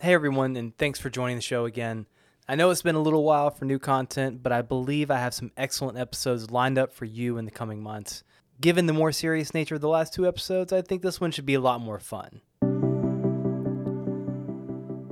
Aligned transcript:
Hey 0.00 0.14
everyone, 0.14 0.54
and 0.54 0.78
thanks 0.78 1.00
for 1.00 1.10
joining 1.10 1.34
the 1.34 1.42
show 1.42 1.64
again. 1.64 2.06
I 2.46 2.54
know 2.54 2.70
it's 2.70 2.82
been 2.82 2.94
a 2.94 3.02
little 3.02 3.24
while 3.24 3.50
for 3.50 3.64
new 3.64 3.80
content, 3.80 4.44
but 4.44 4.52
I 4.52 4.62
believe 4.62 5.10
I 5.10 5.18
have 5.18 5.34
some 5.34 5.50
excellent 5.56 5.98
episodes 5.98 6.52
lined 6.52 6.78
up 6.78 6.92
for 6.92 7.04
you 7.04 7.36
in 7.36 7.46
the 7.46 7.50
coming 7.50 7.82
months. 7.82 8.22
Given 8.60 8.86
the 8.86 8.92
more 8.92 9.10
serious 9.10 9.54
nature 9.54 9.74
of 9.74 9.80
the 9.80 9.88
last 9.88 10.14
two 10.14 10.28
episodes, 10.28 10.72
I 10.72 10.82
think 10.82 11.02
this 11.02 11.20
one 11.20 11.32
should 11.32 11.46
be 11.46 11.54
a 11.54 11.60
lot 11.60 11.80
more 11.80 11.98
fun. 11.98 12.42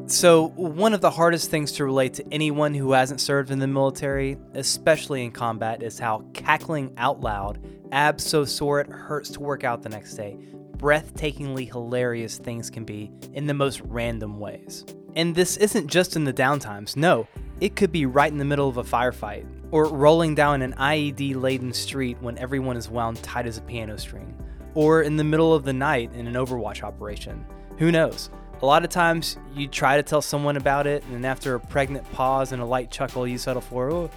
So, 0.06 0.51
one 0.54 0.94
of 0.94 1.00
the 1.00 1.10
hardest 1.10 1.50
things 1.50 1.72
to 1.72 1.84
relate 1.84 2.14
to 2.14 2.32
anyone 2.32 2.72
who 2.72 2.92
hasn't 2.92 3.21
served 3.21 3.50
in 3.50 3.58
the 3.58 3.66
military, 3.66 4.38
especially 4.54 5.24
in 5.24 5.32
combat, 5.32 5.82
is 5.82 5.98
how 5.98 6.24
cackling 6.32 6.94
out 6.96 7.21
loud, 7.21 7.58
abs 7.90 8.22
so 8.22 8.44
sore 8.44 8.78
it 8.78 8.87
hurts 8.87 9.30
to 9.30 9.40
work 9.40 9.64
out 9.64 9.82
the 9.82 9.88
next 9.88 10.14
day, 10.14 10.38
breathtakingly 10.79 11.71
hilarious 11.71 12.38
things 12.38 12.71
can 12.71 12.85
be 12.85 13.11
in 13.33 13.47
the 13.47 13.54
most 13.54 13.81
random 13.83 14.38
ways. 14.38 14.85
And 15.15 15.35
this 15.35 15.56
isn't 15.56 15.88
just 15.88 16.17
in 16.17 16.25
the 16.25 16.33
downtimes, 16.33 16.97
no, 16.97 17.27
it 17.61 17.75
could 17.75 17.91
be 17.91 18.05
right 18.05 18.30
in 18.30 18.39
the 18.39 18.45
middle 18.45 18.69
of 18.69 18.77
a 18.77 18.84
firefight, 18.84 19.47
or 19.70 19.87
rolling 19.87 20.34
down 20.34 20.61
an 20.62 20.75
IED 20.75 21.41
laden 21.41 21.73
street 21.73 22.19
when 22.20 22.37
everyone 22.39 22.77
is 22.77 22.91
wound 22.91 23.23
tight 23.23 23.47
as 23.47 23.57
a 23.57 23.62
piano 23.62 23.97
string, 23.97 24.37
or 24.75 25.03
in 25.03 25.17
the 25.17 25.25
middle 25.25 25.55
of 25.55 25.65
the 25.65 25.73
night 25.73 26.12
in 26.15 26.27
an 26.27 26.34
Overwatch 26.34 26.83
operation. 26.83 27.45
Who 27.79 27.91
knows? 27.91 28.31
A 28.62 28.67
lot 28.67 28.84
of 28.84 28.91
times 28.91 29.39
you 29.55 29.69
try 29.69 29.97
to 29.97 30.03
tell 30.03 30.23
someone 30.23 30.56
about 30.56 30.87
it, 30.87 31.03
and 31.12 31.25
after 31.25 31.55
a 31.55 31.61
pregnant 31.61 32.11
pause 32.12 32.53
and 32.53 32.61
a 32.61 32.65
light 32.65 32.91
chuckle, 32.91 33.27
you 33.27 33.39
settle 33.39 33.62
for, 33.62 33.91
oh, 33.91 34.11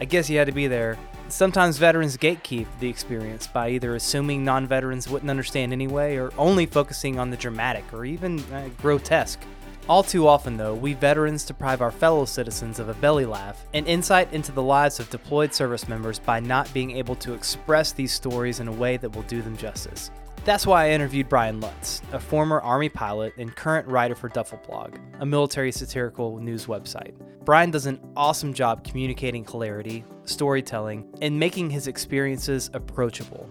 I 0.00 0.04
guess 0.04 0.28
you 0.28 0.38
had 0.38 0.46
to 0.46 0.52
be 0.52 0.66
there. 0.66 0.98
Sometimes 1.32 1.78
veterans 1.78 2.18
gatekeep 2.18 2.66
the 2.78 2.90
experience 2.90 3.46
by 3.46 3.70
either 3.70 3.94
assuming 3.94 4.44
non 4.44 4.66
veterans 4.66 5.08
wouldn't 5.08 5.30
understand 5.30 5.72
anyway, 5.72 6.16
or 6.16 6.30
only 6.36 6.66
focusing 6.66 7.18
on 7.18 7.30
the 7.30 7.38
dramatic 7.38 7.84
or 7.90 8.04
even 8.04 8.38
uh, 8.52 8.68
grotesque. 8.82 9.40
All 9.88 10.02
too 10.02 10.28
often, 10.28 10.58
though, 10.58 10.74
we 10.74 10.92
veterans 10.92 11.46
deprive 11.46 11.80
our 11.80 11.90
fellow 11.90 12.26
citizens 12.26 12.78
of 12.78 12.90
a 12.90 12.94
belly 12.94 13.24
laugh 13.24 13.64
and 13.72 13.88
insight 13.88 14.30
into 14.34 14.52
the 14.52 14.62
lives 14.62 15.00
of 15.00 15.08
deployed 15.08 15.54
service 15.54 15.88
members 15.88 16.18
by 16.18 16.38
not 16.38 16.72
being 16.74 16.90
able 16.90 17.14
to 17.16 17.32
express 17.32 17.92
these 17.92 18.12
stories 18.12 18.60
in 18.60 18.68
a 18.68 18.72
way 18.72 18.98
that 18.98 19.16
will 19.16 19.22
do 19.22 19.40
them 19.40 19.56
justice. 19.56 20.10
That's 20.44 20.66
why 20.66 20.86
I 20.86 20.90
interviewed 20.90 21.28
Brian 21.28 21.60
Lutz, 21.60 22.02
a 22.10 22.18
former 22.18 22.60
Army 22.60 22.88
pilot 22.88 23.32
and 23.38 23.54
current 23.54 23.86
writer 23.86 24.16
for 24.16 24.28
Duffelblog, 24.28 24.98
a 25.20 25.26
military 25.26 25.70
satirical 25.70 26.40
news 26.40 26.66
website. 26.66 27.14
Brian 27.44 27.70
does 27.70 27.86
an 27.86 28.00
awesome 28.16 28.52
job 28.52 28.82
communicating 28.82 29.44
hilarity, 29.44 30.04
storytelling, 30.24 31.06
and 31.22 31.38
making 31.38 31.70
his 31.70 31.86
experiences 31.86 32.70
approachable. 32.74 33.48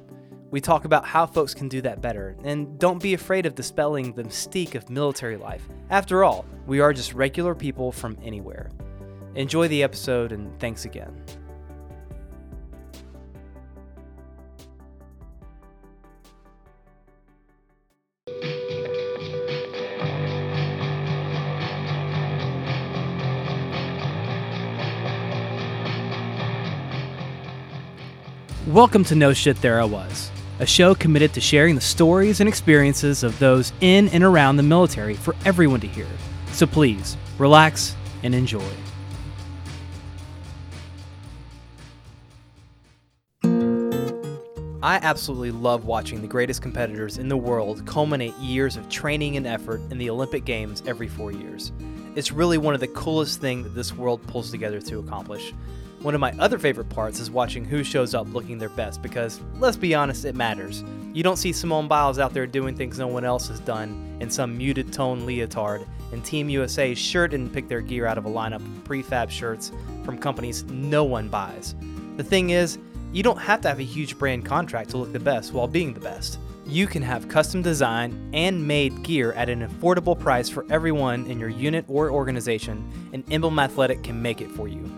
We 0.50 0.60
talk 0.60 0.84
about 0.84 1.06
how 1.06 1.26
folks 1.26 1.54
can 1.54 1.70
do 1.70 1.82
that 1.82 2.02
better, 2.02 2.36
and 2.44 2.78
don't 2.78 3.02
be 3.02 3.14
afraid 3.14 3.46
of 3.46 3.56
dispelling 3.56 4.12
the 4.12 4.26
mystique 4.26 4.76
of 4.76 4.90
military 4.90 5.38
life. 5.38 5.66
After 5.90 6.26
all, 6.26 6.46
we 6.68 6.82
are 6.82 6.92
just 6.92 7.14
regular 7.14 7.56
people 7.56 7.94
from 7.94 8.18
anywhere. 8.22 8.70
Enjoy 9.36 9.70
the 9.70 9.82
episode, 9.82 10.34
and 10.34 10.60
thanks 10.60 10.84
again. 10.84 11.24
Welcome 28.68 29.04
to 29.06 29.16
No 29.16 29.34
Shit 29.34 29.60
There 29.60 29.82
I 29.82 29.86
Was, 29.86 30.30
a 30.60 30.68
show 30.68 30.94
committed 30.94 31.34
to 31.34 31.42
sharing 31.42 31.74
the 31.74 31.82
stories 31.82 32.42
and 32.42 32.48
experiences 32.48 33.24
of 33.24 33.40
those 33.40 33.74
in 33.82 34.08
and 34.10 34.24
around 34.24 34.58
the 34.58 34.64
military 34.64 35.16
for 35.16 35.36
everyone 35.46 35.80
to 35.80 35.88
hear. 35.88 36.06
So 36.52 36.68
please, 36.68 37.18
relax 37.40 37.96
and 38.22 38.36
enjoy. 38.36 38.62
I 44.84 45.00
absolutely 45.02 45.50
love 45.50 45.86
watching 45.86 46.22
the 46.22 46.28
greatest 46.28 46.62
competitors 46.62 47.18
in 47.18 47.30
the 47.30 47.38
world 47.38 47.84
culminate 47.88 48.36
years 48.36 48.78
of 48.78 48.88
training 48.90 49.38
and 49.38 49.48
effort 49.48 49.82
in 49.90 49.98
the 49.98 50.12
Olympic 50.12 50.46
Games 50.46 50.84
every 50.86 51.08
four 51.08 51.32
years. 51.32 51.72
It's 52.16 52.32
really 52.32 52.60
one 52.60 52.76
of 52.76 52.80
the 52.80 52.90
coolest 52.90 53.42
things 53.42 53.64
that 53.64 53.74
this 53.74 53.92
world 53.92 54.22
pulls 54.28 54.52
together 54.52 54.80
to 54.82 55.00
accomplish. 55.00 55.52
One 56.02 56.16
of 56.16 56.20
my 56.20 56.34
other 56.40 56.58
favorite 56.58 56.90
parts 56.90 57.20
is 57.20 57.30
watching 57.30 57.64
who 57.64 57.84
shows 57.84 58.16
up 58.16 58.34
looking 58.34 58.58
their 58.58 58.70
best 58.70 59.04
because, 59.04 59.40
let's 59.60 59.78
be 59.78 59.94
honest, 59.94 60.26
it 60.26 60.34
matters. 60.34 60.84
You 61.14 61.22
don't 61.22 61.36
see 61.36 61.54
Simone 61.54 61.88
Biles 61.88 62.18
out 62.18 62.34
there 62.34 62.48
doing 62.48 62.76
things 62.76 62.98
no 62.98 63.06
one 63.06 63.24
else 63.24 63.48
has 63.50 63.60
done 63.60 64.18
in 64.20 64.32
some 64.32 64.58
muted 64.58 64.92
tone 64.92 65.28
leotard, 65.28 65.86
and 66.12 66.26
Team 66.26 66.50
USA 66.50 66.96
sure 66.96 67.28
didn't 67.28 67.54
pick 67.54 67.68
their 67.68 67.82
gear 67.82 68.08
out 68.08 68.18
of 68.18 68.26
a 68.26 68.30
lineup 68.30 68.56
of 68.56 68.84
prefab 68.84 69.30
shirts 69.30 69.72
from 70.04 70.18
companies 70.18 70.64
no 70.64 71.04
one 71.04 71.30
buys. 71.30 71.76
The 72.18 72.24
thing 72.24 72.50
is, 72.50 72.80
you 73.14 73.22
don't 73.22 73.38
have 73.38 73.62
to 73.62 73.68
have 73.68 73.80
a 73.80 73.84
huge 73.84 74.18
brand 74.18 74.44
contract 74.44 74.90
to 74.92 74.98
look 74.98 75.14
the 75.14 75.20
best 75.20 75.54
while 75.54 75.68
being 75.68 75.94
the 75.94 76.00
best. 76.00 76.40
You 76.66 76.88
can 76.88 77.04
have 77.04 77.30
custom 77.30 77.62
design 77.62 78.32
and 78.34 78.68
made 78.68 79.04
gear 79.04 79.34
at 79.34 79.50
an 79.50 79.68
affordable 79.68 80.20
price 80.20 80.50
for 80.50 80.66
everyone 80.72 81.28
in 81.28 81.40
your 81.40 81.50
unit 81.50 81.86
or 81.88 82.10
organization, 82.10 82.90
and 83.14 83.24
Emblem 83.32 83.60
Athletic 83.60 84.02
can 84.02 84.20
make 84.20 84.42
it 84.42 84.50
for 84.50 84.68
you. 84.68 84.90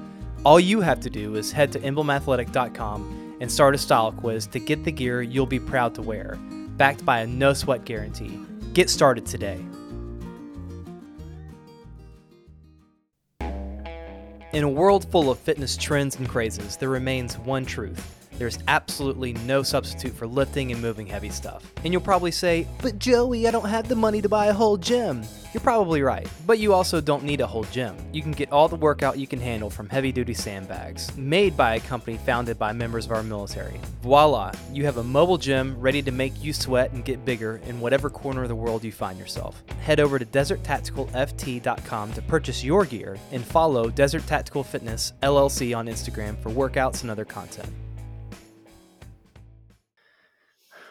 All 0.45 0.59
you 0.59 0.81
have 0.81 0.99
to 1.01 1.09
do 1.09 1.35
is 1.35 1.53
head 1.53 1.71
to 1.71 1.79
emblemathletic.com 1.79 3.37
and 3.39 3.49
start 3.49 3.75
a 3.75 3.77
style 3.77 4.11
quiz 4.11 4.45
to 4.47 4.59
get 4.59 4.83
the 4.83 4.91
gear 4.91 5.21
you'll 5.21 5.45
be 5.45 5.59
proud 5.59 5.95
to 5.95 6.01
wear, 6.01 6.35
backed 6.75 7.05
by 7.05 7.21
a 7.21 7.27
no 7.27 7.53
sweat 7.53 7.85
guarantee. 7.85 8.37
Get 8.73 8.89
started 8.89 9.25
today. 9.25 9.63
In 14.51 14.63
a 14.63 14.69
world 14.69 15.09
full 15.09 15.31
of 15.31 15.39
fitness 15.39 15.77
trends 15.77 16.17
and 16.17 16.27
crazes, 16.27 16.75
there 16.75 16.89
remains 16.89 17.37
one 17.37 17.65
truth. 17.65 18.22
There's 18.37 18.59
absolutely 18.67 19.33
no 19.33 19.63
substitute 19.63 20.13
for 20.13 20.27
lifting 20.27 20.71
and 20.71 20.81
moving 20.81 21.07
heavy 21.07 21.29
stuff. 21.29 21.71
And 21.83 21.93
you'll 21.93 22.01
probably 22.01 22.31
say, 22.31 22.67
But 22.81 22.99
Joey, 22.99 23.47
I 23.47 23.51
don't 23.51 23.69
have 23.69 23.87
the 23.87 23.95
money 23.95 24.21
to 24.21 24.29
buy 24.29 24.47
a 24.47 24.53
whole 24.53 24.77
gym. 24.77 25.23
You're 25.53 25.61
probably 25.61 26.01
right, 26.01 26.27
but 26.47 26.57
you 26.57 26.73
also 26.73 26.99
don't 26.99 27.23
need 27.23 27.39
a 27.39 27.45
whole 27.45 27.65
gym. 27.65 27.95
You 28.11 28.23
can 28.23 28.31
get 28.31 28.51
all 28.51 28.67
the 28.67 28.75
workout 28.75 29.19
you 29.19 29.27
can 29.27 29.39
handle 29.39 29.69
from 29.69 29.87
heavy 29.87 30.11
duty 30.11 30.33
sandbags, 30.33 31.15
made 31.15 31.55
by 31.55 31.75
a 31.75 31.79
company 31.79 32.17
founded 32.17 32.57
by 32.57 32.73
members 32.73 33.05
of 33.05 33.11
our 33.11 33.21
military. 33.21 33.79
Voila, 34.01 34.51
you 34.71 34.83
have 34.85 34.97
a 34.97 35.03
mobile 35.03 35.37
gym 35.37 35.79
ready 35.79 36.01
to 36.01 36.11
make 36.11 36.43
you 36.43 36.53
sweat 36.53 36.91
and 36.93 37.05
get 37.05 37.23
bigger 37.23 37.61
in 37.67 37.79
whatever 37.79 38.09
corner 38.09 38.41
of 38.41 38.49
the 38.49 38.55
world 38.55 38.83
you 38.83 38.91
find 38.91 39.19
yourself. 39.19 39.61
Head 39.81 39.99
over 39.99 40.17
to 40.17 40.25
deserttacticalft.com 40.25 42.13
to 42.13 42.21
purchase 42.23 42.63
your 42.63 42.85
gear 42.85 43.17
and 43.31 43.45
follow 43.45 43.91
Desert 43.91 44.25
Tactical 44.25 44.63
Fitness 44.63 45.13
LLC 45.21 45.77
on 45.77 45.85
Instagram 45.85 46.35
for 46.41 46.49
workouts 46.49 47.03
and 47.03 47.11
other 47.11 47.25
content. 47.25 47.69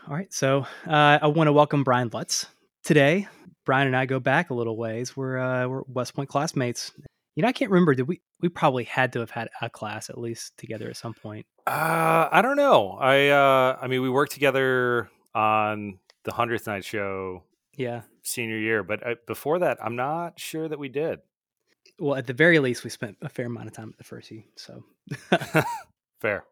All 0.08 0.16
right, 0.16 0.32
so 0.32 0.66
uh, 0.88 1.18
I 1.22 1.28
want 1.28 1.46
to 1.46 1.52
welcome 1.52 1.84
Brian 1.84 2.10
Lutz 2.12 2.46
today. 2.82 3.28
Brian 3.64 3.86
and 3.86 3.96
I 3.96 4.04
go 4.04 4.18
back 4.18 4.50
a 4.50 4.54
little 4.54 4.76
ways. 4.76 5.16
We're 5.16 5.38
uh, 5.38 5.68
we're 5.68 5.82
West 5.86 6.14
Point 6.14 6.28
classmates. 6.28 6.90
You 7.36 7.42
know, 7.42 7.48
I 7.48 7.52
can't 7.52 7.70
remember. 7.70 7.94
Did 7.94 8.08
we? 8.08 8.20
We 8.40 8.48
probably 8.48 8.82
had 8.82 9.12
to 9.12 9.20
have 9.20 9.30
had 9.30 9.48
a 9.60 9.70
class 9.70 10.10
at 10.10 10.18
least 10.18 10.58
together 10.58 10.88
at 10.88 10.96
some 10.96 11.14
point. 11.14 11.46
Uh, 11.68 12.28
I 12.32 12.42
don't 12.42 12.56
know. 12.56 12.98
I 13.00 13.28
uh, 13.28 13.78
I 13.80 13.86
mean, 13.86 14.02
we 14.02 14.10
worked 14.10 14.32
together 14.32 15.08
on 15.36 16.00
the 16.24 16.32
hundredth 16.32 16.66
night 16.66 16.84
show. 16.84 17.44
Yeah, 17.76 18.02
senior 18.24 18.58
year, 18.58 18.82
but 18.82 19.06
uh, 19.06 19.14
before 19.28 19.60
that, 19.60 19.78
I'm 19.80 19.94
not 19.94 20.40
sure 20.40 20.68
that 20.68 20.80
we 20.80 20.88
did. 20.88 21.20
Well, 22.00 22.16
at 22.16 22.26
the 22.26 22.32
very 22.32 22.58
least, 22.58 22.82
we 22.82 22.90
spent 22.90 23.18
a 23.22 23.28
fair 23.28 23.46
amount 23.46 23.68
of 23.68 23.72
time 23.72 23.90
at 23.90 23.98
the 23.98 24.04
first 24.04 24.32
So 24.56 24.82
fair, 26.20 26.44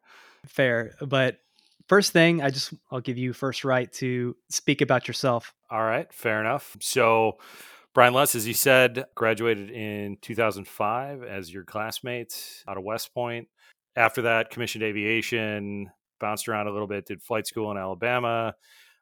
fair. 0.46 0.94
But 1.00 1.40
first 1.90 2.12
thing, 2.12 2.40
I 2.40 2.50
just 2.50 2.72
I'll 2.92 3.00
give 3.00 3.18
you 3.18 3.32
first 3.32 3.64
right 3.64 3.92
to 3.94 4.36
speak 4.48 4.80
about 4.80 5.08
yourself. 5.08 5.52
All 5.72 5.82
right, 5.82 6.10
fair 6.12 6.40
enough. 6.40 6.76
So, 6.80 7.38
Brian 7.94 8.14
Lutz, 8.14 8.36
as 8.36 8.46
you 8.46 8.54
said, 8.54 9.06
graduated 9.16 9.72
in 9.72 10.16
2005 10.22 11.24
as 11.24 11.52
your 11.52 11.64
classmate 11.64 12.62
out 12.68 12.78
of 12.78 12.84
West 12.84 13.12
Point. 13.12 13.48
After 13.96 14.22
that, 14.22 14.50
commissioned 14.50 14.84
aviation, 14.84 15.90
bounced 16.20 16.48
around 16.48 16.68
a 16.68 16.70
little 16.70 16.86
bit, 16.86 17.06
did 17.06 17.24
flight 17.24 17.48
school 17.48 17.72
in 17.72 17.76
Alabama, 17.76 18.54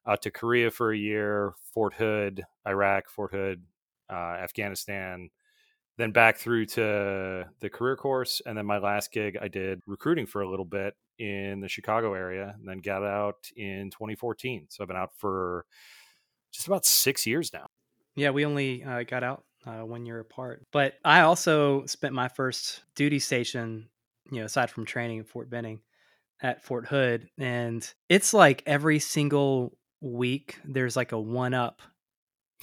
out 0.07 0.23
to 0.23 0.31
Korea 0.31 0.71
for 0.71 0.91
a 0.91 0.97
year, 0.97 1.53
Fort 1.75 1.93
Hood, 1.93 2.43
Iraq, 2.67 3.11
Fort 3.11 3.33
Hood, 3.33 3.65
uh, 4.11 4.15
Afghanistan, 4.43 5.29
then 5.99 6.13
back 6.13 6.39
through 6.39 6.65
to 6.65 7.45
the 7.61 7.69
career 7.69 7.97
course. 7.97 8.41
And 8.47 8.57
then 8.57 8.65
my 8.65 8.79
last 8.79 9.13
gig, 9.13 9.37
I 9.41 9.49
did 9.49 9.83
recruiting 9.87 10.27
for 10.27 10.41
a 10.41 10.49
little 10.49 10.65
bit 10.65 10.95
in 11.19 11.61
the 11.61 11.69
Chicago 11.69 12.15
area 12.15 12.55
and 12.57 12.67
then 12.67 12.79
got 12.79 13.03
out 13.03 13.51
in 13.57 13.91
2014. 13.91 14.67
So 14.71 14.83
I've 14.83 14.89
been 14.89 14.97
out 14.97 15.11
for 15.17 15.67
just 16.53 16.69
about 16.69 16.87
six 16.87 17.27
years 17.27 17.53
now. 17.53 17.67
Yeah, 18.15 18.31
we 18.31 18.47
only 18.47 18.85
uh, 18.85 19.03
got 19.03 19.25
out 19.25 19.45
uh, 19.67 19.85
one 19.85 20.07
year 20.07 20.21
apart. 20.21 20.65
But 20.73 20.95
I 21.05 21.23
also 21.23 21.85
spent 21.87 22.15
my 22.15 22.29
first 22.29 22.83
duty 22.95 23.19
station, 23.19 23.89
you 24.31 24.39
know, 24.39 24.45
aside 24.45 24.71
from 24.71 24.87
training 24.87 25.19
at 25.19 25.27
Fort 25.27 25.51
Benning, 25.51 25.81
at 26.41 26.63
Fort 26.63 26.87
Hood. 26.87 27.29
And 27.39 27.89
it's 28.09 28.33
like 28.33 28.63
every 28.67 29.01
single 29.01 29.77
week 30.01 30.61
there's 30.65 30.97
like 30.97 31.11
a 31.11 31.21
one 31.21 31.55
up 31.55 31.83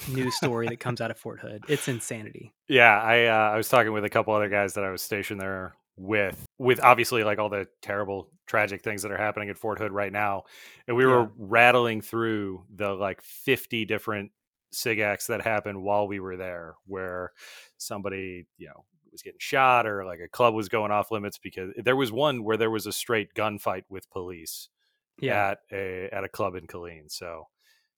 news 0.10 0.36
story 0.36 0.68
that 0.68 0.80
comes 0.80 1.02
out 1.02 1.12
of 1.12 1.18
Fort 1.18 1.40
Hood. 1.40 1.64
It's 1.68 1.88
insanity. 1.88 2.54
Yeah, 2.68 3.00
I 3.02 3.26
uh, 3.26 3.54
I 3.54 3.58
was 3.58 3.70
talking 3.70 3.94
with 3.94 4.06
a 4.06 4.10
couple 4.10 4.34
other 4.34 4.50
guys 4.50 4.74
that 4.74 4.84
I 4.84 4.90
was 4.92 5.02
stationed 5.02 5.40
there 5.42 5.76
with 5.98 6.46
with 6.58 6.80
obviously 6.84 7.24
like 7.24 7.40
all 7.40 7.50
the 7.50 7.68
terrible 7.82 8.30
tragic 8.48 8.84
things 8.84 9.02
that 9.04 9.12
are 9.12 9.18
happening 9.18 9.50
at 9.50 9.58
Fort 9.58 9.80
Hood 9.80 9.92
right 9.94 10.12
now 10.12 10.44
and 10.88 10.96
we 10.98 11.06
were 11.06 11.32
rattling 11.38 12.02
through 12.02 12.64
the 12.76 12.90
like 12.94 13.22
50 13.22 13.86
different 13.86 14.32
sig 14.72 15.00
acts 15.00 15.28
that 15.28 15.42
happened 15.42 15.82
while 15.82 16.06
we 16.08 16.20
were 16.20 16.36
there 16.36 16.76
where 16.86 17.32
somebody 17.78 18.46
you 18.58 18.68
know 18.68 18.84
was 19.12 19.22
getting 19.22 19.40
shot 19.40 19.88
or 19.88 20.04
like 20.04 20.20
a 20.20 20.28
club 20.28 20.54
was 20.54 20.68
going 20.68 20.92
off 20.92 21.12
limits 21.12 21.38
because 21.38 21.72
there 21.78 21.96
was 21.96 22.12
one 22.12 22.44
where 22.44 22.58
there 22.58 22.70
was 22.70 22.86
a 22.86 22.92
straight 22.92 23.34
gunfight 23.34 23.84
with 23.90 24.10
police 24.12 24.68
Yeah. 25.22 25.52
at 25.52 25.60
a 25.72 26.10
at 26.12 26.26
a 26.26 26.30
club 26.30 26.56
in 26.56 26.68
Killeen 26.68 27.10
so 27.10 27.48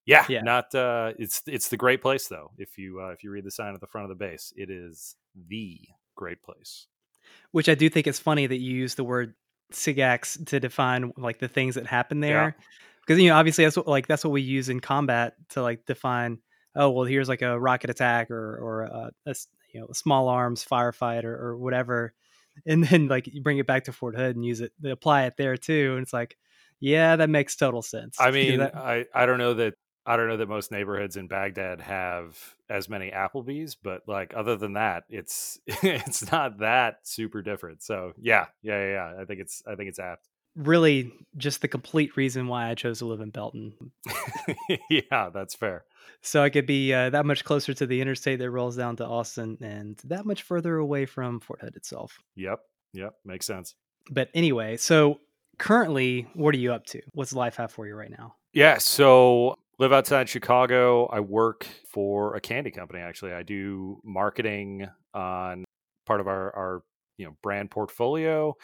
yeah, 0.07 0.25
Yeah. 0.29 0.41
not 0.41 0.73
uh 0.73 1.13
it's 1.19 1.43
it's 1.45 1.69
the 1.69 1.77
great 1.77 2.01
place 2.01 2.27
though 2.27 2.49
if 2.57 2.77
you 2.79 2.99
uh, 3.01 3.09
if 3.09 3.23
you 3.23 3.29
read 3.31 3.43
the 3.43 3.51
sign 3.51 3.73
at 3.75 3.81
the 3.81 3.87
front 3.87 4.05
of 4.05 4.09
the 4.09 4.25
base 4.25 4.51
it 4.57 4.69
is 4.71 5.15
the 5.47 5.79
great 6.15 6.41
place 6.41 6.87
Which 7.51 7.69
I 7.69 7.75
do 7.75 7.89
think 7.89 8.07
it's 8.07 8.17
funny 8.19 8.47
that 8.47 8.57
you 8.57 8.73
use 8.73 8.95
the 8.95 9.03
word 9.03 9.35
SIGACTs 9.71 10.45
to 10.47 10.59
define 10.59 11.11
like 11.17 11.39
the 11.39 11.47
things 11.47 11.75
that 11.75 11.85
happen 11.85 12.19
there. 12.21 12.55
Because 13.01 13.21
you 13.21 13.29
know, 13.29 13.35
obviously 13.35 13.63
that's 13.65 13.77
what 13.77 13.87
like 13.87 14.07
that's 14.07 14.23
what 14.23 14.31
we 14.31 14.41
use 14.41 14.69
in 14.69 14.79
combat 14.79 15.35
to 15.49 15.61
like 15.61 15.85
define. 15.85 16.39
Oh 16.75 16.89
well, 16.91 17.05
here's 17.05 17.29
like 17.29 17.41
a 17.41 17.59
rocket 17.59 17.89
attack 17.89 18.31
or 18.31 18.57
or 18.57 18.81
a, 18.83 19.11
a 19.25 19.35
you 19.73 19.79
know 19.81 19.87
a 19.89 19.93
small 19.95 20.29
arms 20.29 20.65
firefight 20.65 21.23
or, 21.23 21.35
or 21.35 21.57
whatever, 21.57 22.13
and 22.65 22.83
then 22.83 23.07
like 23.07 23.27
you 23.27 23.41
bring 23.41 23.57
it 23.59 23.67
back 23.67 23.85
to 23.85 23.91
Fort 23.93 24.15
Hood 24.15 24.35
and 24.35 24.45
use 24.45 24.61
it, 24.61 24.71
they 24.79 24.91
apply 24.91 25.23
it 25.25 25.35
there 25.37 25.57
too, 25.57 25.93
and 25.95 26.03
it's 26.03 26.13
like, 26.13 26.37
yeah, 26.79 27.15
that 27.17 27.29
makes 27.29 27.55
total 27.55 27.81
sense. 27.81 28.17
I 28.19 28.29
You 28.31 28.31
know, 28.31 28.39
mean, 28.49 28.59
that- 28.59 28.75
I, 28.75 29.05
I 29.13 29.25
don't 29.25 29.37
know 29.39 29.53
that 29.55 29.73
I 30.07 30.15
don't 30.15 30.29
know 30.29 30.37
that 30.37 30.47
most 30.47 30.71
neighborhoods 30.71 31.17
in 31.17 31.27
Baghdad 31.27 31.81
have 31.81 32.55
as 32.69 32.87
many 32.87 33.11
Applebee's, 33.11 33.75
but 33.75 34.03
like 34.07 34.33
other 34.35 34.55
than 34.55 34.73
that, 34.73 35.03
it's 35.09 35.59
it's 35.67 36.31
not 36.31 36.59
that 36.59 36.99
super 37.03 37.41
different. 37.41 37.83
So 37.83 38.13
yeah, 38.17 38.45
yeah, 38.63 38.79
yeah, 38.79 38.91
yeah. 38.93 39.21
I 39.21 39.25
think 39.25 39.41
it's 39.41 39.61
I 39.67 39.75
think 39.75 39.89
it's 39.89 39.99
apt. 39.99 40.29
really 40.55 41.11
just 41.35 41.61
the 41.61 41.67
complete 41.67 42.15
reason 42.15 42.47
why 42.47 42.69
I 42.69 42.75
chose 42.75 42.99
to 42.99 43.05
live 43.05 43.19
in 43.19 43.31
Belton. 43.31 43.73
yeah, 44.89 45.29
that's 45.33 45.55
fair. 45.55 45.83
So 46.21 46.41
I 46.41 46.49
could 46.49 46.65
be 46.65 46.93
uh, 46.93 47.09
that 47.09 47.25
much 47.25 47.43
closer 47.43 47.73
to 47.73 47.85
the 47.85 47.99
interstate 47.99 48.39
that 48.39 48.49
rolls 48.49 48.77
down 48.77 48.95
to 48.95 49.05
Austin 49.05 49.57
and 49.61 49.99
that 50.05 50.25
much 50.25 50.43
further 50.43 50.77
away 50.77 51.05
from 51.05 51.41
Fort 51.41 51.59
Hood 51.61 51.75
itself. 51.75 52.17
Yep, 52.37 52.59
yep, 52.93 53.13
makes 53.25 53.45
sense. 53.45 53.75
But 54.09 54.29
anyway, 54.33 54.77
so 54.77 55.19
currently, 55.59 56.27
what 56.33 56.55
are 56.55 56.59
you 56.59 56.71
up 56.71 56.85
to? 56.87 57.01
What's 57.11 57.33
life 57.33 57.57
have 57.57 57.71
for 57.71 57.85
you 57.85 57.93
right 57.93 58.09
now? 58.09 58.35
Yeah, 58.53 58.77
so 58.77 59.57
live 59.79 59.93
outside 59.93 60.29
Chicago. 60.29 61.05
I 61.07 61.19
work 61.19 61.65
for 61.85 62.35
a 62.35 62.41
candy 62.41 62.71
company. 62.71 62.99
Actually, 62.99 63.33
I 63.33 63.43
do 63.43 64.01
marketing 64.03 64.87
on 65.13 65.65
part 66.05 66.21
of 66.21 66.27
our 66.27 66.55
our 66.55 66.83
you 67.17 67.25
know 67.25 67.35
brand 67.41 67.71
portfolio 67.71 68.55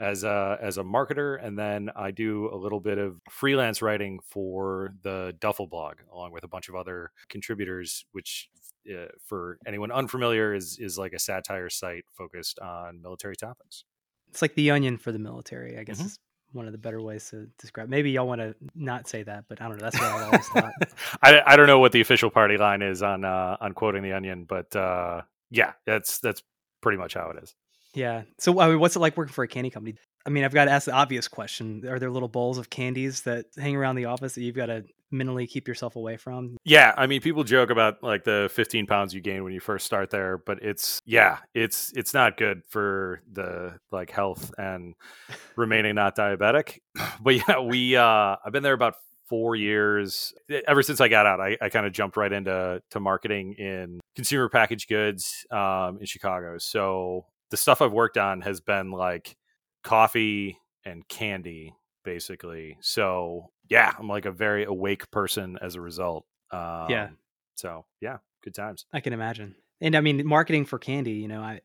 as 0.00 0.24
a 0.24 0.58
as 0.60 0.78
a 0.78 0.82
marketer, 0.82 1.42
and 1.44 1.58
then 1.58 1.90
I 1.96 2.10
do 2.10 2.48
a 2.52 2.56
little 2.56 2.80
bit 2.80 2.98
of 2.98 3.18
freelance 3.30 3.82
writing 3.82 4.20
for 4.24 4.94
the 5.02 5.34
Duffel 5.40 5.66
blog, 5.66 5.96
along 6.12 6.32
with 6.32 6.44
a 6.44 6.48
bunch 6.48 6.68
of 6.68 6.74
other 6.74 7.10
contributors. 7.28 8.04
Which, 8.12 8.48
uh, 8.92 9.06
for 9.26 9.58
anyone 9.66 9.90
unfamiliar, 9.92 10.54
is 10.54 10.78
is 10.78 10.98
like 10.98 11.12
a 11.12 11.18
satire 11.18 11.70
site 11.70 12.04
focused 12.12 12.58
on 12.58 13.00
military 13.02 13.36
topics. 13.36 13.84
It's 14.28 14.42
like 14.42 14.54
the 14.54 14.70
onion 14.70 14.96
for 14.98 15.12
the 15.12 15.18
military, 15.18 15.78
I 15.78 15.84
guess 15.84 16.00
Mhm. 16.02 16.16
One 16.52 16.66
of 16.66 16.72
the 16.72 16.78
better 16.78 17.00
ways 17.00 17.30
to 17.30 17.48
describe. 17.58 17.88
Maybe 17.88 18.10
y'all 18.10 18.26
want 18.26 18.40
to 18.40 18.54
not 18.74 19.08
say 19.08 19.22
that, 19.22 19.44
but 19.48 19.60
I 19.60 19.68
don't 19.68 19.78
know. 19.78 19.84
That's 19.84 19.98
what 19.98 20.10
I've 20.10 20.26
always 20.26 20.48
thought. 20.48 20.72
I, 21.22 21.42
I 21.46 21.56
don't 21.56 21.66
know 21.66 21.78
what 21.78 21.92
the 21.92 22.00
official 22.00 22.30
party 22.30 22.56
line 22.56 22.82
is 22.82 23.02
on 23.02 23.24
uh, 23.24 23.56
on 23.60 23.72
quoting 23.72 24.02
the 24.02 24.12
onion, 24.12 24.44
but 24.44 24.74
uh, 24.76 25.22
yeah, 25.50 25.72
that's 25.86 26.18
that's 26.18 26.42
pretty 26.80 26.98
much 26.98 27.14
how 27.14 27.30
it 27.30 27.42
is. 27.42 27.54
Yeah. 27.94 28.22
So, 28.38 28.58
I 28.60 28.68
mean, 28.68 28.80
what's 28.80 28.96
it 28.96 29.00
like 29.00 29.16
working 29.16 29.32
for 29.32 29.44
a 29.44 29.48
candy 29.48 29.70
company? 29.70 29.96
I 30.24 30.30
mean, 30.30 30.44
I've 30.44 30.54
got 30.54 30.66
to 30.66 30.70
ask 30.70 30.86
the 30.86 30.92
obvious 30.92 31.28
question: 31.28 31.86
Are 31.86 31.98
there 31.98 32.10
little 32.10 32.28
bowls 32.28 32.58
of 32.58 32.70
candies 32.70 33.22
that 33.22 33.46
hang 33.56 33.76
around 33.76 33.96
the 33.96 34.06
office 34.06 34.34
that 34.34 34.42
you've 34.42 34.56
got 34.56 34.66
to 34.66 34.84
mentally 35.12 35.46
keep 35.46 35.68
yourself 35.68 35.96
away 35.96 36.16
from? 36.16 36.56
Yeah, 36.64 36.94
I 36.96 37.06
mean, 37.06 37.20
people 37.20 37.44
joke 37.44 37.70
about 37.70 38.02
like 38.02 38.24
the 38.24 38.50
15 38.52 38.86
pounds 38.86 39.14
you 39.14 39.20
gain 39.20 39.44
when 39.44 39.52
you 39.52 39.60
first 39.60 39.86
start 39.86 40.10
there, 40.10 40.38
but 40.38 40.62
it's 40.62 41.00
yeah, 41.04 41.38
it's 41.54 41.92
it's 41.94 42.14
not 42.14 42.36
good 42.36 42.62
for 42.68 43.20
the 43.30 43.78
like 43.90 44.10
health 44.10 44.52
and 44.58 44.94
remaining 45.56 45.94
not 45.94 46.16
diabetic. 46.16 46.78
But 47.20 47.36
yeah, 47.36 47.60
we 47.60 47.94
uh, 47.96 48.36
I've 48.44 48.52
been 48.52 48.62
there 48.62 48.72
about 48.72 48.94
four 49.28 49.54
years. 49.54 50.34
Ever 50.66 50.82
since 50.82 51.00
I 51.00 51.08
got 51.08 51.24
out, 51.24 51.40
I, 51.40 51.56
I 51.60 51.68
kind 51.68 51.86
of 51.86 51.92
jumped 51.92 52.16
right 52.16 52.32
into 52.32 52.82
to 52.90 53.00
marketing 53.00 53.54
in 53.54 54.00
consumer 54.14 54.48
packaged 54.48 54.88
goods 54.88 55.46
um, 55.50 55.98
in 56.00 56.06
Chicago. 56.06 56.58
So 56.58 57.26
the 57.50 57.56
stuff 57.56 57.80
I've 57.80 57.92
worked 57.92 58.18
on 58.18 58.40
has 58.42 58.60
been 58.60 58.90
like 58.90 59.36
coffee 59.84 60.58
and 60.84 61.06
candy 61.08 61.74
basically. 62.04 62.78
So 62.80 63.50
yeah, 63.68 63.92
I'm 63.98 64.08
like 64.08 64.26
a 64.26 64.32
very 64.32 64.64
awake 64.64 65.10
person 65.10 65.58
as 65.60 65.74
a 65.74 65.80
result. 65.80 66.24
Um, 66.50 66.86
Yeah. 66.90 67.08
So 67.54 67.84
yeah, 68.00 68.18
good 68.42 68.54
times. 68.54 68.86
I 68.92 69.00
can 69.00 69.12
imagine. 69.12 69.54
And 69.80 69.94
I 69.94 70.00
mean, 70.00 70.26
marketing 70.26 70.64
for 70.64 70.78
candy, 70.78 71.12
you 71.12 71.28
know, 71.28 71.40
I 71.40 71.60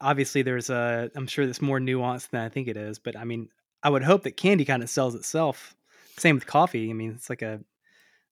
obviously 0.00 0.42
there's 0.42 0.70
a, 0.70 1.10
I'm 1.14 1.26
sure 1.26 1.44
it's 1.44 1.62
more 1.62 1.78
nuanced 1.78 2.30
than 2.30 2.42
I 2.42 2.48
think 2.48 2.68
it 2.68 2.76
is, 2.76 2.98
but 2.98 3.16
I 3.16 3.24
mean, 3.24 3.48
I 3.82 3.90
would 3.90 4.02
hope 4.02 4.24
that 4.24 4.36
candy 4.36 4.64
kind 4.64 4.82
of 4.82 4.90
sells 4.90 5.14
itself. 5.14 5.74
Same 6.18 6.34
with 6.34 6.46
coffee. 6.46 6.90
I 6.90 6.92
mean, 6.92 7.12
it's 7.12 7.30
like 7.30 7.42
a. 7.42 7.60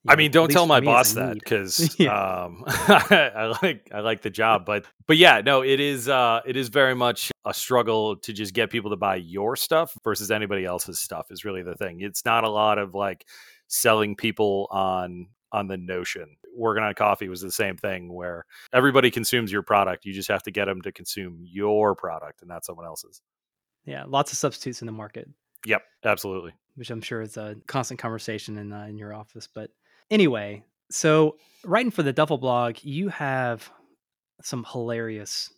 I 0.09 0.17
mean, 0.17 0.31
don't 0.31 0.51
tell 0.51 0.67
my 0.67 0.79
for 0.79 0.85
me, 0.85 0.91
it's 0.91 0.97
boss 0.97 1.13
that 1.15 1.35
because 1.35 1.95
Yeah. 1.99 2.45
um, 2.45 2.65
I 2.67 3.55
like 3.63 3.89
I 3.93 4.01
like 4.01 4.23
the 4.23 4.31
job, 4.31 4.65
but 4.65 4.85
but 5.07 5.17
yeah, 5.17 5.41
no, 5.45 5.63
it 5.63 5.81
is 5.81 6.09
uh, 6.09 6.41
it 6.47 6.57
is 6.57 6.69
very 6.69 6.95
much 6.95 7.31
a 7.45 7.55
struggle 7.55 8.17
to 8.17 8.33
just 8.33 8.55
get 8.55 8.71
people 8.71 8.91
to 8.91 8.97
buy 8.97 9.17
your 9.17 9.57
stuff 9.57 9.97
versus 10.05 10.31
anybody 10.31 10.65
else's 10.65 10.99
stuff 10.99 11.31
is 11.31 11.45
really 11.45 11.63
the 11.63 11.75
thing. 11.75 12.01
It's 12.01 12.25
not 12.25 12.45
a 12.45 12.51
lot 12.51 12.79
of 12.79 12.95
like 12.95 13.27
selling 13.69 14.17
people 14.17 14.67
on 14.71 15.29
on 15.53 15.67
the 15.69 15.77
notion. 15.77 16.37
Working 16.57 16.83
on 16.83 16.93
coffee 16.95 17.29
was 17.29 17.41
the 17.41 17.53
same 17.53 17.77
thing 17.77 18.13
where 18.13 18.45
everybody 18.73 19.11
consumes 19.11 19.53
your 19.53 19.63
product. 19.63 20.05
You 20.05 20.13
just 20.13 20.29
have 20.29 20.43
to 20.45 20.51
get 20.51 20.65
them 20.67 20.83
to 20.83 20.93
consume 20.93 21.39
your 21.41 21.95
product 21.95 22.43
and 22.43 22.49
not 22.49 22.65
someone 22.65 22.85
else's. 22.87 23.23
Yeah, 23.85 24.05
lots 24.07 24.33
of 24.33 24.39
substitutes 24.39 24.83
in 24.83 24.87
the 24.87 24.93
market. 24.93 25.29
Yep, 25.67 25.83
absolutely. 26.05 26.53
which 26.77 26.91
I'm 26.91 27.01
sure 27.01 27.21
is 27.23 27.37
a 27.37 27.57
constant 27.67 27.99
conversation 27.99 28.59
in 28.59 28.73
uh, 28.73 28.85
in 28.89 28.99
your 28.99 29.15
office. 29.15 29.49
But 29.53 29.71
anyway, 30.11 30.65
so 30.91 31.37
writing 31.65 31.91
for 31.91 32.03
the 32.03 32.13
Duffel 32.13 32.39
blog, 32.39 32.79
you 32.83 33.09
have 33.09 33.71
some 34.43 34.65
hilarious, 34.71 35.53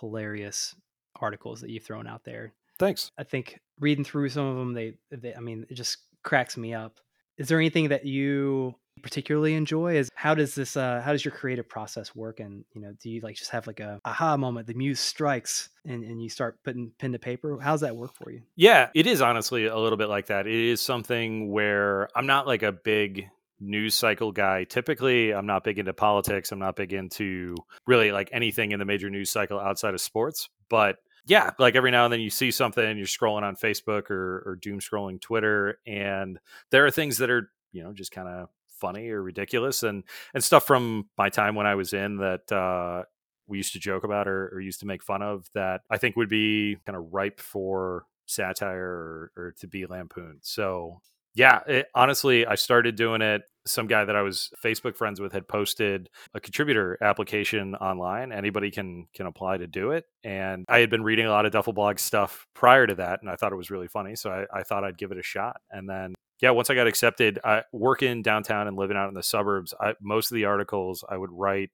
hilarious 0.00 0.74
articles 1.20 1.60
that 1.60 1.70
you've 1.70 1.84
thrown 1.84 2.06
out 2.06 2.24
there. 2.24 2.52
Thanks. 2.78 3.10
I 3.18 3.24
think 3.24 3.60
reading 3.78 4.04
through 4.04 4.30
some 4.30 4.46
of 4.46 4.56
them, 4.56 4.72
they, 4.72 4.94
they 5.10 5.34
I 5.34 5.40
mean, 5.40 5.66
it 5.68 5.74
just 5.74 5.98
cracks 6.22 6.56
me 6.56 6.74
up. 6.74 6.98
Is 7.38 7.48
there 7.48 7.58
anything 7.58 7.88
that 7.88 8.04
you 8.04 8.74
particularly 9.02 9.54
enjoy? 9.54 9.96
Is 9.96 10.08
how 10.14 10.34
does 10.34 10.54
this 10.54 10.76
uh 10.76 11.00
how 11.04 11.12
does 11.12 11.24
your 11.24 11.32
creative 11.32 11.68
process 11.68 12.14
work? 12.14 12.40
And 12.40 12.64
you 12.72 12.80
know, 12.80 12.92
do 13.02 13.10
you 13.10 13.20
like 13.20 13.36
just 13.36 13.50
have 13.50 13.66
like 13.66 13.80
a 13.80 14.00
aha 14.04 14.36
moment, 14.36 14.66
the 14.66 14.74
muse 14.74 15.00
strikes 15.00 15.70
and, 15.84 16.04
and 16.04 16.22
you 16.22 16.28
start 16.28 16.58
putting 16.64 16.92
pen 16.98 17.12
to 17.12 17.18
paper? 17.18 17.58
How's 17.60 17.80
that 17.80 17.96
work 17.96 18.14
for 18.14 18.30
you? 18.30 18.42
Yeah, 18.56 18.90
it 18.94 19.06
is 19.06 19.22
honestly 19.22 19.66
a 19.66 19.78
little 19.78 19.98
bit 19.98 20.08
like 20.08 20.26
that. 20.26 20.46
It 20.46 20.54
is 20.54 20.80
something 20.80 21.50
where 21.50 22.08
I'm 22.16 22.26
not 22.26 22.46
like 22.46 22.62
a 22.62 22.72
big 22.72 23.28
news 23.62 23.94
cycle 23.94 24.32
guy. 24.32 24.64
Typically, 24.64 25.32
I'm 25.32 25.46
not 25.46 25.64
big 25.64 25.78
into 25.78 25.92
politics. 25.92 26.52
I'm 26.52 26.58
not 26.58 26.76
big 26.76 26.92
into 26.92 27.54
really 27.86 28.12
like 28.12 28.28
anything 28.32 28.72
in 28.72 28.78
the 28.78 28.84
major 28.84 29.08
news 29.08 29.30
cycle 29.30 29.58
outside 29.58 29.94
of 29.94 30.00
sports. 30.00 30.48
But 30.68 30.96
yeah, 31.26 31.50
like 31.58 31.76
every 31.76 31.90
now 31.90 32.04
and 32.04 32.12
then 32.12 32.20
you 32.20 32.30
see 32.30 32.50
something, 32.50 32.98
you're 32.98 33.06
scrolling 33.06 33.42
on 33.42 33.56
Facebook 33.56 34.10
or, 34.10 34.42
or 34.44 34.58
doom 34.60 34.80
scrolling 34.80 35.20
Twitter, 35.20 35.78
and 35.86 36.38
there 36.70 36.84
are 36.84 36.90
things 36.90 37.18
that 37.18 37.30
are, 37.30 37.50
you 37.70 37.84
know, 37.84 37.92
just 37.92 38.10
kind 38.10 38.28
of 38.28 38.48
funny 38.82 39.10
or 39.10 39.22
ridiculous 39.22 39.84
and 39.84 40.02
and 40.34 40.42
stuff 40.42 40.66
from 40.66 41.08
my 41.16 41.28
time 41.28 41.54
when 41.54 41.66
I 41.66 41.76
was 41.76 41.92
in 41.92 42.16
that 42.16 42.50
uh 42.50 43.04
we 43.46 43.58
used 43.58 43.74
to 43.74 43.78
joke 43.78 44.02
about 44.02 44.26
or, 44.26 44.48
or 44.52 44.60
used 44.60 44.80
to 44.80 44.86
make 44.86 45.04
fun 45.04 45.22
of 45.22 45.48
that 45.54 45.82
I 45.88 45.98
think 45.98 46.16
would 46.16 46.28
be 46.28 46.78
kind 46.84 46.96
of 46.96 47.12
ripe 47.12 47.38
for 47.38 48.06
satire 48.26 48.82
or, 48.82 49.32
or 49.36 49.54
to 49.60 49.68
be 49.68 49.86
lampooned. 49.86 50.40
So 50.42 51.00
yeah, 51.34 51.60
it, 51.66 51.86
honestly, 51.94 52.44
I 52.44 52.56
started 52.56 52.96
doing 52.96 53.22
it. 53.22 53.42
Some 53.66 53.86
guy 53.86 54.04
that 54.04 54.16
I 54.16 54.22
was 54.22 54.50
Facebook 54.64 54.96
friends 54.96 55.20
with 55.20 55.32
had 55.32 55.46
posted 55.48 56.08
a 56.34 56.40
contributor 56.40 56.98
application 57.00 57.74
online. 57.76 58.32
Anybody 58.32 58.70
can 58.70 59.06
can 59.14 59.26
apply 59.26 59.58
to 59.58 59.66
do 59.66 59.92
it. 59.92 60.04
And 60.24 60.64
I 60.68 60.78
had 60.78 60.90
been 60.90 61.02
reading 61.04 61.26
a 61.26 61.30
lot 61.30 61.46
of 61.46 61.52
Duffel 61.52 61.72
blog 61.72 61.98
stuff 61.98 62.46
prior 62.54 62.86
to 62.86 62.94
that, 62.96 63.20
and 63.20 63.30
I 63.30 63.36
thought 63.36 63.52
it 63.52 63.56
was 63.56 63.70
really 63.70 63.88
funny. 63.88 64.16
So 64.16 64.30
I, 64.30 64.60
I 64.60 64.62
thought 64.62 64.84
I'd 64.84 64.98
give 64.98 65.12
it 65.12 65.18
a 65.18 65.22
shot. 65.22 65.60
And 65.70 65.88
then 65.88 66.14
yeah, 66.40 66.50
once 66.50 66.70
I 66.70 66.74
got 66.74 66.88
accepted, 66.88 67.38
I 67.44 67.62
working 67.72 68.20
downtown 68.22 68.66
and 68.66 68.76
living 68.76 68.96
out 68.96 69.08
in 69.08 69.14
the 69.14 69.22
suburbs. 69.22 69.72
I, 69.80 69.94
most 70.00 70.32
of 70.32 70.34
the 70.34 70.46
articles 70.46 71.04
I 71.08 71.16
would 71.16 71.30
write 71.32 71.70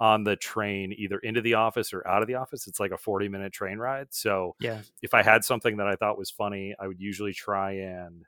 on 0.00 0.24
the 0.24 0.36
train 0.36 0.94
either 0.98 1.18
into 1.18 1.40
the 1.40 1.54
office 1.54 1.92
or 1.94 2.06
out 2.06 2.20
of 2.22 2.28
the 2.28 2.34
office. 2.34 2.66
It's 2.66 2.80
like 2.80 2.90
a 2.92 2.98
40 2.98 3.28
minute 3.28 3.52
train 3.52 3.78
ride. 3.78 4.08
So 4.10 4.54
Yeah. 4.60 4.80
if 5.02 5.14
I 5.14 5.22
had 5.22 5.44
something 5.44 5.78
that 5.78 5.86
I 5.86 5.96
thought 5.96 6.18
was 6.18 6.30
funny, 6.30 6.74
I 6.78 6.86
would 6.86 7.00
usually 7.00 7.32
try 7.32 7.72
and 7.72 8.24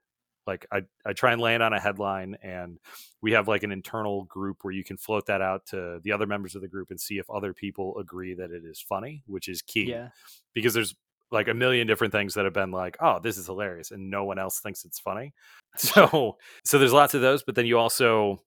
like 0.49 0.67
I, 0.73 0.83
I 1.05 1.13
try 1.13 1.33
and 1.33 1.41
land 1.41 1.63
on 1.63 1.75
a 1.75 1.79
headline 1.79 2.37
and 2.43 2.79
we 3.21 3.33
have 3.33 3.47
like 3.47 3.63
an 3.63 3.71
internal 3.71 4.25
group 4.25 4.59
where 4.63 4.73
you 4.73 4.83
can 4.83 4.97
float 4.97 5.27
that 5.27 5.43
out 5.43 5.67
to 5.67 6.01
the 6.03 6.13
other 6.13 6.27
members 6.27 6.55
of 6.55 6.63
the 6.63 6.69
group 6.69 6.91
and 6.91 6.99
see 6.99 7.19
if 7.19 7.29
other 7.31 7.53
people 7.53 7.97
agree 7.99 8.35
that 8.35 8.51
it 8.51 8.63
is 8.65 8.81
funny, 8.81 9.23
which 9.27 9.47
is 9.47 9.61
key. 9.61 9.91
Yeah. 9.91 10.09
Because 10.55 10.73
there's 10.73 10.95
like 11.31 11.49
a 11.49 11.55
million 11.55 11.87
different 11.87 12.13
things 12.13 12.33
that 12.35 12.47
have 12.47 12.55
been 12.55 12.71
like, 12.71 12.97
oh, 13.01 13.21
this 13.23 13.37
is 13.37 13.45
hilarious, 13.45 13.91
and 13.91 14.11
no 14.11 14.25
one 14.25 14.39
else 14.39 14.61
thinks 14.61 14.85
it's 14.85 14.99
funny. 14.99 15.35
So 15.77 16.39
so 16.65 16.79
there's 16.79 16.95
lots 16.95 17.13
of 17.13 17.21
those, 17.21 17.43
but 17.43 17.55
then 17.55 17.67
you 17.67 17.79
also 17.79 18.43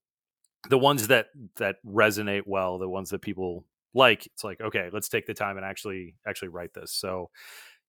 the 0.70 0.78
ones 0.78 1.08
that 1.08 1.28
that 1.58 1.76
resonate 1.86 2.44
well, 2.48 2.80
the 2.80 2.90
ones 2.90 3.12
that 3.12 3.22
people 3.22 3.64
like, 3.94 4.26
it's 4.26 4.44
like, 4.44 4.60
okay, 4.60 4.90
let's 4.92 5.08
take 5.08 5.28
the 5.28 5.34
time 5.36 5.58
and 5.58 5.66
actually 5.66 6.16
actually 6.28 6.48
write 6.48 6.74
this. 6.74 6.92
So 6.92 7.30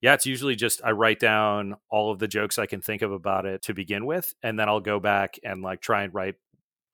yeah, 0.02 0.14
it's 0.14 0.26
usually 0.26 0.56
just 0.56 0.82
I 0.84 0.90
write 0.90 1.20
down 1.20 1.76
all 1.88 2.10
of 2.10 2.18
the 2.18 2.28
jokes 2.28 2.58
I 2.58 2.66
can 2.66 2.80
think 2.80 3.02
of 3.02 3.12
about 3.12 3.46
it 3.46 3.62
to 3.62 3.74
begin 3.74 4.04
with, 4.04 4.34
and 4.42 4.58
then 4.58 4.68
I'll 4.68 4.80
go 4.80 5.00
back 5.00 5.38
and 5.44 5.62
like 5.62 5.80
try 5.80 6.02
and 6.02 6.12
write 6.12 6.34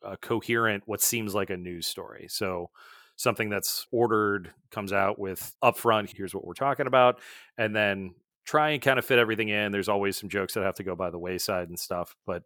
a 0.02 0.16
coherent, 0.16 0.84
what 0.86 1.00
seems 1.00 1.34
like 1.34 1.50
a 1.50 1.56
news 1.56 1.86
story. 1.86 2.26
So 2.28 2.70
something 3.16 3.48
that's 3.48 3.86
ordered 3.90 4.52
comes 4.70 4.92
out 4.92 5.18
with 5.18 5.54
upfront, 5.64 6.14
here's 6.14 6.34
what 6.34 6.44
we're 6.44 6.52
talking 6.52 6.86
about, 6.86 7.20
and 7.56 7.74
then 7.74 8.14
try 8.44 8.70
and 8.70 8.82
kind 8.82 8.98
of 8.98 9.06
fit 9.06 9.18
everything 9.18 9.48
in. 9.48 9.72
There's 9.72 9.88
always 9.88 10.18
some 10.18 10.28
jokes 10.28 10.54
that 10.54 10.62
have 10.62 10.76
to 10.76 10.84
go 10.84 10.94
by 10.94 11.10
the 11.10 11.18
wayside 11.18 11.70
and 11.70 11.78
stuff, 11.78 12.14
but 12.26 12.44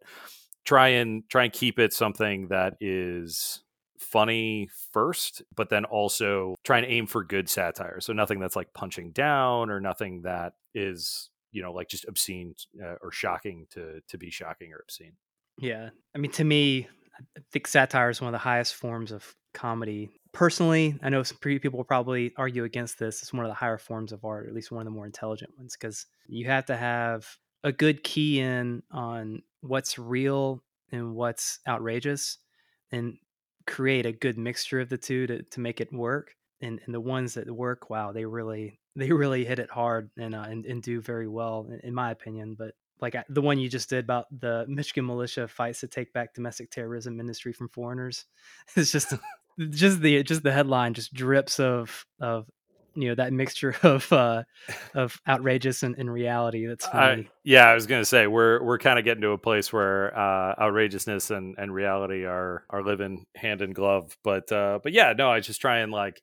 try 0.63 0.87
and 0.89 1.23
try 1.29 1.43
and 1.43 1.51
keep 1.51 1.77
it 1.77 1.91
something 1.91 2.47
that 2.47 2.75
is 2.79 3.62
funny 4.03 4.69
first, 4.91 5.41
but 5.55 5.69
then 5.69 5.85
also 5.85 6.55
try 6.63 6.77
and 6.77 6.87
aim 6.87 7.07
for 7.07 7.23
good 7.23 7.49
satire. 7.49 7.99
So 8.01 8.13
nothing 8.13 8.39
that's 8.39 8.55
like 8.55 8.73
punching 8.73 9.11
down 9.11 9.69
or 9.69 9.79
nothing 9.79 10.21
that 10.23 10.53
is, 10.73 11.29
you 11.51 11.61
know, 11.61 11.71
like 11.71 11.87
just 11.87 12.05
obscene 12.07 12.55
uh, 12.83 12.95
or 13.01 13.11
shocking 13.11 13.67
to 13.71 14.01
to 14.07 14.17
be 14.17 14.29
shocking 14.29 14.73
or 14.73 14.79
obscene. 14.81 15.13
Yeah. 15.57 15.89
I 16.15 16.17
mean, 16.17 16.31
to 16.31 16.43
me, 16.43 16.87
I 17.37 17.41
think 17.51 17.67
satire 17.67 18.09
is 18.09 18.21
one 18.21 18.29
of 18.29 18.33
the 18.33 18.39
highest 18.39 18.75
forms 18.75 19.11
of 19.11 19.35
comedy. 19.53 20.09
Personally, 20.31 20.97
I 21.03 21.09
know 21.09 21.21
some 21.21 21.37
people 21.37 21.77
will 21.77 21.83
probably 21.83 22.33
argue 22.37 22.63
against 22.63 22.97
this. 22.97 23.21
It's 23.21 23.31
one 23.31 23.45
of 23.45 23.49
the 23.49 23.55
higher 23.55 23.77
forms 23.77 24.11
of 24.11 24.25
art, 24.25 24.45
or 24.45 24.49
at 24.49 24.55
least 24.55 24.71
one 24.71 24.81
of 24.81 24.85
the 24.85 24.95
more 24.95 25.05
intelligent 25.05 25.51
ones, 25.57 25.77
because 25.79 26.07
you 26.27 26.47
have 26.47 26.65
to 26.65 26.75
have 26.75 27.37
a 27.63 27.71
good 27.71 28.03
key 28.03 28.39
in 28.39 28.81
on 28.91 29.43
what's 29.61 29.99
real 29.99 30.63
and 30.91 31.13
what's 31.13 31.59
outrageous. 31.67 32.39
And 32.91 33.17
create 33.65 34.05
a 34.05 34.11
good 34.11 34.37
mixture 34.37 34.79
of 34.79 34.89
the 34.89 34.97
two 34.97 35.27
to, 35.27 35.43
to 35.43 35.59
make 35.59 35.81
it 35.81 35.91
work. 35.91 36.35
And, 36.61 36.79
and 36.85 36.95
the 36.95 37.01
ones 37.01 37.33
that 37.33 37.49
work, 37.51 37.89
wow, 37.89 38.11
they 38.11 38.25
really 38.25 38.79
they 38.95 39.11
really 39.11 39.43
hit 39.43 39.59
it 39.59 39.71
hard 39.71 40.11
and 40.17 40.35
uh, 40.35 40.45
and, 40.47 40.65
and 40.65 40.81
do 40.81 41.01
very 41.01 41.27
well, 41.27 41.67
in, 41.69 41.79
in 41.89 41.93
my 41.93 42.11
opinion. 42.11 42.55
But 42.57 42.73
like 43.01 43.15
the 43.27 43.41
one 43.41 43.59
you 43.59 43.67
just 43.67 43.89
did 43.89 44.05
about 44.05 44.27
the 44.39 44.65
Michigan 44.67 45.05
militia 45.05 45.47
fights 45.47 45.81
to 45.81 45.87
take 45.87 46.13
back 46.13 46.33
domestic 46.33 46.71
terrorism 46.71 47.19
industry 47.19 47.51
from 47.51 47.69
foreigners, 47.69 48.25
it's 48.75 48.91
just 48.91 49.13
just 49.69 50.01
the 50.01 50.23
just 50.23 50.43
the 50.43 50.51
headline 50.51 50.93
just 50.93 51.13
drips 51.13 51.59
of 51.59 52.05
of 52.19 52.47
you 52.95 53.09
know 53.09 53.15
that 53.15 53.33
mixture 53.33 53.75
of 53.83 54.11
uh 54.11 54.43
of 54.93 55.19
outrageous 55.27 55.83
and, 55.83 55.95
and 55.97 56.11
reality 56.11 56.65
that's 56.65 56.85
funny. 56.85 57.23
I, 57.23 57.29
yeah 57.43 57.67
i 57.67 57.73
was 57.73 57.87
gonna 57.87 58.05
say 58.05 58.27
we're 58.27 58.61
we're 58.63 58.77
kind 58.77 58.99
of 58.99 59.05
getting 59.05 59.21
to 59.21 59.31
a 59.31 59.37
place 59.37 59.71
where 59.73 60.17
uh 60.17 60.55
outrageousness 60.59 61.31
and 61.31 61.55
and 61.57 61.73
reality 61.73 62.25
are 62.25 62.65
are 62.69 62.83
living 62.83 63.25
hand 63.35 63.61
in 63.61 63.71
glove 63.71 64.15
but 64.23 64.51
uh 64.51 64.79
but 64.83 64.93
yeah 64.93 65.13
no 65.17 65.31
i 65.31 65.39
just 65.39 65.61
try 65.61 65.79
and 65.79 65.91
like 65.91 66.21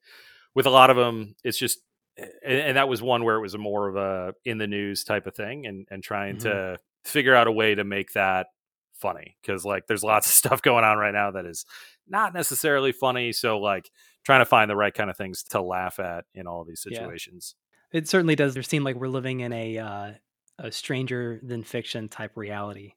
with 0.55 0.67
a 0.67 0.71
lot 0.71 0.91
of 0.91 0.97
them 0.97 1.35
it's 1.45 1.59
just 1.59 1.81
and, 2.17 2.59
and 2.61 2.77
that 2.77 2.89
was 2.89 3.03
one 3.03 3.25
where 3.25 3.37
it 3.37 3.41
was 3.41 3.55
a 3.55 3.59
more 3.59 3.89
of 3.89 3.97
a 3.97 4.35
in 4.45 4.59
the 4.59 4.67
news 4.67 5.05
type 5.05 5.27
of 5.27 5.35
thing 5.35 5.67
and 5.67 5.87
and 5.91 6.03
trying 6.03 6.37
mm-hmm. 6.37 6.49
to 6.49 6.79
figure 7.05 7.35
out 7.35 7.47
a 7.47 7.53
way 7.53 7.75
to 7.75 7.85
make 7.85 8.13
that 8.13 8.49
funny 8.95 9.37
because 9.41 9.65
like 9.65 9.87
there's 9.87 10.05
lots 10.05 10.27
of 10.29 10.33
stuff 10.35 10.63
going 10.63 10.85
on 10.85 10.99
right 10.99 11.15
now 11.15 11.31
that 11.31 11.47
is 11.47 11.65
not 12.09 12.35
necessarily 12.35 12.93
funny 12.93 13.33
so 13.33 13.59
like 13.59 13.91
trying 14.25 14.41
to 14.41 14.47
find 14.47 14.71
the 14.71 14.77
right 14.77 14.95
kind 14.95 15.11
of 15.11 15.17
things 15.17 15.43
to 15.43 15.61
laugh 15.61 15.99
at 15.99 16.25
in 16.35 16.47
all 16.47 16.65
these 16.65 16.83
situations. 16.83 17.55
Yeah. 17.93 17.99
It 18.01 18.09
certainly 18.09 18.37
does 18.37 18.57
seem 18.67 18.85
like 18.85 18.97
we're 18.97 19.09
living 19.09 19.41
in 19.41 19.53
a 19.53 19.79
uh, 19.79 20.13
a 20.59 20.71
stranger 20.73 21.41
than 21.43 21.63
fiction 21.65 22.09
type 22.09 22.33
reality. 22.37 22.95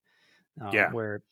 Uh, 0.64 0.70
yeah, 0.72 0.92
where 0.92 1.24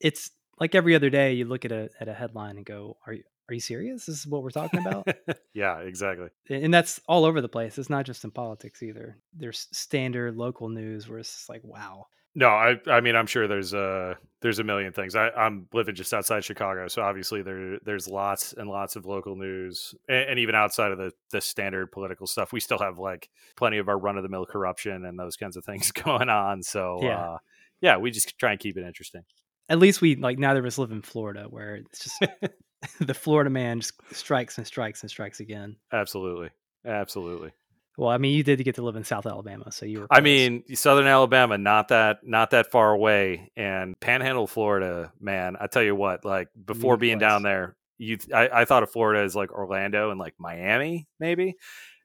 it's 0.00 0.30
like 0.58 0.74
every 0.74 0.94
other 0.94 1.10
day 1.10 1.34
you 1.34 1.44
look 1.44 1.64
at 1.64 1.72
a 1.72 1.90
at 2.00 2.08
a 2.08 2.14
headline 2.14 2.56
and 2.56 2.64
go, 2.64 2.96
"Are 3.06 3.12
you 3.12 3.24
are 3.50 3.54
you 3.54 3.60
serious? 3.60 4.06
This 4.06 4.20
is 4.20 4.26
what 4.26 4.42
we're 4.42 4.50
talking 4.50 4.80
about?" 4.80 5.06
yeah, 5.54 5.78
exactly. 5.80 6.28
And 6.48 6.72
that's 6.72 7.00
all 7.06 7.26
over 7.26 7.40
the 7.40 7.48
place. 7.48 7.76
It's 7.76 7.90
not 7.90 8.06
just 8.06 8.24
in 8.24 8.30
politics 8.30 8.82
either. 8.82 9.18
There's 9.34 9.68
standard 9.72 10.36
local 10.36 10.70
news 10.70 11.08
where 11.08 11.18
it's 11.18 11.48
like, 11.48 11.62
"Wow." 11.64 12.06
No, 12.34 12.48
I 12.48 12.78
I 12.86 13.00
mean 13.00 13.14
I'm 13.14 13.26
sure 13.26 13.46
there's 13.46 13.74
a 13.74 14.16
there's 14.40 14.58
a 14.58 14.64
million 14.64 14.92
things. 14.92 15.14
I, 15.14 15.28
I'm 15.30 15.68
living 15.72 15.94
just 15.94 16.12
outside 16.14 16.44
Chicago, 16.44 16.88
so 16.88 17.02
obviously 17.02 17.42
there 17.42 17.78
there's 17.84 18.08
lots 18.08 18.54
and 18.54 18.68
lots 18.68 18.96
of 18.96 19.04
local 19.04 19.36
news, 19.36 19.94
and, 20.08 20.30
and, 20.30 20.38
even 20.38 20.54
outside 20.54 20.92
of 20.92 20.98
the 20.98 21.12
the 21.30 21.40
standard 21.40 21.92
political 21.92 22.26
stuff, 22.26 22.52
we 22.52 22.60
still 22.60 22.78
have 22.78 22.98
like 22.98 23.28
plenty 23.56 23.78
of 23.78 23.88
our 23.88 23.98
run 23.98 24.16
of 24.16 24.22
the 24.22 24.28
mill 24.28 24.46
corruption 24.46 25.04
and 25.04 25.18
those 25.18 25.36
kinds 25.36 25.56
of 25.56 25.64
things 25.64 25.92
going 26.04 26.28
on. 26.28 26.62
So 26.62 27.00
yeah, 27.02 27.20
uh, 27.20 27.38
yeah, 27.80 27.96
we 27.98 28.10
just 28.10 28.38
try 28.38 28.52
and 28.52 28.60
keep 28.60 28.76
it 28.76 28.86
interesting. 28.86 29.22
At 29.68 29.78
least 29.78 30.00
we 30.00 30.16
like 30.16 30.38
neither 30.38 30.60
of 30.60 30.66
us 30.66 30.78
live 30.78 30.92
in 30.92 31.02
Florida, 31.02 31.46
where 31.50 31.76
it's 31.76 32.04
just 32.04 32.24
the 33.00 33.14
Florida 33.14 33.50
man 33.50 33.80
just 33.80 33.94
strikes 34.12 34.58
and 34.58 34.66
strikes 34.66 35.02
and 35.02 35.10
strikes 35.10 35.40
again. 35.40 35.76
Absolutely, 35.92 36.50
absolutely. 36.86 37.52
Well, 38.02 38.10
I 38.10 38.18
mean, 38.18 38.34
you 38.34 38.42
did 38.42 38.62
get 38.64 38.74
to 38.74 38.82
live 38.82 38.96
in 38.96 39.04
South 39.04 39.26
Alabama, 39.26 39.70
so 39.70 39.86
you 39.86 40.00
were. 40.00 40.08
Close. 40.08 40.18
I 40.18 40.22
mean, 40.22 40.64
Southern 40.74 41.06
Alabama, 41.06 41.56
not 41.56 41.86
that 41.88 42.26
not 42.26 42.50
that 42.50 42.68
far 42.68 42.90
away, 42.90 43.52
and 43.56 43.94
Panhandle, 44.00 44.48
Florida, 44.48 45.12
man. 45.20 45.56
I 45.60 45.68
tell 45.68 45.84
you 45.84 45.94
what, 45.94 46.24
like 46.24 46.48
before 46.66 46.96
being 46.96 47.20
down 47.20 47.44
there, 47.44 47.76
you 47.98 48.18
I, 48.34 48.48
I 48.52 48.64
thought 48.64 48.82
of 48.82 48.90
Florida 48.90 49.22
as 49.22 49.36
like 49.36 49.52
Orlando 49.52 50.10
and 50.10 50.18
like 50.18 50.34
Miami, 50.36 51.06
maybe. 51.20 51.54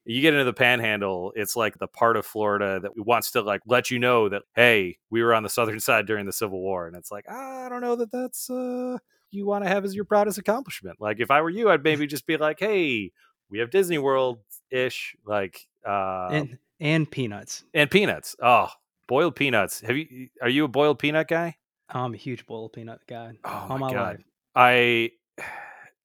You 0.06 0.22
get 0.22 0.36
into 0.36 0.44
the 0.44 0.54
Panhandle, 0.54 1.34
it's 1.36 1.56
like 1.56 1.80
the 1.80 1.88
part 1.88 2.16
of 2.16 2.28
Florida 2.28 2.80
that 2.80 2.92
wants 2.96 3.32
to 3.32 3.42
like 3.42 3.62
let 3.66 3.90
you 3.90 3.98
know 3.98 4.30
that 4.30 4.44
hey, 4.56 5.00
we 5.10 5.24
were 5.24 5.34
on 5.34 5.42
the 5.42 5.50
southern 5.50 5.80
side 5.80 6.06
during 6.06 6.28
the 6.28 6.32
Civil 6.32 6.62
War, 6.62 6.86
and 6.86 6.96
it's 6.96 7.10
like 7.10 7.28
I 7.28 7.70
don't 7.70 7.82
know 7.82 7.96
that 7.96 8.12
that's 8.12 8.52
uh 8.52 9.00
you 9.32 9.48
want 9.48 9.64
to 9.64 9.70
have 9.70 9.84
as 9.84 9.96
your 9.96 10.06
proudest 10.06 10.38
accomplishment. 10.38 10.98
Like 11.00 11.20
if 11.20 11.32
I 11.32 11.42
were 11.42 11.50
you, 11.50 11.72
I'd 11.72 11.84
maybe 11.84 12.06
just 12.06 12.28
be 12.28 12.38
like, 12.38 12.60
hey, 12.60 13.12
we 13.50 13.60
have 13.60 13.72
Disney 13.72 13.98
World 13.98 14.40
ish, 14.70 15.16
like 15.26 15.68
uh, 15.88 16.30
and 16.32 16.58
and 16.80 17.10
peanuts 17.10 17.64
and 17.74 17.90
peanuts. 17.90 18.36
Oh, 18.42 18.70
boiled 19.08 19.36
peanuts. 19.36 19.82
Have 19.82 19.98
you? 19.98 20.30
Are 20.42 20.50
you 20.50 20.66
a 20.66 20.68
boiled 20.68 21.00
peanut 21.00 21.28
guy? 21.28 21.56
I'm 21.90 22.14
a 22.14 22.18
huge 22.18 22.46
boiled 22.46 22.74
peanut 22.74 23.02
guy. 23.08 23.38
Oh 23.44 23.68
my, 23.70 23.78
my 23.78 23.94
god! 23.94 24.18
Life. 24.18 24.26
I 24.56 25.12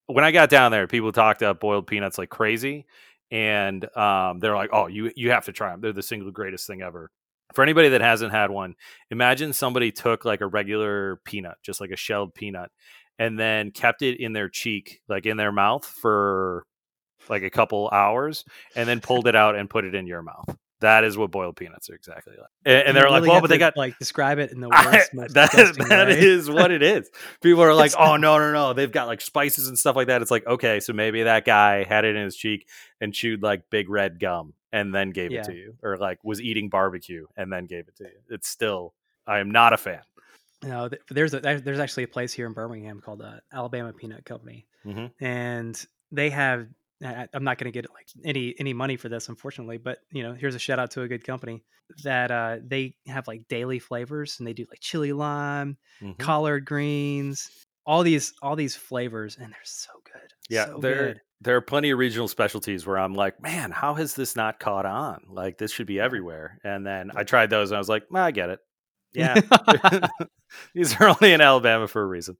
when 0.07 0.25
I 0.25 0.31
got 0.31 0.51
down 0.51 0.73
there, 0.73 0.87
people 0.87 1.13
talked 1.13 1.43
about 1.43 1.61
boiled 1.61 1.87
peanuts 1.87 2.19
like 2.19 2.31
crazy, 2.31 2.87
and 3.31 3.85
um, 3.97 4.39
they're 4.39 4.55
like, 4.55 4.71
"Oh, 4.73 4.87
you 4.87 5.11
you 5.17 5.31
have 5.31 5.47
to 5.47 5.53
try 5.53 5.71
them. 5.71 5.81
They're 5.81 5.93
the 5.93 6.03
single 6.03 6.31
greatest 6.31 6.67
thing 6.67 6.83
ever." 6.83 7.11
For 7.55 7.63
anybody 7.63 7.91
that 7.91 8.01
hasn't 8.01 8.33
had 8.33 8.51
one, 8.51 8.77
imagine 9.11 9.53
somebody 9.53 9.93
took 9.93 10.25
like 10.25 10.41
a 10.41 10.47
regular 10.47 11.21
peanut, 11.25 11.57
just 11.63 11.83
like 11.83 11.91
a 11.91 11.97
shelled 11.97 12.35
peanut, 12.35 12.71
and 13.19 13.39
then 13.39 13.71
kept 13.73 14.01
it 14.03 14.21
in 14.21 14.33
their 14.33 14.49
cheek, 14.49 15.01
like 15.09 15.27
in 15.27 15.37
their 15.37 15.53
mouth 15.53 15.85
for 15.85 16.65
like 17.29 17.43
a 17.43 17.51
couple 17.51 17.89
hours 17.93 18.45
and 18.77 18.89
then 18.89 19.01
pulled 19.01 19.27
it 19.27 19.37
out 19.37 19.57
and 19.57 19.69
put 19.69 19.85
it 19.85 19.95
in 19.95 20.07
your 20.07 20.23
mouth. 20.23 20.57
That 20.81 21.05
is 21.05 21.17
what 21.17 21.31
boiled 21.31 21.55
peanuts 21.55 21.89
are 21.91 21.95
exactly 21.95 22.35
like. 22.37 22.49
And, 22.65 22.89
and 22.89 22.97
they're 22.97 23.05
really 23.05 23.21
like, 23.21 23.31
well, 23.31 23.41
but 23.41 23.51
they 23.51 23.59
got 23.59 23.77
like 23.77 23.97
describe 24.01 24.41
it 24.41 24.51
in 24.51 24.61
the 24.61 24.69
worst. 24.85 25.11
I, 25.15 25.29
that 25.29 25.77
that 25.89 26.11
is 26.11 26.51
what 26.51 26.73
it 26.73 26.83
is. 26.83 27.09
People 27.41 27.63
are 27.63 27.73
like, 27.73 27.93
oh 27.99 28.17
no, 28.17 28.39
no, 28.39 28.53
no. 28.53 28.73
They've 28.73 28.91
got 28.91 29.07
like 29.07 29.21
spices 29.21 29.69
and 29.69 29.79
stuff 29.79 29.95
like 29.95 30.09
that. 30.09 30.23
It's 30.23 30.31
like, 30.31 30.45
okay, 30.45 30.81
so 30.81 30.93
maybe 30.93 31.23
that 31.23 31.45
guy 31.45 31.85
had 31.85 32.05
it 32.05 32.17
in 32.17 32.25
his 32.25 32.37
cheek 32.37 32.69
and 33.01 33.15
chewed 33.15 33.43
like 33.43 33.71
big 33.71 33.89
red 33.89 34.19
gum 34.19 34.55
and 34.73 34.93
then 34.93 35.11
gave 35.11 35.31
yeah. 35.31 35.41
it 35.41 35.45
to 35.45 35.55
you, 35.55 35.77
or 35.85 35.99
like 35.99 36.19
was 36.25 36.41
eating 36.41 36.69
barbecue 36.69 37.27
and 37.37 37.53
then 37.53 37.67
gave 37.67 37.87
it 37.87 37.97
to 37.97 38.05
you. 38.05 38.19
It's 38.31 38.49
still, 38.49 38.93
I 39.25 39.39
am 39.39 39.53
not 39.53 39.73
a 39.73 39.77
fan. 39.77 40.01
No, 40.65 40.89
there's 41.11 41.35
a 41.35 41.41
there's 41.41 41.81
actually 41.81 42.05
a 42.05 42.09
place 42.09 42.33
here 42.33 42.47
in 42.47 42.53
Birmingham 42.53 43.01
called 43.01 43.23
uh, 43.23 43.37
Alabama 43.53 43.93
Peanut 43.93 44.25
Company, 44.25 44.67
mm-hmm. 44.85 45.07
and 45.25 45.85
they 46.11 46.31
have 46.31 46.67
I, 47.05 47.29
am 47.35 47.45
not 47.45 47.59
going 47.59 47.73
to 47.73 47.77
get 47.77 47.91
like 47.93 48.07
any 48.25 48.55
any 48.59 48.73
money 48.73 48.97
for 48.97 49.09
this, 49.09 49.29
unfortunately. 49.29 49.79
But 49.79 49.99
you 50.13 50.23
know, 50.23 50.35
here's 50.35 50.55
a 50.55 50.59
shout 50.59 50.79
out 50.79 50.91
to 50.93 51.03
a 51.03 51.09
good 51.09 51.25
company 51.25 51.63
that 52.05 52.31
uh, 52.31 52.59
they 52.65 52.95
have 53.07 53.27
like 53.29 53.49
daily 53.49 53.79
flavors, 53.79 54.37
and 54.39 54.47
they 54.47 54.53
do 54.53 54.65
like 54.71 54.81
chili 54.81 55.13
lime, 55.13 55.77
mm-hmm. 56.01 56.21
collard 56.23 56.65
greens, 56.65 57.51
all 57.87 58.03
these 58.03 58.35
all 58.43 58.57
these 58.57 58.77
flavors, 58.77 59.37
and 59.41 59.53
they're 59.53 59.59
so 59.65 59.91
good. 60.05 60.33
Yeah, 60.49 60.67
so 60.67 60.79
there 60.79 61.07
good. 61.07 61.21
there 61.41 61.57
are 61.57 61.61
plenty 61.61 61.91
of 61.91 61.99
regional 61.99 62.29
specialties 62.29 62.87
where 62.87 62.99
I'm 62.99 63.15
like, 63.15 63.41
man, 63.43 63.71
how 63.71 63.95
has 63.95 64.15
this 64.15 64.37
not 64.37 64.61
caught 64.61 64.87
on? 64.87 65.25
Like 65.29 65.59
this 65.59 65.73
should 65.73 65.87
be 65.87 66.01
everywhere. 66.01 66.59
And 66.65 66.87
then 66.87 67.11
I 67.15 67.25
tried 67.25 67.51
those, 67.51 67.71
and 67.71 67.77
I 67.77 67.81
was 67.81 67.89
like, 67.89 68.05
well, 68.11 68.25
I 68.25 68.31
get 68.31 68.51
it. 68.51 68.61
Yeah, 69.13 69.41
these 70.75 70.99
are 71.01 71.09
only 71.09 71.33
in 71.33 71.41
Alabama 71.41 71.89
for 71.89 72.03
a 72.03 72.07
reason. 72.07 72.37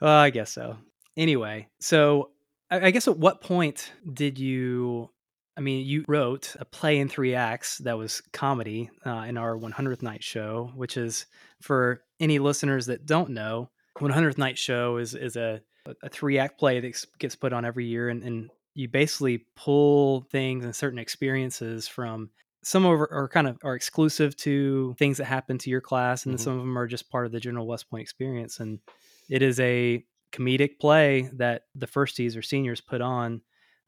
Well, 0.00 0.12
I 0.12 0.30
guess 0.30 0.52
so. 0.52 0.76
Anyway, 1.16 1.68
so 1.80 2.30
I 2.76 2.90
guess 2.90 3.08
at 3.08 3.18
what 3.18 3.40
point 3.40 3.92
did 4.12 4.38
you 4.38 5.10
I 5.56 5.60
mean, 5.60 5.86
you 5.86 6.04
wrote 6.08 6.56
a 6.58 6.64
play 6.64 6.98
in 6.98 7.08
three 7.08 7.34
acts 7.34 7.78
that 7.78 7.96
was 7.96 8.20
comedy 8.32 8.90
uh, 9.06 9.24
in 9.28 9.36
our 9.36 9.56
100th 9.56 10.02
night 10.02 10.22
show, 10.22 10.72
which 10.74 10.96
is 10.96 11.26
for 11.60 12.02
any 12.18 12.40
listeners 12.40 12.86
that 12.86 13.06
don't 13.06 13.30
know, 13.30 13.70
100th 13.98 14.38
night 14.38 14.58
show 14.58 14.96
is 14.96 15.14
is 15.14 15.36
a 15.36 15.60
a 16.02 16.08
three 16.08 16.38
act 16.38 16.58
play 16.58 16.80
that 16.80 17.04
gets 17.18 17.36
put 17.36 17.52
on 17.52 17.64
every 17.64 17.84
year, 17.84 18.08
and, 18.08 18.22
and 18.22 18.50
you 18.74 18.88
basically 18.88 19.46
pull 19.54 20.22
things 20.32 20.64
and 20.64 20.74
certain 20.74 20.98
experiences 20.98 21.86
from 21.86 22.30
some 22.62 22.86
of 22.86 22.92
are 22.98 23.28
kind 23.30 23.46
of 23.46 23.58
are 23.62 23.74
exclusive 23.74 24.34
to 24.36 24.94
things 24.98 25.18
that 25.18 25.26
happen 25.26 25.58
to 25.58 25.70
your 25.70 25.82
class, 25.82 26.26
and 26.26 26.34
mm-hmm. 26.34 26.42
some 26.42 26.54
of 26.54 26.60
them 26.60 26.78
are 26.78 26.86
just 26.86 27.10
part 27.10 27.26
of 27.26 27.32
the 27.32 27.40
general 27.40 27.66
West 27.66 27.88
Point 27.90 28.02
experience. 28.02 28.58
And 28.58 28.80
it 29.28 29.42
is 29.42 29.60
a 29.60 30.04
comedic 30.34 30.78
play 30.78 31.30
that 31.34 31.62
the 31.74 31.86
firsties 31.86 32.36
or 32.36 32.42
seniors 32.42 32.80
put 32.80 33.00
on 33.00 33.40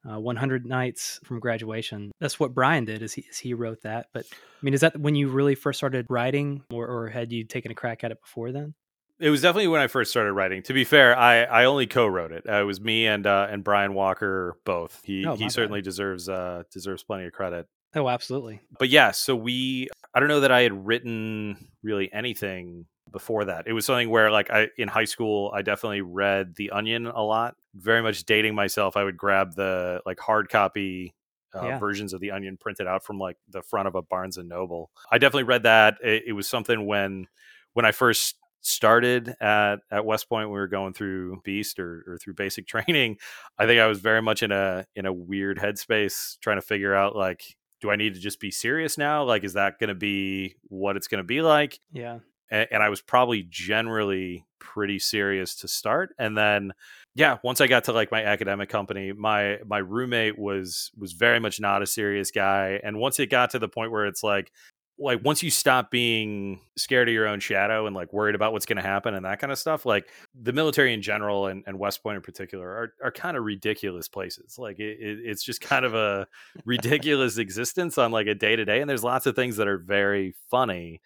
uh, 0.09 0.19
100 0.19 0.65
nights 0.65 1.19
from 1.23 1.39
graduation. 1.39 2.11
That's 2.19 2.39
what 2.39 2.53
Brian 2.53 2.85
did. 2.85 3.01
Is 3.01 3.13
he, 3.13 3.25
is 3.29 3.37
he 3.37 3.53
wrote 3.53 3.81
that? 3.81 4.07
But 4.13 4.25
I 4.31 4.65
mean, 4.65 4.73
is 4.73 4.81
that 4.81 4.97
when 4.99 5.15
you 5.15 5.29
really 5.29 5.55
first 5.55 5.77
started 5.77 6.05
writing, 6.09 6.63
or, 6.71 6.87
or 6.87 7.09
had 7.09 7.31
you 7.31 7.43
taken 7.43 7.71
a 7.71 7.75
crack 7.75 8.03
at 8.03 8.11
it 8.11 8.21
before 8.21 8.51
then? 8.51 8.73
It 9.19 9.31
was 9.31 9.41
definitely 9.41 9.67
when 9.67 9.81
I 9.81 9.87
first 9.87 10.11
started 10.11 10.33
writing. 10.33 10.61
To 10.63 10.73
be 10.73 10.83
fair, 10.83 11.17
I, 11.17 11.43
I 11.43 11.65
only 11.65 11.87
co-wrote 11.87 12.31
it. 12.31 12.47
Uh, 12.47 12.61
it 12.61 12.65
was 12.65 12.79
me 12.79 13.07
and 13.07 13.25
uh, 13.25 13.47
and 13.49 13.63
Brian 13.63 13.95
Walker 13.95 14.57
both. 14.63 15.01
He 15.03 15.25
oh, 15.25 15.35
he 15.35 15.49
certainly 15.49 15.81
deserves 15.81 16.29
uh, 16.29 16.63
deserves 16.71 17.01
plenty 17.01 17.25
of 17.25 17.33
credit. 17.33 17.67
Oh, 17.95 18.07
absolutely. 18.07 18.61
But 18.77 18.89
yeah, 18.89 19.09
so 19.09 19.35
we 19.35 19.89
I 20.13 20.19
don't 20.19 20.29
know 20.29 20.41
that 20.41 20.51
I 20.51 20.61
had 20.61 20.85
written 20.85 21.69
really 21.81 22.13
anything 22.13 22.85
before 23.11 23.45
that. 23.45 23.67
It 23.67 23.73
was 23.73 23.85
something 23.85 24.09
where 24.09 24.31
like 24.31 24.49
I 24.49 24.69
in 24.77 24.87
high 24.87 25.05
school 25.05 25.51
I 25.53 25.61
definitely 25.61 26.01
read 26.01 26.55
The 26.55 26.71
Onion 26.71 27.07
a 27.07 27.21
lot. 27.21 27.55
Very 27.73 28.01
much 28.01 28.25
dating 28.25 28.55
myself. 28.55 28.97
I 28.97 29.03
would 29.03 29.17
grab 29.17 29.55
the 29.55 30.01
like 30.05 30.19
hard 30.19 30.49
copy 30.49 31.15
uh, 31.55 31.65
yeah. 31.65 31.79
versions 31.79 32.13
of 32.13 32.21
The 32.21 32.31
Onion 32.31 32.57
printed 32.57 32.87
out 32.87 33.03
from 33.03 33.19
like 33.19 33.37
the 33.49 33.61
front 33.61 33.87
of 33.87 33.95
a 33.95 34.01
Barnes 34.01 34.37
and 34.37 34.49
Noble. 34.49 34.91
I 35.11 35.17
definitely 35.17 35.43
read 35.43 35.63
that. 35.63 35.97
It, 36.03 36.23
it 36.27 36.33
was 36.33 36.47
something 36.47 36.85
when 36.85 37.27
when 37.73 37.85
I 37.85 37.91
first 37.91 38.35
started 38.61 39.35
at 39.39 39.77
at 39.91 40.05
West 40.05 40.29
Point, 40.29 40.49
we 40.49 40.57
were 40.57 40.67
going 40.67 40.93
through 40.93 41.41
Beast 41.43 41.79
or, 41.79 42.03
or 42.07 42.17
through 42.17 42.33
basic 42.33 42.67
training. 42.67 43.17
I 43.57 43.65
think 43.65 43.79
I 43.79 43.87
was 43.87 43.99
very 43.99 44.21
much 44.21 44.43
in 44.43 44.51
a 44.51 44.85
in 44.95 45.05
a 45.05 45.13
weird 45.13 45.57
headspace, 45.57 46.37
trying 46.39 46.57
to 46.57 46.61
figure 46.61 46.93
out 46.93 47.15
like, 47.15 47.57
do 47.81 47.89
I 47.89 47.95
need 47.95 48.13
to 48.15 48.19
just 48.19 48.39
be 48.39 48.51
serious 48.51 48.97
now? 48.97 49.23
Like, 49.23 49.43
is 49.43 49.53
that 49.53 49.79
going 49.79 49.89
to 49.89 49.95
be 49.95 50.55
what 50.63 50.97
it's 50.97 51.07
going 51.07 51.19
to 51.19 51.27
be 51.27 51.41
like? 51.41 51.79
Yeah. 51.91 52.19
And, 52.49 52.67
and 52.71 52.83
I 52.83 52.89
was 52.89 53.01
probably 53.01 53.45
generally 53.49 54.45
pretty 54.59 54.99
serious 54.99 55.55
to 55.55 55.67
start, 55.67 56.13
and 56.17 56.37
then 56.37 56.73
yeah, 57.15 57.37
once 57.43 57.61
I 57.61 57.67
got 57.67 57.85
to 57.85 57.93
like 57.93 58.11
my 58.11 58.23
academic 58.23 58.69
company, 58.69 59.11
my 59.11 59.57
my 59.65 59.79
roommate 59.79 60.37
was 60.37 60.91
was 60.97 61.13
very 61.13 61.39
much 61.39 61.59
not 61.59 61.81
a 61.81 61.87
serious 61.87 62.31
guy, 62.31 62.79
and 62.83 62.97
once 62.97 63.19
it 63.19 63.29
got 63.29 63.51
to 63.51 63.59
the 63.59 63.67
point 63.67 63.91
where 63.91 64.05
it's 64.05 64.23
like 64.23 64.51
like 64.99 65.23
once 65.23 65.43
you 65.43 65.51
stop 65.51 65.91
being 65.91 66.59
scared 66.75 67.07
of 67.07 67.13
your 67.13 67.27
own 67.27 67.39
shadow 67.39 67.85
and 67.85 67.95
like 67.95 68.11
worried 68.11 68.35
about 68.35 68.51
what's 68.51 68.65
going 68.65 68.77
to 68.77 68.81
happen 68.81 69.13
and 69.13 69.25
that 69.25 69.39
kind 69.39 69.51
of 69.51 69.59
stuff 69.59 69.85
like 69.85 70.09
the 70.33 70.51
military 70.51 70.93
in 70.93 71.01
general 71.01 71.47
and, 71.47 71.63
and 71.67 71.77
west 71.77 72.01
point 72.01 72.15
in 72.15 72.21
particular 72.21 72.67
are, 72.67 72.93
are 73.03 73.11
kind 73.11 73.37
of 73.37 73.43
ridiculous 73.43 74.07
places 74.07 74.57
like 74.57 74.79
it, 74.79 74.97
it, 74.99 75.19
it's 75.23 75.43
just 75.43 75.61
kind 75.61 75.85
of 75.85 75.93
a 75.93 76.27
ridiculous 76.65 77.37
existence 77.37 77.97
on 77.97 78.11
like 78.11 78.27
a 78.27 78.35
day 78.35 78.55
to 78.55 78.65
day 78.65 78.81
and 78.81 78.89
there's 78.89 79.03
lots 79.03 79.25
of 79.25 79.35
things 79.35 79.57
that 79.57 79.67
are 79.67 79.77
very 79.77 80.33
funny 80.49 80.99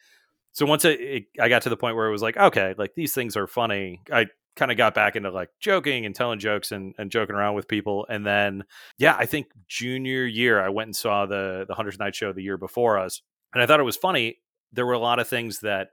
so 0.51 0.65
once 0.65 0.85
it, 0.85 0.99
it, 0.99 1.23
i 1.39 1.49
got 1.49 1.61
to 1.61 1.69
the 1.69 1.77
point 1.77 1.95
where 1.95 2.07
it 2.07 2.11
was 2.11 2.21
like 2.21 2.37
okay 2.37 2.73
like 2.77 2.93
these 2.95 3.13
things 3.13 3.35
are 3.35 3.47
funny 3.47 4.01
i 4.11 4.25
kind 4.57 4.71
of 4.71 4.77
got 4.77 4.93
back 4.93 5.15
into 5.15 5.31
like 5.31 5.49
joking 5.61 6.05
and 6.05 6.13
telling 6.13 6.37
jokes 6.37 6.73
and, 6.73 6.93
and 6.97 7.09
joking 7.09 7.35
around 7.35 7.55
with 7.55 7.67
people 7.67 8.05
and 8.09 8.25
then 8.25 8.63
yeah 8.97 9.15
i 9.17 9.25
think 9.25 9.47
junior 9.67 10.25
year 10.25 10.61
i 10.61 10.69
went 10.69 10.87
and 10.87 10.95
saw 10.95 11.25
the 11.25 11.65
the 11.67 11.73
hundredth 11.73 11.99
night 11.99 12.13
show 12.13 12.33
the 12.33 12.43
year 12.43 12.57
before 12.57 12.97
us 12.97 13.21
and 13.53 13.61
I 13.61 13.65
thought 13.65 13.79
it 13.79 13.83
was 13.83 13.97
funny. 13.97 14.37
There 14.71 14.85
were 14.85 14.93
a 14.93 14.99
lot 14.99 15.19
of 15.19 15.27
things 15.27 15.59
that 15.59 15.89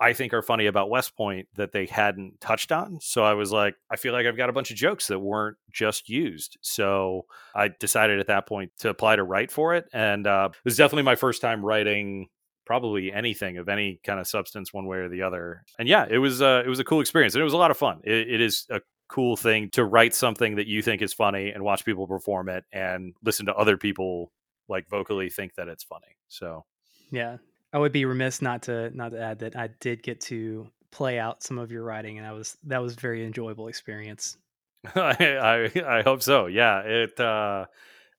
I 0.00 0.12
think 0.12 0.32
are 0.34 0.42
funny 0.42 0.66
about 0.66 0.90
West 0.90 1.16
Point 1.16 1.48
that 1.56 1.72
they 1.72 1.86
hadn't 1.86 2.40
touched 2.40 2.72
on. 2.72 2.98
So 3.00 3.22
I 3.22 3.34
was 3.34 3.52
like, 3.52 3.74
I 3.90 3.96
feel 3.96 4.12
like 4.12 4.26
I've 4.26 4.36
got 4.36 4.48
a 4.48 4.52
bunch 4.52 4.70
of 4.70 4.76
jokes 4.76 5.06
that 5.08 5.18
weren't 5.18 5.56
just 5.70 6.08
used. 6.08 6.58
So 6.60 7.26
I 7.54 7.68
decided 7.68 8.18
at 8.18 8.26
that 8.26 8.46
point 8.46 8.72
to 8.80 8.88
apply 8.88 9.16
to 9.16 9.24
write 9.24 9.50
for 9.50 9.74
it. 9.74 9.86
And 9.92 10.26
uh, 10.26 10.48
it 10.52 10.64
was 10.64 10.76
definitely 10.76 11.04
my 11.04 11.14
first 11.14 11.40
time 11.40 11.64
writing 11.64 12.28
probably 12.64 13.12
anything 13.12 13.58
of 13.58 13.68
any 13.68 14.00
kind 14.04 14.20
of 14.20 14.26
substance 14.26 14.72
one 14.72 14.86
way 14.86 14.98
or 14.98 15.08
the 15.08 15.22
other. 15.22 15.64
And 15.78 15.88
yeah, 15.88 16.06
it 16.08 16.18
was 16.18 16.40
uh, 16.42 16.62
it 16.64 16.68
was 16.68 16.78
a 16.78 16.84
cool 16.84 17.00
experience 17.00 17.34
and 17.34 17.40
it 17.40 17.44
was 17.44 17.52
a 17.52 17.58
lot 17.58 17.70
of 17.70 17.76
fun. 17.76 18.00
it, 18.04 18.28
it 18.28 18.40
is 18.40 18.66
a 18.70 18.80
cool 19.08 19.36
thing 19.36 19.68
to 19.70 19.84
write 19.84 20.14
something 20.14 20.56
that 20.56 20.66
you 20.66 20.80
think 20.80 21.02
is 21.02 21.12
funny 21.12 21.50
and 21.50 21.62
watch 21.62 21.84
people 21.84 22.06
perform 22.06 22.48
it 22.48 22.64
and 22.72 23.14
listen 23.22 23.44
to 23.44 23.54
other 23.54 23.76
people 23.76 24.32
like 24.68 24.88
vocally 24.88 25.28
think 25.28 25.54
that 25.54 25.68
it's 25.68 25.84
funny. 25.84 26.16
So 26.28 26.64
yeah, 27.10 27.36
I 27.72 27.78
would 27.78 27.92
be 27.92 28.04
remiss 28.04 28.40
not 28.40 28.62
to 28.62 28.90
not 28.96 29.10
to 29.10 29.20
add 29.20 29.40
that 29.40 29.56
I 29.56 29.68
did 29.80 30.02
get 30.02 30.20
to 30.22 30.66
play 30.90 31.18
out 31.18 31.42
some 31.42 31.58
of 31.58 31.70
your 31.70 31.82
writing, 31.82 32.18
and 32.18 32.26
I 32.26 32.32
was 32.32 32.56
that 32.64 32.82
was 32.82 32.94
very 32.94 33.24
enjoyable 33.24 33.68
experience. 33.68 34.36
I, 34.94 35.70
I, 35.76 35.98
I 35.98 36.02
hope 36.02 36.22
so. 36.22 36.46
Yeah, 36.46 36.80
it. 36.80 37.20
uh 37.20 37.66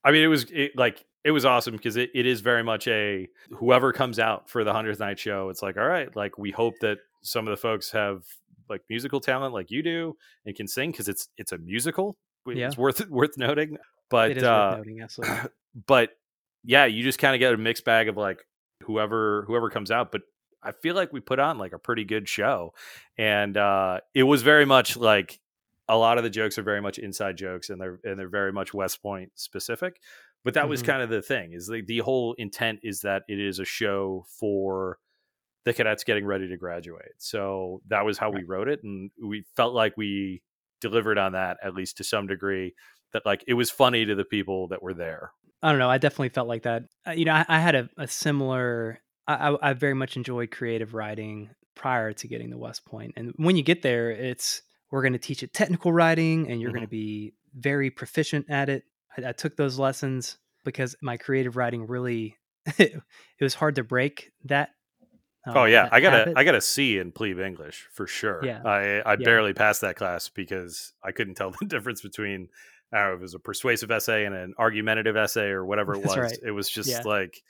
I 0.03 0.11
mean, 0.11 0.23
it 0.23 0.27
was 0.27 0.45
it, 0.51 0.75
like 0.75 1.05
it 1.23 1.31
was 1.31 1.45
awesome 1.45 1.75
because 1.75 1.95
it, 1.95 2.11
it 2.13 2.25
is 2.25 2.41
very 2.41 2.63
much 2.63 2.87
a 2.87 3.27
whoever 3.51 3.93
comes 3.93 4.19
out 4.19 4.49
for 4.49 4.63
the 4.63 4.73
hundredth 4.73 4.99
night 4.99 5.19
show. 5.19 5.49
It's 5.49 5.61
like 5.61 5.77
all 5.77 5.87
right, 5.87 6.13
like 6.15 6.37
we 6.37 6.51
hope 6.51 6.75
that 6.81 6.97
some 7.21 7.47
of 7.47 7.51
the 7.51 7.57
folks 7.57 7.91
have 7.91 8.23
like 8.69 8.81
musical 8.89 9.19
talent 9.19 9.53
like 9.53 9.71
you 9.71 9.83
do 9.83 10.15
and 10.45 10.55
can 10.55 10.67
sing 10.67 10.91
because 10.91 11.07
it's 11.07 11.29
it's 11.37 11.51
a 11.51 11.57
musical. 11.57 12.17
Yeah. 12.45 12.67
It's 12.67 12.77
worth 12.77 13.07
worth 13.09 13.37
noting. 13.37 13.77
But 14.09 14.31
it 14.31 14.37
is 14.37 14.43
uh, 14.43 14.75
worth 14.77 14.87
noting, 14.87 15.49
but 15.87 16.11
yeah, 16.63 16.85
you 16.85 17.03
just 17.03 17.19
kind 17.19 17.35
of 17.35 17.39
get 17.39 17.53
a 17.53 17.57
mixed 17.57 17.85
bag 17.85 18.09
of 18.09 18.17
like 18.17 18.45
whoever 18.83 19.43
whoever 19.47 19.69
comes 19.69 19.91
out 19.91 20.11
but 20.11 20.21
i 20.61 20.71
feel 20.71 20.95
like 20.95 21.11
we 21.11 21.19
put 21.19 21.39
on 21.39 21.57
like 21.57 21.73
a 21.73 21.79
pretty 21.79 22.03
good 22.03 22.27
show 22.29 22.73
and 23.17 23.57
uh 23.57 23.99
it 24.13 24.23
was 24.23 24.41
very 24.41 24.65
much 24.65 24.95
like 24.95 25.39
a 25.89 25.97
lot 25.97 26.17
of 26.17 26.23
the 26.23 26.29
jokes 26.29 26.57
are 26.57 26.63
very 26.63 26.81
much 26.81 26.97
inside 26.97 27.35
jokes 27.35 27.69
and 27.69 27.81
they're 27.81 27.99
and 28.03 28.17
they're 28.17 28.29
very 28.29 28.53
much 28.53 28.73
west 28.73 29.01
point 29.01 29.31
specific 29.35 29.99
but 30.43 30.53
that 30.53 30.61
mm-hmm. 30.61 30.69
was 30.69 30.81
kind 30.81 31.01
of 31.01 31.09
the 31.09 31.21
thing 31.21 31.53
is 31.53 31.67
the, 31.67 31.81
the 31.85 31.99
whole 31.99 32.33
intent 32.37 32.79
is 32.83 33.01
that 33.01 33.23
it 33.27 33.39
is 33.39 33.59
a 33.59 33.65
show 33.65 34.25
for 34.39 34.97
the 35.65 35.73
cadets 35.73 36.03
getting 36.03 36.25
ready 36.25 36.47
to 36.47 36.57
graduate 36.57 37.13
so 37.17 37.81
that 37.87 38.05
was 38.05 38.17
how 38.17 38.29
right. 38.31 38.41
we 38.41 38.43
wrote 38.43 38.67
it 38.67 38.81
and 38.83 39.11
we 39.23 39.45
felt 39.55 39.73
like 39.73 39.95
we 39.97 40.41
delivered 40.81 41.17
on 41.17 41.33
that 41.33 41.57
at 41.63 41.73
least 41.73 41.97
to 41.97 42.03
some 42.03 42.27
degree 42.27 42.73
that 43.13 43.25
like 43.25 43.43
it 43.47 43.53
was 43.53 43.69
funny 43.69 44.05
to 44.05 44.15
the 44.15 44.25
people 44.25 44.67
that 44.67 44.83
were 44.83 44.93
there 44.93 45.31
I 45.63 45.69
don't 45.69 45.79
know. 45.79 45.89
I 45.89 45.97
definitely 45.97 46.29
felt 46.29 46.49
like 46.49 46.63
that. 46.63 46.83
Uh, 47.07 47.11
you 47.11 47.23
know, 47.23 47.33
I, 47.33 47.45
I 47.47 47.59
had 47.59 47.73
a, 47.73 47.89
a 47.97 48.05
similar. 48.05 48.99
I, 49.25 49.55
I, 49.61 49.71
very 49.71 49.93
much 49.93 50.17
enjoyed 50.17 50.51
creative 50.51 50.93
writing 50.93 51.49
prior 51.75 52.11
to 52.11 52.27
getting 52.27 52.51
to 52.51 52.57
West 52.57 52.85
Point, 52.85 53.13
and 53.15 53.33
when 53.37 53.55
you 53.55 53.63
get 53.63 53.81
there, 53.81 54.11
it's 54.11 54.61
we're 54.91 55.01
going 55.01 55.13
to 55.13 55.19
teach 55.19 55.41
you 55.41 55.47
technical 55.47 55.93
writing, 55.93 56.51
and 56.51 56.59
you're 56.59 56.71
mm-hmm. 56.71 56.79
going 56.79 56.85
to 56.85 56.91
be 56.91 57.33
very 57.55 57.89
proficient 57.89 58.47
at 58.49 58.67
it. 58.67 58.83
I, 59.17 59.29
I, 59.29 59.31
took 59.31 59.55
those 59.55 59.79
lessons 59.79 60.37
because 60.63 60.95
my 61.01 61.17
creative 61.17 61.55
writing 61.55 61.87
really 61.87 62.37
it, 62.77 63.01
was 63.41 63.53
hard 63.53 63.75
to 63.75 63.83
break 63.83 64.31
that. 64.45 64.69
Um, 65.45 65.57
oh 65.57 65.65
yeah, 65.65 65.89
I 65.91 65.99
got 65.99 66.27
a 66.27 66.33
I 66.37 66.45
got 66.45 66.55
a 66.55 66.61
C 66.61 66.97
in 66.97 67.11
plebe 67.11 67.39
English 67.39 67.87
for 67.91 68.07
sure. 68.07 68.39
Yeah, 68.43 68.61
I 68.63 69.01
I 69.05 69.11
yeah. 69.11 69.25
barely 69.25 69.53
passed 69.53 69.81
that 69.81 69.97
class 69.97 70.29
because 70.29 70.93
I 71.03 71.11
couldn't 71.11 71.35
tell 71.35 71.51
the 71.59 71.65
difference 71.65 72.01
between 72.01 72.47
I 72.93 72.99
don't 72.99 73.07
know 73.07 73.13
if 73.15 73.19
it 73.19 73.23
was 73.23 73.33
a 73.33 73.39
persuasive 73.39 73.91
essay 73.91 74.25
and 74.25 74.33
an 74.33 74.53
argumentative 74.57 75.17
essay 75.17 75.47
or 75.47 75.65
whatever 75.65 75.95
it 75.95 76.03
was. 76.03 76.17
Right. 76.17 76.37
It 76.45 76.51
was 76.51 76.69
just 76.69 76.89
yeah. 76.89 77.01
like 77.03 77.41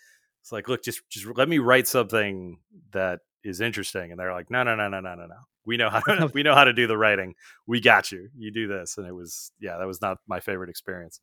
it's 0.41 0.51
like, 0.51 0.67
look, 0.67 0.83
just 0.83 1.01
just 1.09 1.25
let 1.35 1.47
me 1.47 1.59
write 1.59 1.87
something 1.87 2.59
that 2.91 3.19
is 3.43 3.61
interesting. 3.61 4.11
And 4.11 4.19
they're 4.19 4.33
like, 4.33 4.49
no, 4.49 4.63
no, 4.63 4.75
no, 4.75 4.89
no, 4.89 4.99
no, 4.99 5.15
no, 5.15 5.25
no. 5.25 5.35
We 5.65 5.77
know 5.77 5.89
how 5.89 5.99
to, 5.99 6.29
we 6.33 6.43
know 6.43 6.55
how 6.55 6.65
to 6.65 6.73
do 6.73 6.87
the 6.87 6.97
writing. 6.97 7.35
We 7.65 7.79
got 7.79 8.11
you. 8.11 8.29
You 8.35 8.51
do 8.51 8.67
this. 8.67 8.97
And 8.97 9.07
it 9.07 9.13
was 9.13 9.51
yeah, 9.59 9.77
that 9.77 9.87
was 9.87 10.01
not 10.01 10.17
my 10.27 10.39
favorite 10.39 10.69
experience. 10.69 11.19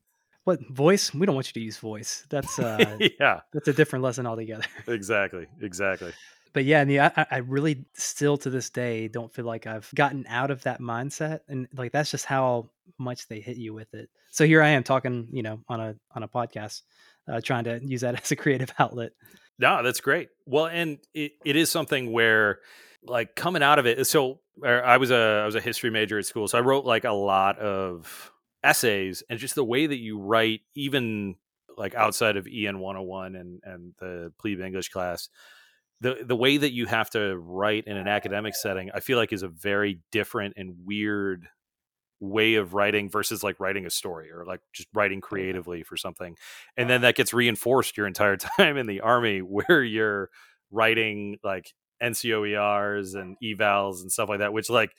What 0.51 0.69
voice? 0.69 1.15
We 1.15 1.27
don't 1.27 1.35
want 1.35 1.47
you 1.49 1.53
to 1.55 1.61
use 1.61 1.79
voice. 1.79 2.27
That's 2.29 2.59
uh 2.59 2.99
yeah. 3.21 3.41
That's 3.53 3.69
a 3.69 3.73
different 3.73 4.03
lesson 4.03 4.27
altogether. 4.27 4.65
exactly. 4.89 5.47
Exactly 5.61 6.13
but 6.53 6.65
yeah, 6.65 6.81
and 6.81 6.99
I, 6.99 7.27
I 7.31 7.37
really 7.39 7.85
still 7.95 8.37
to 8.39 8.51
this 8.51 8.71
day 8.71 9.09
don't 9.09 9.33
feel 9.33 9.45
like 9.45 9.67
I've 9.67 9.91
gotten 9.95 10.27
out 10.29 10.51
of 10.51 10.63
that 10.65 10.81
mindset, 10.81 11.41
and 11.49 11.69
like 11.77 11.93
that's 11.93 12.11
just 12.11 12.25
how 12.25 12.71
much 12.99 13.29
they 13.29 13.41
hit 13.41 13.57
you 13.57 13.73
with 13.73 13.93
it. 13.95 14.11
So 14.31 14.45
here 14.47 14.63
I 14.63 14.71
am 14.71 14.83
talking, 14.83 15.29
you 15.33 15.43
know, 15.43 15.61
on 15.69 15.81
a 15.81 15.95
on 16.15 16.23
a 16.23 16.29
podcast, 16.29 16.83
uh, 17.29 17.41
trying 17.41 17.65
to 17.65 17.81
use 17.83 18.01
that 18.01 18.15
as 18.23 18.31
a 18.33 18.37
creative 18.37 18.73
outlet. 18.79 19.13
No, 19.59 19.83
that's 19.83 20.01
great. 20.01 20.31
Well, 20.47 20.67
and 20.67 20.99
it, 21.15 21.33
it 21.45 21.57
is 21.57 21.71
something 21.71 22.13
where 22.13 22.61
like 23.05 23.37
coming 23.37 23.63
out 23.63 23.79
of 23.79 23.87
it. 23.87 24.07
So 24.07 24.41
er, 24.65 24.83
I 24.85 24.97
was 24.97 25.11
a 25.11 25.41
I 25.43 25.47
was 25.47 25.55
a 25.55 25.61
history 25.61 25.91
major 25.91 26.19
at 26.19 26.27
school, 26.27 26.49
so 26.49 26.59
I 26.59 26.63
wrote 26.63 26.85
like 26.85 27.05
a 27.05 27.13
lot 27.13 27.59
of 27.59 28.33
essays, 28.63 29.23
and 29.29 29.39
just 29.39 29.55
the 29.55 29.65
way 29.65 29.87
that 29.87 29.99
you 29.99 30.19
write, 30.19 30.61
even 30.75 31.37
like 31.77 31.95
outside 31.95 32.37
of 32.37 32.47
EN 32.47 32.79
101 32.79 33.37
and 33.37 33.61
and 33.65 33.95
the 33.99 34.33
plebe 34.39 34.61
English 34.61 34.91
class 34.91 35.29
the 36.01 36.19
the 36.25 36.37
way 36.37 36.57
that 36.57 36.73
you 36.73 36.87
have 36.87 37.11
to 37.11 37.37
write 37.37 37.85
in 37.87 37.97
an 37.97 38.09
academic 38.09 38.55
setting, 38.55 38.91
I 38.95 39.01
feel 39.01 39.19
like 39.19 39.33
is 39.33 39.43
a 39.43 39.49
very 39.49 40.01
different 40.11 40.55
and 40.57 40.75
weird 40.85 41.49
way 42.21 42.55
of 42.55 42.75
writing 42.75 43.09
versus 43.09 43.43
like 43.43 43.59
writing 43.61 43.87
a 43.87 43.91
story 43.91 44.31
or 44.31 44.45
like 44.45 44.61
just 44.73 44.89
writing 44.95 45.21
creatively 45.21 45.83
for 45.83 45.97
something. 45.97 46.37
And 46.77 46.89
then 46.89 47.03
that 47.03 47.17
gets 47.17 47.33
reinforced 47.33 47.97
your 47.97 48.07
entire 48.07 48.37
time 48.59 48.77
in 48.77 48.87
the 48.87 49.01
army 49.01 49.41
where 49.41 49.83
you're 49.83 50.31
writing 50.71 51.39
like 51.43 51.73
NCOERs 52.03 53.15
and 53.15 53.37
evals 53.43 54.03
and 54.03 54.11
stuff 54.11 54.29
like 54.29 54.41
that, 54.41 54.53
which 54.53 54.71
like 54.71 54.93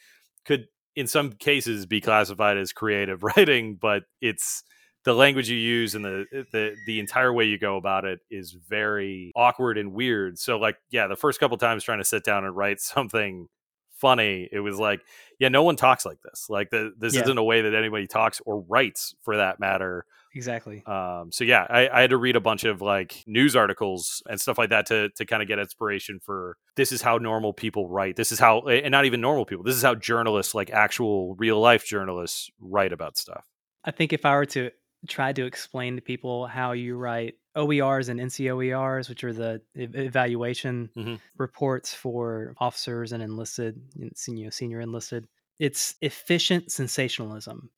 could 0.45 0.67
in 0.95 1.07
some 1.07 1.33
cases 1.33 1.85
be 1.85 2.01
classified 2.01 2.57
as 2.57 2.73
creative 2.73 3.23
writing, 3.37 3.75
but 3.75 4.03
it's 4.21 4.63
the 5.03 5.13
language 5.13 5.49
you 5.49 5.57
use 5.57 5.95
and 5.95 6.05
the 6.05 6.25
eh, 6.33 6.43
the 6.51 6.75
the 6.85 6.99
entire 6.99 7.33
way 7.33 7.45
you 7.45 7.57
go 7.57 7.77
about 7.77 8.05
it 8.05 8.19
is 8.29 8.51
very 8.51 9.31
awkward 9.35 9.77
and 9.77 9.93
weird. 9.93 10.37
So 10.37 10.57
like 10.57 10.77
yeah, 10.91 11.07
the 11.07 11.15
first 11.15 11.39
couple 11.39 11.57
times 11.57 11.83
trying 11.83 11.99
to 11.99 12.05
sit 12.05 12.23
down 12.23 12.45
and 12.45 12.55
write 12.55 12.79
something 12.81 13.47
funny, 13.93 14.49
it 14.51 14.59
was 14.59 14.79
like 14.79 15.01
yeah, 15.41 15.49
no 15.49 15.63
one 15.63 15.75
talks 15.75 16.05
like 16.05 16.19
this. 16.23 16.45
Like 16.49 16.69
the, 16.69 16.93
this 16.97 17.15
Yeah. 17.15 17.23
isn't 17.23 17.37
a 17.37 17.43
way 17.43 17.61
that 17.63 17.73
anybody 17.73 18.05
talks 18.05 18.39
or 18.45 18.61
writes 18.69 19.15
for 19.23 19.37
that 19.37 19.59
matter. 19.59 20.05
Exactly. 20.35 20.83
Um, 20.85 21.31
so 21.31 21.43
yeah, 21.43 21.65
I, 21.67 21.89
I 21.89 22.01
had 22.01 22.11
to 22.11 22.17
read 22.17 22.35
a 22.35 22.39
bunch 22.39 22.63
of 22.63 22.79
like 22.79 23.23
news 23.25 23.55
articles 23.55 24.21
and 24.29 24.39
stuff 24.39 24.57
like 24.59 24.69
that 24.69 24.85
to 24.85 25.09
to 25.17 25.25
kind 25.25 25.41
of 25.41 25.47
get 25.47 25.57
inspiration 25.59 26.19
for 26.23 26.55
this 26.75 26.91
is 26.91 27.01
how 27.01 27.17
normal 27.17 27.53
people 27.53 27.89
write. 27.89 28.15
This 28.15 28.31
is 28.31 28.39
how 28.39 28.61
and 28.61 28.91
not 28.91 29.05
even 29.05 29.19
normal 29.19 29.45
people. 29.45 29.63
This 29.65 29.75
is 29.75 29.81
how 29.81 29.95
journalists, 29.95 30.53
like 30.55 30.69
actual 30.69 31.35
real 31.35 31.59
life 31.59 31.85
journalists, 31.85 32.49
write 32.61 32.93
about 32.93 33.17
stuff. 33.17 33.43
I 33.83 33.89
think 33.91 34.13
if 34.13 34.25
I 34.25 34.35
were 34.35 34.45
to 34.45 34.69
try 35.07 35.33
to 35.33 35.45
explain 35.45 35.95
to 35.95 36.01
people 36.01 36.47
how 36.47 36.71
you 36.73 36.95
write 36.95 37.35
OERs 37.55 38.09
and 38.09 38.19
NCOERs, 38.19 39.09
which 39.09 39.23
are 39.23 39.33
the 39.33 39.61
evaluation 39.75 40.89
Mhm. 40.95 41.21
reports 41.37 41.93
for 41.93 42.53
officers 42.59 43.11
and 43.11 43.23
enlisted, 43.23 43.81
senior 44.15 44.51
senior 44.51 44.79
enlisted, 44.81 45.27
it's 45.59 45.95
efficient 46.01 46.71
sensationalism. 46.71 47.71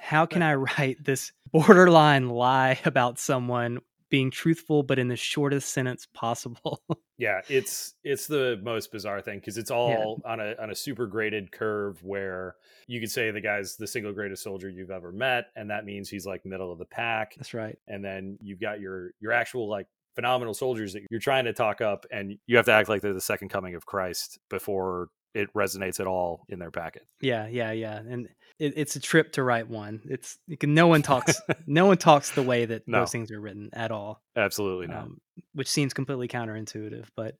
How 0.00 0.26
can 0.26 0.42
I 0.42 0.54
write 0.56 1.02
this 1.04 1.32
borderline 1.52 2.28
lie 2.30 2.80
about 2.84 3.18
someone 3.18 3.80
being 4.10 4.30
truthful 4.30 4.82
but 4.82 4.98
in 4.98 5.08
the 5.08 5.16
shortest 5.16 5.70
sentence 5.70 6.06
possible? 6.14 6.80
Yeah, 7.18 7.40
it's 7.48 7.94
it's 8.04 8.26
the 8.26 8.60
most 8.62 8.92
bizarre 8.92 9.22
thing 9.22 9.38
because 9.38 9.56
it's 9.56 9.70
all 9.70 10.20
on 10.26 10.38
a 10.38 10.54
on 10.60 10.68
a 10.68 10.74
super 10.74 11.06
graded 11.06 11.50
curve 11.50 11.98
where 12.04 12.56
you 12.86 13.00
could 13.00 13.10
say 13.10 13.30
the 13.30 13.40
guy's 13.40 13.76
the 13.76 13.86
single 13.86 14.12
greatest 14.12 14.42
soldier 14.42 14.68
you've 14.68 14.90
ever 14.90 15.12
met, 15.12 15.46
and 15.56 15.70
that 15.70 15.86
means 15.86 16.10
he's 16.10 16.26
like 16.26 16.44
middle 16.44 16.70
of 16.70 16.78
the 16.78 16.84
pack. 16.84 17.32
That's 17.38 17.54
right. 17.54 17.78
and 17.88 18.04
then 18.04 18.36
you've 18.42 18.60
got 18.60 18.80
your 18.80 19.12
your 19.18 19.32
actual 19.32 19.66
like 19.66 19.86
phenomenal 20.14 20.52
soldiers 20.52 20.92
that 20.92 21.04
you're 21.10 21.18
trying 21.18 21.46
to 21.46 21.54
talk 21.54 21.80
up 21.80 22.04
and 22.10 22.36
you 22.46 22.56
have 22.58 22.66
to 22.66 22.72
act 22.72 22.90
like 22.90 23.00
they're 23.00 23.14
the 23.14 23.20
second 23.20 23.48
coming 23.48 23.74
of 23.74 23.84
christ 23.86 24.38
before 24.50 25.08
it 25.34 25.52
resonates 25.54 26.00
at 26.00 26.06
all 26.06 26.44
in 26.48 26.58
their 26.58 26.70
packet 26.70 27.06
Yeah, 27.20 27.46
yeah, 27.46 27.72
yeah. 27.72 27.96
And 27.98 28.28
it, 28.58 28.74
it's 28.76 28.96
a 28.96 29.00
trip 29.00 29.32
to 29.32 29.42
write 29.42 29.68
one. 29.68 30.00
It's 30.04 30.38
you 30.46 30.56
can, 30.56 30.74
no 30.74 30.86
one 30.86 31.02
talks 31.02 31.40
no 31.66 31.86
one 31.86 31.98
talks 31.98 32.30
the 32.32 32.42
way 32.42 32.64
that 32.64 32.86
No. 32.88 33.00
those 33.00 33.12
things 33.12 33.30
are 33.30 33.40
written 33.40 33.70
at 33.72 33.90
all. 33.90 34.22
absolutely 34.36 34.86
not 34.86 35.04
um, 35.04 35.20
which 35.54 35.68
seems 35.68 35.92
completely 35.94 36.28
counterintuitive. 36.28 37.06
But 37.16 37.36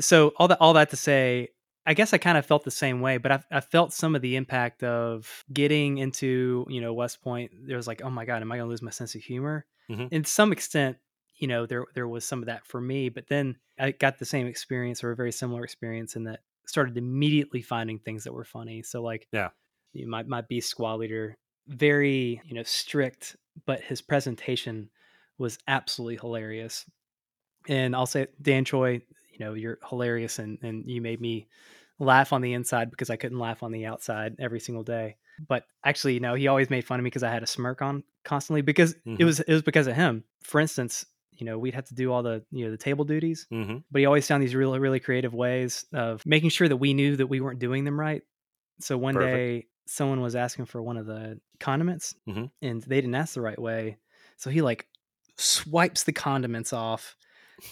so 0.00 0.32
all 0.36 0.48
that 0.48 0.58
all 0.60 0.74
that 0.74 0.90
to 0.90 0.96
say, 0.96 1.48
I 1.86 1.94
guess 1.94 2.12
I 2.12 2.18
kind 2.18 2.38
of 2.38 2.46
felt 2.46 2.64
the 2.64 2.70
same 2.70 3.00
way. 3.00 3.16
But 3.18 3.32
I, 3.32 3.42
I 3.50 3.60
felt 3.60 3.92
some 3.92 4.14
of 4.14 4.22
the 4.22 4.36
impact 4.36 4.82
of 4.84 5.44
getting 5.52 5.98
into 5.98 6.66
you 6.68 6.80
know 6.80 6.92
West 6.92 7.22
Point. 7.22 7.50
There 7.66 7.76
was 7.76 7.86
like, 7.86 8.02
oh 8.04 8.10
my 8.10 8.24
god, 8.24 8.42
am 8.42 8.52
I 8.52 8.56
going 8.56 8.66
to 8.66 8.70
lose 8.70 8.82
my 8.82 8.90
sense 8.90 9.14
of 9.14 9.22
humor? 9.22 9.66
Mhm. 9.90 10.08
In 10.12 10.24
some 10.24 10.52
extent, 10.52 10.98
you 11.36 11.48
know, 11.48 11.66
there 11.66 11.86
there 11.94 12.06
was 12.08 12.24
some 12.24 12.40
of 12.40 12.46
that 12.46 12.66
for 12.66 12.80
me. 12.80 13.08
But 13.08 13.26
then 13.28 13.56
I 13.78 13.90
got 13.92 14.18
the 14.18 14.26
same 14.26 14.46
experience 14.46 15.02
or 15.02 15.10
a 15.10 15.16
very 15.16 15.32
similar 15.32 15.64
experience 15.64 16.14
in 16.16 16.24
that 16.24 16.40
started 16.66 16.96
immediately 16.96 17.62
finding 17.62 17.98
things 17.98 18.24
that 18.24 18.32
were 18.32 18.44
funny. 18.44 18.82
So 18.82 19.02
like, 19.02 19.26
Yeah. 19.32 19.48
You 19.92 20.04
know, 20.06 20.10
my 20.10 20.22
my 20.24 20.40
beast 20.42 20.68
squad 20.70 20.96
leader, 20.96 21.36
very 21.68 22.40
you 22.44 22.54
know 22.54 22.62
strict, 22.62 23.36
but 23.66 23.80
his 23.82 24.02
presentation 24.02 24.90
was 25.38 25.58
absolutely 25.68 26.16
hilarious. 26.16 26.86
And 27.68 27.94
I'll 27.94 28.06
say, 28.06 28.28
Dan 28.40 28.64
Choi, 28.64 28.92
you 29.30 29.38
know, 29.38 29.54
you're 29.54 29.78
hilarious, 29.88 30.38
and 30.38 30.58
and 30.62 30.88
you 30.90 31.00
made 31.00 31.20
me 31.20 31.48
laugh 31.98 32.32
on 32.32 32.40
the 32.40 32.54
inside 32.54 32.90
because 32.90 33.10
I 33.10 33.16
couldn't 33.16 33.38
laugh 33.38 33.62
on 33.62 33.72
the 33.72 33.86
outside 33.86 34.36
every 34.38 34.60
single 34.60 34.84
day. 34.84 35.16
But 35.48 35.64
actually, 35.84 36.14
you 36.14 36.20
know, 36.20 36.34
he 36.34 36.48
always 36.48 36.70
made 36.70 36.84
fun 36.84 36.98
of 37.00 37.04
me 37.04 37.08
because 37.08 37.22
I 37.22 37.30
had 37.30 37.42
a 37.42 37.46
smirk 37.46 37.82
on 37.82 38.04
constantly 38.24 38.62
because 38.62 38.94
it 39.18 39.24
Mhm. 39.24 39.24
was 39.24 39.40
it 39.40 39.52
was 39.52 39.62
because 39.62 39.86
of 39.86 39.96
him. 39.96 40.24
For 40.42 40.60
instance, 40.60 41.04
you 41.32 41.44
know, 41.46 41.58
we'd 41.58 41.74
have 41.74 41.84
to 41.86 41.94
do 41.94 42.12
all 42.12 42.22
the 42.22 42.44
you 42.50 42.64
know 42.64 42.70
the 42.70 42.76
table 42.78 43.04
duties, 43.04 43.46
hmm 43.50 43.84
but 43.90 44.00
he 44.00 44.06
always 44.06 44.26
found 44.26 44.42
these 44.42 44.54
really 44.54 44.78
really 44.78 45.00
creative 45.00 45.34
ways 45.34 45.84
of 45.92 46.24
making 46.26 46.50
sure 46.50 46.68
that 46.68 46.76
we 46.78 46.94
knew 46.94 47.16
that 47.16 47.26
we 47.26 47.40
weren't 47.40 47.58
doing 47.60 47.84
them 47.84 47.98
right. 48.00 48.22
So 48.80 48.98
one 48.98 49.16
Perfect. 49.16 49.18
day, 49.18 49.68
someone 49.90 50.20
was 50.20 50.36
asking 50.36 50.66
for 50.66 50.80
one 50.82 50.96
of 50.96 51.06
the 51.06 51.40
condiments, 51.58 52.14
Mhm. 52.28 52.50
and 52.62 52.82
they 52.82 53.00
didn't 53.00 53.14
ask 53.16 53.34
the 53.34 53.40
right 53.40 53.58
way. 53.58 53.98
So 54.36 54.48
he 54.50 54.62
like 54.62 54.86
swipes 55.36 56.04
the 56.04 56.12
condiments 56.12 56.72
off, 56.72 57.16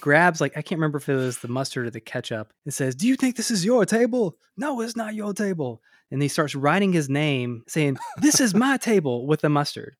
grabs 0.01 0.41
like 0.41 0.57
I 0.57 0.63
can't 0.63 0.79
remember 0.79 0.99
if 0.99 1.09
it 1.09 1.15
was 1.15 1.39
the 1.39 1.49
mustard 1.49 1.87
or 1.87 1.91
the 1.91 2.01
ketchup, 2.01 2.53
and 2.65 2.75
says, 2.75 2.95
"Do 2.95 3.07
you 3.07 3.15
think 3.17 3.37
this 3.37 3.51
is 3.51 3.65
your 3.65 3.85
table? 3.87 4.37
No, 4.57 4.81
it's 4.81 4.97
not 4.97 5.15
your 5.15 5.33
table." 5.33 5.83
And 6.11 6.21
he 6.23 6.29
starts 6.29 6.55
writing 6.55 6.93
his 6.93 7.09
name, 7.09 7.63
saying, 7.69 7.99
"This 8.21 8.41
is 8.41 8.55
my 8.55 8.77
table" 8.79 9.27
with 9.27 9.41
the 9.43 9.49
mustard. 9.49 9.97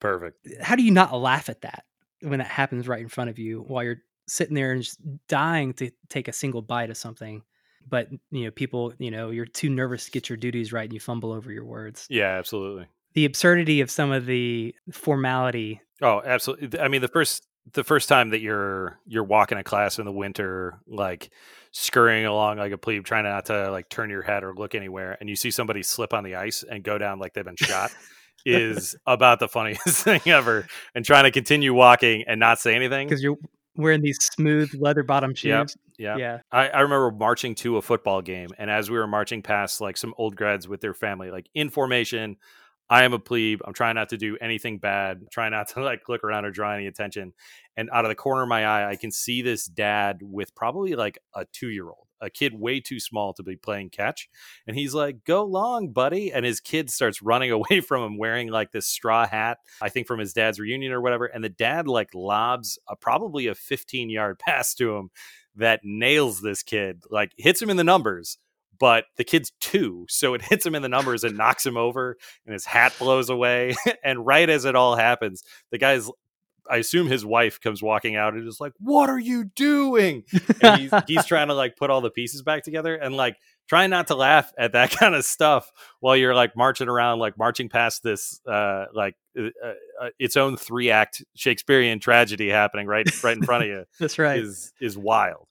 perfect 0.00 0.48
How 0.60 0.74
do 0.74 0.82
you 0.82 0.90
not 0.90 1.14
laugh 1.16 1.48
at 1.48 1.60
that 1.60 1.84
when 2.22 2.40
that 2.40 2.48
happens 2.48 2.88
right 2.88 3.00
in 3.00 3.08
front 3.08 3.30
of 3.30 3.38
you 3.38 3.60
while 3.68 3.84
you're 3.84 4.02
sitting 4.26 4.54
there 4.54 4.72
and 4.72 4.82
just 4.82 4.98
dying 5.28 5.72
to 5.74 5.90
take 6.08 6.26
a 6.26 6.32
single 6.32 6.60
bite 6.60 6.90
of 6.90 6.96
something? 6.96 7.44
But 7.88 8.08
you 8.30 8.44
know, 8.44 8.50
people, 8.50 8.92
you 8.98 9.10
know, 9.10 9.30
you're 9.30 9.46
too 9.46 9.68
nervous 9.70 10.06
to 10.06 10.10
get 10.10 10.28
your 10.28 10.36
duties 10.36 10.72
right, 10.72 10.84
and 10.84 10.92
you 10.92 11.00
fumble 11.00 11.32
over 11.32 11.52
your 11.52 11.64
words. 11.64 12.06
yeah 12.10 12.36
absolutely 12.38 12.86
The 13.14 13.24
absurdity 13.24 13.80
of 13.80 13.90
some 13.90 14.10
of 14.12 14.26
the 14.26 14.74
formality 14.90 15.80
oh 16.00 16.22
absolutely 16.24 16.80
i 16.80 16.88
mean 16.88 17.00
the 17.00 17.08
first 17.08 17.46
the 17.74 17.84
first 17.84 18.08
time 18.08 18.30
that 18.30 18.40
you're 18.40 18.98
you're 19.06 19.22
walking 19.22 19.58
a 19.58 19.62
class 19.62 19.98
in 19.98 20.04
the 20.04 20.12
winter 20.12 20.80
like 20.86 21.30
scurrying 21.70 22.26
along 22.26 22.58
like 22.58 22.72
a 22.72 22.78
plebe 22.78 23.04
trying 23.04 23.24
not 23.24 23.46
to 23.46 23.70
like 23.70 23.88
turn 23.88 24.10
your 24.10 24.22
head 24.22 24.42
or 24.42 24.54
look 24.54 24.74
anywhere 24.74 25.16
and 25.20 25.28
you 25.28 25.36
see 25.36 25.50
somebody 25.50 25.82
slip 25.82 26.12
on 26.12 26.24
the 26.24 26.34
ice 26.34 26.64
and 26.68 26.82
go 26.82 26.98
down 26.98 27.18
like 27.18 27.32
they've 27.34 27.44
been 27.44 27.56
shot 27.56 27.90
is 28.44 28.96
about 29.06 29.38
the 29.38 29.46
funniest 29.48 29.86
thing 30.04 30.20
ever 30.26 30.66
and 30.94 31.04
trying 31.04 31.24
to 31.24 31.30
continue 31.30 31.72
walking 31.72 32.24
and 32.26 32.40
not 32.40 32.58
say 32.58 32.74
anything 32.74 33.06
because 33.06 33.22
you're 33.22 33.38
wearing 33.76 34.02
these 34.02 34.18
smooth 34.22 34.72
leather 34.78 35.02
bottom 35.02 35.34
shoes. 35.34 35.50
Yep, 35.50 35.68
yeah 35.98 36.16
Yeah. 36.16 36.38
I, 36.50 36.68
I 36.68 36.80
remember 36.80 37.10
marching 37.10 37.54
to 37.56 37.76
a 37.76 37.82
football 37.82 38.22
game, 38.22 38.50
and 38.58 38.70
as 38.70 38.90
we 38.90 38.98
were 38.98 39.06
marching 39.06 39.42
past 39.42 39.80
like 39.80 39.96
some 39.96 40.14
old 40.18 40.36
grads 40.36 40.68
with 40.68 40.80
their 40.80 40.94
family, 40.94 41.30
like 41.30 41.48
in 41.54 41.70
formation, 41.70 42.36
I 42.90 43.04
am 43.04 43.14
a 43.14 43.18
plebe. 43.18 43.60
I'm 43.64 43.72
trying 43.72 43.94
not 43.94 44.10
to 44.10 44.18
do 44.18 44.36
anything 44.40 44.78
bad, 44.78 45.22
trying 45.30 45.52
not 45.52 45.68
to 45.68 45.80
like 45.84 46.08
look 46.08 46.24
around 46.24 46.44
or 46.44 46.50
draw 46.50 46.74
any 46.74 46.86
attention. 46.86 47.32
And 47.76 47.88
out 47.90 48.04
of 48.04 48.10
the 48.10 48.14
corner 48.14 48.42
of 48.42 48.48
my 48.48 48.66
eye, 48.66 48.90
I 48.90 48.96
can 48.96 49.10
see 49.10 49.40
this 49.42 49.64
dad 49.66 50.20
with 50.22 50.54
probably 50.54 50.94
like 50.94 51.18
a 51.34 51.46
two 51.52 51.68
year 51.68 51.86
old, 51.86 52.06
a 52.22 52.30
kid 52.30 52.54
way 52.54 52.80
too 52.80 53.00
small 53.00 53.34
to 53.34 53.42
be 53.42 53.56
playing 53.56 53.90
catch. 53.90 54.28
And 54.66 54.76
he's 54.76 54.94
like, 54.94 55.24
Go 55.24 55.44
long, 55.44 55.88
buddy. 55.88 56.32
And 56.32 56.46
his 56.46 56.60
kid 56.60 56.90
starts 56.90 57.20
running 57.20 57.50
away 57.50 57.80
from 57.80 58.02
him 58.02 58.16
wearing 58.16 58.48
like 58.48 58.72
this 58.72 58.86
straw 58.86 59.26
hat, 59.26 59.58
I 59.82 59.88
think 59.90 60.06
from 60.06 60.20
his 60.20 60.32
dad's 60.32 60.58
reunion 60.60 60.92
or 60.92 61.00
whatever. 61.00 61.26
And 61.26 61.44
the 61.44 61.48
dad 61.48 61.88
like 61.88 62.14
lobs 62.14 62.78
a, 62.88 62.96
probably 62.96 63.48
a 63.48 63.54
15 63.54 64.08
yard 64.08 64.38
pass 64.38 64.74
to 64.76 64.96
him 64.96 65.10
that 65.56 65.80
nails 65.82 66.40
this 66.40 66.62
kid, 66.62 67.02
like 67.10 67.32
hits 67.36 67.60
him 67.60 67.68
in 67.68 67.76
the 67.76 67.84
numbers. 67.84 68.38
But 68.78 69.04
the 69.16 69.22
kid's 69.22 69.52
two, 69.60 70.06
so 70.08 70.34
it 70.34 70.42
hits 70.50 70.66
him 70.66 70.74
in 70.74 70.82
the 70.82 70.88
numbers 70.88 71.22
and 71.22 71.36
knocks 71.36 71.64
him 71.64 71.76
over, 71.76 72.16
and 72.46 72.52
his 72.52 72.64
hat 72.64 72.94
blows 72.98 73.30
away. 73.30 73.76
and 74.04 74.26
right 74.26 74.48
as 74.48 74.64
it 74.64 74.74
all 74.74 74.96
happens, 74.96 75.44
the 75.70 75.78
guy's 75.78 76.10
I 76.72 76.78
assume 76.78 77.06
his 77.06 77.24
wife 77.24 77.60
comes 77.60 77.82
walking 77.82 78.16
out 78.16 78.34
and 78.34 78.48
is 78.48 78.60
like, 78.60 78.72
"What 78.80 79.10
are 79.10 79.18
you 79.18 79.44
doing?" 79.44 80.24
And 80.60 80.76
he's, 80.78 80.92
he's 81.06 81.26
trying 81.26 81.48
to 81.48 81.54
like 81.54 81.76
put 81.76 81.90
all 81.90 82.00
the 82.00 82.10
pieces 82.10 82.42
back 82.42 82.64
together 82.64 82.94
and 82.94 83.14
like 83.16 83.36
trying 83.68 83.90
not 83.90 84.06
to 84.08 84.14
laugh 84.14 84.52
at 84.58 84.72
that 84.72 84.90
kind 84.98 85.14
of 85.14 85.24
stuff 85.24 85.70
while 86.00 86.16
you're 86.16 86.34
like 86.34 86.56
marching 86.56 86.88
around, 86.88 87.18
like 87.18 87.36
marching 87.36 87.68
past 87.68 88.02
this 88.02 88.40
uh 88.46 88.86
like 88.94 89.14
uh, 89.38 89.48
uh, 90.00 90.08
its 90.18 90.36
own 90.36 90.56
three 90.56 90.90
act 90.90 91.22
Shakespearean 91.34 92.00
tragedy 92.00 92.48
happening 92.48 92.86
right 92.86 93.06
right 93.22 93.36
in 93.36 93.42
front 93.42 93.64
of 93.64 93.68
you 93.68 93.84
That's 94.00 94.18
right. 94.18 94.40
is 94.40 94.72
is 94.80 94.96
wild. 94.96 95.46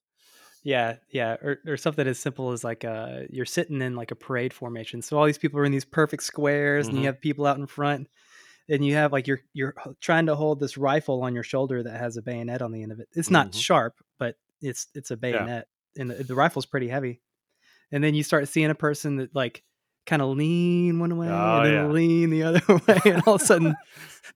Yeah, 0.64 0.98
yeah, 1.10 1.38
or 1.42 1.58
or 1.66 1.76
something 1.78 2.06
as 2.08 2.20
simple 2.20 2.52
as 2.52 2.64
like 2.64 2.86
uh 2.86 3.22
you're 3.32 3.46
sitting 3.46 3.82
in 3.82 3.96
like 3.96 4.12
a 4.12 4.16
parade 4.16 4.54
formation. 4.54 5.02
So 5.02 5.18
all 5.18 5.26
these 5.26 5.40
people 5.40 5.60
are 5.60 5.66
in 5.66 5.72
these 5.72 5.86
perfect 5.86 6.22
squares, 6.24 6.88
and 6.88 6.98
Mhm. 6.98 7.02
you 7.02 7.06
have 7.08 7.20
people 7.20 7.48
out 7.48 7.58
in 7.58 7.66
front, 7.66 8.08
and 8.70 8.86
you 8.86 8.94
have 8.96 9.12
like 9.12 9.28
you're 9.28 9.42
you're 9.54 9.74
trying 10.00 10.26
to 10.28 10.36
hold 10.36 10.60
this 10.60 10.78
rifle 10.78 11.24
on 11.24 11.34
your 11.34 11.44
shoulder 11.44 11.84
that 11.84 11.98
has 12.00 12.18
a 12.18 12.22
bayonet 12.22 12.62
on 12.62 12.72
the 12.72 12.84
end 12.84 12.92
of 12.92 13.00
it. 13.00 13.08
It's 13.14 13.30
not 13.30 13.52
Mhm. 13.52 13.62
sharp, 13.62 13.96
but 14.20 14.36
it's 14.62 14.88
it's 14.94 15.12
a 15.12 15.18
bayonet, 15.18 15.68
and 15.98 16.10
the, 16.10 16.24
the 16.24 16.36
rifle's 16.36 16.66
pretty 16.66 16.88
heavy. 16.88 17.22
And 17.92 18.04
then 18.04 18.14
you 18.16 18.24
start 18.24 18.48
seeing 18.48 18.70
a 18.70 18.76
person 18.76 19.18
that 19.18 19.36
like 19.36 19.64
kind 20.06 20.22
of 20.22 20.36
lean 20.36 21.00
one 21.00 21.16
way 21.18 21.28
Oh, 21.30 21.58
and 21.58 21.66
then 21.66 21.74
yeah. 21.74 21.88
lean 21.88 22.30
the 22.30 22.44
other 22.44 22.62
way, 22.88 23.00
and 23.06 23.22
all 23.28 23.36
of 23.36 23.42
a 23.42 23.46
sudden 23.46 23.76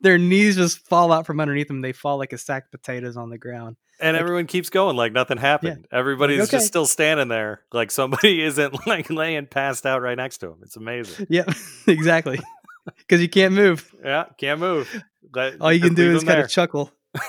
their 0.02 0.18
knees 0.18 0.56
just 0.58 0.80
fall 0.88 1.12
out 1.12 1.26
from 1.26 1.40
underneath 1.40 1.68
them. 1.68 1.82
They 1.82 1.94
fall 1.94 2.18
like 2.18 2.34
a 2.34 2.38
sack 2.38 2.66
of 2.66 2.72
potatoes 2.72 3.18
on 3.18 3.30
the 3.30 3.38
ground. 3.38 3.78
And 4.00 4.14
Like- 4.16 4.22
everyone 4.22 4.48
keeps 4.48 4.70
going 4.70 4.98
like 4.98 5.14
nothing 5.14 5.38
happened. 5.38 5.88
Everybody's 5.92 6.42
okay. 6.42 6.52
just 6.52 6.68
still 6.68 6.86
standing 6.86 7.30
there, 7.30 7.62
like 7.72 7.92
somebody 7.92 8.42
isn't 8.44 8.86
like 8.86 9.10
laying 9.10 9.46
passed 9.48 9.86
out 9.86 10.02
right 10.02 10.18
next 10.18 10.40
to 10.40 10.48
him. 10.48 10.58
It's 10.64 10.76
amazing. 10.76 11.28
Yeah, 11.30 11.46
exactly. 11.88 12.40
because 12.98 13.22
you 13.22 13.30
can't 13.30 13.54
move. 13.54 13.94
Yeah, 14.04 14.26
can't 14.38 14.60
move. 14.60 15.04
Let, 15.34 15.60
All 15.62 15.72
you 15.74 15.82
can 15.82 15.94
do 15.96 16.16
is 16.16 16.24
kind 16.24 16.38
there. 16.38 16.46
of 16.46 16.50
chuckle. 16.52 16.92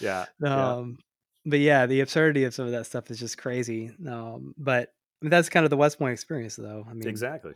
yeah, 0.00 0.26
yeah. 0.40 0.68
Um, 0.72 0.98
but 1.46 1.60
yeah, 1.60 1.86
the 1.86 2.00
absurdity 2.00 2.44
of 2.44 2.54
some 2.54 2.66
of 2.66 2.72
that 2.72 2.86
stuff 2.86 3.10
is 3.10 3.18
just 3.18 3.38
crazy. 3.38 3.90
Um, 4.06 4.54
but 4.58 4.92
I 5.20 5.24
mean, 5.24 5.30
that's 5.30 5.48
kind 5.48 5.64
of 5.64 5.70
the 5.70 5.76
West 5.76 5.98
Point 5.98 6.12
experience, 6.12 6.56
though. 6.56 6.86
I 6.88 6.92
mean, 6.94 7.08
exactly. 7.08 7.54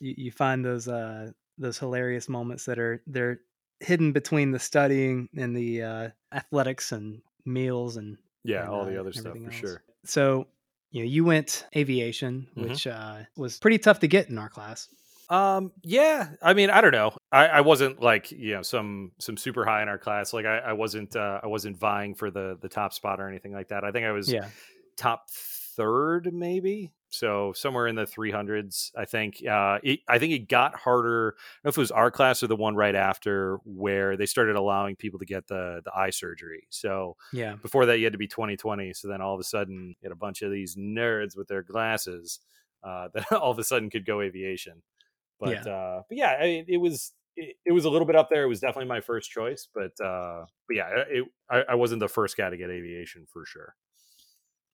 you, 0.00 0.14
you 0.16 0.30
find 0.32 0.64
those 0.64 0.88
uh, 0.88 1.30
those 1.58 1.78
hilarious 1.78 2.28
moments 2.28 2.64
that 2.66 2.78
are 2.78 3.02
they're 3.06 3.40
hidden 3.80 4.12
between 4.12 4.50
the 4.52 4.58
studying 4.58 5.28
and 5.36 5.56
the 5.56 5.82
uh, 5.82 6.08
athletics 6.32 6.92
and 6.92 7.20
meals 7.44 7.96
and 7.96 8.16
Yeah, 8.44 8.62
and, 8.62 8.70
all 8.70 8.84
the 8.84 8.96
uh, 8.96 9.00
other 9.00 9.12
stuff 9.12 9.36
for 9.36 9.44
else. 9.44 9.54
sure. 9.54 9.82
So 10.04 10.46
you 10.90 11.02
know, 11.02 11.08
you 11.08 11.24
went 11.24 11.66
aviation, 11.74 12.46
Mhm. 12.56 12.68
which 12.68 12.86
uh, 12.86 13.18
was 13.36 13.58
pretty 13.58 13.78
tough 13.78 14.00
to 14.00 14.08
get 14.08 14.28
in 14.28 14.38
our 14.38 14.48
class. 14.50 14.88
Um, 15.32 15.72
yeah, 15.82 16.28
I 16.42 16.52
mean, 16.52 16.68
I 16.68 16.82
don't 16.82 16.92
know. 16.92 17.12
I, 17.32 17.46
I 17.46 17.60
wasn't 17.62 18.02
like 18.02 18.30
you 18.30 18.54
know 18.54 18.62
some 18.62 19.12
some 19.18 19.38
super 19.38 19.64
high 19.64 19.82
in 19.82 19.88
our 19.88 19.98
class. 19.98 20.34
Like 20.34 20.44
I, 20.44 20.58
I 20.58 20.72
wasn't 20.74 21.16
uh, 21.16 21.40
I 21.42 21.46
wasn't 21.46 21.78
vying 21.78 22.14
for 22.14 22.30
the 22.30 22.58
the 22.60 22.68
top 22.68 22.92
spot 22.92 23.18
or 23.18 23.28
anything 23.28 23.52
like 23.52 23.68
that. 23.68 23.82
I 23.82 23.92
think 23.92 24.04
I 24.04 24.12
was 24.12 24.30
Yeah, 24.30 24.48
top 24.98 25.30
third 25.30 26.34
maybe? 26.34 26.92
So 27.08 27.52
somewhere 27.54 27.86
in 27.86 27.94
the 27.94 28.06
300s 28.06 28.90
i 28.96 29.04
think. 29.06 29.42
Uh 29.46 29.78
it, 29.82 30.00
i 30.06 30.18
think 30.18 30.34
it 30.34 30.48
got 30.50 30.74
harder. 30.74 31.34
I 31.38 31.40
don't 31.40 31.64
know 31.64 31.68
if 31.70 31.78
it 31.78 31.80
was 31.80 31.90
our 31.90 32.10
class 32.10 32.42
or 32.42 32.46
the 32.46 32.56
one 32.56 32.74
right 32.74 32.94
after 32.94 33.58
where 33.64 34.18
they 34.18 34.26
started 34.26 34.56
allowing 34.56 34.96
people 34.96 35.18
to 35.18 35.24
get 35.24 35.46
the 35.46 35.80
the 35.82 35.92
eye 35.96 36.10
surgery. 36.10 36.66
So 36.68 37.16
yeah, 37.32 37.56
before 37.56 37.86
that 37.86 37.98
you 37.98 38.04
had 38.04 38.12
to 38.12 38.18
be 38.18 38.28
2020 38.28 38.92
so 38.92 39.08
then 39.08 39.22
all 39.22 39.32
of 39.32 39.40
a 39.40 39.44
sudden 39.44 39.96
you 40.00 40.06
had 40.06 40.12
a 40.12 40.16
bunch 40.16 40.42
of 40.42 40.50
these 40.50 40.76
nerds 40.76 41.38
with 41.38 41.48
their 41.48 41.62
glasses 41.62 42.40
uh 42.84 43.08
that 43.14 43.32
all 43.32 43.50
of 43.50 43.58
a 43.58 43.64
sudden 43.64 43.88
could 43.88 44.04
go 44.04 44.20
aviation 44.20 44.82
but 45.42 45.66
Yeah. 45.66 45.72
uh 45.72 46.02
but 46.08 46.18
yeah 46.18 46.38
I 46.40 46.44
mean, 46.44 46.66
it 46.68 46.78
was 46.78 47.12
it, 47.36 47.56
it 47.66 47.72
was 47.72 47.84
a 47.86 47.90
little 47.90 48.06
bit 48.06 48.16
up 48.16 48.30
there 48.30 48.44
it 48.44 48.48
was 48.48 48.60
definitely 48.60 48.88
my 48.88 49.02
first 49.02 49.30
choice 49.30 49.68
but 49.74 49.92
uh 50.04 50.46
but 50.68 50.76
yeah 50.76 50.88
it, 51.08 51.24
I, 51.50 51.64
I 51.70 51.76
wasn't 51.76 52.00
the 52.00 52.08
first 52.08 52.38
guy 52.38 52.50
to 52.50 52.56
get 52.58 52.70
aviation 52.70 53.26
for 53.32 53.44
sure 53.46 53.74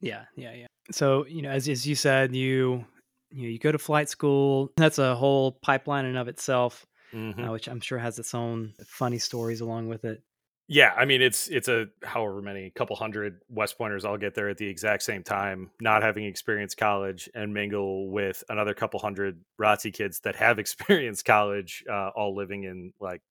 yeah, 0.00 0.26
yeah, 0.36 0.52
yeah. 0.52 0.66
So 0.90 1.26
you 1.26 1.42
know, 1.42 1.50
as 1.50 1.68
as 1.68 1.86
you 1.86 1.94
said, 1.94 2.34
you 2.34 2.84
you 3.30 3.42
know, 3.42 3.48
you 3.48 3.58
go 3.58 3.72
to 3.72 3.78
flight 3.78 4.08
school. 4.08 4.72
That's 4.76 4.98
a 4.98 5.14
whole 5.16 5.52
pipeline 5.62 6.04
in 6.04 6.16
of 6.16 6.28
itself, 6.28 6.86
Mhm. 7.12 7.48
uh, 7.48 7.52
which 7.52 7.68
I'm 7.68 7.80
sure 7.80 7.98
has 7.98 8.18
its 8.18 8.34
own 8.34 8.74
funny 8.86 9.18
stories 9.18 9.60
along 9.60 9.88
with 9.88 10.04
it. 10.04 10.22
Yeah, 10.70 10.92
I 10.94 11.06
mean 11.06 11.22
it's 11.22 11.48
it's 11.48 11.68
a 11.68 11.86
however 12.04 12.42
many 12.42 12.70
couple 12.70 12.94
hundred 12.94 13.40
West 13.48 13.78
Pointers 13.78 14.04
all 14.04 14.18
get 14.18 14.34
there 14.34 14.50
at 14.50 14.58
the 14.58 14.68
exact 14.68 15.02
same 15.02 15.22
time, 15.22 15.70
not 15.80 16.02
having 16.02 16.26
experienced 16.26 16.76
college, 16.76 17.28
and 17.34 17.54
mingle 17.54 18.10
with 18.10 18.44
another 18.50 18.74
couple 18.74 19.00
hundred 19.00 19.40
ROTC 19.58 19.94
kids 19.94 20.20
that 20.20 20.36
have 20.36 20.58
experienced 20.58 21.24
college, 21.24 21.84
uh, 21.90 22.10
all 22.14 22.36
living 22.36 22.64
in 22.64 22.92
like 23.00 23.22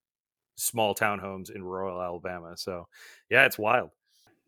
small 0.55 0.95
townhomes 0.95 1.51
in 1.53 1.63
rural 1.63 2.01
Alabama. 2.01 2.57
So 2.57 2.87
yeah, 3.29 3.45
it's 3.45 3.59
wild. 3.59 3.91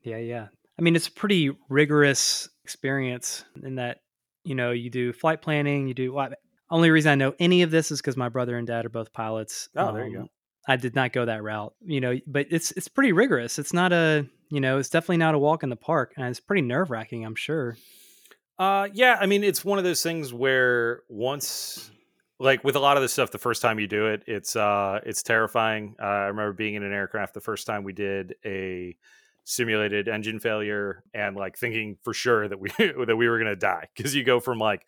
Yeah, 0.01 0.17
yeah. 0.17 0.47
I 0.79 0.81
mean, 0.81 0.95
it's 0.95 1.07
a 1.07 1.11
pretty 1.11 1.51
rigorous 1.69 2.49
experience 2.63 3.45
in 3.61 3.75
that 3.75 3.99
you 4.43 4.55
know 4.55 4.71
you 4.71 4.89
do 4.89 5.13
flight 5.13 5.43
planning. 5.43 5.87
You 5.87 5.93
do? 5.93 6.27
Only 6.71 6.89
reason 6.89 7.11
I 7.11 7.15
know 7.15 7.35
any 7.37 7.61
of 7.61 7.69
this 7.69 7.91
is 7.91 8.01
because 8.01 8.17
my 8.17 8.29
brother 8.29 8.57
and 8.57 8.65
dad 8.65 8.85
are 8.85 8.89
both 8.89 9.13
pilots. 9.13 9.69
Oh, 9.75 9.93
there 9.93 10.07
you 10.07 10.17
go. 10.17 10.27
I 10.69 10.75
did 10.75 10.93
not 10.93 11.13
go 11.13 11.25
that 11.25 11.41
route, 11.41 11.73
you 11.83 11.99
know, 11.99 12.19
but 12.27 12.45
it's 12.51 12.69
it's 12.73 12.87
pretty 12.87 13.11
rigorous. 13.11 13.57
It's 13.57 13.73
not 13.73 13.91
a 13.91 14.27
you 14.51 14.61
know, 14.61 14.77
it's 14.77 14.89
definitely 14.89 15.17
not 15.17 15.33
a 15.33 15.39
walk 15.39 15.63
in 15.63 15.69
the 15.69 15.75
park, 15.75 16.13
and 16.15 16.27
it's 16.27 16.39
pretty 16.39 16.61
nerve 16.61 16.91
wracking. 16.91 17.25
I'm 17.25 17.33
sure. 17.33 17.75
Uh, 18.59 18.87
yeah, 18.93 19.17
I 19.19 19.25
mean, 19.25 19.43
it's 19.43 19.65
one 19.65 19.79
of 19.79 19.83
those 19.83 20.03
things 20.03 20.31
where 20.31 21.01
once, 21.09 21.89
like 22.39 22.63
with 22.63 22.75
a 22.75 22.79
lot 22.79 22.97
of 22.97 23.01
this 23.01 23.11
stuff, 23.11 23.31
the 23.31 23.39
first 23.39 23.63
time 23.63 23.79
you 23.79 23.87
do 23.87 24.07
it, 24.07 24.23
it's 24.27 24.55
uh, 24.55 24.99
it's 25.03 25.23
terrifying. 25.23 25.95
Uh, 25.99 26.05
I 26.05 26.25
remember 26.25 26.53
being 26.53 26.75
in 26.75 26.83
an 26.83 26.93
aircraft 26.93 27.33
the 27.33 27.41
first 27.41 27.65
time 27.65 27.83
we 27.83 27.93
did 27.93 28.35
a 28.45 28.95
simulated 29.45 30.07
engine 30.07 30.39
failure 30.39 31.03
and 31.15 31.35
like 31.35 31.57
thinking 31.57 31.97
for 32.03 32.13
sure 32.13 32.47
that 32.47 32.59
we 32.59 32.69
that 32.77 33.17
we 33.17 33.27
were 33.27 33.39
gonna 33.39 33.55
die 33.55 33.87
because 33.95 34.13
you 34.13 34.23
go 34.23 34.39
from 34.39 34.59
like 34.59 34.85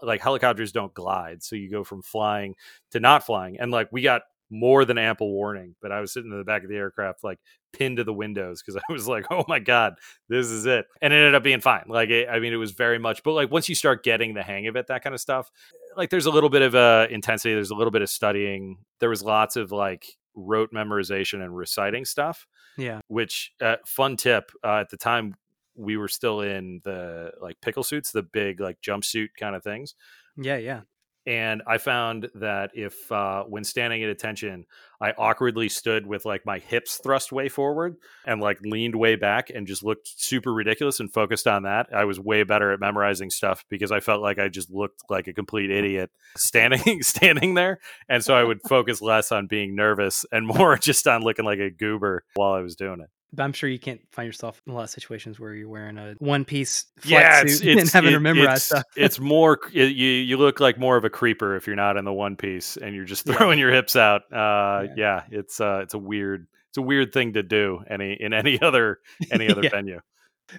like 0.00 0.22
helicopters 0.22 0.72
don't 0.72 0.94
glide, 0.94 1.42
so 1.42 1.54
you 1.54 1.70
go 1.70 1.84
from 1.84 2.00
flying 2.00 2.54
to 2.92 2.98
not 2.98 3.26
flying, 3.26 3.60
and 3.60 3.70
like 3.70 3.88
we 3.92 4.00
got 4.00 4.22
more 4.50 4.84
than 4.84 4.98
ample 4.98 5.30
warning. 5.30 5.74
But 5.82 5.92
I 5.92 6.00
was 6.00 6.12
sitting 6.12 6.30
in 6.32 6.38
the 6.38 6.44
back 6.44 6.62
of 6.62 6.68
the 6.70 6.76
aircraft, 6.76 7.22
like 7.22 7.38
pinned 7.72 7.98
to 7.98 8.04
the 8.04 8.12
windows 8.14 8.62
because 8.62 8.80
I 8.88 8.92
was 8.92 9.06
like, 9.06 9.26
oh 9.30 9.44
my 9.48 9.58
god, 9.58 9.94
this 10.28 10.46
is 10.46 10.64
it 10.66 10.86
and 11.02 11.12
it 11.12 11.16
ended 11.16 11.34
up 11.34 11.42
being 11.42 11.60
fine 11.60 11.84
like 11.88 12.08
it, 12.10 12.28
i 12.30 12.38
mean 12.38 12.52
it 12.52 12.56
was 12.56 12.70
very 12.72 12.98
much 12.98 13.22
but 13.22 13.32
like 13.32 13.50
once 13.50 13.68
you 13.68 13.74
start 13.74 14.02
getting 14.02 14.32
the 14.34 14.42
hang 14.42 14.66
of 14.66 14.76
it 14.76 14.86
that 14.88 15.02
kind 15.04 15.14
of 15.14 15.20
stuff 15.20 15.50
like 15.96 16.08
there's 16.10 16.26
a 16.26 16.30
little 16.30 16.48
bit 16.50 16.62
of 16.62 16.74
uh 16.74 17.06
intensity 17.10 17.52
there's 17.54 17.70
a 17.70 17.74
little 17.74 17.90
bit 17.90 18.02
of 18.02 18.08
studying 18.10 18.78
there 19.00 19.08
was 19.10 19.22
lots 19.22 19.56
of 19.56 19.70
like 19.70 20.06
rote 20.34 20.70
memorization 20.72 21.42
and 21.42 21.54
reciting 21.56 22.04
stuff 22.04 22.46
Yeah. 22.76 23.00
which 23.08 23.52
uh, 23.60 23.76
fun 23.86 24.16
tip 24.16 24.50
uh, 24.64 24.78
at 24.80 24.90
the 24.90 24.96
time 24.96 25.34
we 25.74 25.96
were 25.96 26.08
still 26.08 26.40
in 26.40 26.80
the 26.84 27.32
like 27.40 27.60
pickle 27.60 27.82
suits 27.82 28.10
the 28.12 28.22
big 28.22 28.60
like 28.60 28.80
jumpsuit 28.80 29.28
kind 29.38 29.54
of 29.54 29.62
things 29.62 29.94
Yeah, 30.36 30.56
yeah. 30.56 30.80
And 31.28 31.60
I 31.66 31.76
found 31.76 32.30
that 32.36 32.70
if 32.72 33.12
uh, 33.12 33.42
when 33.42 33.62
standing 33.62 34.02
at 34.02 34.08
attention, 34.08 34.64
I 34.98 35.12
awkwardly 35.18 35.68
stood 35.68 36.06
with 36.06 36.24
like 36.24 36.46
my 36.46 36.58
hips 36.58 37.00
thrust 37.02 37.32
way 37.32 37.50
forward 37.50 37.96
and 38.24 38.40
like 38.40 38.58
leaned 38.62 38.94
way 38.94 39.14
back 39.14 39.50
and 39.50 39.66
just 39.66 39.82
looked 39.82 40.08
super 40.16 40.54
ridiculous 40.54 41.00
and 41.00 41.12
focused 41.12 41.46
on 41.46 41.64
that, 41.64 41.88
I 41.94 42.06
was 42.06 42.18
way 42.18 42.44
better 42.44 42.72
at 42.72 42.80
memorizing 42.80 43.28
stuff 43.28 43.62
because 43.68 43.92
I 43.92 44.00
felt 44.00 44.22
like 44.22 44.38
I 44.38 44.48
just 44.48 44.70
looked 44.70 45.02
like 45.10 45.28
a 45.28 45.34
complete 45.34 45.70
idiot 45.70 46.10
standing 46.38 47.02
standing 47.02 47.52
there, 47.52 47.78
and 48.08 48.24
so 48.24 48.34
I 48.34 48.42
would 48.42 48.62
focus 48.66 49.02
less 49.02 49.30
on 49.30 49.48
being 49.48 49.76
nervous 49.76 50.24
and 50.32 50.46
more 50.56 50.78
just 50.78 51.06
on 51.06 51.20
looking 51.20 51.44
like 51.44 51.58
a 51.58 51.68
goober 51.70 52.24
while 52.36 52.54
I 52.54 52.60
was 52.60 52.74
doing 52.74 53.00
it. 53.00 53.10
But 53.32 53.42
I'm 53.42 53.52
sure 53.52 53.68
you 53.68 53.78
can't 53.78 54.00
find 54.10 54.26
yourself 54.26 54.62
in 54.66 54.72
a 54.72 54.76
lot 54.76 54.84
of 54.84 54.90
situations 54.90 55.38
where 55.38 55.54
you're 55.54 55.68
wearing 55.68 55.98
a 55.98 56.14
one 56.18 56.44
piece 56.46 56.86
flight 56.98 57.10
yeah, 57.22 57.40
it's, 57.42 57.58
suit 57.58 57.68
it's 57.78 57.80
and 57.82 57.90
having 57.90 58.10
it- 58.10 58.14
to 58.14 58.20
memorize 58.20 58.56
it's, 58.56 58.64
stuff. 58.64 58.84
it's 58.96 59.20
more 59.20 59.58
you 59.70 59.82
you 59.84 60.36
look 60.38 60.60
like 60.60 60.78
more 60.78 60.96
of 60.96 61.04
a 61.04 61.10
creeper 61.10 61.54
if 61.54 61.66
you're 61.66 61.76
not 61.76 61.96
in 61.98 62.04
the 62.06 62.12
one 62.12 62.36
piece 62.36 62.76
and 62.78 62.94
you're 62.94 63.04
just 63.04 63.26
Yeah. 63.28 63.34
throwing 63.36 63.58
your 63.58 63.70
hips 63.70 63.96
out. 63.96 64.22
Uh, 64.32 64.84
Yeah. 64.96 65.24
yeah. 65.30 65.38
it's 65.38 65.60
uh, 65.60 65.80
it's 65.82 65.92
a 65.94 65.98
weird 65.98 66.46
it's 66.70 66.78
a 66.78 66.82
weird 66.82 67.12
thing 67.12 67.34
to 67.34 67.42
do 67.42 67.82
any 67.88 68.14
in 68.14 68.32
any 68.32 68.58
other 68.62 69.00
any 69.30 69.50
other 69.50 69.62
Yeah. 69.62 69.70
venue. 69.70 70.00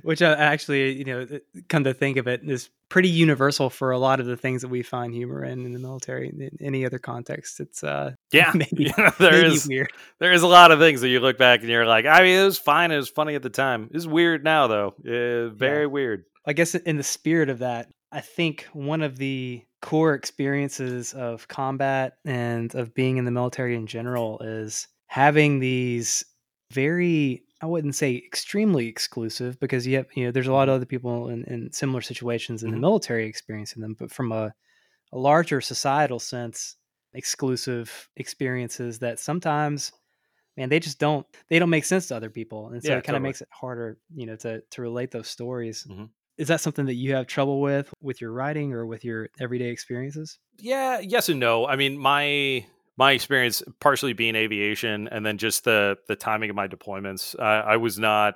Which 0.04 0.22
uh, 0.22 0.36
actually, 0.38 0.98
you 0.98 1.06
know, 1.06 1.28
come 1.68 1.84
to 1.84 1.94
think 1.94 2.18
of 2.18 2.28
it, 2.28 2.42
is 2.44 2.70
pretty 2.90 3.10
universal 3.10 3.70
for 3.70 3.92
a 3.92 3.98
lot 3.98 4.20
of 4.20 4.26
the 4.26 4.38
things 4.38 4.62
that 4.62 4.68
we 4.68 4.84
find 4.84 5.14
humor 5.14 5.44
in 5.44 5.66
in 5.66 5.74
the 5.74 5.80
military. 5.80 6.30
In 6.30 6.58
any 6.62 6.86
other 6.86 7.00
context, 7.00 7.60
it's 7.60 7.84
uh, 7.84 8.14
Yeah, 8.32 8.52
maybe, 8.54 8.92
yeah, 8.98 9.12
there 9.20 9.46
is 9.46 9.68
weird. 9.68 9.92
there 10.20 10.32
is 10.32 10.44
a 10.44 10.48
lot 10.48 10.72
of 10.72 10.80
things 10.80 11.02
that 11.02 11.10
you 11.10 11.20
look 11.20 11.38
back 11.38 11.62
and 11.62 11.70
you're 11.70 11.86
like, 11.86 12.06
I 12.06 12.22
mean, 12.22 12.40
it 12.40 12.46
was 12.46 12.58
fine, 12.58 12.92
it 12.92 12.98
was 12.98 13.10
funny 13.10 13.36
at 13.36 13.44
the 13.44 13.50
time. 13.50 13.90
It's 13.94 14.06
weird 14.06 14.44
now 14.44 14.68
though, 14.68 14.94
uh, 15.08 15.50
very 15.56 15.88
weird. 15.88 16.26
I 16.46 16.54
guess 16.54 16.76
in 16.76 16.98
the 16.98 17.04
spirit 17.04 17.50
of 17.50 17.60
that, 17.60 17.90
I 18.12 18.22
think 18.22 18.68
one 18.74 19.02
of 19.02 19.18
the 19.18 19.64
core 19.82 20.14
experiences 20.14 21.14
of 21.14 21.48
combat 21.48 22.18
and 22.26 22.74
of 22.76 22.94
being 22.94 23.18
in 23.18 23.26
the 23.26 23.32
military 23.32 23.76
in 23.76 23.88
general 23.88 24.40
is 24.40 24.88
having 25.08 25.60
these 25.60 26.24
very 26.72 27.44
I 27.62 27.66
wouldn't 27.66 27.96
say 27.96 28.16
extremely 28.16 28.88
exclusive 28.88 29.60
because 29.60 29.86
you 29.86 29.98
have 29.98 30.08
you 30.16 30.26
know 30.26 30.32
there's 30.32 30.48
a 30.48 30.54
lot 30.54 30.70
of 30.70 30.76
other 30.76 30.86
people 30.86 31.30
in, 31.30 31.44
in 31.46 31.72
similar 31.72 32.02
situations 32.02 32.64
in 32.64 32.72
the 32.72 32.78
Mhm. 32.78 32.80
military 32.80 33.26
experiencing 33.28 33.82
them, 33.82 33.96
but 33.96 34.12
from 34.12 34.32
a, 34.32 34.54
a 35.14 35.18
larger 35.20 35.62
societal 35.62 36.20
sense, 36.20 36.78
exclusive 37.14 38.10
experiences 38.18 39.00
that 39.00 39.20
sometimes 39.20 39.92
man 40.58 40.70
they 40.70 40.80
just 40.80 41.00
don't 41.00 41.26
they 41.50 41.60
don't 41.60 41.70
make 41.70 41.86
sense 41.86 42.08
to 42.08 42.16
other 42.16 42.30
people 42.30 42.70
and 42.70 42.84
so 42.84 42.94
Yeah, 42.94 42.98
it 42.98 43.04
kind 43.04 43.18
of 43.18 43.22
totally. 43.22 43.24
makes 43.24 43.42
it 43.42 43.50
harder 43.52 44.00
you 44.16 44.26
know 44.26 44.36
to 44.38 44.62
to 44.72 44.82
relate 44.82 45.12
those 45.12 45.28
stories 45.30 45.86
Mhm. 45.86 46.14
is 46.38 46.48
that 46.50 46.62
something 46.62 46.86
that 46.88 46.96
you 46.96 47.14
have 47.16 47.28
trouble 47.28 47.62
with 47.62 47.94
with 48.02 48.22
your 48.22 48.32
writing 48.34 48.74
or 48.74 48.86
with 48.86 49.06
your 49.06 49.30
everyday 49.40 49.70
experiences 49.70 50.40
Yeah, 50.58 51.00
yes 51.00 51.30
and 51.30 51.40
no. 51.40 51.66
I 51.68 51.76
mean, 51.76 51.98
my 51.98 52.66
my 53.00 53.14
experience 53.14 53.64
partially 53.80 54.12
being 54.12 54.36
aviation, 54.36 55.08
and 55.08 55.26
then 55.26 55.38
just 55.38 55.64
the 55.64 55.98
the 56.10 56.18
timing 56.18 56.50
of 56.50 56.56
my 56.58 56.68
deployments. 56.68 57.34
Uh, 57.40 57.64
I 57.66 57.78
was 57.78 57.98
not 57.98 58.36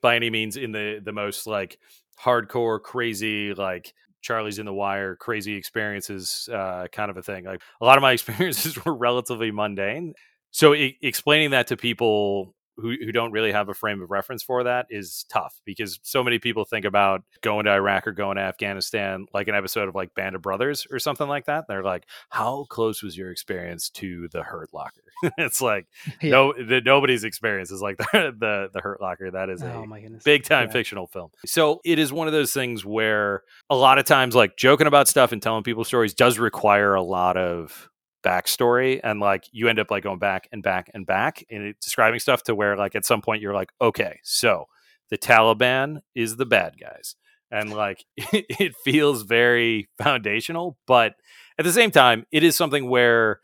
by 0.00 0.16
any 0.16 0.30
means 0.30 0.56
in 0.56 0.72
the 0.72 1.02
the 1.04 1.12
most 1.12 1.46
like 1.46 1.78
hardcore, 2.18 2.80
crazy 2.80 3.52
like 3.52 3.92
Charlie's 4.22 4.58
in 4.58 4.64
the 4.64 4.72
Wire, 4.72 5.16
crazy 5.16 5.54
experiences 5.54 6.48
uh, 6.50 6.86
kind 6.92 7.10
of 7.10 7.18
a 7.18 7.22
thing. 7.22 7.44
Like 7.44 7.60
a 7.78 7.84
lot 7.84 7.98
of 7.98 8.02
my 8.02 8.12
experiences 8.18 8.82
were 8.82 8.94
relatively 8.94 9.50
mundane. 9.50 10.14
So 10.50 10.74
e 10.74 10.96
explaining 11.02 11.50
that 11.50 11.66
to 11.66 11.76
people 11.76 12.54
who, 12.76 12.90
who 13.04 13.12
don't 13.12 13.32
really 13.32 13.52
have 13.52 13.68
a 13.68 13.74
frame 13.74 14.02
of 14.02 14.10
reference 14.10 14.42
for 14.42 14.64
that 14.64 14.86
is 14.90 15.24
tough 15.28 15.60
because 15.64 15.98
so 16.02 16.22
many 16.24 16.38
people 16.38 16.64
think 16.64 16.84
about 16.84 17.22
going 17.40 17.64
to 17.66 17.70
Iraq 17.72 18.06
or 18.06 18.12
going 18.12 18.36
to 18.36 18.42
Afghanistan 18.42 19.26
like 19.32 19.48
an 19.48 19.54
episode 19.54 19.88
of 19.88 19.94
like 19.94 20.14
Band 20.14 20.34
of 20.36 20.42
Brothers 20.42 20.86
or 20.90 20.98
something 20.98 21.28
like 21.28 21.46
that. 21.46 21.66
They're 21.68 21.82
like, 21.84 22.04
how 22.30 22.66
close 22.68 23.02
was 23.02 23.16
your 23.16 23.30
experience 23.30 23.90
to 23.90 24.28
the 24.32 24.42
Hurt 24.42 24.70
Locker? 24.72 25.02
it's 25.38 25.60
like 25.60 25.86
Yeah. 26.22 26.30
no, 26.30 26.52
the, 26.52 26.80
nobody's 26.84 27.24
experience 27.24 27.70
is 27.70 27.80
like 27.80 27.96
the, 27.98 28.06
the 28.38 28.68
the 28.72 28.80
Hurt 28.80 29.00
Locker. 29.00 29.30
That 29.30 29.50
is 29.50 29.62
a 29.62 29.72
oh 29.72 29.86
goodness 29.86 30.22
big 30.24 30.44
time 30.44 30.66
Yeah. 30.66 30.72
fictional 30.72 31.06
film. 31.06 31.30
So 31.46 31.80
it 31.84 31.98
is 31.98 32.12
one 32.12 32.26
of 32.26 32.32
those 32.32 32.52
things 32.52 32.84
where 32.84 33.42
a 33.70 33.76
lot 33.76 33.98
of 33.98 34.04
times, 34.04 34.34
like 34.34 34.56
joking 34.56 34.86
about 34.86 35.08
stuff 35.08 35.32
and 35.32 35.40
telling 35.42 35.62
people 35.62 35.84
stories 35.84 36.14
does 36.14 36.38
require 36.38 36.94
a 36.94 37.02
lot 37.02 37.36
of 37.36 37.88
backstory 38.24 39.00
and 39.04 39.20
like 39.20 39.44
you 39.52 39.68
end 39.68 39.78
up 39.78 39.90
like 39.90 40.02
going 40.02 40.18
back 40.18 40.48
and 40.50 40.62
back 40.62 40.90
and 40.94 41.06
back 41.06 41.44
and 41.50 41.62
it, 41.62 41.76
describing 41.80 42.18
stuff 42.18 42.42
to 42.42 42.54
where 42.54 42.76
like 42.76 42.94
at 42.94 43.04
some 43.04 43.20
point 43.20 43.42
you're 43.42 43.54
like 43.54 43.70
okay 43.80 44.18
so 44.22 44.64
the 45.10 45.18
taliban 45.18 45.98
is 46.14 46.36
the 46.36 46.46
bad 46.46 46.74
guys. 46.80 47.16
And 47.50 47.72
like 47.72 48.04
it 48.16 48.74
feels 48.84 49.22
very 49.22 49.88
foundational 49.98 50.78
but 50.86 51.14
at 51.58 51.64
the 51.64 51.72
same 51.72 51.90
time 51.90 52.24
it 52.32 52.42
is 52.42 52.56
something 52.56 52.88
where 52.88 53.40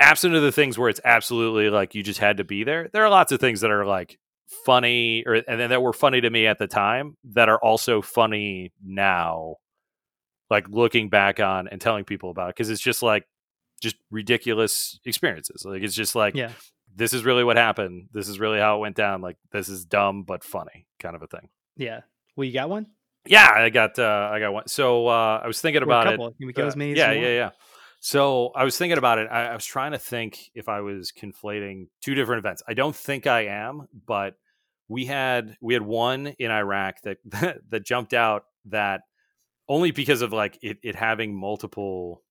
absent 0.00 0.34
of 0.34 0.42
the 0.42 0.50
things 0.50 0.76
where 0.76 0.88
it's 0.88 1.00
absolutely 1.04 1.70
like 1.70 1.94
you 1.94 2.02
just 2.02 2.18
had 2.18 2.38
to 2.38 2.44
be 2.44 2.64
there 2.64 2.88
there 2.92 3.04
are 3.04 3.10
lots 3.10 3.30
of 3.30 3.38
things 3.38 3.60
that 3.60 3.70
are 3.70 3.84
like 3.86 4.18
funny 4.64 5.22
or 5.26 5.34
and 5.34 5.60
then 5.60 5.70
that 5.70 5.82
were 5.82 5.92
funny 5.92 6.20
to 6.20 6.28
me 6.28 6.46
at 6.46 6.58
the 6.58 6.66
time 6.66 7.16
that 7.24 7.48
are 7.48 7.58
also 7.62 8.02
funny 8.02 8.72
now 8.84 9.56
like 10.50 10.68
looking 10.68 11.08
back 11.08 11.40
on 11.40 11.68
and 11.68 11.80
telling 11.80 12.04
people 12.04 12.30
about 12.30 12.48
because 12.48 12.68
it's 12.68 12.80
just 12.80 13.02
like 13.02 13.24
just 13.82 13.96
ridiculous 14.10 14.98
experiences 15.04 15.64
like 15.66 15.82
it's 15.82 15.94
just 15.94 16.14
like 16.14 16.34
Yeah. 16.34 16.50
this 16.94 17.12
is 17.12 17.24
really 17.24 17.44
what 17.44 17.56
happened 17.56 18.08
this 18.12 18.28
is 18.28 18.38
really 18.40 18.58
how 18.58 18.76
it 18.76 18.80
went 18.80 18.96
down 18.96 19.20
like 19.20 19.36
this 19.50 19.68
is 19.68 19.84
dumb 19.84 20.22
but 20.22 20.42
funny 20.44 20.86
kind 20.98 21.14
of 21.16 21.22
a 21.22 21.26
thing 21.26 21.48
Yeah. 21.76 22.00
Well, 22.36 22.46
you 22.46 22.52
got 22.54 22.70
one? 22.70 22.86
yeah 23.26 23.50
i 23.54 23.68
got 23.70 23.98
uh 24.00 24.28
i 24.32 24.40
got 24.40 24.52
one 24.52 24.66
so 24.66 25.06
uh 25.06 25.40
i 25.44 25.46
was 25.46 25.60
thinking 25.60 25.82
Or 25.82 25.84
about 25.84 26.06
it. 26.12 26.16
Can 26.18 26.46
we 26.46 26.52
go 26.52 26.64
uh, 26.64 26.66
as 26.66 26.76
many 26.76 26.94
yeah, 26.96 27.12
yeah, 27.12 27.28
yeah. 27.28 27.50
So 28.04 28.50
I 28.56 28.64
was 28.64 28.76
thinking 28.76 28.98
about 28.98 29.18
it. 29.18 29.28
I, 29.30 29.46
I 29.46 29.54
was 29.54 29.64
trying 29.64 29.92
to 29.92 29.98
think 29.98 30.50
if 30.56 30.68
I 30.68 30.80
was 30.80 31.12
conflating 31.12 31.86
two 32.00 32.16
different 32.16 32.40
events. 32.40 32.60
I 32.66 32.74
don't 32.74 32.96
think 32.96 33.28
I 33.28 33.42
am, 33.46 33.86
but 34.06 34.34
we 34.88 35.04
had 35.06 35.56
we 35.60 35.72
had 35.74 35.82
one 35.82 36.26
in 36.40 36.50
Iraq 36.50 37.00
that 37.02 37.18
that, 37.26 37.58
that 37.70 37.84
jumped 37.86 38.12
out 38.12 38.42
that 38.64 39.02
only 39.68 39.92
because 39.92 40.20
of 40.20 40.32
like 40.32 40.58
it, 40.62 40.78
it 40.82 40.96
having 40.96 41.32
multiple 41.32 42.24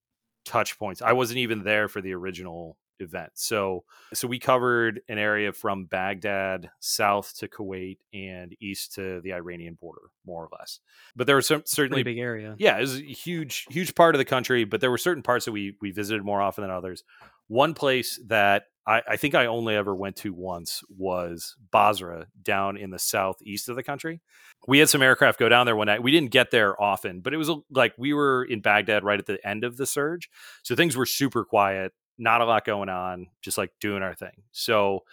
touch 0.46 0.78
points. 0.78 1.02
I 1.02 1.14
wasn't 1.14 1.40
even 1.40 1.64
there 1.64 1.88
for 1.88 2.02
the 2.02 2.14
original 2.14 2.78
event. 3.00 3.32
So 3.34 3.84
so 4.14 4.28
we 4.28 4.38
covered 4.38 5.02
an 5.10 5.18
area 5.18 5.52
from 5.54 5.86
Baghdad 5.86 6.70
south 6.80 7.36
to 7.38 7.48
Kuwait 7.48 7.98
and 8.14 8.56
east 8.62 8.94
to 8.96 9.22
the 9.22 9.34
Iranian 9.34 9.74
border, 9.82 10.04
more 10.26 10.44
or 10.46 10.50
less. 10.58 10.80
But 11.16 11.26
there 11.26 11.36
were 11.36 11.42
some 11.42 11.64
certainly 11.66 12.04
Pretty 12.04 12.18
big 12.18 12.22
area. 12.24 12.56
yeah, 12.60 12.78
it 12.78 12.82
was 12.82 12.98
a 13.00 13.02
huge, 13.04 13.66
huge 13.70 13.96
part 13.96 14.14
of 14.14 14.20
the 14.20 14.26
country, 14.26 14.66
but 14.66 14.82
there 14.82 14.92
were 14.92 15.00
certain 15.00 15.24
parts 15.24 15.46
that 15.46 15.52
we 15.52 15.76
we 15.82 15.90
visited 15.92 16.24
more 16.24 16.42
often 16.42 16.62
than 16.64 16.72
others. 16.72 17.04
One 17.48 17.74
place 17.74 18.20
that 18.28 18.66
I, 18.88 19.02
I 19.10 19.18
think 19.18 19.36
I 19.36 19.46
only 19.46 19.76
ever 19.76 19.96
went 19.96 20.16
to 20.18 20.34
once 20.34 20.82
was 20.90 21.56
Basra 21.72 22.28
down 22.42 22.78
in 22.78 22.90
the 22.90 23.00
southeast 23.00 23.70
of 23.70 23.76
the 23.76 23.84
country. 23.84 24.22
We 24.68 24.80
had 24.80 24.90
some 24.90 25.02
aircraft 25.02 25.40
go 25.40 25.50
down 25.50 25.66
there 25.66 25.76
one 25.76 25.88
night. 25.88 26.04
We 26.04 26.12
didn't 26.12 26.32
get 26.32 26.52
there 26.52 26.82
often, 26.82 27.22
but 27.22 27.34
it 27.34 27.38
was 27.38 27.50
like 27.70 27.94
we 27.98 28.14
were 28.14 28.44
in 28.44 28.62
Baghdad 28.62 29.04
right 29.04 29.20
at 29.20 29.26
the 29.26 29.46
end 29.48 29.64
of 29.64 29.78
the 29.78 29.86
surge. 29.86 30.30
So 30.64 30.76
things 30.76 30.96
were 30.96 31.06
super 31.06 31.44
quiet, 31.46 31.94
not 32.18 32.42
a 32.42 32.46
lot 32.46 32.66
going 32.66 32.90
on, 32.90 33.28
just 33.42 33.58
like 33.58 33.72
doing 33.80 34.04
our 34.04 34.16
thing. 34.16 34.44
So 34.52 35.04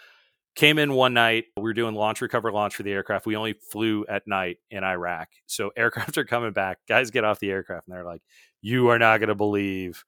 came 0.54 0.78
in 0.78 0.92
one 0.92 1.14
night. 1.14 1.44
We 1.56 1.62
were 1.62 1.74
doing 1.74 1.94
launch, 1.94 2.20
recover, 2.20 2.50
launch 2.50 2.74
for 2.74 2.82
the 2.82 2.92
aircraft. 2.92 3.26
We 3.26 3.36
only 3.36 3.52
flew 3.52 4.04
at 4.08 4.26
night 4.26 4.58
in 4.70 4.82
Iraq. 4.82 5.28
So 5.46 5.70
aircraft 5.76 6.18
are 6.18 6.24
coming 6.24 6.52
back. 6.52 6.78
Guys 6.88 7.10
get 7.10 7.24
off 7.24 7.38
the 7.38 7.50
aircraft 7.50 7.86
and 7.86 7.96
they're 7.96 8.04
like, 8.04 8.22
You 8.60 8.88
are 8.88 8.98
not 8.98 9.18
going 9.18 9.28
to 9.28 9.34
believe 9.34 10.04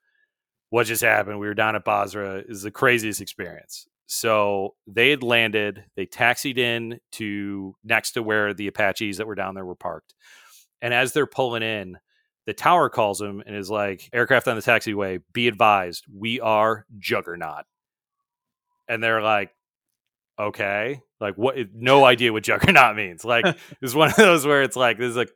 what 0.71 0.87
just 0.87 1.03
happened. 1.03 1.39
We 1.39 1.47
were 1.47 1.55
down 1.55 1.77
at 1.77 1.85
Basra. 1.85 2.43
Is 2.49 2.63
the 2.63 2.71
craziest 2.71 3.21
experience. 3.21 3.87
So 4.07 4.75
they 4.89 5.11
had 5.11 5.23
landed, 5.23 5.85
they 5.95 6.05
taxied 6.05 6.59
in 6.59 6.99
to 7.13 7.77
next 7.85 8.13
to 8.13 8.25
where 8.25 8.53
the 8.53 8.67
Apaches 8.67 9.19
that 9.19 9.27
were 9.29 9.37
down 9.37 9.55
there 9.55 9.65
were 9.65 9.77
parked. 9.77 10.15
And 10.83 10.93
as 10.93 11.13
they're 11.13 11.27
pulling 11.27 11.63
in, 11.63 11.97
the 12.45 12.53
tower 12.53 12.89
calls 12.89 13.21
them 13.21 13.41
and 13.47 13.55
is 13.55 13.71
like, 13.71 14.11
aircraft 14.13 14.49
on 14.49 14.57
the 14.57 14.63
taxiway, 14.63 15.23
be 15.33 15.47
advised, 15.47 16.07
we 16.13 16.41
are 16.41 16.87
juggernaut. 16.99 17.67
And 18.89 19.01
they're 19.01 19.23
like, 19.23 19.55
okay, 20.41 21.03
like 21.21 21.37
what? 21.37 21.57
No 21.73 22.05
idea 22.05 22.33
what 22.33 22.43
juggernaut 22.43 22.97
means. 22.97 23.25
Like 23.25 23.45
it's 23.81 23.95
one 23.95 24.09
of 24.09 24.17
those 24.17 24.45
where 24.45 24.63
it's 24.63 24.77
like, 24.77 24.99
this 24.99 25.11
is 25.11 25.17
like, 25.17 25.31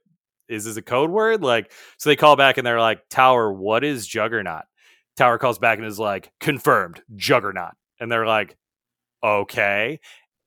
is 0.49 0.64
this 0.64 0.77
a 0.77 0.83
code 0.83 1.11
word? 1.11 1.42
Like, 1.42 1.70
so 1.99 2.11
they 2.11 2.16
call 2.16 2.35
back 2.35 2.59
and 2.59 2.66
they're 2.66 2.81
like, 2.81 3.09
Tower, 3.09 3.53
what 3.53 3.85
is 3.85 4.05
juggernaut? 4.05 4.64
Tower 5.16 5.38
calls 5.38 5.59
back 5.59 5.79
and 5.79 5.87
is 5.87 5.98
like, 5.98 6.33
confirmed, 6.40 7.03
juggernaut. 7.16 7.72
And 8.00 8.11
they're 8.11 8.27
like, 8.27 8.57
okay. 9.22 10.00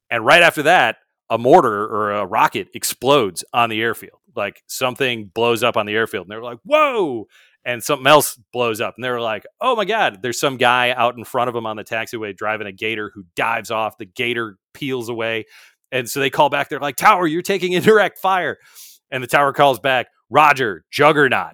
And 0.10 0.25
right 0.25 0.43
after 0.43 0.63
that, 0.63 0.97
a 1.30 1.38
mortar 1.38 1.86
or 1.86 2.12
a 2.12 2.25
rocket 2.25 2.69
explodes 2.73 3.43
on 3.53 3.69
the 3.69 3.82
airfield. 3.82 4.19
Like 4.36 4.62
something 4.67 5.32
blows 5.34 5.63
up 5.63 5.77
on 5.77 5.86
the 5.86 5.93
airfield. 5.93 6.25
And 6.25 6.32
they're 6.32 6.43
like, 6.43 6.60
whoa. 6.63 7.27
And 7.65 7.84
something 7.84 8.08
else 8.08 8.39
blows 8.53 8.80
up. 8.80 8.95
And 8.95 9.03
they're 9.03 9.19
like, 9.19 9.45
oh 9.60 9.75
my 9.75 9.84
God, 9.84 10.19
there's 10.21 10.39
some 10.39 10.58
guy 10.58 10.91
out 10.91 11.17
in 11.17 11.25
front 11.25 11.49
of 11.49 11.53
them 11.53 11.65
on 11.65 11.75
the 11.75 11.84
taxiway 11.84 12.36
driving 12.36 12.67
a 12.67 12.71
gator 12.71 13.12
who 13.13 13.25
dives 13.36 13.71
off. 13.71 13.97
The 13.97 14.06
gator 14.06 14.58
peels 14.73 15.10
away. 15.10 15.45
And 15.91 16.10
so 16.10 16.19
they 16.19 16.30
call 16.30 16.49
back. 16.49 16.69
They're 16.69 16.80
like, 16.80 16.95
Tower, 16.95 17.27
you're 17.27 17.41
taking 17.41 17.73
indirect 17.73 18.19
fire. 18.19 18.58
And 19.12 19.23
the 19.23 19.27
tower 19.27 19.53
calls 19.53 19.80
back, 19.80 20.08
Roger, 20.30 20.86
juggernaut. 20.91 21.53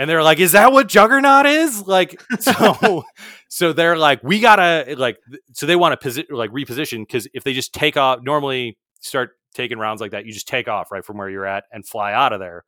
And 0.00 0.08
they're 0.08 0.22
like, 0.22 0.38
is 0.38 0.52
that 0.52 0.72
what 0.72 0.88
juggernaut 0.88 1.44
is? 1.44 1.86
Like, 1.86 2.22
so, 2.40 3.04
so 3.50 3.74
they're 3.74 3.98
like, 3.98 4.24
we 4.24 4.40
gotta 4.40 4.94
like, 4.96 5.18
so 5.52 5.66
they 5.66 5.76
want 5.76 6.00
to 6.00 6.08
posi- 6.08 6.30
like 6.30 6.50
reposition 6.52 7.00
because 7.00 7.28
if 7.34 7.44
they 7.44 7.52
just 7.52 7.74
take 7.74 7.98
off, 7.98 8.20
normally 8.22 8.78
start 9.00 9.32
taking 9.52 9.76
rounds 9.76 10.00
like 10.00 10.12
that, 10.12 10.24
you 10.24 10.32
just 10.32 10.48
take 10.48 10.68
off 10.68 10.90
right 10.90 11.04
from 11.04 11.18
where 11.18 11.28
you're 11.28 11.44
at 11.44 11.64
and 11.70 11.86
fly 11.86 12.14
out 12.14 12.32
of 12.32 12.40
there. 12.40 12.64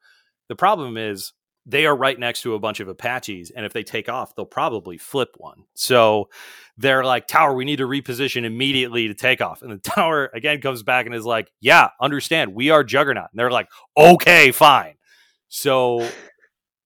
The 0.50 0.56
problem 0.56 0.98
is 0.98 1.32
they 1.64 1.86
are 1.86 1.96
right 1.96 2.18
next 2.18 2.42
to 2.42 2.52
a 2.52 2.58
bunch 2.58 2.80
of 2.80 2.88
Apaches, 2.88 3.50
and 3.50 3.64
if 3.64 3.72
they 3.72 3.82
take 3.82 4.10
off, 4.10 4.36
they'll 4.36 4.44
probably 4.44 4.98
flip 4.98 5.30
one. 5.38 5.64
So 5.72 6.28
they're 6.76 7.02
like, 7.02 7.26
Tower, 7.26 7.54
we 7.54 7.64
need 7.64 7.76
to 7.76 7.86
reposition 7.86 8.44
immediately 8.44 9.08
to 9.08 9.14
take 9.14 9.40
off. 9.40 9.62
And 9.62 9.72
the 9.72 9.78
tower 9.90 10.30
again 10.34 10.60
comes 10.60 10.82
back 10.82 11.06
and 11.06 11.14
is 11.14 11.24
like, 11.24 11.50
Yeah, 11.62 11.88
understand, 11.98 12.52
we 12.52 12.68
are 12.68 12.84
Juggernaut. 12.84 13.28
And 13.32 13.38
they're 13.38 13.50
like, 13.50 13.70
Okay, 13.96 14.52
fine. 14.52 14.96
So 15.48 16.06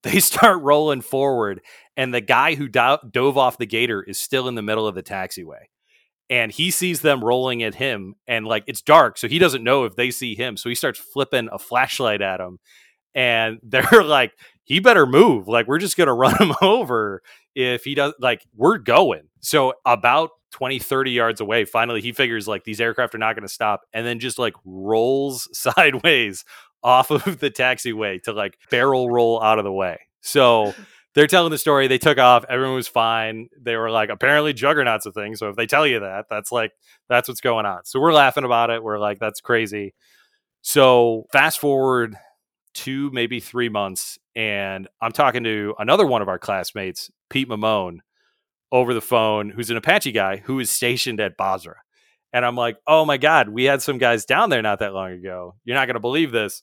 they 0.03 0.19
start 0.21 0.61
rolling 0.61 1.01
forward, 1.01 1.61
and 1.95 2.13
the 2.13 2.21
guy 2.21 2.55
who 2.55 2.67
do- 2.67 2.97
dove 3.09 3.37
off 3.37 3.57
the 3.57 3.65
gator 3.65 4.01
is 4.03 4.17
still 4.17 4.47
in 4.47 4.55
the 4.55 4.61
middle 4.61 4.87
of 4.87 4.95
the 4.95 5.03
taxiway. 5.03 5.65
And 6.29 6.51
he 6.51 6.71
sees 6.71 7.01
them 7.01 7.23
rolling 7.23 7.63
at 7.63 7.75
him, 7.75 8.15
and 8.27 8.45
like 8.45 8.63
it's 8.67 8.81
dark, 8.81 9.17
so 9.17 9.27
he 9.27 9.39
doesn't 9.39 9.63
know 9.63 9.85
if 9.85 9.95
they 9.95 10.11
see 10.11 10.35
him. 10.35 10.57
So 10.57 10.67
he 10.69 10.75
starts 10.75 10.99
flipping 10.99 11.47
a 11.51 11.59
flashlight 11.59 12.21
at 12.21 12.41
him, 12.41 12.59
and 13.15 13.59
they're 13.63 14.03
like, 14.03 14.33
he 14.67 14.81
better 14.81 15.05
move. 15.05 15.47
Like, 15.47 15.67
we're 15.67 15.79
just 15.79 15.95
going 15.95 16.07
to 16.07 16.13
run 16.13 16.37
him 16.39 16.53
over 16.61 17.21
if 17.55 17.85
he 17.85 17.95
does. 17.95 18.13
Like, 18.19 18.45
we're 18.55 18.77
going. 18.77 19.29
So, 19.39 19.73
about 19.85 20.31
20, 20.51 20.79
30 20.79 21.11
yards 21.11 21.41
away, 21.41 21.63
finally, 21.63 22.01
he 22.01 22.11
figures 22.11 22.47
like 22.47 22.65
these 22.65 22.81
aircraft 22.81 23.15
are 23.15 23.19
not 23.19 23.33
going 23.33 23.47
to 23.47 23.53
stop 23.53 23.81
and 23.93 24.05
then 24.05 24.19
just 24.19 24.37
like 24.37 24.53
rolls 24.65 25.47
sideways 25.53 26.43
off 26.87 27.11
of 27.11 27.39
the 27.39 27.51
taxiway 27.51 28.21
to 28.23 28.31
like 28.31 28.57
barrel 28.71 29.09
roll 29.09 29.41
out 29.43 29.59
of 29.59 29.65
the 29.65 29.71
way. 29.71 29.99
So, 30.21 30.73
they're 31.13 31.27
telling 31.27 31.51
the 31.51 31.57
story. 31.57 31.87
They 31.87 31.97
took 31.97 32.19
off. 32.19 32.45
Everyone 32.47 32.75
was 32.75 32.87
fine. 32.87 33.49
They 33.59 33.75
were 33.75 33.89
like, 33.89 34.09
apparently, 34.09 34.53
Juggernaut's 34.53 35.05
a 35.05 35.11
thing. 35.11 35.35
So, 35.35 35.49
if 35.49 35.55
they 35.55 35.65
tell 35.65 35.85
you 35.85 35.99
that, 35.99 36.25
that's 36.29 36.51
like, 36.51 36.71
that's 37.09 37.27
what's 37.27 37.41
going 37.41 37.65
on. 37.65 37.85
So, 37.85 37.99
we're 37.99 38.13
laughing 38.13 38.43
about 38.43 38.69
it. 38.69 38.83
We're 38.83 38.99
like, 38.99 39.19
that's 39.19 39.41
crazy. 39.41 39.93
So, 40.61 41.25
fast 41.31 41.59
forward 41.59 42.15
two, 42.73 43.09
maybe 43.11 43.39
three 43.39 43.69
months, 43.69 44.19
and 44.35 44.87
I'm 45.01 45.11
talking 45.11 45.43
to 45.43 45.73
another 45.79 46.05
one 46.05 46.21
of 46.21 46.29
our 46.29 46.37
classmates, 46.37 47.09
Pete 47.29 47.49
Mamone, 47.49 47.99
over 48.71 48.93
the 48.93 49.01
phone, 49.01 49.49
who's 49.49 49.71
an 49.71 49.77
Apache 49.77 50.11
guy 50.11 50.37
who 50.37 50.59
is 50.59 50.69
stationed 50.69 51.19
at 51.19 51.37
Basra. 51.37 51.77
And 52.33 52.45
I'm 52.45 52.55
like, 52.55 52.77
oh 52.85 53.03
my 53.05 53.17
God, 53.17 53.49
we 53.49 53.63
had 53.63 53.81
some 53.81 53.97
guys 53.97 54.25
down 54.25 54.49
there 54.49 54.61
not 54.61 54.79
that 54.79 54.93
long 54.93 55.13
ago. 55.13 55.55
You're 55.65 55.75
not 55.75 55.87
going 55.87 55.95
to 55.95 55.99
believe 55.99 56.31
this. 56.31 56.61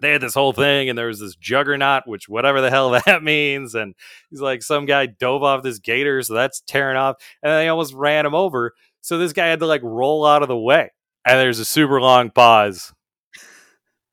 They 0.00 0.12
had 0.12 0.20
this 0.20 0.34
whole 0.34 0.52
thing, 0.52 0.88
and 0.88 0.98
there 0.98 1.06
was 1.06 1.20
this 1.20 1.36
juggernaut, 1.36 2.04
which 2.06 2.28
whatever 2.28 2.60
the 2.60 2.70
hell 2.70 2.90
that 3.06 3.22
means. 3.22 3.74
And 3.74 3.94
he's 4.30 4.40
like, 4.40 4.62
some 4.62 4.86
guy 4.86 5.06
dove 5.06 5.42
off 5.42 5.62
this 5.62 5.78
gator, 5.78 6.22
so 6.22 6.34
that's 6.34 6.60
tearing 6.60 6.96
off. 6.96 7.16
And 7.42 7.52
they 7.52 7.68
almost 7.68 7.94
ran 7.94 8.26
him 8.26 8.34
over. 8.34 8.72
So 9.00 9.18
this 9.18 9.32
guy 9.32 9.48
had 9.48 9.60
to 9.60 9.66
like 9.66 9.82
roll 9.82 10.24
out 10.24 10.42
of 10.42 10.48
the 10.48 10.56
way. 10.56 10.90
And 11.26 11.38
there's 11.38 11.58
a 11.58 11.64
super 11.64 12.00
long 12.00 12.30
pause. 12.30 12.92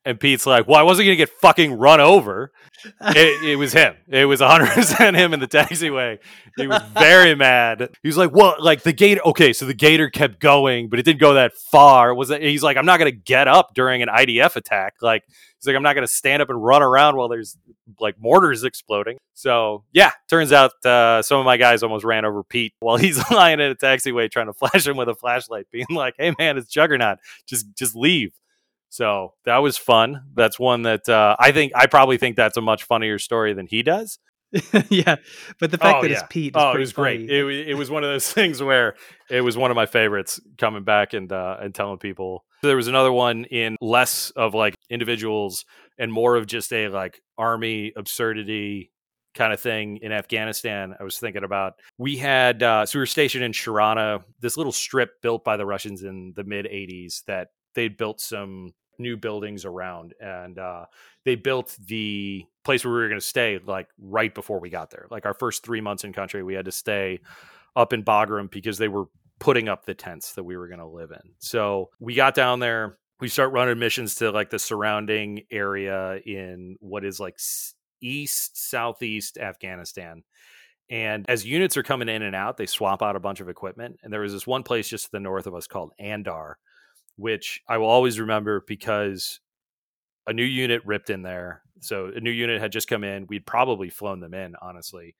And 0.05 0.19
Pete's 0.19 0.45
like, 0.45 0.67
well, 0.67 0.79
I 0.79 0.83
wasn't 0.83 1.07
to 1.07 1.15
get 1.15 1.29
fucking 1.29 1.73
run 1.73 1.99
over. 1.99 2.51
It, 3.01 3.43
it 3.43 3.55
was 3.57 3.73
him. 3.73 3.95
It 4.07 4.25
was 4.25 4.39
100% 4.39 5.15
him 5.15 5.33
in 5.33 5.39
the 5.39 5.47
taxiway. 5.47 6.19
He 6.55 6.67
was 6.67 6.81
very 6.97 7.35
mad. 7.35 7.89
He 8.01 8.07
was 8.07 8.17
like, 8.17 8.31
well, 8.31 8.55
like 8.59 8.83
the 8.83 8.93
gator. 8.93 9.21
Okay, 9.25 9.51
so 9.51 9.65
the 9.65 9.73
gator 9.73 10.09
kept 10.09 10.39
going, 10.39 10.89
but 10.89 10.99
it 10.99 11.03
didn't 11.03 11.19
go 11.19 11.33
that 11.33 11.53
far. 11.53 12.15
Was 12.15 12.29
that, 12.29 12.41
He's 12.41 12.63
like, 12.63 12.77
I'm 12.77 12.85
not 12.85 12.97
to 12.97 13.11
get 13.11 13.47
up 13.47 13.73
during 13.75 14.01
an 14.01 14.07
IDF 14.07 14.55
attack. 14.55 14.95
Like, 15.01 15.25
he's 15.59 15.67
like, 15.67 15.75
I'm 15.75 15.83
not 15.83 15.93
going 15.93 16.07
to 16.07 16.13
stand 16.13 16.41
up 16.41 16.49
and 16.49 16.63
run 16.63 16.81
around 16.81 17.15
while 17.15 17.27
there's 17.27 17.57
like 17.99 18.15
mortars 18.19 18.63
exploding. 18.63 19.17
So, 19.33 19.83
yeah, 19.93 20.11
turns 20.29 20.51
out 20.51 20.71
uh, 20.85 21.21
some 21.21 21.39
of 21.39 21.45
my 21.45 21.57
guys 21.57 21.83
almost 21.83 22.05
ran 22.05 22.25
over 22.25 22.43
Pete 22.43 22.73
while 22.79 22.97
he's 22.97 23.19
lying 23.31 23.59
in 23.59 23.71
a 23.71 23.75
taxiway 23.75 24.29
trying 24.29 24.47
to 24.47 24.53
flash 24.53 24.85
him 24.87 24.97
with 24.97 25.09
a 25.09 25.15
flashlight, 25.15 25.67
being 25.71 25.87
like, 25.89 26.15
hey, 26.17 26.33
man, 26.39 26.57
it's 26.57 26.69
Juggernaut. 26.69 27.19
Just, 27.45 27.75
just 27.75 27.95
leave. 27.95 28.33
So 28.89 29.33
that 29.45 29.57
was 29.57 29.77
fun. 29.77 30.23
That's 30.33 30.57
one 30.59 30.81
that 30.83 31.07
uh, 31.07 31.35
I 31.39 31.51
think 31.51 31.73
I 31.75 31.85
probably 31.85 32.17
think 32.17 32.35
that's 32.35 32.57
a 32.57 32.61
much 32.61 32.83
funnier 32.83 33.19
story 33.19 33.53
than 33.53 33.67
he 33.67 33.83
does. 33.83 34.17
yeah, 34.89 35.17
but 35.59 35.69
the 35.69 35.77
fact 35.77 35.99
Oh, 35.99 36.01
that 36.01 36.09
yeah. 36.09 36.17
it's 36.17 36.25
Pete. 36.27 36.55
Is 36.55 36.61
Oh, 36.61 36.71
it 36.71 36.79
was 36.79 36.91
great. 36.91 37.29
It, 37.29 37.69
it 37.69 37.75
was 37.75 37.91
one 37.91 38.03
of 38.03 38.09
those 38.09 38.31
things 38.33 38.63
where 38.63 38.95
it 39.29 39.41
was 39.41 39.55
one 39.55 39.69
of 39.69 39.75
my 39.75 39.85
favorites 39.85 40.39
coming 40.57 40.83
back 40.83 41.13
and 41.13 41.31
uh, 41.31 41.57
and 41.61 41.73
telling 41.73 41.99
people. 41.99 42.43
There 42.61 42.75
was 42.75 42.87
another 42.87 43.11
one 43.11 43.45
in 43.45 43.77
less 43.81 44.31
of 44.31 44.53
like 44.53 44.75
individuals 44.89 45.65
and 45.97 46.11
more 46.11 46.35
of 46.35 46.47
just 46.47 46.73
a 46.73 46.89
like 46.89 47.21
army 47.37 47.93
absurdity 47.95 48.91
kind 49.35 49.53
of 49.53 49.59
thing 49.59 49.97
in 49.97 50.11
Afghanistan. 50.11 50.95
I 50.99 51.03
was 51.03 51.17
thinking 51.17 51.43
about 51.43 51.73
we 51.97 52.17
had 52.17 52.63
uh, 52.63 52.85
so 52.85 52.99
we 52.99 53.01
were 53.01 53.05
stationed 53.05 53.43
in 53.43 53.51
Sharana, 53.51 54.23
this 54.39 54.57
little 54.57 54.71
strip 54.71 55.21
built 55.21 55.43
by 55.43 55.57
the 55.57 55.65
Russians 55.65 56.03
in 56.03 56.33
the 56.35 56.43
mid 56.43 56.65
'80s 56.65 57.23
that 57.25 57.49
they'd 57.75 57.97
built 57.97 58.19
some 58.19 58.73
new 58.97 59.15
buildings 59.15 59.63
around 59.63 60.13
and 60.19 60.59
uh, 60.59 60.85
they 61.23 61.35
built 61.35 61.77
the 61.85 62.45
place 62.65 62.83
where 62.83 62.93
we 62.93 62.99
were 62.99 63.07
going 63.07 63.19
to 63.19 63.25
stay 63.25 63.59
like 63.65 63.87
right 63.97 64.35
before 64.35 64.59
we 64.59 64.69
got 64.69 64.91
there. 64.91 65.07
Like 65.09 65.25
our 65.25 65.33
first 65.33 65.63
three 65.63 65.81
months 65.81 66.03
in 66.03 66.11
country, 66.11 66.43
we 66.43 66.53
had 66.53 66.65
to 66.65 66.71
stay 66.71 67.19
up 67.75 67.93
in 67.93 68.03
Bagram 68.03 68.51
because 68.51 68.77
they 68.77 68.87
were 68.87 69.05
putting 69.39 69.69
up 69.69 69.85
the 69.85 69.93
tents 69.93 70.33
that 70.33 70.43
we 70.43 70.57
were 70.57 70.67
going 70.67 70.79
to 70.79 70.87
live 70.87 71.11
in. 71.11 71.33
So 71.39 71.89
we 71.99 72.13
got 72.13 72.35
down 72.35 72.59
there. 72.59 72.97
We 73.19 73.27
start 73.27 73.51
running 73.51 73.79
missions 73.79 74.15
to 74.15 74.31
like 74.31 74.49
the 74.49 74.59
surrounding 74.59 75.43
area 75.51 76.19
in 76.25 76.77
what 76.79 77.03
is 77.03 77.19
like 77.19 77.39
east 78.01 78.69
southeast 78.69 79.37
Afghanistan. 79.37 80.23
And 80.89 81.25
as 81.29 81.45
units 81.45 81.77
are 81.77 81.83
coming 81.83 82.09
in 82.09 82.21
and 82.21 82.35
out, 82.35 82.57
they 82.57 82.65
swap 82.65 83.01
out 83.03 83.15
a 83.15 83.19
bunch 83.19 83.41
of 83.41 83.49
equipment. 83.49 83.99
And 84.03 84.11
there 84.11 84.21
was 84.21 84.33
this 84.33 84.47
one 84.47 84.63
place 84.63 84.89
just 84.89 85.05
to 85.05 85.11
the 85.11 85.19
north 85.19 85.47
of 85.47 85.53
us 85.53 85.67
called 85.67 85.91
Andar, 86.01 86.55
which 87.15 87.61
I 87.67 87.77
will 87.77 87.87
always 87.87 88.19
remember 88.19 88.63
because 88.67 89.39
a 90.25 90.33
new 90.33 90.43
unit 90.43 90.81
ripped 90.85 91.09
in 91.09 91.21
there. 91.21 91.61
So 91.81 92.11
a 92.15 92.19
new 92.19 92.31
unit 92.31 92.59
had 92.59 92.71
just 92.71 92.87
come 92.87 93.03
in. 93.03 93.27
We'd 93.27 93.45
probably 93.45 93.89
flown 93.89 94.19
them 94.19 94.33
in, 94.33 94.55
honestly. 94.61 95.15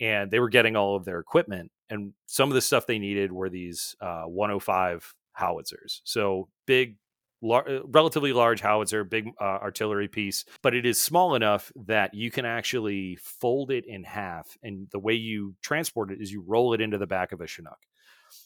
And 0.00 0.30
they 0.30 0.40
were 0.40 0.48
getting 0.48 0.76
all 0.76 0.96
of 0.96 1.04
their 1.04 1.20
equipment. 1.20 1.70
And 1.90 2.12
some 2.26 2.48
of 2.48 2.54
the 2.54 2.60
stuff 2.60 2.86
they 2.86 2.98
needed 2.98 3.30
were 3.30 3.48
these 3.48 3.94
uh, 4.00 4.24
105 4.24 5.14
howitzers. 5.32 6.00
So 6.04 6.48
big, 6.66 6.96
lar- 7.42 7.68
uh, 7.68 7.80
relatively 7.86 8.32
large 8.32 8.60
howitzer, 8.60 9.04
big 9.04 9.28
uh, 9.40 9.44
artillery 9.44 10.08
piece, 10.08 10.44
but 10.62 10.74
it 10.74 10.86
is 10.86 11.00
small 11.00 11.34
enough 11.34 11.70
that 11.86 12.14
you 12.14 12.30
can 12.30 12.44
actually 12.44 13.16
fold 13.22 13.70
it 13.70 13.84
in 13.86 14.04
half. 14.04 14.56
And 14.62 14.88
the 14.90 14.98
way 14.98 15.14
you 15.14 15.54
transport 15.62 16.10
it 16.10 16.20
is 16.20 16.32
you 16.32 16.42
roll 16.46 16.74
it 16.74 16.80
into 16.80 16.98
the 16.98 17.06
back 17.06 17.32
of 17.32 17.40
a 17.40 17.46
Chinook. 17.46 17.78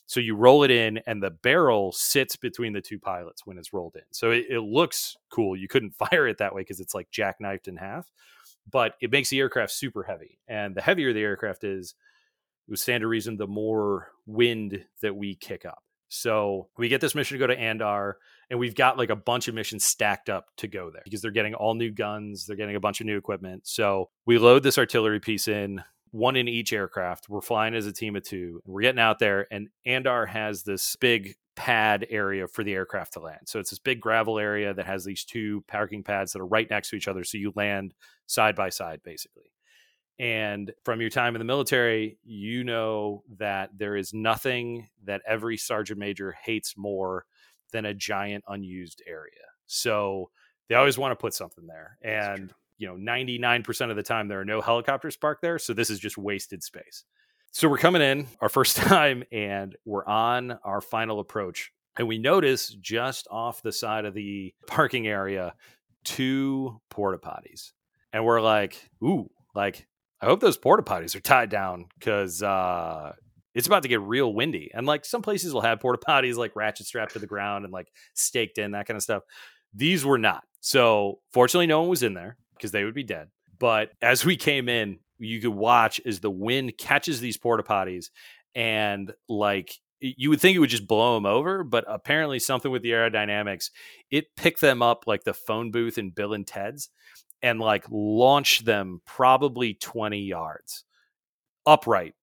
So 0.06 0.20
you 0.20 0.34
roll 0.36 0.64
it 0.64 0.70
in, 0.70 1.00
and 1.06 1.22
the 1.22 1.30
barrel 1.30 1.92
sits 1.92 2.36
between 2.36 2.72
the 2.72 2.80
two 2.80 2.98
pilots 2.98 3.46
when 3.46 3.58
it's 3.58 3.72
rolled 3.72 3.96
in. 3.96 4.02
So 4.10 4.30
it, 4.30 4.46
it 4.48 4.60
looks 4.60 5.16
cool. 5.30 5.56
You 5.56 5.68
couldn't 5.68 5.94
fire 6.10 6.26
it 6.26 6.38
that 6.38 6.54
way 6.54 6.62
because 6.62 6.80
it's 6.80 6.94
like 6.94 7.10
jackknifed 7.10 7.68
in 7.68 7.76
half, 7.76 8.10
but 8.70 8.94
it 9.00 9.10
makes 9.10 9.30
the 9.30 9.38
aircraft 9.38 9.72
super 9.72 10.02
heavy. 10.02 10.38
And 10.48 10.74
the 10.74 10.82
heavier 10.82 11.12
the 11.12 11.22
aircraft 11.22 11.64
is, 11.64 11.94
it 12.66 12.72
would 12.72 12.78
stand 12.78 13.00
to 13.00 13.06
reason 13.06 13.36
the 13.36 13.46
more 13.46 14.08
wind 14.26 14.84
that 15.00 15.16
we 15.16 15.34
kick 15.34 15.64
up. 15.64 15.82
So 16.08 16.68
we 16.76 16.88
get 16.88 17.00
this 17.00 17.14
mission 17.14 17.36
to 17.36 17.38
go 17.38 17.46
to 17.46 17.56
Andar, 17.56 18.14
and 18.50 18.58
we've 18.58 18.74
got 18.74 18.96
like 18.96 19.10
a 19.10 19.16
bunch 19.16 19.48
of 19.48 19.54
missions 19.54 19.84
stacked 19.84 20.30
up 20.30 20.46
to 20.56 20.66
go 20.66 20.90
there 20.90 21.02
because 21.04 21.20
they're 21.20 21.30
getting 21.30 21.54
all 21.54 21.74
new 21.74 21.90
guns, 21.90 22.46
they're 22.46 22.56
getting 22.56 22.76
a 22.76 22.80
bunch 22.80 23.00
of 23.00 23.06
new 23.06 23.18
equipment. 23.18 23.66
So 23.66 24.08
we 24.24 24.38
load 24.38 24.62
this 24.62 24.78
artillery 24.78 25.20
piece 25.20 25.48
in, 25.48 25.82
one 26.10 26.36
in 26.36 26.48
each 26.48 26.72
aircraft. 26.72 27.28
We're 27.28 27.42
flying 27.42 27.74
as 27.74 27.86
a 27.86 27.92
team 27.92 28.16
of 28.16 28.22
two, 28.22 28.62
and 28.64 28.74
we're 28.74 28.82
getting 28.82 29.00
out 29.00 29.18
there. 29.18 29.46
And 29.50 29.68
Andar 29.86 30.26
has 30.28 30.62
this 30.62 30.96
big 30.96 31.36
pad 31.58 32.06
area 32.08 32.46
for 32.46 32.62
the 32.62 32.72
aircraft 32.72 33.14
to 33.14 33.20
land. 33.20 33.40
So 33.46 33.58
it's 33.58 33.70
this 33.70 33.80
big 33.80 34.00
gravel 34.00 34.38
area 34.38 34.72
that 34.72 34.86
has 34.86 35.04
these 35.04 35.24
two 35.24 35.64
parking 35.66 36.04
pads 36.04 36.32
that 36.32 36.40
are 36.40 36.46
right 36.46 36.70
next 36.70 36.90
to 36.90 36.96
each 36.96 37.08
other. 37.08 37.24
So 37.24 37.36
you 37.36 37.52
land 37.56 37.94
side 38.26 38.54
by 38.54 38.68
side, 38.68 39.00
basically. 39.02 39.50
And 40.20 40.72
from 40.84 41.00
your 41.00 41.10
time 41.10 41.34
in 41.34 41.40
the 41.40 41.44
military, 41.44 42.18
you 42.22 42.62
know 42.62 43.24
that 43.38 43.70
there 43.76 43.96
is 43.96 44.14
nothing 44.14 44.86
that 45.02 45.22
every 45.26 45.56
sergeant 45.56 45.98
major 45.98 46.30
hates 46.30 46.76
more 46.76 47.26
than 47.72 47.84
a 47.84 47.94
giant 47.94 48.44
unused 48.46 49.02
area. 49.04 49.32
So 49.66 50.30
they 50.68 50.76
always 50.76 50.96
want 50.96 51.10
to 51.10 51.16
put 51.16 51.34
something 51.34 51.66
there. 51.66 51.98
And, 52.02 52.54
you 52.78 52.86
know, 52.86 52.94
99% 52.94 53.90
of 53.90 53.96
the 53.96 54.02
time, 54.04 54.28
there 54.28 54.40
are 54.40 54.44
no 54.44 54.60
helicopters 54.60 55.16
parked 55.16 55.42
there. 55.42 55.58
So 55.58 55.74
this 55.74 55.90
is 55.90 55.98
just 55.98 56.16
wasted 56.16 56.62
space. 56.62 57.02
So 57.52 57.68
we're 57.68 57.78
coming 57.78 58.02
in 58.02 58.26
our 58.40 58.48
first 58.48 58.76
time 58.76 59.24
and 59.32 59.76
we're 59.84 60.06
on 60.06 60.58
our 60.64 60.80
final 60.80 61.20
approach. 61.20 61.72
And 61.98 62.06
we 62.06 62.18
notice 62.18 62.68
just 62.80 63.26
off 63.30 63.62
the 63.62 63.72
side 63.72 64.04
of 64.04 64.14
the 64.14 64.54
parking 64.66 65.08
area 65.08 65.54
two 66.04 66.80
porta 66.90 67.18
potties. 67.18 67.72
And 68.12 68.24
we're 68.24 68.40
like, 68.40 68.88
ooh, 69.02 69.28
like, 69.54 69.86
I 70.20 70.26
hope 70.26 70.40
those 70.40 70.56
porta 70.56 70.82
potties 70.82 71.16
are 71.16 71.20
tied 71.20 71.50
down 71.50 71.86
because 71.98 72.42
uh, 72.42 73.12
it's 73.54 73.66
about 73.66 73.82
to 73.82 73.88
get 73.88 74.00
real 74.00 74.32
windy. 74.32 74.70
And 74.72 74.86
like 74.86 75.04
some 75.04 75.22
places 75.22 75.52
will 75.52 75.60
have 75.60 75.80
porta 75.80 76.00
potties 76.06 76.36
like 76.36 76.54
ratchet 76.54 76.86
strapped 76.86 77.14
to 77.14 77.18
the 77.18 77.26
ground 77.26 77.64
and 77.64 77.72
like 77.72 77.88
staked 78.14 78.58
in, 78.58 78.72
that 78.72 78.86
kind 78.86 78.96
of 78.96 79.02
stuff. 79.02 79.24
These 79.74 80.04
were 80.04 80.18
not. 80.18 80.44
So 80.60 81.18
fortunately, 81.32 81.66
no 81.66 81.80
one 81.80 81.90
was 81.90 82.02
in 82.02 82.14
there 82.14 82.36
because 82.54 82.70
they 82.70 82.84
would 82.84 82.94
be 82.94 83.04
dead. 83.04 83.28
But 83.58 83.90
as 84.00 84.24
we 84.24 84.36
came 84.36 84.68
in, 84.68 84.98
you 85.18 85.40
could 85.40 85.50
watch 85.50 86.00
as 86.04 86.20
the 86.20 86.30
wind 86.30 86.76
catches 86.78 87.20
these 87.20 87.36
porta 87.36 87.62
potties 87.62 88.10
and 88.54 89.12
like 89.28 89.74
you 90.00 90.30
would 90.30 90.40
think 90.40 90.54
it 90.56 90.60
would 90.60 90.70
just 90.70 90.86
blow 90.86 91.14
them 91.14 91.26
over, 91.26 91.64
but 91.64 91.84
apparently 91.88 92.38
something 92.38 92.70
with 92.70 92.82
the 92.82 92.92
aerodynamics, 92.92 93.70
it 94.10 94.36
picked 94.36 94.60
them 94.60 94.80
up 94.80 95.04
like 95.06 95.24
the 95.24 95.34
phone 95.34 95.70
booth 95.70 95.98
in 95.98 96.10
Bill 96.10 96.34
and 96.34 96.46
Ted's 96.46 96.88
and 97.42 97.60
like 97.60 97.84
launched 97.90 98.64
them 98.64 99.00
probably 99.06 99.74
20 99.74 100.20
yards 100.20 100.84
upright 101.66 102.14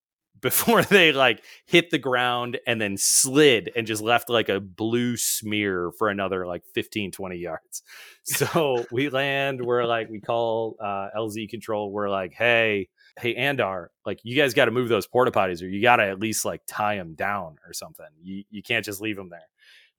before 0.45 0.83
they 0.83 1.11
like 1.11 1.43
hit 1.65 1.89
the 1.89 1.97
ground 1.97 2.59
and 2.67 2.79
then 2.79 2.97
slid 2.97 3.71
and 3.75 3.87
just 3.87 3.99
left 3.99 4.29
like 4.29 4.47
a 4.47 4.59
blue 4.59 5.17
smear 5.17 5.91
for 5.97 6.09
another 6.09 6.45
like 6.45 6.63
15 6.73 7.11
20 7.11 7.35
yards. 7.35 7.83
So 8.27 8.83
we 8.91 9.09
land 9.09 9.63
we're 9.63 9.85
like 9.85 10.09
we 10.09 10.19
call 10.19 10.77
uh, 10.81 11.09
lz 11.15 11.47
control 11.47 11.91
we're 11.91 12.09
like 12.09 12.33
hey 12.33 12.89
hey 13.19 13.35
andar 13.35 13.89
like 14.03 14.19
you 14.23 14.35
guys 14.35 14.55
got 14.55 14.65
to 14.65 14.71
move 14.71 14.89
those 14.89 15.05
porta 15.05 15.29
potties 15.29 15.61
or 15.61 15.67
you 15.67 15.79
got 15.79 15.97
to 15.97 16.05
at 16.05 16.19
least 16.19 16.43
like 16.43 16.61
tie 16.65 16.95
them 16.95 17.13
down 17.13 17.57
or 17.67 17.73
something. 17.73 18.07
You, 18.19 18.43
you 18.49 18.63
can't 18.63 18.83
just 18.83 18.99
leave 18.99 19.15
them 19.15 19.29
there. 19.29 19.47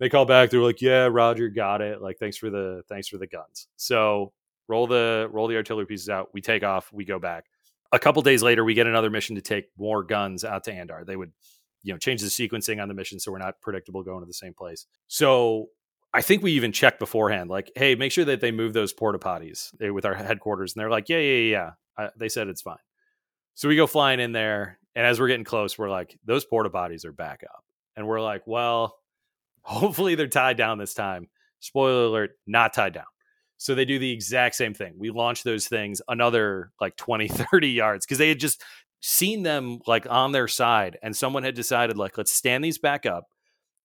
They 0.01 0.09
call 0.09 0.25
back 0.25 0.51
they're 0.51 0.61
like 0.61 0.81
yeah 0.81 1.09
roger 1.09 1.49
got 1.49 1.81
it. 1.83 2.03
Like 2.03 2.19
thanks 2.19 2.37
for 2.37 2.51
the 2.51 2.83
thanks 2.89 3.07
for 3.07 3.19
the 3.19 3.29
guns. 3.29 3.69
So 3.77 4.33
roll 4.67 4.89
the 4.89 5.29
roll 5.31 5.47
the 5.47 5.55
artillery 5.55 5.87
pieces 5.87 6.09
out 6.09 6.31
we 6.35 6.41
take 6.41 6.65
off 6.65 6.93
we 6.93 7.05
go 7.05 7.21
back 7.21 7.45
a 7.93 7.99
couple 7.99 8.23
days 8.23 8.43
later 8.43 8.65
we 8.65 8.75
get 8.75 8.87
another 8.87 9.11
mission 9.11 9.37
to 9.37 9.43
take 9.43 9.67
more 9.79 10.03
guns 10.03 10.45
out 10.45 10.65
to 10.65 10.73
andar. 10.73 11.05
They 11.05 11.17
would 11.17 11.33
you 11.83 11.93
know 11.93 11.99
change 11.99 12.21
the 12.21 12.29
sequencing 12.29 12.83
on 12.83 12.89
the 12.89 12.95
mission 12.95 13.21
so 13.21 13.31
we're 13.31 13.39
not 13.39 13.61
predictable 13.61 14.03
going 14.03 14.21
to 14.21 14.27
the 14.27 14.35
same 14.35 14.55
place. 14.55 14.87
So 15.09 15.67
i 16.15 16.23
think 16.23 16.43
we 16.43 16.53
even 16.53 16.73
checked 16.73 16.99
beforehand 16.99 17.51
like 17.51 17.71
hey 17.75 17.95
make 17.97 18.13
sure 18.13 18.25
that 18.25 18.41
they 18.41 18.53
move 18.53 18.73
those 18.73 18.93
porta 18.93 19.19
potties 19.19 19.75
eh, 19.81 19.91
with 19.91 20.05
our 20.05 20.15
headquarters. 20.15 20.75
And 20.75 20.81
they're 20.81 20.91
like 20.91 21.09
yeah 21.09 21.19
yeah 21.19 21.39
yeah, 21.39 21.51
yeah. 21.51 21.71
I, 22.05 22.11
they 22.17 22.29
said 22.29 22.49
it's 22.49 22.63
fine. 22.63 22.77
So 23.55 23.69
we 23.69 23.77
go 23.77 23.87
flying 23.87 24.21
in 24.21 24.33
there 24.33 24.79
and 24.95 25.07
as 25.07 25.21
we're 25.21 25.29
getting 25.29 25.45
close 25.45 25.79
we're 25.79 25.91
like 25.91 26.19
those 26.25 26.45
porta 26.45 26.71
potties 26.71 27.05
are 27.05 27.13
back 27.13 27.43
up. 27.45 27.65
And 27.97 28.07
we're 28.07 28.21
like 28.21 28.47
well 28.47 28.97
hopefully 29.63 30.15
they're 30.15 30.29
tied 30.29 30.57
down 30.57 30.79
this 30.79 30.95
time. 30.95 31.29
Spoiler 31.61 32.05
alert 32.05 32.31
not 32.47 32.75
tied 32.75 32.93
down 32.95 33.07
so 33.59 33.75
they 33.75 33.85
do 33.85 33.99
the 33.99 34.13
exact 34.13 34.55
same 34.55 34.75
thing. 34.75 34.95
We 34.99 35.11
launch 35.11 35.43
those 35.43 35.67
things 35.67 36.03
another 36.09 36.73
like 36.81 36.97
20, 36.97 37.29
30 37.53 37.69
yards 37.69 38.07
because 38.07 38.19
they 38.19 38.29
had 38.29 38.41
just 38.41 38.63
seen 39.01 39.43
them 39.43 39.79
like 39.87 40.07
on 40.09 40.33
their 40.33 40.49
side 40.49 40.99
and 41.03 41.17
someone 41.17 41.43
had 41.43 41.55
decided 41.55 41.97
like 41.97 42.19
let's 42.19 42.33
stand 42.33 42.65
these 42.65 42.79
back 42.79 43.07
up. 43.07 43.25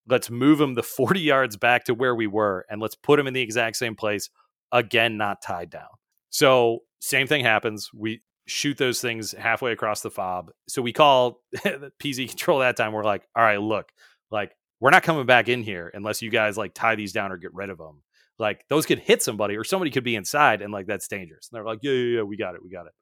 Let's 0.08 0.30
move 0.30 0.58
them 0.58 0.74
the 0.74 0.84
40 0.84 1.20
yards 1.20 1.58
back 1.58 1.86
to 1.86 1.94
where 1.94 2.16
we 2.16 2.28
were 2.28 2.66
and 2.70 2.82
let's 2.82 2.96
put 2.96 3.18
them 3.18 3.28
in 3.28 3.34
the 3.34 3.42
exact 3.42 3.78
same 3.78 3.96
place 3.96 4.30
again 4.72 5.18
not 5.18 5.42
tied 5.42 5.70
down. 5.70 5.90
So 6.30 6.80
same 7.02 7.28
thing 7.28 7.44
happens. 7.44 7.90
We 7.94 8.22
shoot 8.48 8.78
those 8.78 9.02
things 9.02 9.32
halfway 9.32 9.72
across 9.72 10.02
the 10.02 10.12
fob. 10.12 10.52
So 10.68 10.82
we 10.82 10.94
call 10.94 11.42
PZ 11.56 12.30
control 12.30 12.60
that 12.60 12.78
time. 12.78 12.94
We're 12.94 13.04
like, 13.04 13.28
"All 13.36 13.44
right, 13.44 13.62
look. 13.62 13.92
Like 14.32 14.56
we're 14.80 14.92
not 14.92 15.04
coming 15.04 15.26
back 15.26 15.50
in 15.50 15.64
here 15.64 15.92
unless 15.94 16.22
you 16.22 16.30
guys 16.30 16.58
like 16.58 16.74
tie 16.74 16.96
these 16.96 17.14
down 17.14 17.32
or 17.32 17.38
get 17.38 17.54
rid 17.54 17.70
of 17.70 17.78
them." 17.78 18.02
Like 18.42 18.66
those 18.70 18.88
could 18.88 18.98
hit 19.00 19.22
somebody 19.22 19.56
or 19.56 19.64
somebody 19.64 19.92
could 19.92 20.04
be 20.04 20.16
inside 20.16 20.64
and 20.64 20.74
like 20.74 20.88
that's 20.88 21.08
dangerous. 21.08 21.48
And 21.50 21.56
they're 21.56 21.66
like, 21.66 21.80
yeah, 21.84 21.92
yeah, 21.92 22.18
yeah, 22.18 22.22
we 22.24 22.38
got 22.38 22.56
it, 22.56 22.64
we 22.64 22.72
got 22.72 22.88
it. 22.88 22.94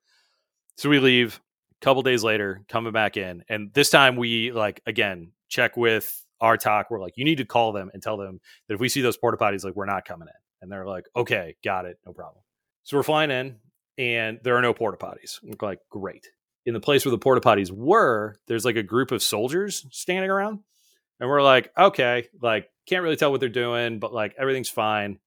So 0.77 0.89
we 0.89 0.99
leave. 0.99 1.39
A 1.81 1.85
couple 1.85 2.01
days 2.01 2.25
later, 2.25 2.61
coming 2.67 2.91
back 2.91 3.15
in, 3.15 3.45
and 3.47 3.73
this 3.73 3.89
time 3.89 4.17
we 4.17 4.51
like 4.51 4.81
again 4.85 5.31
check 5.47 5.77
with 5.77 6.25
our 6.41 6.57
TOC. 6.57 6.91
We're 6.91 6.99
like, 6.99 7.13
you 7.15 7.23
need 7.23 7.37
to 7.37 7.45
call 7.45 7.71
them 7.71 7.89
and 7.93 8.03
tell 8.03 8.17
them 8.17 8.41
that 8.67 8.73
if 8.73 8.81
we 8.81 8.89
see 8.89 8.99
those 8.99 9.15
porta 9.15 9.37
potties, 9.37 9.63
like 9.63 9.77
we're 9.77 9.85
not 9.85 10.03
coming 10.03 10.27
in. 10.27 10.33
And 10.61 10.69
they're 10.69 10.85
like, 10.85 11.05
okay, 11.15 11.55
got 11.63 11.85
it, 11.85 11.97
no 12.05 12.11
problem. 12.11 12.43
So 12.83 12.97
we're 12.97 13.03
flying 13.03 13.31
in, 13.31 13.55
and 13.97 14.41
there 14.43 14.57
are 14.57 14.61
no 14.61 14.73
porta 14.73 14.97
potties. 14.97 15.39
We're 15.41 15.55
like, 15.65 15.79
great. 15.89 16.27
In 16.65 16.73
the 16.73 16.81
place 16.81 17.05
where 17.05 17.11
the 17.11 17.17
porta 17.17 17.39
potties 17.39 17.71
were, 17.71 18.35
there's 18.47 18.65
like 18.65 18.75
a 18.75 18.83
group 18.83 19.11
of 19.11 19.23
soldiers 19.23 19.85
standing 19.91 20.29
around, 20.29 20.59
and 21.21 21.29
we're 21.29 21.41
like, 21.41 21.71
okay, 21.77 22.27
like 22.41 22.69
can't 22.87 23.03
really 23.03 23.15
tell 23.15 23.31
what 23.31 23.39
they're 23.39 23.47
doing, 23.47 23.99
but 23.99 24.13
like 24.13 24.35
everything's 24.37 24.69
fine 24.69 25.19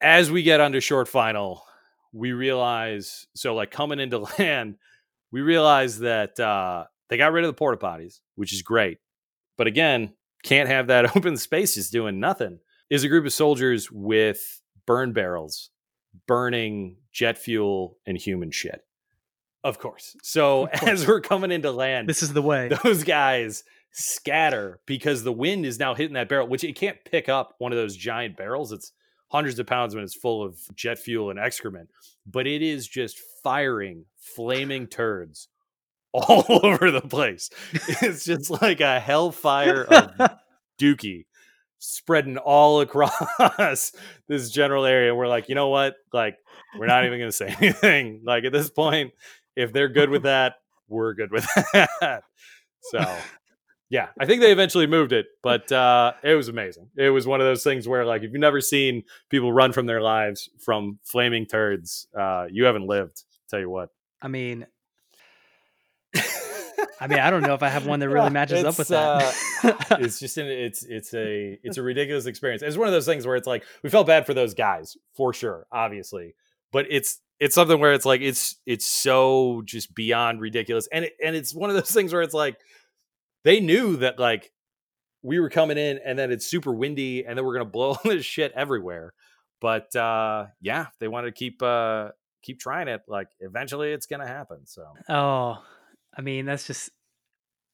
as 0.00 0.30
we 0.30 0.42
get 0.42 0.60
under 0.60 0.80
short 0.80 1.08
final, 1.08 1.62
we 2.12 2.32
realize 2.32 3.26
so 3.34 3.54
like 3.54 3.70
coming 3.70 4.00
into 4.00 4.18
land, 4.38 4.76
we 5.30 5.40
realize 5.40 5.98
that 6.00 6.38
uh, 6.40 6.84
they 7.08 7.16
got 7.16 7.32
rid 7.32 7.44
of 7.44 7.48
the 7.48 7.54
porta 7.58 7.76
potties, 7.78 8.20
which 8.34 8.52
is 8.52 8.62
great. 8.62 8.98
But 9.58 9.66
again, 9.66 10.14
can't 10.42 10.68
have 10.68 10.86
that 10.88 11.16
open 11.16 11.36
space 11.36 11.74
just 11.74 11.92
doing 11.92 12.20
nothing. 12.20 12.58
Is 12.88 13.02
a 13.02 13.08
group 13.08 13.26
of 13.26 13.32
soldiers 13.32 13.90
with 13.90 14.60
burn 14.86 15.12
barrels 15.12 15.70
burning 16.26 16.96
jet 17.12 17.36
fuel 17.36 17.98
and 18.06 18.16
human 18.16 18.50
shit. 18.50 18.80
Of 19.62 19.78
course. 19.78 20.16
So 20.22 20.64
Of 20.66 20.80
course. 20.80 20.90
as 20.92 21.06
we're 21.06 21.20
coming 21.20 21.50
into 21.52 21.70
land, 21.70 22.08
This 22.08 22.22
is 22.22 22.32
the 22.32 22.40
way. 22.42 22.70
those 22.84 23.04
guys 23.04 23.64
scatter 23.90 24.80
because 24.86 25.24
the 25.24 25.32
wind 25.32 25.66
is 25.66 25.78
now 25.78 25.94
hitting 25.94 26.14
that 26.14 26.28
barrel, 26.28 26.46
which 26.48 26.64
it 26.64 26.74
can't 26.76 26.96
pick 27.04 27.28
up 27.28 27.54
one 27.58 27.72
of 27.72 27.76
those 27.76 27.96
giant 27.96 28.36
barrels. 28.36 28.72
It's 28.72 28.92
hundreds 29.28 29.58
of 29.58 29.66
pounds 29.66 29.94
when 29.94 30.04
it's 30.04 30.14
full 30.14 30.42
of 30.42 30.58
jet 30.74 30.98
fuel 30.98 31.30
and 31.30 31.38
excrement, 31.38 31.90
but 32.26 32.46
it 32.46 32.62
is 32.62 32.86
just 32.86 33.18
firing 33.42 34.04
flaming 34.16 34.86
turds 34.88 35.48
all 36.12 36.44
over 36.64 36.90
the 36.90 37.00
place. 37.00 37.50
It's 37.72 38.24
just 38.24 38.50
like 38.50 38.80
a 38.80 39.00
hellfire 39.00 39.84
of 39.84 40.30
dookie 40.80 41.26
spreading 41.78 42.38
all 42.38 42.80
across 42.80 43.92
this 44.28 44.50
general 44.50 44.84
area. 44.84 45.14
We're 45.14 45.28
like, 45.28 45.48
you 45.48 45.54
know 45.54 45.68
what? 45.68 45.94
Like, 46.12 46.36
we're 46.78 46.86
not 46.86 47.04
even 47.04 47.18
going 47.18 47.30
to 47.30 47.36
say 47.36 47.54
anything. 47.58 48.22
Like, 48.24 48.44
at 48.44 48.52
this 48.52 48.70
point, 48.70 49.12
if 49.54 49.72
they're 49.72 49.88
good 49.88 50.10
with 50.10 50.22
that, 50.22 50.54
we're 50.88 51.14
good 51.14 51.30
with 51.30 51.46
that. 51.72 52.22
So, 52.80 53.16
yeah, 53.88 54.08
I 54.18 54.26
think 54.26 54.40
they 54.40 54.52
eventually 54.52 54.86
moved 54.86 55.12
it, 55.12 55.26
but 55.42 55.70
uh, 55.70 56.12
it 56.22 56.34
was 56.34 56.48
amazing. 56.48 56.88
It 56.96 57.10
was 57.10 57.26
one 57.26 57.40
of 57.40 57.46
those 57.46 57.62
things 57.62 57.86
where, 57.86 58.04
like, 58.04 58.22
if 58.22 58.32
you've 58.32 58.40
never 58.40 58.60
seen 58.60 59.04
people 59.30 59.52
run 59.52 59.72
from 59.72 59.86
their 59.86 60.00
lives 60.00 60.48
from 60.58 60.98
flaming 61.04 61.46
turds, 61.46 62.08
uh, 62.18 62.46
you 62.50 62.64
haven't 62.64 62.86
lived. 62.86 63.22
Tell 63.48 63.60
you 63.60 63.70
what. 63.70 63.90
I 64.20 64.28
mean, 64.28 64.66
I 67.00 67.06
mean, 67.08 67.18
I 67.18 67.30
don't 67.30 67.42
know 67.42 67.54
if 67.54 67.62
I 67.62 67.68
have 67.68 67.86
one 67.86 68.00
that 68.00 68.08
really 68.08 68.30
matches 68.32 68.64
up 68.64 68.78
with 68.78 68.90
it's, 68.90 68.90
uh, 68.90 69.32
that. 69.62 70.00
it's 70.00 70.18
just 70.18 70.38
an 70.38 70.46
it's 70.46 70.82
it's 70.82 71.12
a 71.14 71.58
it's 71.62 71.76
a 71.76 71.82
ridiculous 71.82 72.26
experience. 72.26 72.62
It's 72.62 72.76
one 72.76 72.88
of 72.88 72.92
those 72.92 73.06
things 73.06 73.26
where 73.26 73.36
it's 73.36 73.46
like 73.46 73.64
we 73.82 73.90
felt 73.90 74.06
bad 74.06 74.26
for 74.26 74.34
those 74.34 74.54
guys 74.54 74.96
for 75.14 75.32
sure, 75.32 75.66
obviously, 75.70 76.34
but 76.72 76.86
it's 76.88 77.20
it's 77.38 77.54
something 77.54 77.78
where 77.78 77.92
it's 77.92 78.06
like 78.06 78.22
it's 78.22 78.56
it's 78.64 78.86
so 78.86 79.62
just 79.64 79.94
beyond 79.94 80.40
ridiculous, 80.40 80.88
and 80.90 81.04
it, 81.04 81.12
and 81.22 81.36
it's 81.36 81.54
one 81.54 81.70
of 81.70 81.76
those 81.76 81.90
things 81.90 82.12
where 82.12 82.22
it's 82.22 82.34
like 82.34 82.56
they 83.46 83.60
knew 83.60 83.96
that 83.98 84.18
like 84.18 84.50
we 85.22 85.38
were 85.38 85.48
coming 85.50 85.78
in, 85.78 86.00
and 86.04 86.18
then 86.18 86.32
it's 86.32 86.44
super 86.46 86.72
windy, 86.74 87.24
and 87.24 87.38
then 87.38 87.44
we're 87.46 87.54
gonna 87.54 87.64
blow 87.64 87.88
all 87.94 88.00
this 88.04 88.24
shit 88.26 88.52
everywhere. 88.54 89.14
But 89.60 89.94
uh 89.96 90.46
yeah, 90.60 90.86
they 91.00 91.06
wanted 91.08 91.28
to 91.28 91.38
keep 91.38 91.62
uh 91.62 92.08
keep 92.42 92.58
trying 92.58 92.88
it. 92.88 93.02
Like 93.08 93.28
eventually, 93.40 93.92
it's 93.92 94.06
gonna 94.06 94.26
happen. 94.26 94.66
So 94.66 94.84
oh, 95.08 95.62
I 96.16 96.20
mean, 96.22 96.44
that's 96.44 96.66
just 96.66 96.90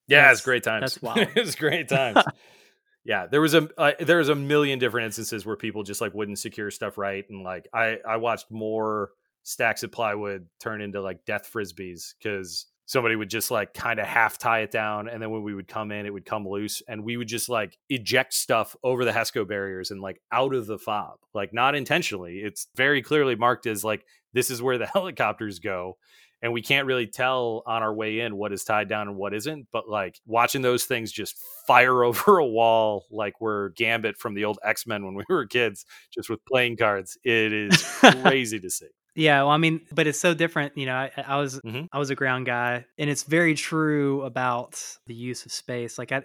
yeah, 0.09 0.18
That's- 0.23 0.39
it's 0.39 0.45
great 0.45 0.62
times. 0.62 0.81
that's 0.83 1.03
wild. 1.03 1.29
it's 1.37 1.55
great 1.55 1.89
times. 1.89 2.18
yeah, 3.05 3.27
there 3.27 3.41
was 3.41 3.55
a 3.55 3.68
uh, 3.79 3.93
there 4.01 4.18
was 4.18 4.29
a 4.29 4.35
million 4.35 4.79
different 4.79 5.07
instances 5.07 5.47
where 5.47 5.57
people 5.57 5.85
just 5.85 6.01
like 6.03 6.12
wouldn't 6.12 6.39
secure 6.39 6.70
stuff 6.70 6.99
right, 6.99 7.25
and 7.31 7.43
like 7.43 7.66
I 7.73 7.97
I 8.07 8.18
watched 8.18 8.51
more 8.51 9.11
stacks 9.43 9.83
of 9.83 9.91
plywood 9.91 10.47
turn 10.61 10.83
into 10.83 11.01
like 11.01 11.25
death 11.25 11.51
frisbees 11.53 12.14
because 12.23 12.66
somebody 12.87 13.16
would 13.16 13.30
just 13.30 13.51
like 13.51 13.74
kind 13.74 14.01
of 14.01 14.07
half 14.07 14.39
tie 14.39 14.61
it 14.61 14.70
down, 14.70 15.09
and 15.09 15.22
then 15.22 15.30
when 15.30 15.43
we 15.43 15.55
would 15.55 15.68
come 15.68 15.93
in, 15.93 16.07
it 16.07 16.12
would 16.12 16.26
come 16.26 16.47
loose, 16.47 16.83
and 16.89 17.05
we 17.05 17.16
would 17.16 17.28
just 17.28 17.49
like 17.49 17.78
eject 17.89 18.35
stuff 18.35 18.76
over 18.83 19.05
the 19.05 19.12
HESCO 19.12 19.47
barriers 19.47 19.91
and 19.91 20.01
like 20.01 20.20
out 20.30 20.55
of 20.55 20.66
the 20.66 20.78
fob, 20.78 21.18
like 21.35 21.53
not 21.53 21.74
intentionally. 21.74 22.39
It's 22.39 22.68
very 22.76 23.03
clearly 23.03 23.37
marked 23.37 23.66
as 23.66 23.85
like 23.85 24.05
this 24.33 24.51
is 24.51 24.62
where 24.62 24.78
the 24.78 24.87
helicopters 24.95 25.59
go 25.59 25.97
and 26.43 26.53
we 26.53 26.61
can't 26.61 26.87
really 26.87 27.07
tell 27.07 27.62
on 27.66 27.83
our 27.83 27.95
way 27.95 28.20
in 28.20 28.37
what 28.37 28.53
is 28.53 28.64
tied 28.64 28.89
down 28.89 29.09
and 29.09 29.16
what 29.16 29.33
isn't 29.33 29.66
but 29.72 29.89
like 29.89 30.20
watching 30.26 30.61
those 30.61 30.85
things 30.85 31.12
just 31.12 31.37
fire 31.66 32.03
over 32.05 32.39
a 32.39 32.47
wall 32.47 33.07
like 33.11 33.41
we're 33.41 33.70
gambit 33.70 34.16
from 34.18 34.35
the 34.35 34.45
old 34.45 34.59
x-men 34.64 35.05
when 35.05 35.14
we 35.14 35.24
were 35.28 35.47
kids 35.47 35.87
just 36.12 36.28
with 36.28 36.45
playing 36.45 36.76
cards 36.76 37.16
it 37.24 37.53
is 37.53 37.83
crazy 38.22 38.59
to 38.61 38.68
see 38.68 38.89
Yeah, 39.14 39.42
well, 39.42 39.50
I 39.50 39.58
mean, 39.58 39.80
but 39.92 40.06
it's 40.06 40.20
so 40.20 40.34
different. 40.34 40.76
You 40.76 40.86
know, 40.86 40.94
I, 40.94 41.10
I 41.26 41.36
was 41.36 41.60
Mhm. 41.60 41.88
I 41.92 41.98
was 41.98 42.10
a 42.10 42.14
ground 42.14 42.46
guy, 42.46 42.86
and 42.98 43.10
it's 43.10 43.24
very 43.24 43.54
true 43.54 44.22
about 44.22 44.82
the 45.06 45.14
use 45.14 45.44
of 45.44 45.52
space. 45.52 45.98
Like 45.98 46.12
I, 46.12 46.22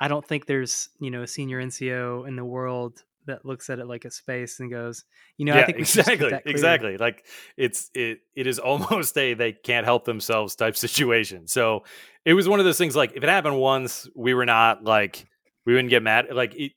I 0.00 0.08
don't 0.08 0.26
think 0.26 0.46
there's 0.46 0.88
you 1.00 1.10
know 1.10 1.22
a 1.22 1.26
senior 1.26 1.60
NCO 1.60 2.24
in 2.24 2.36
the 2.36 2.44
world 2.44 3.02
that 3.26 3.44
looks 3.44 3.70
at 3.70 3.78
it 3.78 3.86
like 3.86 4.04
a 4.04 4.10
space 4.10 4.60
and 4.60 4.70
goes, 4.70 5.04
you 5.36 5.44
know, 5.44 5.56
I 5.56 5.64
think 5.64 5.78
we 5.78 5.84
should 5.84 6.04
just 6.04 6.10
keep 6.10 6.20
exactly 6.20 6.50
exactly 6.52 6.96
like 6.96 7.26
it's 7.56 7.90
it 7.94 8.20
it 8.34 8.46
is 8.46 8.58
almost 8.58 9.16
a 9.18 9.34
they 9.34 9.52
can't 9.52 9.84
help 9.84 10.04
themselves 10.04 10.54
type 10.56 10.76
situation 10.76 11.46
so 11.46 11.84
it 12.24 12.34
was 12.34 12.48
one 12.48 12.58
of 12.60 12.64
those 12.64 12.78
things 12.78 12.96
like 12.96 13.12
if 13.16 13.22
it 13.22 13.28
happened 13.28 13.58
once 13.58 14.08
we 14.14 14.34
were 14.34 14.46
not 14.46 14.84
like 14.84 15.26
we 15.64 15.72
wouldn't 15.74 15.90
get 15.90 16.02
mad 16.02 16.26
like 16.32 16.54
it, 16.54 16.72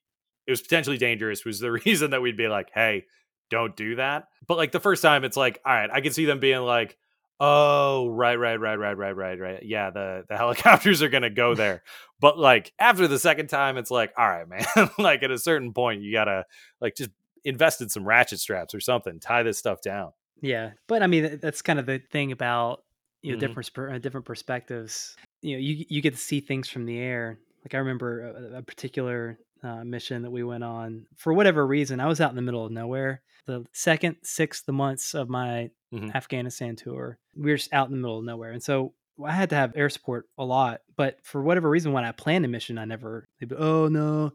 it 0.48 0.52
was 0.52 0.62
potentially 0.62 0.98
dangerous 0.98 1.46
was 1.46 1.60
the 1.60 1.72
reason 1.86 2.12
that 2.12 2.22
we'd 2.22 2.38
be 2.38 2.48
like 2.48 2.70
hey 2.74 3.06
don't 3.50 3.76
do 3.76 3.96
that 3.96 4.28
but 4.48 4.58
like 4.58 4.72
the 4.72 4.80
first 4.80 5.02
time 5.02 5.24
it's 5.24 5.38
like 5.38 5.60
all 5.66 5.74
right 5.74 5.90
i 5.92 6.02
can 6.02 6.12
see 6.14 6.26
them 6.26 6.40
being 6.40 6.62
like 6.62 6.98
oh 7.40 8.08
right 8.10 8.36
right 8.36 8.58
right 8.60 8.76
right 8.76 8.98
right 8.98 9.16
right 9.16 9.40
right 9.40 9.64
yeah 9.64 9.90
the 9.90 10.26
the 10.28 10.36
helicopters 10.38 11.02
are 11.02 11.10
gonna 11.10 11.30
go 11.30 11.56
there 11.64 11.84
but 12.20 12.38
like 12.38 12.74
after 12.80 13.08
the 13.08 13.20
second 13.20 13.48
time 13.48 13.78
it's 13.78 13.92
like 13.92 14.12
all 14.18 14.28
right 14.28 14.48
man 14.48 14.66
like 14.98 15.24
at 15.24 15.32
a 15.32 15.38
certain 15.38 15.74
point 15.74 16.02
you 16.02 16.12
gotta 16.12 16.46
like 16.82 16.96
just 16.96 17.12
invest 17.46 17.82
in 17.82 17.88
some 17.90 18.04
ratchet 18.06 18.40
straps 18.40 18.74
or 18.76 18.80
something 18.82 19.20
tie 19.20 19.44
this 19.44 19.58
stuff 19.58 19.82
down 19.82 20.12
Yeah, 20.42 20.72
but 20.88 21.02
I 21.04 21.08
mean, 21.08 21.40
that's 21.42 21.62
kind 21.62 21.80
of 21.80 21.86
the 21.86 22.00
thing 22.12 22.32
about 22.34 22.84
you 23.22 23.32
know 23.32 23.38
Mhm. 23.38 23.40
different 23.40 23.94
uh, 23.94 23.98
different 24.00 24.26
perspectives. 24.26 25.16
You 25.42 25.56
know, 25.56 25.60
you 25.62 25.86
you 25.90 26.02
get 26.02 26.14
to 26.14 26.20
see 26.20 26.42
things 26.42 26.68
from 26.70 26.86
the 26.86 26.98
air. 27.00 27.40
Like 27.64 27.76
I 27.76 27.78
remember 27.78 28.22
a, 28.56 28.58
a 28.58 28.62
particular 28.62 29.38
uh, 29.64 29.84
mission 29.84 30.22
that 30.24 30.32
we 30.32 30.44
went 30.44 30.64
on 30.64 31.06
for 31.18 31.34
whatever 31.34 31.66
reason. 31.66 32.00
I 32.00 32.08
was 32.08 32.22
out 32.22 32.30
in 32.32 32.36
the 32.36 32.42
middle 32.42 32.66
of 32.66 32.72
nowhere. 32.72 33.22
The 33.46 33.66
second, 33.74 34.18
sixth 34.24 34.68
months 34.68 35.14
of 35.16 35.30
my 35.30 35.72
Mhm. 35.94 36.14
Afghanistan 36.14 36.76
tour, 36.76 37.18
we 37.36 37.50
were 37.52 37.58
just 37.58 37.74
out 37.74 37.88
in 37.90 37.94
the 37.96 38.02
middle 38.02 38.20
of 38.20 38.26
nowhere, 38.26 38.52
and 38.52 38.62
so 38.62 38.94
I 39.26 39.32
had 39.32 39.50
to 39.50 39.56
have 39.56 39.74
air 39.76 39.90
support 39.90 40.28
a 40.38 40.46
lot. 40.46 40.82
But 40.96 41.18
for 41.24 41.42
whatever 41.42 41.70
reason, 41.70 41.92
when 41.92 42.06
I 42.06 42.12
planned 42.12 42.46
a 42.46 42.48
mission, 42.48 42.78
I 42.78 42.86
never. 42.86 43.26
They'd 43.40 43.50
be, 43.50 43.56
oh 43.56 43.88
no, 43.88 44.32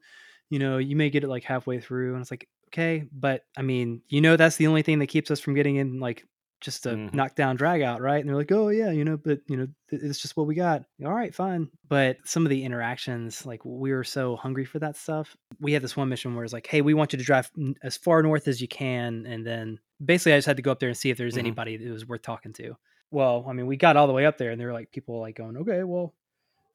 you 0.50 0.58
know, 0.58 0.78
you 0.78 0.96
may 0.96 1.10
get 1.10 1.24
it 1.24 1.28
like 1.28 1.44
halfway 1.44 1.80
through, 1.80 2.14
and 2.14 2.20
it's 2.22 2.30
like, 2.30 2.48
okay, 2.68 3.04
but 3.12 3.44
I 3.56 3.62
mean, 3.62 4.02
you 4.08 4.20
know, 4.20 4.36
that's 4.36 4.56
the 4.56 4.66
only 4.66 4.82
thing 4.82 4.98
that 4.98 5.06
keeps 5.06 5.30
us 5.30 5.38
from 5.40 5.54
getting 5.54 5.76
in 5.76 6.00
like 6.00 6.26
just 6.64 6.86
a 6.86 6.90
Mhm. 6.90 7.12
knockdown 7.14 7.56
drag 7.56 7.82
out, 7.82 8.00
right? 8.00 8.18
And 8.20 8.28
they're 8.28 8.36
like, 8.36 8.50
oh 8.50 8.70
yeah, 8.70 8.90
you 8.90 9.04
know, 9.04 9.16
but 9.18 9.40
you 9.48 9.56
know, 9.56 9.68
it's 9.90 10.18
just 10.20 10.36
what 10.36 10.46
we 10.46 10.54
got. 10.54 10.84
All 11.04 11.12
right, 11.12 11.34
fine. 11.34 11.70
But 11.88 12.16
some 12.24 12.44
of 12.46 12.50
the 12.50 12.64
interactions, 12.64 13.44
like 13.44 13.64
we 13.64 13.92
were 13.92 14.02
so 14.04 14.36
hungry 14.36 14.64
for 14.64 14.78
that 14.78 14.96
stuff. 14.96 15.36
We 15.60 15.72
had 15.74 15.82
this 15.82 15.96
one 15.96 16.08
mission 16.08 16.34
where 16.34 16.42
it's 16.44 16.52
like, 16.54 16.66
hey, 16.66 16.80
we 16.80 16.94
want 16.94 17.12
you 17.12 17.18
to 17.18 17.24
drive 17.24 17.50
as 17.82 17.96
far 17.96 18.22
north 18.22 18.48
as 18.48 18.60
you 18.62 18.68
can, 18.68 19.26
and 19.26 19.46
then 19.46 19.78
basically 20.04 20.32
I 20.32 20.38
just 20.38 20.46
had 20.46 20.56
to 20.56 20.62
go 20.62 20.72
up 20.72 20.80
there 20.80 20.88
and 20.88 20.96
see 20.96 21.10
if 21.10 21.18
there's 21.18 21.34
Mhm. 21.36 21.40
anybody 21.40 21.76
that 21.76 21.90
was 21.92 22.06
worth 22.08 22.22
talking 22.22 22.52
to. 22.54 22.76
Well, 23.10 23.44
I 23.48 23.52
mean, 23.52 23.66
we 23.66 23.76
got 23.76 23.96
all 23.96 24.06
the 24.06 24.12
way 24.14 24.24
up 24.26 24.38
there, 24.38 24.50
and 24.50 24.58
there 24.60 24.68
were 24.68 24.72
like 24.72 24.90
people 24.90 25.20
like 25.20 25.36
going, 25.36 25.56
okay, 25.58 25.84
well, 25.84 26.14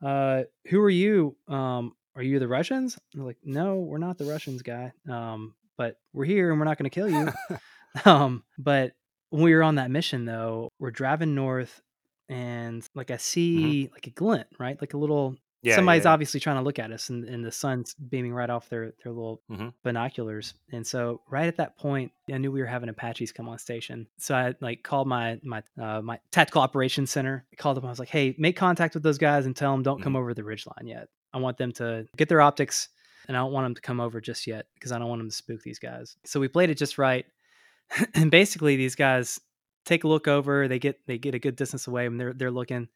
uh, 0.02 0.44
who 0.70 0.80
are 0.82 0.90
you? 0.90 1.36
Um, 1.48 1.96
are 2.16 2.22
you 2.24 2.40
the 2.40 2.48
Russians? 2.48 2.98
And 3.14 3.22
they're 3.22 3.28
like, 3.28 3.40
no, 3.44 3.80
we're 3.80 3.98
not 3.98 4.18
the 4.18 4.26
Russians, 4.26 4.62
guy. 4.62 4.94
Um, 5.10 5.56
but 5.78 5.98
we're 6.14 6.26
here 6.26 6.52
and 6.52 6.60
we're 6.60 6.66
not 6.66 6.78
going 6.78 6.90
to 6.90 6.94
kill 6.94 7.10
you. 7.10 7.30
um, 8.06 8.44
but 8.58 8.94
when 9.30 9.44
we 9.44 9.54
were 9.54 9.64
on 9.64 9.76
that 9.76 9.92
mission, 9.92 10.26
though, 10.26 10.70
we're 10.80 10.92
driving 10.92 11.36
north, 11.36 11.82
and 12.28 12.88
like 12.96 13.12
I 13.12 13.18
see 13.18 13.90
like 13.94 14.08
a 14.08 14.12
glint, 14.12 14.48
right? 14.60 14.80
Like 14.80 14.94
a 14.94 14.98
little 14.98 15.36
yeah 15.62 15.76
somebody's 15.76 16.04
yeah, 16.06 16.10
yeah. 16.12 16.14
obviously 16.14 16.40
trying 16.40 16.56
to 16.58 16.62
look 16.62 16.80
at 16.80 16.92
us, 16.92 17.10
and, 17.10 17.26
and 17.26 17.44
the 17.44 17.52
sun's 17.52 17.94
beaming 17.96 18.34
right 18.34 18.50
off 18.50 18.70
their 18.70 18.94
their 19.04 19.12
little 19.12 19.42
Mhm. 19.52 19.74
binoculars. 19.84 20.54
And 20.72 20.86
so, 20.86 21.22
right 21.30 21.48
at 21.48 21.58
that 21.58 21.78
point, 21.78 22.12
I 22.32 22.38
knew 22.38 22.52
we 22.52 22.62
were 22.62 22.66
having 22.68 22.90
Apaches 22.90 23.32
come 23.32 23.50
on 23.50 23.58
station. 23.60 24.08
So 24.18 24.36
I 24.36 24.54
like 24.62 24.84
called 24.84 25.08
my 25.08 25.40
my 25.44 25.64
uh, 25.82 26.02
my 26.02 26.20
tactical 26.32 26.62
operations 26.62 27.12
center. 27.12 27.46
I 27.52 27.56
called 27.56 27.78
them. 27.78 27.86
I 27.86 27.90
was 27.90 28.00
like, 28.00 28.10
"Hey, 28.10 28.36
make 28.38 28.56
contact 28.56 28.94
with 28.94 29.04
those 29.04 29.18
guys 29.18 29.46
and 29.46 29.56
tell 29.56 29.72
them 29.72 29.84
don't 29.84 30.02
come 30.02 30.16
over 30.16 30.34
the 30.34 30.44
ridge 30.44 30.66
line 30.66 30.88
yet. 30.88 31.08
I 31.34 31.40
want 31.40 31.58
them 31.58 31.72
to 31.74 32.08
get 32.18 32.30
their 32.30 32.42
optics, 32.42 32.90
and 33.28 33.36
I 33.36 33.42
don't 33.42 33.52
want 33.52 33.66
them 33.66 33.76
to 33.76 33.82
come 33.82 34.00
over 34.00 34.20
just 34.22 34.48
yet 34.48 34.66
because 34.76 34.92
I 34.92 34.98
don't 35.00 35.10
want 35.10 35.20
them 35.20 35.30
to 35.30 35.36
spook 35.36 35.62
these 35.62 35.80
guys." 35.80 36.16
So 36.26 36.40
we 36.40 36.48
played 36.48 36.70
it 36.70 36.76
just 36.78 36.98
right, 36.98 37.26
and 38.14 38.32
basically 38.32 38.76
these 38.76 38.96
guys 38.96 39.40
take 39.86 40.04
a 40.04 40.08
look 40.08 40.28
over. 40.28 40.68
They 40.68 40.80
get 40.80 41.00
they 41.08 41.18
get 41.18 41.36
a 41.36 41.40
good 41.40 41.56
distance 41.56 41.88
away, 41.88 42.06
and 42.06 42.20
they're 42.20 42.34
they're 42.34 42.52
looking. 42.52 42.88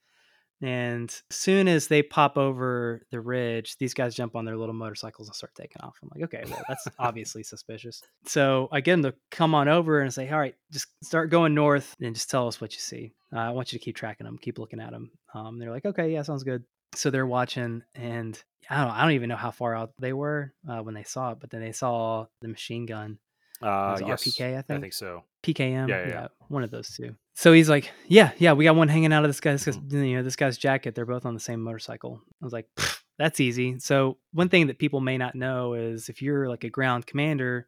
And 0.62 1.14
soon 1.30 1.68
as 1.68 1.88
they 1.88 2.02
pop 2.02 2.38
over 2.38 3.06
the 3.12 3.20
ridge, 3.20 3.76
these 3.80 3.94
guys 3.94 4.16
jump 4.16 4.34
on 4.34 4.46
their 4.46 4.56
little 4.56 4.74
motorcycles 4.74 5.28
and 5.28 5.36
start 5.36 5.54
taking 5.56 5.82
off. 5.82 5.98
I'm 6.02 6.10
like, 6.16 6.24
okay, 6.24 6.44
well, 6.50 6.64
that's 6.70 6.88
obviously 7.00 7.44
suspicious. 7.44 8.02
So 8.28 8.70
I 8.72 8.80
get 8.80 8.94
them 8.94 9.04
to 9.04 9.14
come 9.30 9.54
on 9.56 9.68
over 9.68 10.00
and 10.00 10.14
say, 10.14 10.30
all 10.30 10.40
right, 10.40 10.56
just 10.72 10.88
start 11.04 11.30
going 11.30 11.54
north 11.54 11.94
and 12.00 12.16
just 12.16 12.30
tell 12.30 12.48
us 12.48 12.62
what 12.62 12.72
you 12.74 12.80
see. 12.80 13.12
Uh, 13.36 13.40
I 13.40 13.50
want 13.50 13.74
you 13.74 13.80
to 13.80 13.84
keep 13.84 13.98
tracking 13.98 14.24
them, 14.24 14.38
keep 14.38 14.58
looking 14.58 14.80
at 14.80 14.92
them. 14.92 15.12
Um, 15.34 15.60
they're 15.60 15.72
like, 15.72 15.86
okay, 15.86 16.14
yeah, 16.14 16.22
sounds 16.22 16.44
good. 16.44 16.64
So 16.96 17.10
they're 17.10 17.28
watching, 17.28 17.82
and 17.96 18.42
I 18.70 18.86
don't, 18.86 18.94
I 18.94 19.02
don't 19.02 19.14
even 19.14 19.30
know 19.30 19.36
how 19.36 19.52
far 19.52 19.76
out 19.76 19.92
they 20.00 20.14
were 20.14 20.54
uh, 20.70 20.80
when 20.80 20.94
they 20.94 21.04
saw 21.04 21.32
it, 21.32 21.40
but 21.42 21.50
then 21.50 21.60
they 21.60 21.74
saw 21.74 22.28
the 22.42 22.48
machine 22.48 22.86
gun. 22.86 23.18
Uh 23.62 23.98
yes 24.06 24.24
RPK, 24.24 24.56
I 24.56 24.60
i 24.60 24.62
think. 24.62 24.82
think 24.82 24.94
so 24.94 25.24
PKM, 25.44 25.88
Yeah, 25.90 26.06
yeah, 26.06 26.08
yeah. 26.08 26.28
one 26.48 26.64
of 26.64 26.72
those 26.72 26.90
two. 26.96 27.16
so 27.36 27.52
he's 27.54 27.70
like, 27.70 27.92
yeah, 28.08 28.32
yeah, 28.38 28.54
we 28.54 28.64
got 28.64 28.76
one 28.76 28.88
hanging 28.88 29.12
out 29.14 29.24
of 29.26 29.30
this 29.30 29.40
guy's, 29.42 29.66
Mhm. 29.66 29.92
you 30.08 30.16
know, 30.16 30.24
this 30.24 30.36
guy's 30.38 30.58
jacket. 30.58 30.96
They're 30.96 31.06
both 31.06 31.26
on 31.26 31.34
the 31.34 31.40
same 31.40 31.62
motorcycle. 31.62 32.22
I 32.42 32.46
was 32.46 32.54
like, 32.54 32.68
that's 33.18 33.40
easy. 33.42 33.78
So 33.80 34.18
one 34.32 34.48
thing 34.50 34.68
that 34.68 34.80
people 34.80 35.02
may 35.02 35.18
not 35.18 35.36
know 35.36 35.74
is 35.74 36.08
if 36.10 36.22
you're 36.22 36.48
like 36.48 36.64
a 36.64 36.70
ground 36.70 37.06
commander, 37.06 37.68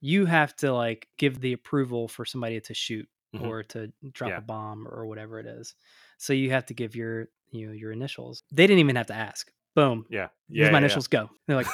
you 0.00 0.26
have 0.26 0.54
to 0.56 0.72
like 0.72 1.08
give 1.18 1.40
the 1.40 1.52
approval 1.54 2.08
for 2.08 2.24
somebody 2.24 2.60
to 2.60 2.74
shoot 2.74 3.08
Mhm. 3.34 3.46
or 3.46 3.62
to 3.64 3.92
drop 4.12 4.30
Yeah. 4.30 4.38
a 4.38 4.42
bomb 4.42 4.86
or 4.86 5.06
whatever 5.06 5.38
it 5.40 5.46
is. 5.46 5.74
So 6.18 6.32
you 6.32 6.50
have 6.50 6.66
to 6.66 6.74
give 6.74 6.94
your, 6.94 7.28
you 7.50 7.66
know, 7.66 7.72
your 7.72 7.92
initials. 7.92 8.42
They 8.52 8.66
didn't 8.66 8.80
even 8.80 8.96
have 8.96 9.06
to 9.08 9.14
ask. 9.14 9.50
Boom. 9.78 10.06
Yeah. 10.10 10.28
Here's 10.50 10.66
Yeah. 10.66 10.72
my 10.72 10.78
yeah, 10.78 10.84
initials. 10.84 11.06
Go. 11.06 11.30
They're 11.46 11.56
like, 11.56 11.66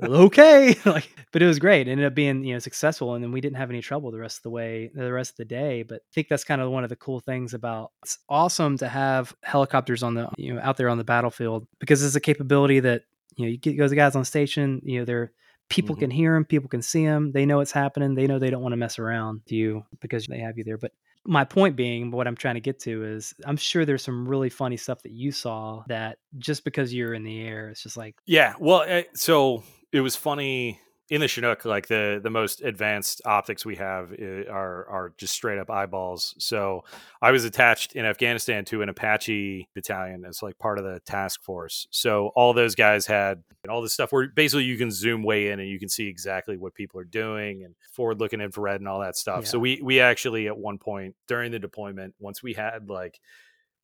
well, 0.00 0.14
okay 0.22 0.74
like 0.84 1.08
but 1.32 1.40
it 1.42 1.46
was 1.46 1.58
great 1.58 1.86
it 1.86 1.90
ended 1.92 2.06
up 2.06 2.14
being 2.14 2.42
you 2.42 2.52
know 2.54 2.58
successful 2.58 3.14
and 3.14 3.22
then 3.22 3.30
we 3.32 3.40
didn't 3.40 3.58
have 3.58 3.70
any 3.70 3.80
trouble 3.80 4.10
the 4.10 4.18
rest 4.18 4.38
of 4.38 4.42
the 4.42 4.50
way 4.50 4.90
the 4.94 5.12
rest 5.12 5.30
of 5.32 5.36
the 5.36 5.44
day 5.44 5.82
but 5.82 5.96
i 5.96 6.10
think 6.14 6.26
that's 6.28 6.42
kind 6.44 6.60
of 6.60 6.70
one 6.70 6.82
of 6.84 6.90
the 6.90 6.96
cool 6.96 7.20
things 7.20 7.54
about 7.54 7.92
it's 8.02 8.18
awesome 8.28 8.76
to 8.78 8.88
have 8.88 9.34
helicopters 9.44 10.02
on 10.02 10.14
the 10.14 10.28
you 10.36 10.52
know 10.54 10.60
out 10.62 10.76
there 10.78 10.88
on 10.88 10.98
the 10.98 11.04
battlefield 11.04 11.66
because 11.80 12.02
it's 12.02 12.16
a 12.16 12.20
capability 12.20 12.80
that 12.80 13.02
you 13.36 13.44
know 13.44 13.50
you 13.50 13.58
get 13.58 13.76
those 13.78 13.92
guys 13.92 14.16
on 14.16 14.24
station 14.24 14.80
you 14.84 14.98
know 14.98 15.04
they're 15.04 15.30
people 15.68 15.94
Mhm. 15.94 16.00
can 16.00 16.10
hear 16.10 16.32
them 16.34 16.44
people 16.46 16.68
can 16.68 16.82
see 16.82 17.04
them 17.04 17.30
they 17.32 17.44
know 17.46 17.58
what's 17.58 17.72
happening 17.72 18.14
they 18.14 18.26
know 18.26 18.38
they 18.38 18.50
don't 18.50 18.62
want 18.62 18.72
to 18.72 18.76
mess 18.78 18.98
around 18.98 19.42
with 19.44 19.52
you 19.52 19.84
because 20.00 20.26
they 20.26 20.38
have 20.40 20.56
you 20.58 20.64
there 20.64 20.78
but 20.78 20.92
my 21.28 21.44
point 21.44 21.76
being 21.76 22.10
what 22.10 22.26
i'm 22.26 22.34
trying 22.34 22.54
to 22.54 22.60
get 22.60 22.80
to 22.80 23.04
is 23.04 23.34
i'm 23.44 23.56
sure 23.56 23.84
there's 23.84 24.02
some 24.02 24.26
really 24.26 24.48
funny 24.48 24.78
stuff 24.78 25.02
that 25.02 25.12
you 25.12 25.30
saw 25.30 25.84
that 25.86 26.18
just 26.38 26.64
because 26.64 26.92
you're 26.92 27.12
in 27.12 27.22
the 27.22 27.42
air 27.42 27.68
it's 27.68 27.82
just 27.82 27.96
like 27.98 28.16
Yeah, 28.26 28.54
well, 28.58 28.82
eh, 28.86 29.04
so 29.14 29.62
it 29.92 30.00
was 30.00 30.16
funny 30.16 30.80
in 31.10 31.20
the 31.20 31.28
Chinook. 31.28 31.64
Like 31.64 31.88
the 31.88 32.20
the 32.22 32.30
most 32.30 32.62
advanced 32.62 33.22
optics 33.24 33.64
we 33.64 33.76
have 33.76 34.12
eh, 34.12 34.44
are 34.50 34.86
are 34.88 35.12
just 35.16 35.34
straight 35.34 35.58
up 35.58 35.70
eyeballs. 35.70 36.34
So 36.38 36.84
I 37.20 37.30
was 37.30 37.44
attached 37.44 37.96
in 37.96 38.04
Afghanistan 38.04 38.64
to 38.66 38.82
an 38.82 38.88
Apache 38.88 39.68
battalion 39.74 40.24
as 40.24 40.42
like 40.42 40.58
part 40.58 40.78
of 40.78 40.84
the 40.84 41.00
task 41.00 41.42
force. 41.42 41.86
So 41.90 42.28
all 42.36 42.52
those 42.52 42.74
guys 42.74 43.06
had 43.06 43.42
all 43.68 43.82
this 43.82 43.92
stuff 43.92 44.12
where 44.12 44.28
basically 44.28 44.64
you 44.64 44.78
can 44.78 44.90
zoom 44.90 45.22
way 45.22 45.50
in 45.50 45.60
and 45.60 45.68
you 45.68 45.78
can 45.78 45.88
see 45.88 46.06
exactly 46.06 46.56
what 46.56 46.74
people 46.74 47.00
are 47.00 47.04
doing 47.04 47.64
and 47.64 47.74
forward 47.92 48.20
looking 48.20 48.40
infrared 48.40 48.80
and 48.80 48.88
all 48.88 49.00
that 49.00 49.16
stuff. 49.16 49.46
So 49.46 49.58
we 49.58 49.80
we 49.82 50.00
actually 50.00 50.46
at 50.46 50.56
one 50.56 50.78
point 50.78 51.16
during 51.26 51.52
the 51.52 51.58
deployment, 51.58 52.14
once 52.18 52.42
we 52.42 52.54
had 52.54 52.88
like 52.88 53.20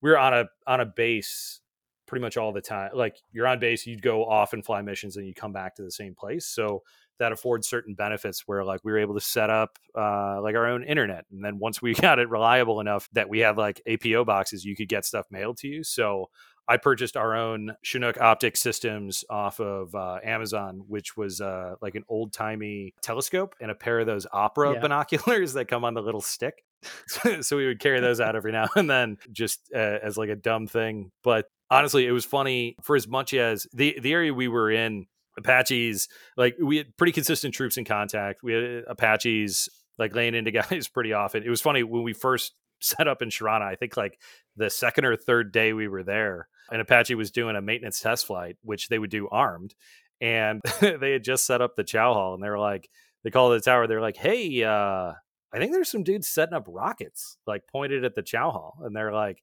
we 0.00 0.10
were 0.10 0.18
on 0.18 0.34
a 0.34 0.44
on 0.66 0.80
a 0.80 0.86
base 0.86 1.60
pretty 2.06 2.22
much 2.22 2.36
all 2.36 2.52
the 2.52 2.60
time. 2.60 2.90
Like 2.94 3.16
you're 3.32 3.46
on 3.46 3.58
base, 3.58 3.86
you'd 3.86 4.02
go 4.02 4.24
off 4.24 4.52
and 4.52 4.64
fly 4.64 4.82
missions, 4.82 5.16
and 5.16 5.26
you 5.26 5.34
come 5.34 5.52
back 5.52 5.76
to 5.76 5.82
the 5.82 5.90
same 5.90 6.14
place. 6.14 6.46
So 6.46 6.82
that 7.18 7.32
affords 7.32 7.68
certain 7.68 7.94
benefits 7.94 8.42
where 8.46 8.64
like 8.64 8.80
we 8.84 8.92
were 8.92 8.98
able 8.98 9.14
to 9.14 9.20
set 9.20 9.50
up 9.50 9.78
uh, 9.96 10.40
like 10.42 10.54
our 10.54 10.66
own 10.66 10.84
internet, 10.84 11.24
and 11.30 11.44
then 11.44 11.58
once 11.58 11.80
we 11.82 11.94
got 12.08 12.18
it 12.18 12.28
reliable 12.28 12.80
enough 12.80 13.08
that 13.12 13.28
we 13.28 13.40
had 13.40 13.56
like 13.56 13.80
APO 13.86 14.24
boxes, 14.24 14.64
you 14.64 14.76
could 14.76 14.88
get 14.88 15.04
stuff 15.04 15.26
mailed 15.30 15.58
to 15.58 15.68
you. 15.68 15.84
So 15.84 16.26
I 16.66 16.78
purchased 16.78 17.16
our 17.16 17.36
own 17.36 17.74
Chinook 17.82 18.18
optic 18.20 18.56
systems 18.56 19.22
off 19.28 19.60
of 19.60 19.94
uh, 19.94 20.18
Amazon, 20.24 20.82
which 20.88 21.14
was 21.16 21.40
uh, 21.42 21.74
like 21.82 21.94
an 21.94 22.04
old 22.08 22.32
timey 22.32 22.94
telescope 23.02 23.54
and 23.60 23.70
a 23.70 23.74
pair 23.74 24.00
of 24.00 24.06
those 24.06 24.26
opera 24.32 24.72
Yeah. 24.72 24.80
binoculars 24.80 25.52
that 25.54 25.66
come 25.68 25.84
on 25.84 25.92
the 25.94 26.00
little 26.02 26.22
stick. 26.22 26.64
so 27.42 27.56
we 27.56 27.66
would 27.66 27.80
carry 27.80 28.00
those 28.00 28.20
out 28.20 28.34
every 28.36 28.52
now 28.52 28.68
and 28.76 28.88
then, 28.88 29.18
just 29.32 29.70
uh, 29.74 29.98
as 30.02 30.16
like 30.16 30.28
a 30.30 30.36
dumb 30.36 30.66
thing. 30.66 31.10
But 31.22 31.46
honestly, 31.70 32.06
it 32.06 32.12
was 32.12 32.24
funny 32.24 32.76
for 32.82 32.96
as 32.96 33.06
much 33.08 33.34
as 33.34 33.66
the 33.72 33.98
the 34.00 34.12
area 34.12 34.32
we 34.32 34.48
were 34.48 34.70
in. 34.70 35.06
Apaches, 35.38 36.08
like 36.36 36.56
we 36.60 36.76
had 36.76 36.96
pretty 36.96 37.12
consistent 37.12 37.54
troops 37.54 37.76
in 37.76 37.84
contact. 37.84 38.42
We 38.42 38.52
had 38.52 38.64
uh, 38.64 38.82
Apaches 38.88 39.68
like 39.98 40.14
laying 40.14 40.34
into 40.34 40.50
guys 40.52 40.88
pretty 40.88 41.12
often. 41.12 41.42
It 41.42 41.50
was 41.50 41.60
funny 41.60 41.82
when 41.82 42.02
we 42.02 42.12
first 42.12 42.52
set 42.80 43.08
up 43.08 43.22
in 43.22 43.28
Sharana. 43.28 43.62
I 43.62 43.74
think 43.74 43.96
like 43.96 44.20
the 44.56 44.70
second 44.70 45.04
or 45.04 45.16
third 45.16 45.52
day 45.52 45.72
we 45.72 45.88
were 45.88 46.02
there, 46.02 46.48
an 46.70 46.80
Apache 46.80 47.14
was 47.14 47.30
doing 47.30 47.56
a 47.56 47.62
maintenance 47.62 48.00
test 48.00 48.26
flight, 48.26 48.56
which 48.62 48.88
they 48.88 48.98
would 48.98 49.10
do 49.10 49.28
armed, 49.28 49.74
and 50.20 50.60
they 50.80 51.12
had 51.12 51.24
just 51.24 51.46
set 51.46 51.60
up 51.60 51.76
the 51.76 51.84
chow 51.84 52.14
hall, 52.14 52.34
and 52.34 52.42
they 52.42 52.48
were 52.48 52.58
like, 52.58 52.88
they 53.22 53.30
called 53.30 53.54
the 53.54 53.60
tower. 53.60 53.86
They're 53.86 54.00
like, 54.00 54.16
hey, 54.16 54.62
uh, 54.62 55.12
I 55.52 55.58
think 55.58 55.72
there's 55.72 55.90
some 55.90 56.02
dudes 56.02 56.28
setting 56.28 56.54
up 56.54 56.66
rockets, 56.68 57.38
like 57.46 57.62
pointed 57.70 58.04
at 58.04 58.14
the 58.14 58.22
chow 58.22 58.50
hall, 58.50 58.78
and 58.82 58.94
they're 58.94 59.12
like, 59.12 59.42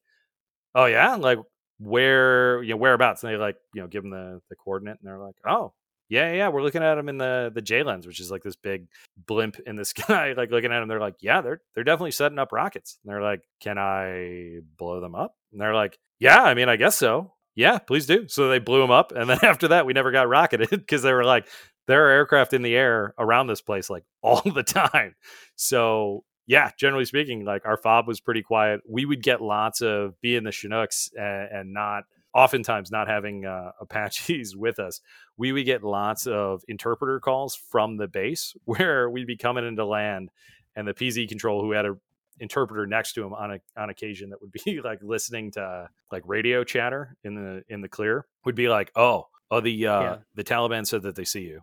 oh 0.74 0.86
yeah, 0.86 1.16
like 1.16 1.38
where, 1.78 2.62
you 2.62 2.70
know, 2.70 2.76
whereabouts? 2.76 3.24
And 3.24 3.32
they 3.32 3.36
like, 3.36 3.56
you 3.74 3.80
know, 3.80 3.88
give 3.88 4.02
them 4.02 4.10
the 4.10 4.40
the 4.48 4.56
coordinate, 4.56 4.98
and 5.00 5.08
they're 5.08 5.18
like, 5.18 5.36
oh. 5.46 5.72
Yeah, 6.08 6.32
yeah, 6.32 6.48
we're 6.48 6.62
looking 6.62 6.82
at 6.82 6.96
them 6.96 7.08
in 7.08 7.18
the 7.18 7.50
the 7.54 7.62
J 7.62 7.82
lens, 7.82 8.06
which 8.06 8.20
is 8.20 8.30
like 8.30 8.42
this 8.42 8.56
big 8.56 8.88
blimp 9.26 9.58
in 9.66 9.76
the 9.76 9.84
sky. 9.86 10.34
Like 10.36 10.50
looking 10.50 10.72
at 10.72 10.80
them, 10.80 10.88
they're 10.88 11.00
like, 11.00 11.16
"Yeah, 11.20 11.40
they're 11.40 11.60
they're 11.74 11.84
definitely 11.84 12.10
setting 12.12 12.38
up 12.38 12.52
rockets." 12.52 12.98
And 13.02 13.12
they're 13.12 13.22
like, 13.22 13.42
"Can 13.60 13.78
I 13.78 14.60
blow 14.76 15.00
them 15.00 15.14
up?" 15.14 15.36
And 15.52 15.60
they're 15.60 15.74
like, 15.74 15.98
"Yeah, 16.18 16.42
I 16.42 16.54
mean, 16.54 16.68
I 16.68 16.76
guess 16.76 16.96
so. 16.96 17.32
Yeah, 17.54 17.78
please 17.78 18.06
do." 18.06 18.28
So 18.28 18.48
they 18.48 18.58
blew 18.58 18.80
them 18.80 18.90
up, 18.90 19.12
and 19.12 19.28
then 19.30 19.38
after 19.42 19.68
that, 19.68 19.86
we 19.86 19.92
never 19.92 20.10
got 20.12 20.28
rocketed 20.28 20.70
because 20.70 21.02
they 21.02 21.12
were 21.12 21.24
like, 21.24 21.48
there 21.86 22.06
are 22.06 22.10
aircraft 22.10 22.52
in 22.52 22.62
the 22.62 22.76
air 22.76 23.14
around 23.18 23.46
this 23.46 23.60
place 23.60 23.90
like 23.90 24.04
all 24.22 24.42
the 24.42 24.62
time. 24.62 25.14
So 25.56 26.24
yeah, 26.46 26.70
generally 26.78 27.04
speaking, 27.04 27.44
like 27.44 27.64
our 27.64 27.76
fob 27.76 28.08
was 28.08 28.20
pretty 28.20 28.42
quiet. 28.42 28.80
We 28.88 29.04
would 29.04 29.22
get 29.22 29.40
lots 29.40 29.80
of 29.80 30.20
be 30.20 30.36
in 30.36 30.44
the 30.44 30.52
Chinooks 30.52 31.10
and, 31.16 31.48
and 31.52 31.72
not 31.72 32.04
oftentimes 32.34 32.90
not 32.90 33.08
having 33.08 33.44
uh, 33.44 33.72
Apaches 33.80 34.56
with 34.56 34.78
us. 34.78 35.00
We 35.36 35.52
would 35.52 35.64
get 35.66 35.82
lots 35.82 36.26
of 36.26 36.62
interpreter 36.68 37.20
calls 37.20 37.54
from 37.54 37.96
the 37.96 38.08
base 38.08 38.54
where 38.64 39.08
we'd 39.10 39.26
be 39.26 39.36
coming 39.36 39.66
into 39.66 39.84
land, 39.84 40.30
and 40.76 40.86
the 40.88 40.94
PZ 40.94 41.28
control 41.28 41.62
who 41.62 41.72
had 41.72 41.86
a 41.86 41.94
interpreter 42.40 42.86
next 42.86 43.12
to 43.12 43.22
him 43.22 43.34
on 43.34 43.52
a, 43.52 43.58
on 43.80 43.90
occasion 43.90 44.30
that 44.30 44.40
would 44.40 44.50
be 44.52 44.80
like 44.84 44.98
listening 45.02 45.50
to 45.52 45.88
like 46.10 46.22
radio 46.26 46.64
chatter 46.64 47.14
in 47.24 47.34
the 47.34 47.62
in 47.68 47.80
the 47.82 47.88
clear 47.88 48.26
would 48.44 48.54
be 48.54 48.68
like, 48.68 48.90
oh, 48.96 49.26
oh 49.50 49.60
the 49.60 49.86
uh, 49.86 50.00
Yeah. 50.00 50.16
the 50.34 50.42
Taliban 50.44 50.86
said 50.86 51.02
that 51.02 51.14
they 51.14 51.24
see 51.24 51.42
you. 51.42 51.60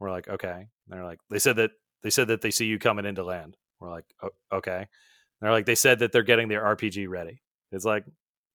We're 0.00 0.10
like, 0.10 0.28
okay. 0.28 0.50
And 0.50 0.68
they're 0.88 1.04
like, 1.04 1.20
they 1.30 1.38
said 1.38 1.56
that 1.56 1.70
they 2.02 2.10
said 2.10 2.26
that 2.28 2.40
they 2.42 2.50
see 2.50 2.66
you 2.66 2.80
coming 2.80 3.04
into 3.06 3.22
land. 3.22 3.56
We're 3.78 3.90
like, 3.90 4.04
"O- 4.22 4.56
okay. 4.56 4.76
And 4.78 4.86
they're 5.40 5.52
like, 5.52 5.66
they 5.66 5.76
said 5.76 6.00
that 6.00 6.10
they're 6.10 6.24
getting 6.24 6.48
their 6.48 6.62
RPG 6.62 7.08
ready. 7.08 7.40
It's 7.70 7.84
like, 7.84 8.04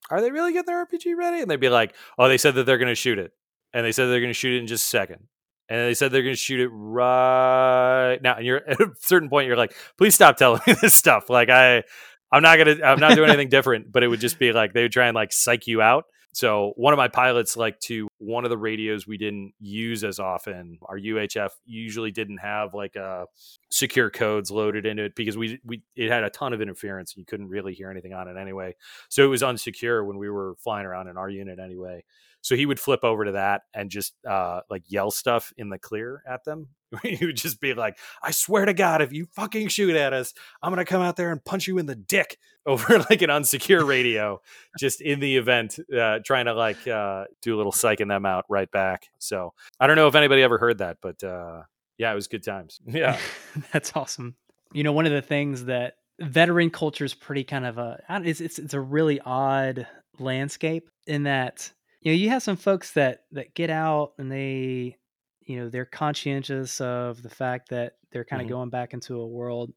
are 0.09 0.21
they 0.21 0.31
really 0.31 0.53
getting 0.53 0.67
their 0.67 0.85
RPG 0.85 1.15
ready? 1.17 1.41
And 1.41 1.49
they'd 1.49 1.59
be 1.59 1.69
like, 1.69 1.95
oh, 2.17 2.27
they 2.27 2.37
said 2.37 2.55
that 2.55 2.65
they're 2.65 2.77
going 2.77 2.87
to 2.87 2.95
shoot 2.95 3.19
it, 3.19 3.31
and 3.73 3.85
they 3.85 3.91
said 3.91 4.07
they're 4.07 4.19
going 4.19 4.29
to 4.29 4.33
shoot 4.33 4.55
it 4.55 4.59
in 4.59 4.67
just 4.67 4.85
a 4.85 4.89
second. 4.89 5.27
And 5.69 5.81
they 5.81 5.93
said 5.93 6.11
they're 6.11 6.23
going 6.23 6.35
to 6.35 6.39
shoot 6.39 6.61
it 6.61 6.69
right 6.69 8.19
now. 8.21 8.35
And 8.35 8.45
you're 8.45 8.67
at 8.69 8.79
a 8.79 8.91
certain 8.99 9.29
point, 9.29 9.47
you're 9.47 9.57
like, 9.57 9.75
please 9.97 10.15
stop 10.15 10.37
telling 10.37 10.61
me 10.65 10.73
this 10.81 10.93
stuff. 10.93 11.29
Like 11.29 11.49
I, 11.49 11.83
I'm 12.31 12.41
not 12.41 12.57
gonna, 12.57 12.77
I'm 12.83 12.99
not 12.99 13.15
doing 13.15 13.29
anything 13.29 13.49
different. 13.49 13.91
But 13.91 14.03
it 14.03 14.07
would 14.07 14.21
just 14.21 14.39
be 14.39 14.53
like 14.53 14.73
they 14.73 14.83
would 14.83 14.93
try 14.93 15.07
and 15.07 15.15
like 15.15 15.33
psych 15.33 15.67
you 15.67 15.81
out. 15.81 16.05
So 16.33 16.73
one 16.75 16.93
of 16.93 16.97
my 16.97 17.07
pilots, 17.07 17.57
like 17.57 17.79
to 17.81 18.07
one 18.19 18.43
of 18.43 18.49
the 18.49 18.57
radios 18.57 19.07
we 19.07 19.17
didn't 19.17 19.53
use 19.59 20.03
as 20.03 20.19
often, 20.19 20.77
our 20.83 20.97
UHF 20.97 21.49
usually 21.65 22.11
didn't 22.11 22.37
have 22.37 22.73
like 22.73 22.95
a 22.95 23.25
secure 23.71 24.09
codes 24.09 24.51
loaded 24.51 24.85
into 24.85 25.03
it 25.03 25.15
because 25.15 25.37
we 25.37 25.59
we 25.65 25.81
it 25.95 26.11
had 26.11 26.23
a 26.23 26.29
ton 26.29 26.53
of 26.53 26.61
interference. 26.61 27.15
You 27.17 27.25
couldn't 27.25 27.49
really 27.49 27.73
hear 27.73 27.89
anything 27.89 28.13
on 28.13 28.27
it 28.27 28.37
anyway. 28.37 28.75
So 29.09 29.23
it 29.23 29.27
was 29.27 29.41
unsecure 29.41 30.05
when 30.05 30.17
we 30.17 30.29
were 30.29 30.55
flying 30.63 30.85
around 30.85 31.07
in 31.07 31.17
our 31.17 31.29
unit 31.29 31.59
anyway. 31.59 32.03
So 32.41 32.55
he 32.55 32.65
would 32.65 32.79
flip 32.79 33.03
over 33.03 33.25
to 33.25 33.33
that 33.33 33.63
and 33.73 33.89
just 33.89 34.13
uh, 34.27 34.61
like 34.69 34.83
yell 34.87 35.11
stuff 35.11 35.53
in 35.57 35.69
the 35.69 35.77
clear 35.77 36.23
at 36.27 36.45
them. 36.45 36.69
he 37.03 37.25
would 37.25 37.35
just 37.35 37.59
be 37.59 37.73
like, 37.73 37.97
"I 38.23 38.31
swear 38.31 38.65
to 38.65 38.73
God, 38.73 39.01
if 39.01 39.11
you 39.11 39.27
fucking 39.33 39.67
shoot 39.67 39.95
at 39.95 40.13
us, 40.13 40.33
I'm 40.61 40.71
gonna 40.71 40.85
come 40.85 41.01
out 41.01 41.17
there 41.17 41.31
and 41.31 41.43
punch 41.43 41.67
you 41.67 41.77
in 41.77 41.85
the 41.85 41.95
dick." 41.95 42.37
Over 42.67 42.99
like 42.99 43.21
an 43.21 43.29
unsecure 43.29 43.87
radio, 43.87 44.41
just 44.77 44.99
in 44.99 45.21
the 45.21 45.37
event, 45.37 45.79
uh, 45.97 46.19
trying 46.25 46.45
to 46.45 46.53
like 46.53 46.85
uh, 46.85 47.23
do 47.41 47.55
a 47.55 47.57
little 47.57 47.71
psyching 47.71 48.09
them 48.09 48.25
out 48.25 48.43
right 48.49 48.69
back. 48.69 49.07
So 49.19 49.53
I 49.79 49.87
don't 49.87 49.95
know 49.95 50.07
if 50.07 50.15
anybody 50.15 50.43
ever 50.43 50.57
heard 50.57 50.79
that, 50.79 50.97
but 51.01 51.23
uh, 51.23 51.61
yeah, 51.97 52.11
it 52.11 52.15
was 52.15 52.27
good 52.27 52.43
times. 52.43 52.81
Yeah, 52.85 53.17
That's 53.71 53.95
awesome. 53.95 54.35
You 54.73 54.83
know, 54.83 54.91
one 54.91 55.05
of 55.05 55.13
the 55.13 55.21
things 55.21 55.65
that 55.65 55.95
veteran 56.19 56.69
culture 56.69 57.05
is 57.05 57.13
pretty 57.13 57.45
kind 57.45 57.65
of 57.65 57.77
a 57.77 58.03
it's, 58.09 58.41
it's 58.41 58.59
it's 58.59 58.73
a 58.73 58.81
really 58.81 59.21
odd 59.21 59.87
landscape 60.19 60.89
in 61.05 61.23
that 61.23 61.71
you 62.01 62.11
know 62.11 62.15
you 62.17 62.29
have 62.29 62.43
some 62.43 62.57
folks 62.57 62.91
that 62.93 63.25
that 63.31 63.53
get 63.53 63.69
out 63.69 64.13
and 64.17 64.31
they 64.31 64.97
you 65.41 65.57
know 65.57 65.69
they're 65.69 65.85
conscientious 65.85 66.79
of 66.81 67.21
the 67.23 67.29
fact 67.29 67.69
that 67.69 67.93
they're 68.11 68.25
kind 68.25 68.41
of 68.41 68.47
Mhm. 68.47 68.51
going 68.51 68.69
back 68.69 68.93
into 68.93 69.19
a 69.19 69.27
world 69.27 69.71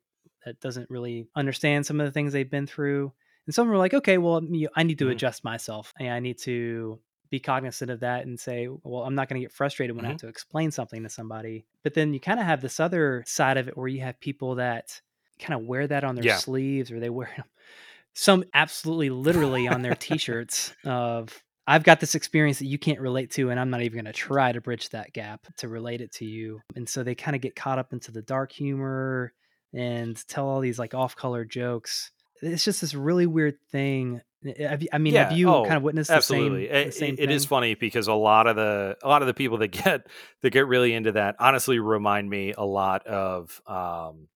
that 0.45 0.61
doesn't 0.61 0.89
really 0.91 1.29
understand 1.37 1.85
some 1.87 2.01
of 2.01 2.07
the 2.07 2.13
things 2.13 2.33
they've 2.33 2.51
been 2.51 2.67
through 2.67 3.13
and 3.47 3.55
some 3.55 3.71
are 3.71 3.77
like 3.79 3.95
okay 3.95 4.19
well 4.19 4.41
i 4.77 4.83
need 4.83 4.99
to 4.99 5.07
Mhm. 5.07 5.13
adjust 5.13 5.45
myself 5.45 5.93
and 5.99 6.09
i 6.09 6.19
need 6.21 6.39
to 6.39 7.01
be 7.31 7.39
cognizant 7.41 7.91
of 7.91 8.01
that 8.01 8.27
and 8.27 8.39
say 8.41 8.69
well 8.83 9.05
i'm 9.05 9.15
not 9.15 9.29
going 9.29 9.41
to 9.41 9.45
get 9.45 9.53
frustrated 9.53 9.95
when 9.95 10.05
i 10.05 10.09
have 10.09 10.17
to 10.17 10.29
explain 10.29 10.71
something 10.71 11.03
to 11.05 11.09
somebody 11.09 11.65
but 11.85 11.95
then 11.95 12.13
you 12.13 12.19
kind 12.21 12.41
of 12.41 12.47
have 12.47 12.61
this 12.61 12.81
other 12.81 13.23
side 13.27 13.57
of 13.57 13.69
it 13.69 13.77
where 13.77 13.87
you 13.89 14.01
have 14.01 14.19
people 14.21 14.57
that 14.57 15.01
kind 15.39 15.55
of 15.61 15.67
wear 15.67 15.87
that 15.87 16.03
on 16.05 16.17
their 16.17 16.25
Yeah. 16.25 16.37
sleeves 16.37 16.91
or 16.91 16.99
they 17.01 17.11
wear 17.11 17.33
some 18.15 18.45
absolutely 18.55 19.11
literally 19.11 19.69
on 19.69 19.83
their 19.83 19.95
t-shirts 20.07 20.75
of 20.85 21.43
I've 21.71 21.85
got 21.85 22.01
this 22.01 22.15
experience 22.17 22.59
that 22.59 22.67
you 22.67 22.79
can't 22.79 23.01
relate 23.01 23.31
to, 23.33 23.51
and 23.51 23.61
I'm 23.61 23.71
not 23.71 23.83
even 23.83 23.97
going 24.03 24.13
to 24.13 24.13
try 24.13 24.51
to 24.51 24.61
bridge 24.61 24.89
that 24.91 25.13
gap 25.13 25.47
to 25.59 25.69
relate 25.69 26.01
it 26.01 26.13
to 26.15 26.25
you. 26.25 26.61
And 26.75 26.89
so 26.89 27.03
they 27.05 27.15
kind 27.15 27.37
of 27.37 27.41
get 27.43 27.55
caught 27.55 27.79
up 27.79 27.93
into 27.93 28.11
the 28.11 28.23
dark 28.23 28.51
humor 28.51 29.33
and 29.73 30.17
tell 30.27 30.47
all 30.49 30.59
these 30.61 30.79
like 30.81 30.95
off 30.95 31.15
color 31.15 31.45
jokes. 31.45 32.11
it's 32.43 32.65
just 32.65 32.81
this 32.81 32.95
really 32.95 33.27
weird 33.27 33.55
thing. 33.71 34.21
Eh, 34.45 34.53
eh, 34.57 34.69
have 34.69 34.83
you, 34.83 34.89
I 34.93 34.99
mean, 34.99 35.15
Yeah, 35.15 35.29
have 35.29 35.39
you 35.39 35.49
oh, 35.49 35.63
kind 35.65 35.77
of 35.77 35.83
witnessed 35.85 36.11
Absolutely, 36.11 36.67
the 36.67 36.73
same, 36.73 36.75
eh, 36.77 36.83
the 36.83 36.89
It- 36.89 36.95
same 36.95 37.15
it- 37.15 37.21
it 37.21 37.31
is 37.31 37.45
funny 37.47 37.75
because 37.75 38.09
a 38.09 38.15
lot 38.15 38.47
of 38.49 38.57
the 38.57 38.97
a 39.03 39.09
lot 39.09 39.23
of 39.23 39.27
the 39.29 39.35
people 39.35 39.59
that 39.59 39.69
get 39.69 40.07
that 40.43 40.51
get 40.51 40.67
really 40.67 40.93
into 40.93 41.13
that 41.13 41.37
honestly 41.39 41.79
remind 41.79 42.29
me 42.29 42.53
a 42.57 42.65
lot 42.65 43.07
of 43.07 43.61
um 43.67 44.27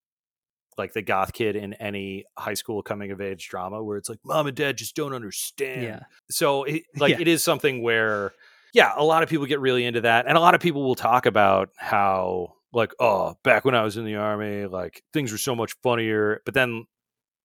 like 0.78 0.92
the 0.92 1.02
goth 1.02 1.32
kid 1.32 1.56
in 1.56 1.74
any 1.74 2.24
high 2.38 2.54
school 2.54 2.82
coming 2.82 3.10
of 3.10 3.20
age 3.20 3.48
drama 3.48 3.82
where 3.82 3.96
it's 3.96 4.08
like 4.08 4.18
mom 4.24 4.46
and 4.46 4.56
dad 4.56 4.76
just 4.76 4.94
don't 4.96 5.14
understand. 5.14 5.82
Yeah, 5.82 6.00
so 6.30 6.64
it, 6.64 6.82
like 6.96 7.12
Yeah. 7.12 7.20
it 7.20 7.28
is 7.28 7.42
something 7.44 7.82
where 7.82 8.32
yeah 8.72 8.92
a 8.96 9.04
lot 9.04 9.22
of 9.22 9.28
people 9.28 9.46
get 9.46 9.60
really 9.60 9.84
into 9.84 10.00
that 10.02 10.26
and 10.26 10.36
a 10.36 10.40
lot 10.40 10.54
of 10.54 10.60
people 10.60 10.82
will 10.82 10.94
talk 10.96 11.26
about 11.26 11.70
how 11.76 12.54
like 12.72 12.92
oh 12.98 13.36
back 13.44 13.64
when 13.64 13.74
i 13.74 13.82
was 13.82 13.96
in 13.96 14.04
the 14.04 14.16
army 14.16 14.66
like 14.66 15.02
things 15.12 15.30
were 15.30 15.38
so 15.38 15.54
much 15.54 15.74
funnier. 15.82 16.40
But 16.44 16.54
then 16.54 16.86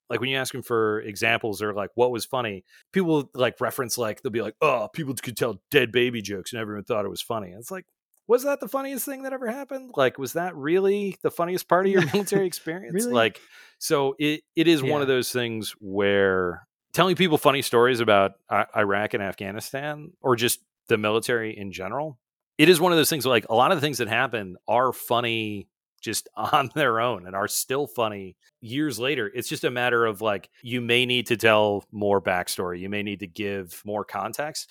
like 0.09 0.19
when 0.19 0.29
you 0.31 0.37
ask 0.37 0.51
them 0.51 0.63
for 0.63 1.01
examples 1.01 1.61
or 1.61 1.71
like 1.71 1.91
what 1.93 2.09
was 2.09 2.25
funny 2.25 2.63
people 2.93 3.29
like 3.35 3.61
reference 3.61 3.95
like 3.95 4.23
they'll 4.23 4.31
be 4.31 4.41
like 4.41 4.55
oh 4.59 4.87
people 4.91 5.13
could 5.13 5.37
tell 5.37 5.61
dead 5.69 5.91
baby 5.91 6.19
jokes 6.23 6.51
and 6.51 6.59
everyone 6.59 6.83
thought 6.83 7.05
it 7.05 7.09
was 7.09 7.21
funny. 7.21 7.49
It's 7.51 7.69
like 7.69 7.85
was 8.29 8.43
that 8.43 8.59
the 8.59 8.67
funniest 8.67 9.05
thing 9.05 9.23
that 9.23 9.33
ever 9.33 9.47
happened? 9.47 9.91
Like 9.97 10.17
was 10.17 10.33
that 10.33 10.55
really 10.55 11.17
the 11.23 11.31
funniest 11.31 11.67
part 11.67 11.87
of 11.87 11.91
your 11.91 12.05
military 12.13 12.45
experience? 12.45 12.93
Really? 12.93 13.11
like 13.11 13.41
so 13.79 14.15
it 14.19 14.41
it 14.55 14.67
is 14.67 14.81
one 14.83 15.01
of 15.01 15.07
those 15.07 15.31
things 15.31 15.75
where 15.79 16.65
telling 16.93 17.15
people 17.15 17.37
funny 17.37 17.61
stories 17.61 17.99
about 17.99 18.33
I- 18.49 18.67
Iraq 18.77 19.15
and 19.15 19.23
Afghanistan 19.23 20.11
or 20.21 20.35
just 20.35 20.59
the 20.87 20.97
military 20.97 21.57
in 21.57 21.71
general 21.71 22.17
it 22.57 22.67
is 22.67 22.79
one 22.81 22.91
of 22.91 22.97
those 22.97 23.09
things 23.09 23.25
where, 23.25 23.31
like 23.31 23.47
a 23.49 23.55
lot 23.55 23.71
of 23.71 23.77
the 23.77 23.81
things 23.81 23.99
that 23.99 24.09
happen 24.09 24.57
are 24.67 24.93
funny 24.93 25.67
just 26.01 26.27
on 26.35 26.69
their 26.75 26.99
own 26.99 27.25
and 27.25 27.35
are 27.35 27.47
still 27.47 27.87
funny 27.87 28.35
years 28.61 28.99
later. 28.99 29.31
It's 29.33 29.49
just 29.49 29.63
a 29.63 29.71
matter 29.71 30.05
of 30.05 30.21
like 30.21 30.49
you 30.61 30.81
may 30.81 31.05
need 31.05 31.27
to 31.27 31.37
tell 31.37 31.85
more 31.91 32.21
backstory. 32.21 32.79
You 32.79 32.89
may 32.89 33.01
need 33.01 33.21
to 33.21 33.27
give 33.27 33.81
more 33.85 34.03
context 34.03 34.69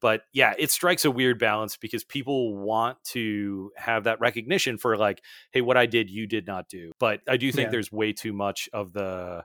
but 0.00 0.22
yeah 0.32 0.54
it 0.58 0.70
strikes 0.70 1.04
a 1.04 1.10
weird 1.10 1.38
balance 1.38 1.76
because 1.76 2.04
people 2.04 2.56
want 2.56 2.96
to 3.04 3.70
have 3.76 4.04
that 4.04 4.20
recognition 4.20 4.78
for 4.78 4.96
like 4.96 5.22
hey 5.52 5.60
what 5.60 5.76
i 5.76 5.86
did 5.86 6.10
you 6.10 6.26
did 6.26 6.46
not 6.46 6.68
do 6.68 6.90
but 6.98 7.20
i 7.28 7.36
do 7.36 7.50
think 7.52 7.66
Yeah. 7.66 7.70
there's 7.72 7.92
way 7.92 8.12
too 8.12 8.32
much 8.32 8.68
of 8.72 8.92
the 8.92 9.44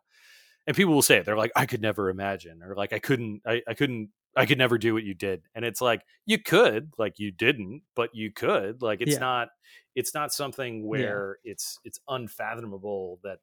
and 0.68 0.76
people 0.76 0.94
will 0.94 1.02
say 1.02 1.18
it 1.18 1.26
they're 1.26 1.38
like 1.38 1.52
i 1.56 1.66
could 1.66 1.82
never 1.82 2.10
imagine 2.10 2.62
or 2.64 2.76
like 2.76 2.94
i 2.94 3.00
couldn't 3.00 3.42
i, 3.46 3.62
I 3.68 3.74
couldn't 3.74 4.10
i 4.36 4.46
could 4.46 4.58
never 4.58 4.78
do 4.78 4.94
what 4.94 5.04
you 5.04 5.14
did 5.14 5.44
and 5.56 5.64
it's 5.64 5.80
like 5.82 6.02
you 6.26 6.38
could 6.40 6.92
like 6.98 7.20
you 7.20 7.32
didn't 7.32 7.82
but 7.96 8.10
you 8.14 8.32
could 8.32 8.82
like 8.82 9.02
it's 9.02 9.14
Yeah. 9.14 9.20
not 9.20 9.48
it's 9.96 10.14
not 10.14 10.34
something 10.34 10.86
where 10.86 11.38
it's 11.44 11.80
it's 11.86 12.00
unfathomable 12.08 13.20
that 13.24 13.40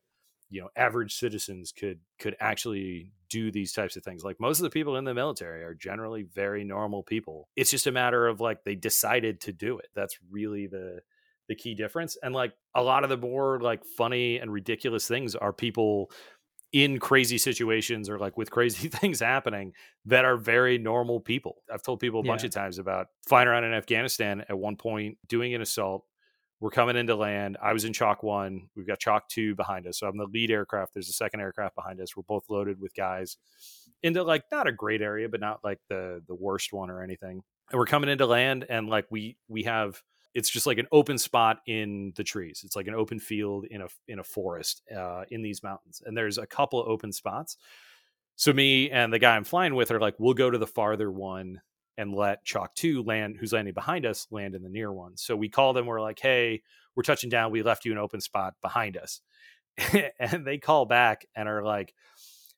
you 0.53 0.61
know 0.61 0.69
average 0.77 1.15
citizens 1.15 1.73
could 1.73 1.99
could 2.21 2.37
actually 2.39 3.11
do 3.31 3.51
these 3.51 3.73
types 3.73 3.97
of 3.97 4.05
things 4.05 4.23
like 4.23 4.39
most 4.39 4.59
of 4.59 4.65
the 4.65 4.71
people 4.71 4.97
in 4.97 5.05
the 5.05 5.15
military 5.15 5.65
are 5.65 5.75
generally 5.75 6.23
very 6.23 6.63
normal 6.63 7.03
people 7.03 7.49
it's 7.57 7.71
just 7.71 7.87
a 7.87 7.93
matter 7.93 8.29
of 8.29 8.41
like 8.41 8.63
they 8.63 8.75
decided 8.75 9.41
to 9.41 9.53
do 9.53 9.79
it 9.79 9.89
that's 9.95 10.19
really 10.31 10.67
the 10.67 11.01
the 11.49 11.55
key 11.55 11.75
difference 11.75 12.17
and 12.23 12.35
like 12.35 12.53
a 12.75 12.83
lot 12.83 13.03
of 13.03 13.11
the 13.11 13.17
more 13.17 13.59
like 13.61 13.83
funny 13.97 14.39
and 14.39 14.53
ridiculous 14.53 15.09
things 15.09 15.35
are 15.35 15.53
people 15.53 16.11
in 16.73 16.99
crazy 16.99 17.37
situations 17.37 18.09
or 18.09 18.19
like 18.19 18.37
with 18.37 18.51
crazy 18.51 18.89
things 19.01 19.21
happening 19.21 19.73
that 20.07 20.25
are 20.25 20.37
very 20.37 20.79
normal 20.79 21.21
people. 21.21 21.57
I've 21.73 21.83
told 21.83 22.01
people 22.01 22.21
a 22.21 22.23
bunch 22.23 22.45
of 22.45 22.51
times 22.51 22.79
about 22.79 23.09
flying 23.29 23.47
around 23.47 23.65
in 23.65 23.75
Afghanistan 23.75 24.45
at 24.49 24.59
one 24.59 24.77
point, 24.77 25.19
doing 25.29 25.55
an 25.55 25.61
assault. 25.61 26.05
We're 26.63 26.71
coming 26.71 26.97
into 26.97 27.17
land. 27.17 27.57
I 27.61 27.73
was 27.73 27.85
in 27.85 27.93
Chalk 27.93 28.23
One. 28.23 28.69
We've 28.77 28.87
got 28.87 29.01
Chalk 29.01 29.29
Two 29.29 29.57
behind 29.57 29.85
us. 29.89 29.99
So 29.99 30.07
I'm 30.07 30.17
the 30.17 30.27
lead 30.27 30.49
aircraft. 30.49 30.95
There's 30.95 31.09
a 31.09 31.13
second 31.13 31.41
aircraft 31.41 31.75
behind 31.75 32.01
us. 32.01 32.17
We're 32.17 32.23
both 32.23 32.45
loaded 32.49 32.81
with 32.81 32.95
guys 32.95 33.37
into 34.05 34.23
like 34.23 34.45
not 34.53 34.69
a 34.69 34.73
great 34.73 35.03
area, 35.03 35.29
but 35.29 35.41
not 35.41 35.59
like 35.65 35.81
the 35.89 36.23
the 36.29 36.37
worst 36.37 36.73
one 36.73 36.89
or 36.89 37.03
anything. 37.03 37.43
And 37.73 37.79
we're 37.81 37.87
coming 37.87 38.09
into 38.09 38.27
land, 38.27 38.65
and 38.71 38.89
like 38.89 39.07
we 39.11 39.37
we 39.49 39.65
have 39.65 40.01
it's 40.35 40.49
just 40.49 40.69
like 40.69 40.79
an 40.79 40.87
open 40.93 41.19
spot 41.19 41.59
in 41.67 42.13
the 42.15 42.23
trees. 42.23 42.63
It's 42.65 42.77
like 42.77 42.87
an 42.87 42.95
open 42.95 43.19
field 43.19 43.65
in 43.69 43.83
a 43.83 43.89
in 44.07 44.21
a 44.21 44.25
forest 44.25 44.83
uh, 44.97 45.25
in 45.33 45.43
these 45.43 45.65
mountains, 45.65 46.01
and 46.07 46.17
there's 46.17 46.39
a 46.39 46.47
couple 46.47 46.81
of 46.81 46.87
open 46.87 47.11
spots. 47.11 47.57
So 48.37 48.53
me 48.53 48.89
and 48.89 49.13
the 49.13 49.19
guy 49.19 49.35
I'm 49.35 49.43
flying 49.43 49.75
with 49.75 49.91
are 49.91 50.01
like, 50.01 50.15
we'll 50.19 50.35
go 50.35 50.49
to 50.49 50.59
the 50.59 50.67
farther 50.69 51.11
one 51.11 51.61
and 51.99 52.15
let 52.15 52.45
Chalk 52.45 52.75
Two 52.75 53.03
land, 53.03 53.37
who's 53.39 53.53
landing 53.53 53.75
behind 53.75 54.07
us, 54.07 54.27
land 54.31 54.55
in 54.55 54.63
the 54.63 54.69
near 54.69 54.93
one. 54.93 55.17
So 55.17 55.37
we 55.37 55.49
call 55.49 55.73
them. 55.73 55.87
We're 55.87 56.01
like, 56.01 56.19
hey, 56.21 56.63
we're 56.95 57.03
touching 57.03 57.31
down. 57.31 57.53
We 57.53 57.63
left 57.63 57.85
you 57.85 57.93
an 57.93 57.99
open 57.99 58.21
spot 58.21 58.55
behind 58.63 58.97
us, 58.97 59.21
and 60.19 60.45
they 60.47 60.59
call 60.59 60.85
back 60.87 61.27
and 61.35 61.49
are 61.49 61.63
like, 61.65 61.95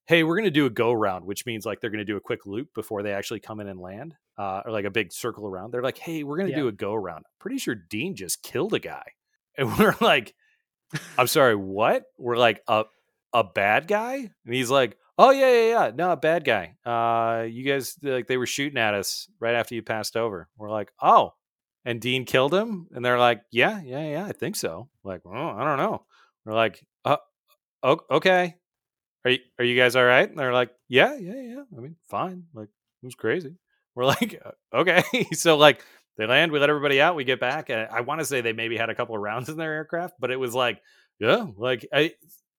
hey, 0.07 0.22
we're 0.22 0.37
going 0.37 0.45
to 0.45 0.51
do 0.51 0.66
a 0.66 0.70
go 0.70 0.93
round, 0.93 1.24
which 1.24 1.47
means 1.47 1.64
like 1.64 1.80
they're 1.80 1.91
going 1.91 1.99
to 1.99 2.05
do 2.05 2.16
a 2.16 2.20
quick 2.20 2.45
loop 2.47 2.68
before 2.74 3.03
they 3.03 3.12
actually 3.12 3.41
come 3.41 3.61
in 3.61 3.68
and 3.68 3.80
land, 3.80 4.14
uh, 4.37 4.61
or 4.66 4.70
like 4.72 4.85
a 4.85 4.91
big 4.91 5.12
circle 5.12 5.47
around. 5.47 5.70
They're 5.72 5.82
like, 5.82 5.99
hey, 5.99 6.22
we're 6.24 6.37
going 6.37 6.49
to 6.49 6.53
Yeah. 6.53 6.61
do 6.61 6.68
a 6.68 6.72
go 6.72 6.95
round. 6.95 7.24
Pretty 7.41 7.59
sure 7.59 7.74
Dean 7.74 8.14
just 8.14 8.43
killed 8.43 8.74
a 8.74 8.78
guy. 8.80 9.05
And 9.57 9.78
we're 9.78 9.95
like, 10.01 10.35
I'm 11.18 11.28
sorry, 11.28 11.55
what? 11.55 12.07
We're 12.18 12.37
like, 12.37 12.61
a, 12.66 12.87
a 13.32 13.45
bad 13.45 13.87
guy? 13.87 14.14
And 14.16 14.55
he's 14.55 14.68
like, 14.68 14.99
oh, 15.19 15.31
yeah, 15.31 15.51
yeah, 15.51 15.69
yeah. 15.69 15.91
No, 15.95 16.17
bad 16.17 16.45
guy. 16.45 16.77
Uh, 16.85 17.45
you 17.45 17.65
guys, 17.65 17.97
like, 18.03 18.27
they 18.27 18.37
were 18.37 18.47
shooting 18.47 18.79
at 18.79 18.95
us 18.95 19.29
right 19.41 19.55
after 19.55 19.75
you 19.75 19.83
passed 19.83 20.17
over. 20.17 20.49
We're 20.57 20.71
like, 20.71 20.93
oh. 21.01 21.35
And 21.87 22.01
Dean 22.01 22.25
killed 22.25 22.55
him? 22.55 22.89
And 22.93 23.05
they're 23.05 23.19
like, 23.19 23.43
yeah, 23.51 23.81
yeah, 23.85 24.09
yeah, 24.09 24.25
I 24.25 24.33
think 24.33 24.57
so. 24.57 24.89
Like, 25.05 25.21
well, 25.25 25.51
I 25.51 25.65
don't 25.65 25.77
know. 25.77 26.05
We're 26.47 26.55
like, 26.55 26.83
uh, 27.05 27.19
o- 27.83 28.01
okay 28.11 28.57
are 29.25 29.31
you, 29.31 29.39
are 29.59 29.65
you 29.65 29.79
guys 29.79 29.97
all 29.97 30.05
right? 30.05 30.29
And 30.29 30.39
they're 30.39 30.53
like, 30.53 30.71
yeah, 30.89 31.17
yeah, 31.17 31.41
yeah. 31.41 31.62
I 31.77 31.81
mean, 31.81 31.97
fine. 32.09 32.45
Like, 32.53 32.69
it 33.03 33.07
was 33.07 33.15
crazy. 33.15 33.57
We're 33.95 34.07
like, 34.07 34.41
"Uh, 34.45 34.79
okay. 34.79 35.05
so 35.33 35.57
like 35.57 35.81
they 36.19 36.27
land, 36.27 36.51
we 36.51 36.59
let 36.59 36.69
everybody 36.69 37.01
out, 37.01 37.15
we 37.17 37.25
get 37.25 37.41
back. 37.41 37.71
And 37.71 37.89
I 37.91 38.01
want 38.01 38.21
to 38.21 38.25
say 38.25 38.41
they 38.41 38.53
maybe 38.53 38.77
had 38.77 38.91
a 38.91 38.95
couple 38.95 39.15
of 39.15 39.23
rounds 39.23 39.49
in 39.49 39.57
their 39.57 39.73
aircraft, 39.73 40.15
but 40.19 40.31
it 40.31 40.37
was 40.37 40.55
like, 40.55 40.81
yeah, 41.21 41.47
like 41.57 41.87
I, 41.93 42.12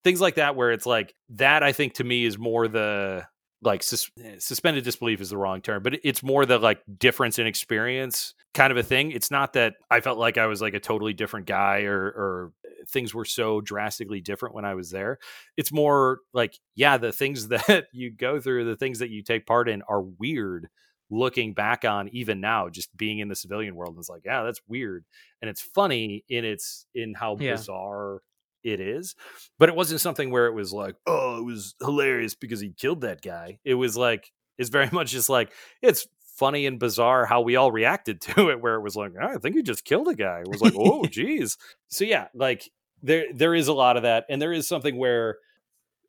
things 0.06 0.22
like 0.22 0.36
that 0.36 0.56
where 0.56 0.72
it's 0.72 0.86
like 0.86 1.14
that. 1.32 1.64
I 1.64 1.74
think 1.74 1.96
to 1.96 2.06
me 2.06 2.24
is 2.24 2.38
more 2.38 2.70
the 2.70 3.28
like 3.62 3.84
sus- 3.84 4.10
eh, 4.24 4.36
suspended 4.38 4.84
disbelief 4.86 5.20
is 5.20 5.32
the 5.32 5.38
wrong 5.38 5.60
term, 5.62 5.84
but 5.84 5.96
it's 6.04 6.24
more 6.24 6.46
the 6.46 6.60
like 6.60 6.82
difference 6.98 7.40
in 7.40 7.48
experience 7.48 8.34
kind 8.54 8.72
of 8.72 8.78
a 8.78 8.84
thing. 8.84 9.12
It's 9.12 9.32
not 9.32 9.54
that 9.54 9.74
I 9.92 10.00
felt 10.00 10.18
like 10.18 10.38
I 10.38 10.46
was 10.46 10.62
like 10.62 10.74
a 10.76 10.80
totally 10.80 11.14
different 11.14 11.48
guy 11.48 11.82
or 11.82 11.98
or 12.06 12.52
things 12.88 13.14
were 13.16 13.26
so 13.26 13.62
drastically 13.62 14.22
different 14.22 14.54
when 14.54 14.64
I 14.64 14.76
was 14.76 14.92
there 14.92 15.18
it's 15.58 15.72
more 15.72 16.20
like 16.36 16.54
yeah 16.76 16.98
the 16.98 17.12
things 17.12 17.48
that 17.50 17.88
you 17.92 18.12
go 18.12 18.40
through 18.40 18.66
the 18.66 18.76
things 18.76 19.00
that 19.00 19.10
you 19.10 19.24
take 19.24 19.48
part 19.48 19.68
in 19.68 19.82
are 19.90 20.02
weird 20.04 20.68
looking 21.10 21.54
back 21.56 21.84
on 21.84 22.08
even 22.10 22.40
now 22.42 22.70
just 22.70 22.96
being 22.96 23.18
in 23.18 23.28
the 23.28 23.36
civilian 23.36 23.76
world 23.76 23.94
and 23.96 24.00
it's 24.00 24.10
like 24.10 24.22
yeah 24.24 24.44
that's 24.44 24.62
weird 24.68 25.04
and 25.42 25.50
it's 25.50 25.62
funny 25.62 26.24
in 26.30 26.46
its 26.46 26.86
in 26.94 27.16
how 27.16 27.36
Yeah. 27.40 27.54
bizarre 27.54 28.20
it 28.66 28.80
is 28.82 29.16
but 29.60 29.70
it 29.70 29.76
wasn't 29.76 30.02
something 30.02 30.32
where 30.32 30.48
it 30.48 30.54
was 30.54 30.74
like 30.74 30.96
oh 31.06 31.38
it 31.38 31.44
was 31.44 31.76
hilarious 31.80 32.34
because 32.36 32.60
he 32.60 32.70
killed 32.70 33.02
that 33.02 33.22
guy. 33.22 33.60
It 33.64 33.76
was 33.76 33.96
like 33.96 34.32
it's 34.58 34.70
very 34.70 34.90
much 34.92 35.12
just 35.12 35.30
like 35.30 35.52
it's 35.82 36.08
funny 36.38 36.66
and 36.66 36.80
bizarre 36.80 37.26
how 37.26 37.40
we 37.42 37.56
all 37.56 37.72
reacted 37.72 38.20
to 38.22 38.50
it 38.50 38.60
where 38.60 38.76
it 38.76 38.82
was 38.82 38.96
like 38.96 39.14
"Ah, 39.22 39.34
i 39.36 39.38
think 39.38 39.56
he 39.56 39.64
just 39.64 39.86
killed 39.86 40.08
a 40.08 40.16
guy. 40.16 40.42
It 40.42 40.50
was 40.50 40.62
like 40.62 40.74
oh 40.78 41.06
geez. 41.10 41.58
So 41.88 42.04
yeah 42.04 42.28
like 42.34 42.70
there 43.02 43.26
there 43.34 43.54
is 43.56 43.68
a 43.68 43.74
lot 43.74 43.98
of 43.98 44.04
that 44.04 44.26
and 44.30 44.42
there 44.42 44.54
is 44.54 44.68
something 44.68 44.98
where 44.98 45.38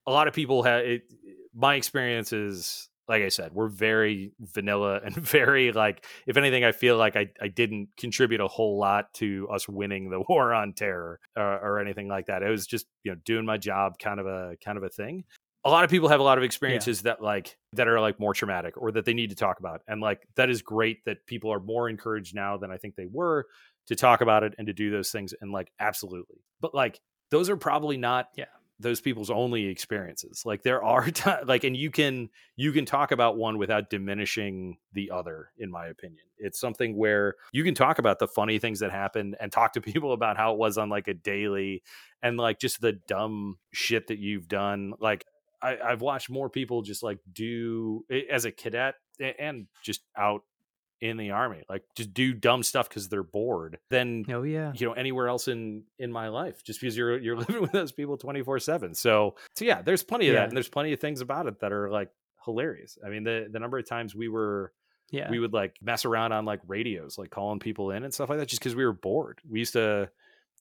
a 0.06 0.10
lot 0.10 0.28
of 0.28 0.34
people 0.34 0.62
have 0.62 0.80
it, 0.80 1.02
my 1.54 1.74
experience 1.74 2.32
is 2.32 2.88
like 3.08 3.22
i 3.22 3.28
said 3.28 3.52
we're 3.52 3.68
very 3.68 4.32
vanilla 4.40 5.00
and 5.04 5.14
very 5.16 5.72
like 5.72 6.04
if 6.26 6.36
anything 6.36 6.64
i 6.64 6.72
feel 6.72 6.96
like 6.96 7.16
i, 7.16 7.28
I 7.40 7.48
didn't 7.48 7.88
contribute 7.96 8.40
a 8.40 8.48
whole 8.48 8.78
lot 8.78 9.12
to 9.14 9.48
us 9.52 9.68
winning 9.68 10.10
the 10.10 10.20
war 10.28 10.52
on 10.52 10.72
terror 10.72 11.20
uh, 11.36 11.40
or 11.40 11.78
anything 11.78 12.08
like 12.08 12.26
that. 12.26 12.42
It 12.42 12.50
was 12.50 12.66
just 12.66 12.86
you 13.02 13.12
know 13.12 13.18
doing 13.24 13.44
my 13.44 13.58
job 13.58 13.98
kind 13.98 14.20
of 14.20 14.26
a 14.26 14.56
kind 14.64 14.78
of 14.78 14.84
a 14.84 14.88
thing. 14.88 15.24
A 15.64 15.70
lot 15.70 15.82
of 15.82 15.90
people 15.90 16.08
have 16.08 16.20
a 16.20 16.22
lot 16.22 16.38
of 16.38 16.44
experiences 16.44 17.02
that 17.02 17.20
like 17.20 17.56
that 17.72 17.88
are 17.88 18.00
like 18.00 18.20
more 18.20 18.34
traumatic 18.34 18.76
or 18.76 18.92
that 18.92 19.04
they 19.04 19.14
need 19.14 19.30
to 19.30 19.36
talk 19.36 19.58
about 19.58 19.80
and 19.88 20.00
like 20.00 20.26
that 20.36 20.48
is 20.48 20.62
great 20.62 21.04
that 21.06 21.26
people 21.26 21.52
are 21.52 21.58
more 21.58 21.88
encouraged 21.88 22.36
now 22.36 22.56
than 22.56 22.70
i 22.70 22.76
think 22.76 22.94
they 22.94 23.06
were 23.06 23.46
to 23.88 23.96
talk 23.96 24.20
about 24.20 24.44
it 24.44 24.54
and 24.58 24.68
to 24.68 24.72
do 24.72 24.90
those 24.90 25.10
things 25.10 25.34
and 25.40 25.52
like 25.52 25.72
absolutely. 25.80 26.44
But 26.60 26.74
like 26.74 27.00
those 27.30 27.50
are 27.50 27.56
probably 27.56 27.96
not 27.96 28.28
Yeah. 28.36 28.44
Those 28.78 29.00
people's 29.00 29.30
only 29.30 29.66
experiences 29.66 30.42
like 30.44 30.62
there 30.62 30.82
are 30.84 31.10
ti 31.10 31.30
like 31.46 31.64
and 31.64 31.76
you 31.76 31.90
can 31.90 32.28
you 32.56 32.72
can 32.72 32.84
talk 32.84 33.10
about 33.10 33.36
one 33.36 33.58
without 33.58 33.90
diminishing 33.90 34.76
the 34.92 35.10
other 35.10 35.50
in 35.58 35.70
my 35.70 35.86
opinion. 35.86 36.24
It's 36.38 36.60
something 36.60 36.96
where 36.96 37.36
you 37.52 37.64
can 37.64 37.74
talk 37.74 37.98
about 37.98 38.18
the 38.18 38.28
funny 38.28 38.58
things 38.58 38.80
that 38.80 38.90
happened 38.90 39.36
and 39.40 39.50
talk 39.50 39.72
to 39.74 39.80
people 39.92 40.12
about 40.12 40.36
how 40.36 40.52
it 40.52 40.58
was 40.58 40.78
on 40.78 40.88
like 40.88 41.08
a 41.08 41.14
daily 41.14 41.82
and 42.22 42.36
like 42.36 42.58
just 42.58 42.80
the 42.80 42.92
dumb 42.92 43.58
shit 43.72 44.08
that 44.08 44.18
you've 44.18 44.48
done. 44.48 44.92
Like 45.00 45.24
I, 45.62 45.78
I've 45.78 46.02
watched 46.02 46.28
more 46.30 46.50
people 46.50 46.82
just 46.82 47.02
like 47.02 47.18
do 47.32 48.04
eh, 48.10 48.22
as 48.30 48.44
a 48.44 48.52
cadet 48.52 48.96
and 49.38 49.66
just 49.82 50.02
out 50.16 50.42
in 51.00 51.16
the 51.18 51.30
army 51.30 51.62
like 51.68 51.82
just 51.94 52.14
do 52.14 52.32
dumb 52.32 52.62
stuff 52.62 52.88
because 52.88 53.08
they're 53.08 53.22
bored 53.22 53.78
Then, 53.90 54.24
Oh 54.30 54.42
yeah. 54.42 54.72
you 54.74 54.86
know 54.86 54.92
anywhere 54.94 55.28
else 55.28 55.46
in 55.48 55.82
in 55.98 56.10
my 56.10 56.28
life 56.28 56.62
just 56.64 56.80
because 56.80 56.96
you're 56.96 57.18
you're 57.18 57.36
living 57.42 57.60
with 57.60 57.72
those 57.72 57.92
people 57.92 58.16
24 58.16 58.58
7 58.60 58.94
so 58.94 59.34
so 59.54 59.64
yeah 59.64 59.82
there's 59.82 60.02
plenty 60.02 60.28
of 60.28 60.34
Yeah. 60.34 60.40
that 60.40 60.48
and 60.48 60.56
there's 60.56 60.68
plenty 60.70 60.92
of 60.94 61.00
things 61.00 61.20
about 61.20 61.46
it 61.46 61.60
that 61.60 61.72
are 61.72 61.90
like 61.90 62.10
hilarious 62.44 62.96
i 63.04 63.08
mean 63.10 63.24
the 63.24 63.48
the 63.50 63.58
number 63.58 63.76
of 63.78 63.86
times 63.88 64.14
we 64.14 64.28
were 64.28 64.72
Yeah. 65.10 65.30
we 65.30 65.38
would 65.38 65.52
like 65.52 65.76
mess 65.82 66.04
around 66.04 66.32
on 66.32 66.44
like 66.46 66.60
radios 66.66 67.18
like 67.18 67.30
calling 67.30 67.58
people 67.58 67.90
in 67.90 68.02
and 68.04 68.14
stuff 68.14 68.30
like 68.30 68.38
that 68.38 68.48
just 68.48 68.60
because 68.62 68.74
we 68.74 68.84
were 68.86 68.92
bored 68.94 69.40
we 69.48 69.58
used 69.58 69.74
to 69.74 70.08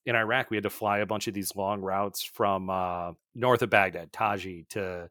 in 0.05 0.15
iraq 0.15 0.49
we 0.51 0.57
had 0.57 0.63
to 0.63 0.69
fly 0.69 0.99
a 0.99 1.05
bunch 1.05 1.27
of 1.27 1.33
these 1.33 1.55
long 1.55 1.81
routes 1.81 2.23
from 2.23 2.69
uh 2.69 3.11
north 3.35 3.61
of 3.61 3.69
baghdad 3.69 4.11
taji 4.11 4.65
to 4.69 5.09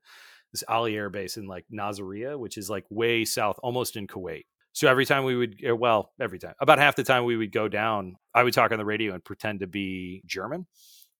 this 0.53 0.63
ali 0.69 0.95
air 0.97 1.11
base 1.11 1.37
in 1.37 1.47
like 1.47 1.65
nasiriyah 1.73 2.39
which 2.39 2.59
is 2.59 2.69
like 2.71 2.85
way 2.91 3.25
south 3.25 3.59
almost 3.63 3.97
in 3.97 4.07
kuwait 4.07 4.45
so 4.75 4.89
every 4.89 5.07
time 5.07 5.25
we 5.25 5.37
would, 5.37 5.63
uh, 5.67 5.75
well, 5.75 6.11
every 6.21 6.41
time, 6.41 6.55
about 6.61 6.79
half 6.79 6.97
the 6.97 7.05
time 7.05 7.25
we 7.25 7.37
would 7.37 7.53
go 7.53 7.69
down, 7.69 8.17
I 8.35 8.43
would 8.43 8.53
talk 8.53 8.73
on 8.73 8.79
the 8.79 8.85
radio 8.85 9.15
and 9.15 9.25
pretend 9.25 9.61
to 9.61 9.69
be 9.69 10.23
German. 10.27 10.67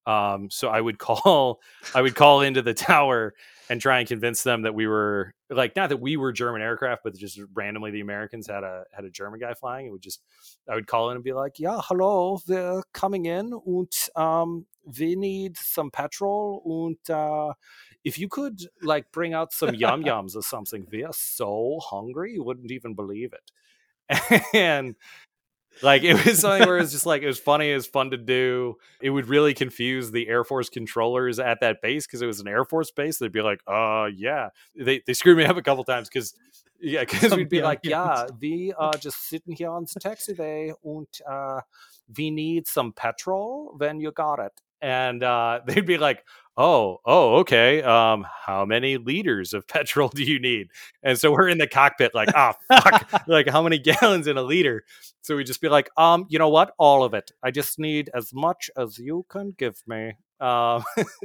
Um, 0.07 0.51
so 0.51 0.69
I 0.69 0.81
would 0.81 0.99
call, 0.99 1.61
I 1.95 2.03
would 2.03 2.17
call 2.17 2.41
into 2.43 2.63
the 2.63 2.75
tower 2.75 3.33
and 3.71 3.81
try 3.81 4.01
and 4.01 4.09
convince 4.09 4.43
them 4.43 4.63
that 4.63 4.75
we 4.75 4.89
were 4.89 5.33
like, 5.49 5.77
not 5.77 5.89
that 5.91 5.99
we 5.99 6.17
were 6.17 6.33
German 6.33 6.63
aircraft, 6.63 7.03
but 7.05 7.15
just 7.17 7.41
randomly 7.55 7.93
the 7.93 8.01
Americans 8.01 8.49
had 8.49 8.65
a 8.65 8.83
had 8.93 9.05
a 9.05 9.11
German 9.11 9.39
guy 9.39 9.55
flying. 9.55 9.87
It 9.87 9.91
would 9.91 10.03
just, 10.03 10.21
I 10.69 10.75
would 10.75 10.89
call 10.89 11.11
in 11.11 11.17
and 11.17 11.25
be 11.25 11.33
like, 11.33 11.59
"Yeah, 11.59 11.81
hello, 11.85 12.41
we're 12.49 12.83
coming 12.93 13.27
in, 13.27 13.53
and 13.65 13.93
um, 14.17 14.67
we 14.99 15.15
need 15.17 15.57
some 15.57 15.91
petrol, 15.91 16.63
and 16.67 17.17
uh, 17.17 17.55
if 18.05 18.19
you 18.19 18.29
could 18.29 18.61
like 18.83 19.11
bring 19.13 19.33
out 19.35 19.53
some 19.53 19.75
yum 19.75 20.05
yums 20.05 20.37
or 20.37 20.43
something, 20.43 20.87
we 20.91 21.05
are 21.05 21.13
so 21.13 21.81
hungry, 21.83 22.35
you 22.35 22.43
wouldn't 22.43 22.71
even 22.71 22.95
believe 22.95 23.33
it. 23.33 24.45
and 24.55 24.95
like 25.83 26.03
it 26.03 26.25
was 26.25 26.41
something 26.41 26.69
where 26.69 26.79
it's 26.79 26.93
just 26.93 27.07
like 27.07 27.23
it 27.23 27.27
was 27.27 27.39
funny, 27.39 27.71
it 27.71 27.75
was 27.75 27.87
fun 27.87 28.11
to 28.11 28.17
do. 28.17 28.77
It 29.01 29.11
would 29.11 29.29
really 29.29 29.55
confuse 29.55 30.11
the 30.11 30.29
Air 30.29 30.45
Force 30.45 30.69
controllers 30.69 31.39
at 31.39 31.61
that 31.61 31.83
base 31.83 32.07
because 32.07 32.23
it 32.23 32.27
was 32.27 32.41
an 32.41 32.47
Air 32.47 32.65
Force 32.65 32.91
base. 32.91 33.19
They'd 33.19 33.33
be 33.33 33.43
like, 33.43 33.61
"Uh, 33.67 34.09
yeah." 34.15 34.51
They 34.77 35.03
they 35.07 35.15
screwed 35.15 35.39
me 35.39 35.45
up 35.45 35.57
a 35.57 35.63
couple 35.63 35.83
times 35.85 36.09
because 36.09 36.35
yeah, 36.81 37.01
because 37.01 37.35
we'd 37.35 37.49
be 37.49 37.63
like. 37.63 37.81
"Yeah, 37.83 38.27
we 38.41 38.73
are 38.77 38.95
just 38.95 39.29
sitting 39.29 39.57
here 39.57 39.71
on 39.71 39.87
the 39.93 40.01
taxiway, 40.01 40.75
and 40.85 41.07
uh, 41.29 41.63
we 42.17 42.31
need 42.31 42.69
some 42.69 42.93
petrol. 42.93 43.75
When 43.77 44.01
you 44.01 44.13
got 44.13 44.39
it." 44.39 44.53
And 44.85 45.23
uh, 45.23 45.61
they'd 45.67 45.87
be 45.87 45.99
like, 45.99 46.23
oh 46.57 46.99
oh 47.05 47.39
okay 47.39 47.83
um 47.83 48.25
how 48.47 48.65
many 48.65 48.97
liters 48.97 49.53
of 49.55 49.67
petrol 49.69 50.09
do 50.09 50.23
you 50.23 50.39
need? 50.39 50.69
And 51.03 51.19
so 51.19 51.33
we're 51.33 51.49
in 51.49 51.59
the 51.59 51.67
cockpit 51.67 52.15
like 52.15 52.29
ah 52.35 52.55
fuck 52.69 53.27
like 53.27 53.49
how 53.49 53.61
many 53.61 53.79
gallons 53.79 54.29
in 54.29 54.37
a 54.39 54.43
liter? 54.43 54.85
So 55.23 55.37
we 55.37 55.43
just 55.43 55.61
be 55.61 55.69
like 55.69 55.91
um 55.97 56.27
you 56.29 56.39
know 56.39 56.49
what? 56.49 56.73
All 56.79 57.03
of 57.03 57.13
it. 57.13 57.33
I 57.43 57.51
just 57.51 57.81
need 57.81 58.09
as 58.15 58.33
much 58.33 58.71
as 58.77 58.99
you 58.99 59.27
can 59.29 59.55
give 59.59 59.83
me. 59.87 60.13
Um 60.39 60.85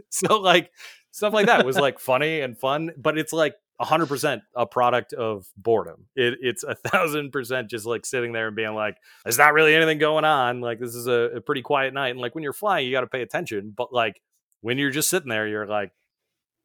so 0.09 0.39
like 0.39 0.71
stuff 1.11 1.33
like 1.33 1.45
that 1.45 1.63
was 1.65 1.77
like 1.77 1.99
funny 1.99 2.41
and 2.41 2.57
fun 2.57 2.91
but 2.97 3.17
it's 3.17 3.33
like 3.33 3.53
100% 3.81 4.41
a 4.55 4.65
product 4.65 5.13
of 5.13 5.47
boredom 5.55 6.07
it, 6.15 6.35
it's 6.41 6.63
a 6.63 6.75
thousand 6.89 7.31
percent 7.31 7.69
just 7.69 7.85
like 7.85 8.05
sitting 8.05 8.33
there 8.33 8.47
and 8.47 8.55
being 8.55 8.73
like 8.73 8.97
there's 9.23 9.37
not 9.37 9.53
really 9.53 9.73
anything 9.75 9.97
going 9.97 10.25
on 10.25 10.61
like 10.61 10.79
this 10.79 10.95
is 10.95 11.07
a, 11.07 11.37
a 11.37 11.41
pretty 11.41 11.61
quiet 11.61 11.93
night 11.93 12.09
and 12.09 12.19
like 12.19 12.35
when 12.35 12.43
you're 12.43 12.53
flying 12.53 12.85
you 12.85 12.91
got 12.91 13.01
to 13.01 13.07
pay 13.07 13.21
attention 13.21 13.73
but 13.75 13.93
like 13.93 14.21
when 14.61 14.77
you're 14.77 14.91
just 14.91 15.09
sitting 15.09 15.29
there, 15.29 15.47
you're 15.47 15.65
like, 15.65 15.91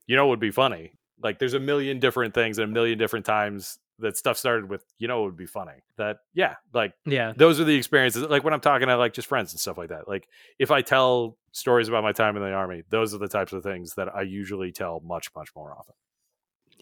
you 0.09 0.17
know, 0.17 0.27
it 0.27 0.31
would 0.31 0.41
be 0.41 0.51
funny. 0.51 0.95
Like, 1.23 1.39
there's 1.39 1.55
a 1.55 1.61
million 1.61 2.01
different 2.01 2.35
things 2.35 2.59
and 2.59 2.69
a 2.69 2.73
million 2.73 2.99
different 2.99 3.25
times 3.25 3.79
that 4.01 4.17
stuff 4.17 4.37
started 4.37 4.69
with, 4.69 4.85
you 4.99 5.07
know, 5.07 5.23
it 5.23 5.27
would 5.27 5.37
be 5.37 5.47
funny. 5.47 5.85
That, 5.97 6.17
yeah, 6.35 6.57
like 6.73 6.93
Yeah. 7.07 7.33
those 7.37 7.61
are 7.61 7.65
the 7.65 7.77
experiences. 7.77 8.25
Like 8.25 8.43
when 8.43 8.53
I'm 8.53 8.61
talking 8.61 8.89
to 8.89 8.97
like 8.97 9.12
just 9.12 9.29
friends 9.29 9.53
and 9.53 9.61
stuff 9.61 9.79
like 9.79 9.91
that. 9.91 10.09
Like 10.09 10.27
if 10.59 10.73
I 10.73 10.83
tell 10.83 11.39
stories 11.53 11.87
about 11.87 12.03
my 12.03 12.11
time 12.11 12.37
in 12.37 12.43
the 12.43 12.51
army, 12.53 12.83
those 12.91 13.15
are 13.15 13.19
the 13.19 13.29
types 13.29 13.53
of 13.53 13.62
things 13.62 13.95
that 13.95 14.12
I 14.12 14.23
usually 14.23 14.73
tell 14.73 15.01
much, 15.05 15.29
much 15.37 15.51
more 15.55 15.71
often. 15.73 15.95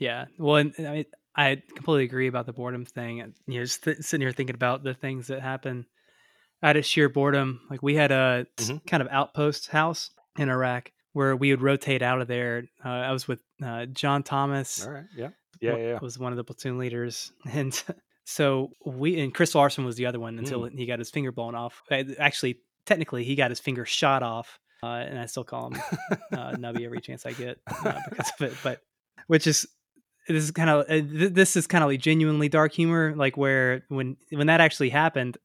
Yeah. 0.02 0.26
Well, 0.38 0.56
and, 0.56 0.74
I 0.78 0.92
mean, 0.92 1.04
I 1.34 1.62
completely 1.74 2.04
agree 2.04 2.26
about 2.28 2.46
the 2.46 2.52
boredom 2.52 2.84
thing. 2.84 3.20
And, 3.20 3.34
You 3.46 3.60
know, 3.60 3.64
just 3.64 3.84
th- 3.84 3.98
sitting 3.98 4.22
here 4.22 4.32
thinking 4.32 4.54
about 4.54 4.82
the 4.82 4.94
things 4.94 5.28
that 5.28 5.40
happen 5.40 5.86
out 6.62 6.76
of 6.76 6.84
sheer 6.84 7.08
boredom. 7.08 7.60
Like 7.70 7.82
we 7.82 7.94
had 7.94 8.10
a 8.12 8.46
Mhm. 8.56 8.86
kind 8.86 9.02
of 9.02 9.08
outpost 9.10 9.68
house 9.68 10.10
in 10.38 10.48
Iraq 10.48 10.92
where 11.12 11.34
we 11.36 11.50
would 11.50 11.62
rotate 11.62 12.02
out 12.02 12.20
of 12.20 12.28
there. 12.28 12.64
Uh, 12.84 12.88
I 12.88 13.12
was 13.12 13.26
with 13.28 13.40
uh, 13.62 13.86
John 13.86 14.22
Thomas. 14.22 14.84
All 14.84 14.92
right. 14.92 15.04
Yeah. 15.16 15.28
Yeah. 15.60 15.76
Yeah. 15.76 15.98
was 16.00 16.18
one 16.18 16.32
of 16.32 16.36
the 16.36 16.44
platoon 16.44 16.78
leaders, 16.78 17.32
and 17.52 17.72
so 18.24 18.70
we 18.84 19.20
and 19.20 19.32
Chris 19.34 19.54
Larson 19.54 19.84
was 19.84 19.94
the 19.96 20.06
other 20.06 20.18
one 20.18 20.38
until 20.38 20.60
Mm. 20.62 20.76
he 20.76 20.86
got 20.86 20.98
his 20.98 21.10
finger 21.10 21.30
blown 21.32 21.54
off. 21.54 21.82
Actually, 22.18 22.58
technically, 22.86 23.22
he 23.24 23.34
got 23.36 23.50
his 23.50 23.60
finger 23.60 23.84
shot 23.84 24.22
off, 24.24 24.58
uh, 24.82 24.86
and 24.86 25.18
I 25.18 25.26
still 25.26 25.44
call 25.44 25.70
him 25.70 25.80
uh, 26.32 26.52
Nubby 26.56 26.84
every 26.84 27.00
chance 27.00 27.24
I 27.26 27.32
get 27.32 27.58
uh, 27.84 28.00
because 28.10 28.32
of 28.40 28.52
it. 28.52 28.54
But 28.64 28.80
which 29.28 29.46
is 29.46 29.66
this 30.28 30.44
is 30.44 30.50
kind 30.50 30.70
of 30.70 30.80
uh, 30.88 31.00
th- 31.00 31.32
this 31.32 31.56
is 31.56 31.66
kind 31.66 31.82
of 31.82 31.90
like 31.90 32.00
genuinely 32.00 32.48
dark 32.48 32.72
humor, 32.72 33.14
like 33.16 33.36
where 33.36 33.84
when 33.88 34.16
when 34.30 34.46
that 34.46 34.60
actually 34.60 34.90
happened. 34.90 35.38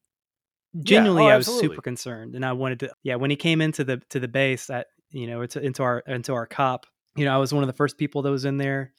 Genuinely, 0.82 1.24
oh, 1.24 1.28
I 1.28 1.36
was 1.36 1.46
super 1.46 1.80
concerned, 1.80 2.34
and 2.34 2.44
I 2.44 2.52
wanted 2.52 2.80
to. 2.80 2.92
Yeah, 3.02 3.16
when 3.16 3.30
he 3.30 3.36
came 3.36 3.60
into 3.60 3.84
the 3.84 4.02
to 4.10 4.20
the 4.20 4.28
base, 4.28 4.66
that 4.66 4.88
you 5.10 5.26
know, 5.26 5.40
into 5.42 5.60
into 5.60 5.82
our 5.82 6.00
into 6.00 6.34
our 6.34 6.46
cop, 6.46 6.86
you 7.16 7.24
know, 7.24 7.34
I 7.34 7.38
was 7.38 7.52
one 7.52 7.62
of 7.62 7.68
the 7.68 7.74
first 7.74 7.98
people 7.98 8.22
that 8.22 8.30
was 8.30 8.44
in 8.44 8.58
there. 8.58 8.92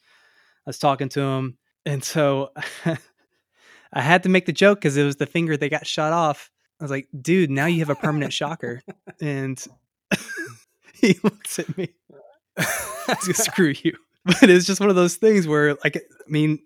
I 0.66 0.68
was 0.70 0.78
talking 0.78 1.08
to 1.10 1.20
him, 1.20 1.58
and 1.86 2.02
so 2.02 2.52
I 3.92 4.00
had 4.00 4.24
to 4.24 4.28
make 4.28 4.46
the 4.46 4.52
joke 4.52 4.78
because 4.78 4.96
it 4.96 5.04
was 5.04 5.16
the 5.16 5.26
finger 5.26 5.56
that 5.56 5.68
got 5.68 5.86
shot 5.86 6.12
off. 6.12 6.50
I 6.80 6.84
was 6.84 6.90
like, 6.90 7.08
"Dude, 7.20 7.50
now 7.50 7.66
you 7.66 7.78
have 7.80 7.90
a 7.90 7.94
permanent 7.94 8.32
shocker," 8.32 8.82
and 9.20 9.64
he 10.94 11.18
looks 11.22 11.58
at 11.58 11.76
me. 11.78 11.88
Screw 13.32 13.74
you! 13.82 13.96
But 14.40 14.50
it's 14.50 14.66
just 14.66 14.80
one 14.80 14.90
of 14.90 14.96
those 14.96 15.16
things 15.16 15.46
where, 15.46 15.74
like, 15.82 15.96
I 15.96 16.00
mean, 16.30 16.58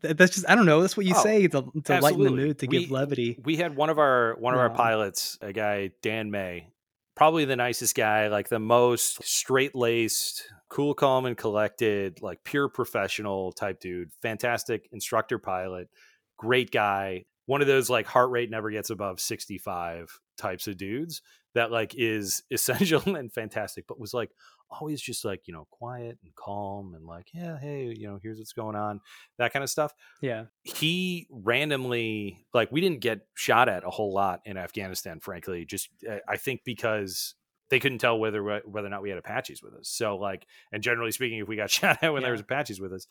that's 0.00 0.34
just 0.34 0.48
I 0.48 0.54
don't 0.54 0.66
know. 0.66 0.80
That's 0.80 0.96
what 0.96 1.06
you 1.06 1.14
Oh, 1.16 1.22
say 1.22 1.46
to, 1.48 1.64
to 1.84 2.00
lighten 2.00 2.22
the 2.22 2.30
mood, 2.30 2.58
to 2.60 2.66
give 2.66 2.90
levity. 2.90 3.38
we 3.44 3.56
had 3.56 3.76
one 3.76 3.90
of 3.90 3.98
our 3.98 4.36
one 4.38 4.54
of 4.54 4.60
our 4.60 4.70
Um, 4.70 4.76
pilots, 4.76 5.36
a 5.40 5.52
guy 5.52 5.90
Dan 6.02 6.30
May, 6.30 6.68
probably 7.16 7.44
the 7.44 7.56
nicest 7.56 7.94
guy, 7.94 8.28
like 8.28 8.48
the 8.48 8.58
most 8.60 9.22
straight 9.24 9.74
laced, 9.74 10.44
cool, 10.70 10.94
calm, 10.94 11.26
and 11.26 11.36
collected, 11.36 12.22
like 12.22 12.44
pure 12.44 12.68
professional 12.68 13.52
type 13.52 13.80
dude. 13.80 14.10
Fantastic 14.22 14.88
instructor 14.92 15.38
pilot, 15.38 15.88
great 16.36 16.70
guy. 16.70 17.24
One 17.46 17.60
of 17.60 17.66
those 17.66 17.90
like 17.90 18.06
heart 18.06 18.30
rate 18.30 18.50
never 18.50 18.70
gets 18.70 18.90
above 18.90 19.20
sixty 19.20 19.58
five 19.58 20.10
types 20.38 20.68
of 20.68 20.76
dudes 20.76 21.22
that 21.54 21.72
like 21.72 21.94
is 21.96 22.42
essential 22.52 23.02
and 23.16 23.32
fantastic, 23.32 23.86
but 23.88 23.98
was 23.98 24.14
like 24.14 24.30
always 24.70 25.00
just 25.00 25.24
like 25.24 25.42
you 25.46 25.54
know 25.54 25.66
quiet 25.70 26.18
and 26.22 26.34
calm 26.34 26.94
and 26.94 27.04
like 27.04 27.28
yeah 27.32 27.58
hey 27.58 27.94
you 27.96 28.06
know 28.06 28.18
here's 28.22 28.38
what's 28.38 28.52
going 28.52 28.76
on 28.76 29.00
that 29.38 29.52
kind 29.52 29.62
of 29.62 29.70
stuff. 29.70 29.92
Yeah, 30.20 30.44
he 30.62 31.26
randomly 31.30 32.46
like 32.52 32.70
we 32.72 32.80
didn't 32.80 33.00
get 33.00 33.20
shot 33.34 33.68
at 33.68 33.84
a 33.84 33.90
whole 33.90 34.12
lot 34.12 34.40
in 34.44 34.56
Afghanistan 34.56 35.20
frankly 35.20 35.64
just 35.64 35.88
uh, 36.08 36.18
I 36.28 36.36
think 36.36 36.62
because 36.64 37.34
they 37.70 37.80
couldn't 37.80 37.98
tell 37.98 38.18
whether 38.18 38.42
whether 38.42 38.86
or 38.86 38.90
not 38.90 39.02
we 39.02 39.10
had 39.10 39.18
Apaches 39.18 39.62
with 39.62 39.74
us. 39.74 39.88
So 39.88 40.16
like 40.16 40.46
and 40.72 40.82
generally 40.82 41.12
speaking 41.12 41.38
if 41.38 41.48
we 41.48 41.56
got 41.56 41.70
shot 41.70 41.98
at 42.02 42.12
when 42.12 42.22
there 42.22 42.32
was 42.32 42.40
Apaches 42.40 42.80
with 42.80 42.92
us 42.92 43.06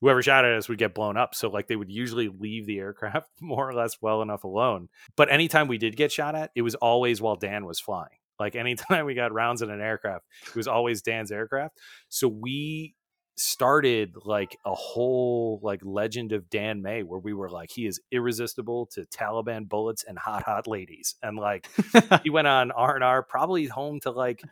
whoever 0.00 0.22
shot 0.22 0.44
at 0.44 0.52
us 0.52 0.68
would 0.68 0.78
get 0.78 0.94
blown 0.94 1.16
up. 1.16 1.34
So 1.34 1.50
like 1.50 1.66
they 1.66 1.76
would 1.76 1.90
usually 1.90 2.28
leave 2.28 2.66
the 2.66 2.78
aircraft 2.78 3.30
more 3.40 3.68
or 3.68 3.74
less 3.74 4.00
well 4.00 4.22
enough 4.22 4.44
alone. 4.44 4.88
But 5.16 5.30
anytime 5.30 5.68
we 5.68 5.78
did 5.78 5.96
get 5.96 6.12
shot 6.12 6.34
at 6.34 6.50
it 6.54 6.62
was 6.62 6.74
always 6.76 7.20
while 7.20 7.36
Dan 7.36 7.64
was 7.64 7.80
flying 7.80 8.18
like 8.38 8.56
anytime 8.56 9.06
we 9.06 9.14
got 9.14 9.32
rounds 9.32 9.62
in 9.62 9.70
an 9.70 9.80
aircraft 9.80 10.24
it 10.46 10.56
was 10.56 10.68
always 10.68 11.02
Dan's 11.02 11.32
aircraft. 11.32 11.78
So 12.08 12.28
we 12.28 12.94
started 13.36 14.14
like 14.24 14.58
a 14.66 14.74
whole 14.74 15.60
like 15.62 15.80
legend 15.84 16.32
of 16.32 16.50
Dan 16.50 16.82
May 16.82 17.04
where 17.04 17.20
we 17.20 17.32
were 17.32 17.48
like 17.48 17.70
he 17.70 17.86
is 17.86 18.00
irresistible 18.10 18.86
to 18.86 19.02
Taliban 19.06 19.68
bullets 19.68 20.04
and 20.04 20.18
hot 20.18 20.42
hot 20.42 20.66
ladies. 20.66 21.14
And 21.22 21.36
like 21.38 21.68
he 22.24 22.30
went 22.30 22.48
on 22.48 22.72
R&R 22.72 23.22
probably 23.22 23.66
home 23.66 24.00
to 24.00 24.10
like 24.10 24.42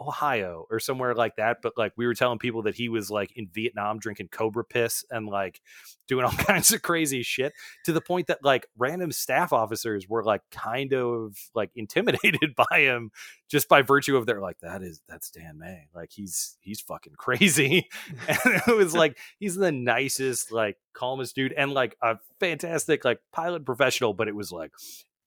Ohio 0.00 0.66
or 0.70 0.80
somewhere 0.80 1.14
like 1.14 1.36
that 1.36 1.58
but 1.62 1.72
like 1.76 1.92
we 1.96 2.06
were 2.06 2.14
telling 2.14 2.38
people 2.38 2.62
that 2.62 2.74
he 2.74 2.88
was 2.88 3.10
like 3.10 3.32
in 3.36 3.48
Vietnam 3.52 3.98
drinking 3.98 4.28
cobra 4.28 4.64
piss 4.64 5.04
and 5.10 5.26
like 5.26 5.60
doing 6.08 6.24
all 6.24 6.32
kinds 6.32 6.72
of 6.72 6.82
crazy 6.82 7.22
shit 7.22 7.52
to 7.84 7.92
the 7.92 8.00
point 8.00 8.26
that 8.26 8.38
like 8.42 8.66
random 8.76 9.10
staff 9.10 9.52
officers 9.52 10.08
were 10.08 10.22
like 10.22 10.42
kind 10.50 10.92
of 10.92 11.36
like 11.54 11.70
intimidated 11.76 12.54
by 12.54 12.80
him 12.80 13.10
just 13.48 13.68
by 13.68 13.82
virtue 13.82 14.16
of 14.16 14.26
their 14.26 14.40
like 14.40 14.58
that 14.60 14.82
is 14.82 15.00
that's 15.08 15.30
Dan 15.30 15.58
May. 15.58 15.88
Like 15.94 16.10
he's 16.12 16.56
he's 16.60 16.80
fucking 16.80 17.14
crazy. 17.16 17.88
And 18.28 18.62
it 18.66 18.76
was 18.76 18.94
like 18.94 19.18
he's 19.38 19.54
the 19.54 19.72
nicest 19.72 20.52
like 20.52 20.76
calmest 20.92 21.34
dude 21.34 21.52
and 21.52 21.72
like 21.72 21.96
a 22.02 22.16
fantastic 22.40 23.04
like 23.04 23.20
pilot 23.32 23.64
professional 23.64 24.14
but 24.14 24.28
it 24.28 24.34
was 24.34 24.52
like 24.52 24.72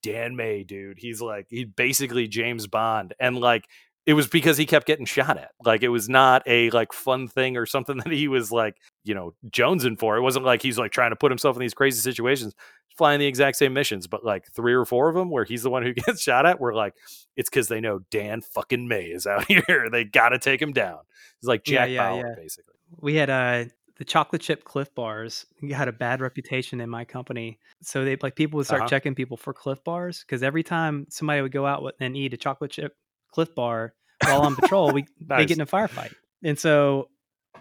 Dan 0.04 0.36
May 0.36 0.64
dude. 0.64 1.00
He's 1.00 1.22
like 1.22 1.48
he 1.50 1.66
basically 1.66 2.28
James 2.28 2.68
Bond. 2.68 3.14
And 3.20 3.38
like 3.38 3.68
it 4.08 4.14
was 4.14 4.26
because 4.28 4.58
he 4.58 4.66
kept 4.66 4.88
getting 4.88 5.06
shot 5.06 5.38
at. 5.38 5.52
Like 5.64 5.84
it 5.84 5.90
was 5.90 6.08
not 6.10 6.42
a 6.48 6.70
like 6.72 6.94
fun 6.94 7.28
thing 7.28 7.58
or 7.58 7.66
something 7.68 7.98
that 8.04 8.12
he 8.12 8.28
was 8.28 8.52
like, 8.52 8.78
you 9.04 9.14
know, 9.14 9.34
jonesing 9.52 10.00
for. 10.00 10.18
It 10.18 10.22
wasn't 10.22 10.46
like 10.46 10.64
he's 10.64 10.80
like 10.80 10.92
trying 10.92 11.12
to 11.12 11.16
put 11.16 11.30
himself 11.32 11.56
in 11.56 11.60
these 11.62 11.74
crazy 11.76 12.00
situations, 12.00 12.56
flying 12.98 13.20
the 13.20 13.28
exact 13.28 13.58
same 13.58 13.74
missions, 13.74 14.08
but 14.08 14.24
like 14.26 14.48
three 14.56 14.74
or 14.74 14.86
four 14.86 15.10
of 15.10 15.16
them 15.16 15.30
where 15.30 15.44
he's 15.44 15.62
the 15.62 15.70
one 15.70 15.84
who 15.84 15.94
gets 16.06 16.22
shot 16.22 16.46
at, 16.48 16.60
we're 16.60 16.74
like, 16.74 16.94
it's 17.36 17.50
because 17.50 17.68
they 17.68 17.82
know 17.82 18.00
Dan 18.10 18.42
fucking 18.42 18.88
May 18.88 19.04
is 19.08 19.28
out 19.28 19.46
here. 19.48 19.90
they 19.92 20.06
got 20.06 20.30
to 20.30 20.40
take 20.40 20.62
him 20.62 20.72
down. 20.74 21.00
It's 21.40 21.48
like 21.48 21.64
Jack 21.66 21.90
Yeah, 21.90 21.96
yeah, 21.96 22.10
Bauer, 22.10 22.28
yeah. 22.30 22.36
basically. 22.42 22.74
we 23.02 23.16
had 23.16 23.30
uh 23.30 23.66
the 23.98 24.06
chocolate 24.06 24.42
chip 24.44 24.64
Clif 24.64 24.94
Bars 24.96 25.46
had 25.72 25.88
a 25.88 25.92
bad 25.92 26.22
reputation 26.22 26.80
in 26.82 26.90
my 26.90 27.04
company 27.04 27.58
so 27.82 28.06
they 28.06 28.16
like 28.22 28.36
people 28.36 28.58
would 28.58 28.68
start 28.68 28.82
Uh-huh. 28.84 28.90
checking 28.90 29.16
people 29.16 29.36
for 29.38 29.54
Clif 29.54 29.84
Bars 29.84 30.24
because 30.26 30.44
every 30.44 30.62
time 30.64 31.08
somebody 31.10 31.42
would 31.42 31.52
go 31.52 31.66
out 31.66 31.94
and 32.00 32.16
eat 32.16 32.32
a 32.34 32.38
chocolate 32.38 32.70
chip 32.72 32.96
Clif 33.38 33.54
Bar 33.54 33.94
while 34.26 34.42
on 34.42 34.56
patrol 34.56 34.92
we 34.92 35.06
they 35.28 35.46
get 35.46 35.58
in 35.58 35.62
a 35.62 35.68
firefight 35.68 36.12
and 36.44 36.58
so 36.58 37.08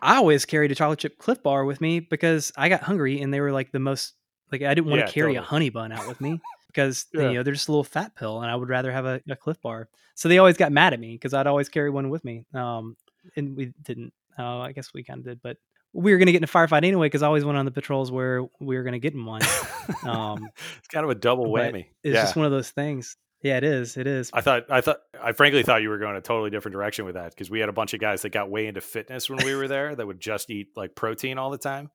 i 0.01 0.17
always 0.17 0.47
carried 0.47 0.73
a 0.73 0.75
chocolate 0.75 0.99
chip 0.99 1.19
Clif 1.19 1.43
Bar 1.43 1.67
with 1.67 1.83
me 1.83 2.01
because 2.01 2.51
i 2.57 2.71
got 2.71 2.81
hungry 2.81 3.21
and 3.21 3.33
they 3.35 3.41
were 3.43 3.53
like 3.53 3.73
the 3.73 3.79
most 3.79 4.15
like 4.51 4.63
i 4.63 4.73
didn't 4.73 4.87
want 4.87 5.01
Yeah, 5.01 5.07
to 5.07 5.13
carry 5.13 5.33
totally. 5.35 5.45
a 5.47 5.51
honey 5.51 5.69
bun 5.69 5.93
out 5.93 6.09
with 6.09 6.19
me 6.23 6.41
because 6.69 7.05
Yeah. 7.13 7.29
you 7.29 7.35
know 7.35 7.43
they're 7.43 7.53
just 7.53 7.69
a 7.69 7.73
little 7.73 7.85
fat 7.85 8.15
pill 8.17 8.41
and 8.41 8.51
i 8.51 8.57
would 8.57 8.71
rather 8.71 8.91
have 8.91 9.05
a, 9.05 9.21
a 9.29 9.37
Clif 9.37 9.61
Bar 9.61 9.89
so 10.15 10.31
they 10.31 10.39
always 10.39 10.57
got 10.57 10.73
mad 10.73 10.95
at 10.95 11.01
me 11.01 11.13
because 11.13 11.35
i'd 11.35 11.47
always 11.47 11.69
carry 11.69 11.91
one 11.91 12.09
with 12.09 12.25
me 12.25 12.47
um 12.55 12.97
and 13.37 13.55
we 13.55 13.75
didn't 13.83 14.15
uh, 14.39 14.61
i 14.61 14.73
guess 14.73 14.95
we 14.95 15.05
kind 15.05 15.19
of 15.21 15.27
did 15.27 15.41
but 15.43 15.59
we 15.93 16.13
were 16.13 16.19
going 16.19 16.27
to 16.27 16.33
get 16.33 16.39
in 16.39 16.45
a 16.45 16.47
firefight 16.47 16.85
anyway 16.85 17.07
because 17.07 17.23
I 17.23 17.27
always 17.27 17.43
went 17.45 17.57
on 17.57 17.65
the 17.65 17.71
patrols 17.71 18.11
where 18.13 18.43
we 18.61 18.77
were 18.77 18.83
going 18.83 18.93
to 18.93 18.99
get 18.99 19.15
in 19.15 19.25
one. 19.25 19.41
Um, 20.05 20.51
it's 20.79 20.89
kind 20.89 21.05
of 21.05 21.11
a 21.11 21.15
double 21.15 21.47
whammy. 21.47 21.87
It's 22.03 22.15
yeah. 22.17 22.23
just 22.23 22.37
one 22.37 22.45
of 22.45 22.53
those 22.53 22.69
things. 22.71 23.17
Yeah, 23.43 23.59
it 23.59 23.65
is. 23.65 23.97
It 23.97 24.07
is. 24.07 24.31
I 24.33 24.41
thought, 24.41 24.71
I 24.71 24.81
thought, 24.81 25.01
I 25.21 25.33
frankly 25.33 25.63
thought 25.63 25.83
you 25.83 25.91
were 25.91 25.99
going 25.99 26.17
a 26.17 26.21
totally 26.21 26.51
different 26.51 26.73
direction 26.73 27.05
with 27.05 27.15
that 27.15 27.31
because 27.31 27.51
we 27.51 27.61
had 27.61 27.69
a 27.69 27.73
bunch 27.73 27.95
of 27.95 28.01
guys 28.01 28.23
that 28.23 28.31
got 28.31 28.51
way 28.51 28.67
into 28.67 28.81
fitness 28.81 29.29
when 29.29 29.45
we 29.45 29.55
were 29.55 29.69
there 29.69 29.95
that 29.95 30.07
would 30.07 30.21
just 30.21 30.51
eat 30.51 30.69
like 30.77 30.95
protein 30.95 31.39
all 31.39 31.51
the 31.51 31.59
time. 31.59 31.91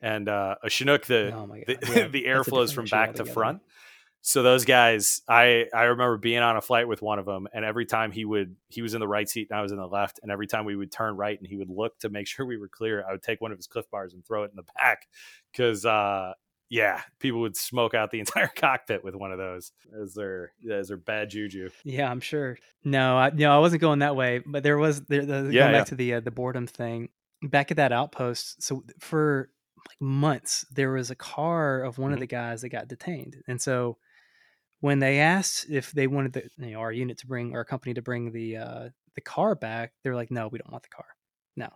And 0.00 0.28
uh, 0.28 0.56
a 0.62 0.70
Chinook, 0.70 1.06
the 1.06 1.32
oh 1.34 1.46
the, 1.46 1.72
yeah, 1.72 1.76
the 2.08 2.24
that's 2.24 2.48
a 2.48 2.50
airflows 2.50 2.68
different 2.68 2.88
from 2.88 2.98
back 2.98 3.14
to 3.14 3.24
front. 3.24 3.60
So 4.22 4.42
those 4.42 4.66
guys, 4.66 5.22
I 5.28 5.66
I 5.74 5.84
remember 5.84 6.18
being 6.18 6.40
on 6.40 6.56
a 6.56 6.60
flight 6.60 6.86
with 6.86 7.00
one 7.00 7.18
of 7.18 7.24
them, 7.24 7.48
and 7.54 7.64
every 7.64 7.86
time 7.86 8.12
he 8.12 8.24
would 8.24 8.56
he 8.68 8.82
was 8.82 8.92
in 8.92 9.00
the 9.00 9.08
right 9.08 9.28
seat 9.28 9.48
and 9.50 9.58
I 9.58 9.62
was 9.62 9.72
in 9.72 9.78
the 9.78 9.86
left, 9.86 10.20
and 10.22 10.30
every 10.30 10.46
time 10.46 10.64
we 10.64 10.76
would 10.76 10.92
turn 10.92 11.16
right 11.16 11.38
and 11.38 11.46
he 11.46 11.56
would 11.56 11.70
look 11.70 11.98
to 12.00 12.10
make 12.10 12.26
sure 12.26 12.44
we 12.44 12.58
were 12.58 12.68
clear, 12.68 13.04
I 13.06 13.12
would 13.12 13.22
take 13.22 13.40
one 13.40 13.52
of 13.52 13.58
his 13.58 13.66
Clif 13.66 13.90
Bars 13.90 14.12
and 14.12 14.24
throw 14.24 14.44
it 14.44 14.50
in 14.50 14.56
the 14.56 14.66
back 14.76 15.06
because 15.52 15.86
uh, 15.86 16.34
yeah, 16.70 17.02
people 17.18 17.40
would 17.40 17.56
smoke 17.56 17.92
out 17.94 18.10
the 18.10 18.20
entire 18.26 18.48
cockpit 18.48 19.04
with 19.04 19.14
one 19.14 19.32
of 19.32 19.38
those 19.38 19.72
as 20.00 20.14
their 20.14 20.52
as 20.70 20.88
their 20.88 20.96
bad 20.96 21.28
juju. 21.30 21.68
Yeah, 21.84 22.10
I'm 22.10 22.20
sure. 22.20 22.56
No, 22.84 23.16
I 23.18 23.30
no, 23.30 23.54
I 23.54 23.58
wasn't 23.58 23.82
going 23.82 23.98
that 23.98 24.16
way. 24.16 24.38
But 24.46 24.62
there 24.62 24.78
was 24.78 25.02
there. 25.02 25.26
The, 25.26 25.34
Yeah, 25.34 25.40
going 25.40 25.54
yeah. 25.54 25.72
back 25.72 25.86
to 25.88 25.94
the 25.96 26.14
uh, 26.14 26.20
the 26.20 26.30
boredom 26.30 26.66
thing. 26.66 27.10
Back 27.42 27.70
at 27.70 27.76
that 27.78 27.90
outpost, 27.92 28.62
so 28.62 28.84
for 28.98 29.50
like 29.88 30.00
months, 30.00 30.64
there 30.70 30.92
was 30.92 31.10
a 31.10 31.14
car 31.16 31.82
of 31.82 31.98
one 31.98 32.12
of 32.12 32.18
Mhm. 32.18 32.20
the 32.20 32.26
guys 32.26 32.60
that 32.62 32.68
got 32.68 32.86
detained, 32.88 33.42
and 33.48 33.60
so 33.60 33.96
when 34.80 34.98
they 34.98 35.18
asked 35.20 35.66
if 35.70 35.90
they 35.92 36.06
wanted 36.06 36.32
the 36.34 36.50
you 36.58 36.72
know, 36.72 36.80
our 36.80 36.92
unit 36.92 37.18
to 37.18 37.26
bring 37.26 37.52
or 37.54 37.58
our 37.58 37.64
company 37.64 37.94
to 37.94 38.02
bring 38.02 38.32
the 38.32 38.56
uh, 38.58 38.88
the 39.14 39.20
car 39.22 39.54
back, 39.54 39.92
they 40.04 40.10
were 40.10 40.16
like, 40.16 40.30
"No, 40.30 40.48
we 40.48 40.58
don't 40.58 40.70
want 40.70 40.82
the 40.82 40.90
car." 40.90 41.06
No, 41.56 41.68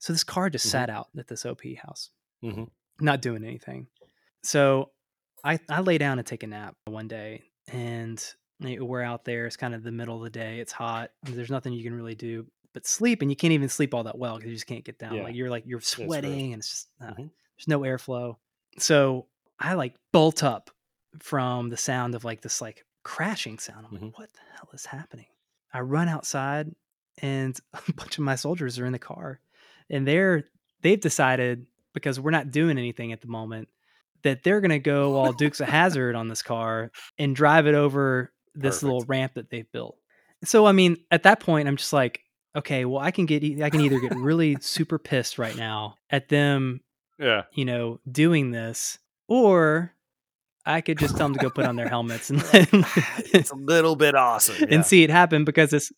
so 0.00 0.12
this 0.12 0.24
car 0.24 0.50
just 0.50 0.66
Mhm. 0.66 0.70
sat 0.70 0.90
out 0.90 1.08
at 1.16 1.28
this 1.28 1.46
OP 1.46 1.62
house, 1.76 2.10
Mhm. 2.42 2.70
not 3.00 3.22
doing 3.22 3.44
anything. 3.44 3.86
So 4.44 4.90
I 5.42 5.58
I 5.68 5.80
lay 5.80 5.98
down 5.98 6.18
and 6.18 6.26
take 6.26 6.42
a 6.42 6.46
nap 6.46 6.76
one 6.86 7.08
day, 7.08 7.42
and 7.72 8.22
we're 8.60 9.02
out 9.02 9.24
there. 9.24 9.46
It's 9.46 9.56
kind 9.56 9.74
of 9.74 9.82
the 9.82 9.92
middle 9.92 10.16
of 10.16 10.22
the 10.22 10.30
day. 10.30 10.60
It's 10.60 10.72
hot. 10.72 11.10
There's 11.24 11.50
nothing 11.50 11.72
you 11.72 11.82
can 11.82 11.94
really 11.94 12.14
do 12.14 12.46
but 12.72 12.86
sleep, 12.86 13.22
and 13.22 13.30
you 13.30 13.36
can't 13.36 13.52
even 13.52 13.68
sleep 13.68 13.94
all 13.94 14.04
that 14.04 14.18
well 14.18 14.36
because 14.36 14.50
you 14.50 14.56
just 14.56 14.66
can't 14.66 14.84
get 14.84 14.98
down. 14.98 15.14
Yeah. 15.14 15.22
Like 15.24 15.34
you're 15.34 15.50
like 15.50 15.64
you're 15.66 15.80
sweating, 15.80 16.52
and 16.52 16.60
it's 16.60 16.70
just 16.70 16.88
uh, 17.00 17.06
Mhm. 17.12 17.30
there's 17.56 17.68
no 17.68 17.80
airflow. 17.80 18.36
So 18.78 19.26
I 19.58 19.74
like 19.74 19.94
bolt 20.12 20.42
up 20.42 20.70
from 21.20 21.70
the 21.70 21.76
sound 21.76 22.14
of 22.14 22.24
like 22.24 22.40
this 22.42 22.60
like 22.60 22.84
crashing 23.04 23.58
sound. 23.58 23.86
I'm 23.86 23.92
like, 23.92 24.02
Mhm. 24.02 24.18
what 24.18 24.32
the 24.32 24.40
hell 24.56 24.68
is 24.72 24.86
happening? 24.86 25.26
I 25.72 25.80
run 25.80 26.08
outside, 26.08 26.74
and 27.22 27.58
a 27.88 27.92
bunch 27.92 28.18
of 28.18 28.24
my 28.24 28.34
soldiers 28.36 28.78
are 28.78 28.86
in 28.86 28.92
the 28.92 28.98
car, 28.98 29.40
and 29.90 30.06
they're 30.06 30.44
they've 30.82 31.00
decided 31.00 31.66
because 31.92 32.18
we're 32.18 32.30
not 32.32 32.50
doing 32.50 32.76
anything 32.78 33.12
at 33.12 33.20
the 33.20 33.28
moment 33.28 33.68
that 34.24 34.42
they're 34.42 34.60
gonna 34.60 34.78
go 34.80 35.14
all 35.16 35.32
Dukes 35.38 35.60
of 35.60 35.68
Hazzard 35.68 36.16
on 36.16 36.28
this 36.28 36.42
car 36.42 36.90
and 37.18 37.34
drive 37.36 37.66
it 37.66 37.74
over 37.74 38.32
this 38.54 38.82
little 38.82 39.04
ramp 39.06 39.32
that 39.34 39.50
they've 39.50 39.70
built. 39.72 39.96
So 40.44 40.66
I 40.66 40.72
mean, 40.72 40.96
at 41.10 41.22
that 41.22 41.40
point, 41.40 41.68
I'm 41.68 41.76
just 41.76 41.92
like, 41.92 42.20
okay, 42.56 42.84
well, 42.84 43.00
I 43.00 43.10
can 43.10 43.26
get 43.26 43.42
e- 43.44 43.62
I 43.62 43.70
can 43.70 43.80
either 43.80 43.98
get 44.00 44.14
really 44.16 44.56
super 44.60 44.98
pissed 44.98 45.38
right 45.38 45.56
now 45.56 45.94
at 46.10 46.28
them, 46.28 46.80
Yeah. 47.18 47.42
you 47.52 47.64
know, 47.64 48.00
doing 48.10 48.50
this, 48.50 48.98
or 49.28 49.92
I 50.66 50.80
could 50.80 50.98
just 50.98 51.16
tell 51.16 51.26
them 51.28 51.34
to 51.34 51.40
go 51.40 51.50
put 51.50 51.66
on 51.66 51.76
their 51.76 51.88
helmets 51.88 52.30
and 52.30 52.42
let 52.52 52.68
it's 53.34 53.50
a 53.50 53.56
little 53.56 53.96
bit 53.96 54.14
awesome. 54.14 54.56
yeah. 54.60 54.66
and 54.76 54.86
see 54.86 55.02
it 55.02 55.10
happen 55.10 55.44
because 55.44 55.72
it's 55.72 55.90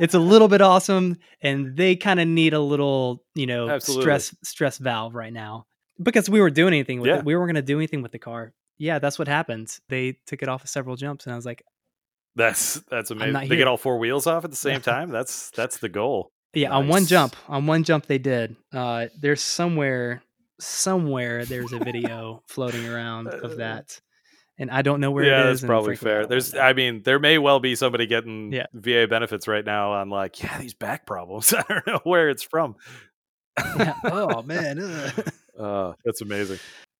it's 0.00 0.14
a 0.14 0.18
little 0.18 0.48
bit 0.48 0.60
awesome 0.60 1.16
and 1.40 1.76
they 1.76 1.96
kind 1.96 2.20
of 2.20 2.28
need 2.28 2.52
a 2.52 2.60
little 2.60 3.22
you 3.34 3.46
know 3.46 3.68
Absolutely. 3.70 4.02
stress 4.02 4.36
stress 4.44 4.76
valve 4.78 5.14
right 5.14 5.32
now 5.32 5.64
because 6.02 6.28
we 6.30 6.40
weren't 6.40 6.54
doing 6.54 6.74
anything 6.74 7.00
with 7.00 7.08
Yeah. 7.08 7.18
it 7.18 7.24
we 7.24 7.34
weren't 7.34 7.46
going 7.48 7.54
to 7.56 7.62
do 7.62 7.78
anything 7.78 8.02
with 8.02 8.12
the 8.12 8.18
car 8.18 8.52
yeah 8.78 8.98
that's 8.98 9.18
what 9.18 9.28
happened 9.28 9.76
they 9.88 10.18
took 10.26 10.42
it 10.42 10.48
off 10.48 10.64
of 10.64 10.70
several 10.70 10.96
jumps 10.96 11.24
and 11.26 11.32
i 11.32 11.36
was 11.36 11.46
like 11.46 11.62
That's 12.36 12.74
that's 12.90 13.10
amazing. 13.10 13.32
They 13.34 13.46
here. 13.46 13.56
get 13.56 13.66
all 13.68 13.76
four 13.78 13.98
wheels 13.98 14.26
off 14.26 14.44
at 14.44 14.50
the 14.50 14.56
same 14.68 14.80
time. 14.82 15.10
That's 15.10 15.50
that's 15.50 15.78
the 15.78 15.88
goal. 15.88 16.30
yeah 16.54 16.70
on 16.70 16.88
one 16.88 17.06
jump 17.06 17.34
on 17.48 17.66
one 17.66 17.82
jump 17.84 18.06
they 18.06 18.18
did 18.18 18.56
uh 18.74 19.06
there's 19.20 19.40
somewhere 19.42 20.22
somewhere 20.60 21.44
there's 21.44 21.72
a 21.72 21.78
video 21.78 22.42
floating 22.48 22.86
around 22.88 23.28
Uh, 23.28 23.38
of 23.38 23.56
that 23.58 24.00
and 24.58 24.70
i 24.70 24.80
don't 24.82 25.00
know 25.00 25.10
where 25.10 25.24
yeah, 25.24 25.40
it 25.46 25.50
is 25.50 25.60
that's 25.60 25.68
probably 25.68 25.96
fair. 25.96 26.26
There's. 26.26 26.54
I 26.54 26.72
mean, 26.72 27.02
there 27.02 27.18
may 27.18 27.36
well 27.36 27.60
be 27.60 27.74
somebody 27.74 28.06
getting 28.06 28.52
Yeah. 28.52 28.66
VA 28.72 29.06
benefits 29.06 29.46
right 29.46 29.64
now 29.64 29.92
on 29.92 30.08
like, 30.08 30.42
yeah, 30.42 30.58
these 30.58 30.72
back 30.72 31.04
problems. 31.06 31.52
I 31.58 31.62
don't 31.68 31.86
know 31.86 32.00
where 32.04 32.30
it's 32.30 32.42
from. 32.42 32.76
Yeah. 33.78 33.94
oh 34.04 34.40
man. 34.42 34.78
Uh, 35.58 35.92
that's 36.04 36.20
amazing. 36.20 36.58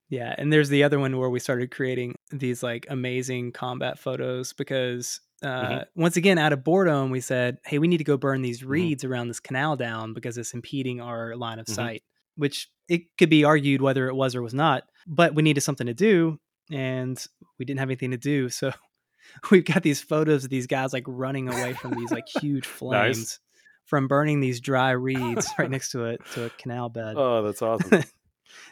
Yeah, 0.09 0.35
and 0.39 0.53
there's 0.53 0.69
the 0.69 0.85
other 0.85 0.99
one 1.01 1.17
where 1.19 1.31
we 1.31 1.41
started 1.41 1.71
creating 1.71 2.15
these 2.31 2.63
like 2.63 2.87
amazing 2.89 3.53
combat 3.53 3.99
photos 3.99 4.53
because 4.53 5.21
uh, 5.43 5.47
Mhm. 5.81 5.85
once 5.97 6.17
again, 6.17 6.39
out 6.39 6.55
of 6.55 6.65
boredom, 6.65 7.11
we 7.11 7.21
said, 7.21 7.59
"Hey, 7.67 7.79
we 7.79 7.89
need 7.89 7.99
to 7.99 8.05
go 8.05 8.17
burn 8.17 8.41
these 8.41 8.63
Mhm. 8.63 8.69
reeds 8.69 9.05
around 9.05 9.29
this 9.29 9.39
canal 9.41 9.77
down 9.77 10.15
because 10.15 10.39
it's 10.39 10.55
impeding 10.55 11.01
our 11.01 11.37
line 11.37 11.59
of 11.59 11.67
Mhm. 11.67 11.75
sight." 11.75 12.03
Which 12.37 12.71
it 12.89 13.03
could 13.19 13.29
be 13.31 13.45
argued 13.45 13.83
whether 13.83 14.09
it 14.09 14.15
was 14.15 14.35
or 14.35 14.41
was 14.43 14.55
not, 14.55 14.85
but 15.07 15.35
we 15.35 15.43
needed 15.43 15.61
something 15.61 15.87
to 15.89 15.95
do, 15.95 16.39
and 16.71 17.23
we 17.59 17.65
didn't 17.67 17.81
have 17.81 17.89
anything 17.89 18.13
to 18.13 18.17
do, 18.17 18.49
so 18.49 18.71
we've 19.51 19.65
got 19.67 19.83
these 19.83 20.01
photos 20.01 20.45
of 20.45 20.51
these 20.51 20.67
guys 20.67 20.93
like 20.95 21.05
running 21.07 21.49
away 21.49 21.75
from 21.75 21.95
these 21.95 22.13
like 22.13 22.29
huge 22.29 22.67
flames 23.29 23.41
from 23.85 24.09
burning 24.09 24.41
these 24.41 24.61
dry 24.61 24.91
reeds 24.93 25.53
right 25.59 25.71
next 25.71 25.91
to 25.93 26.05
it 26.07 26.21
to 26.31 26.45
a 26.45 26.51
canal 26.51 26.89
bed. 26.89 27.15
Oh, 27.19 27.43
that's 27.43 27.61
awesome. 27.63 28.03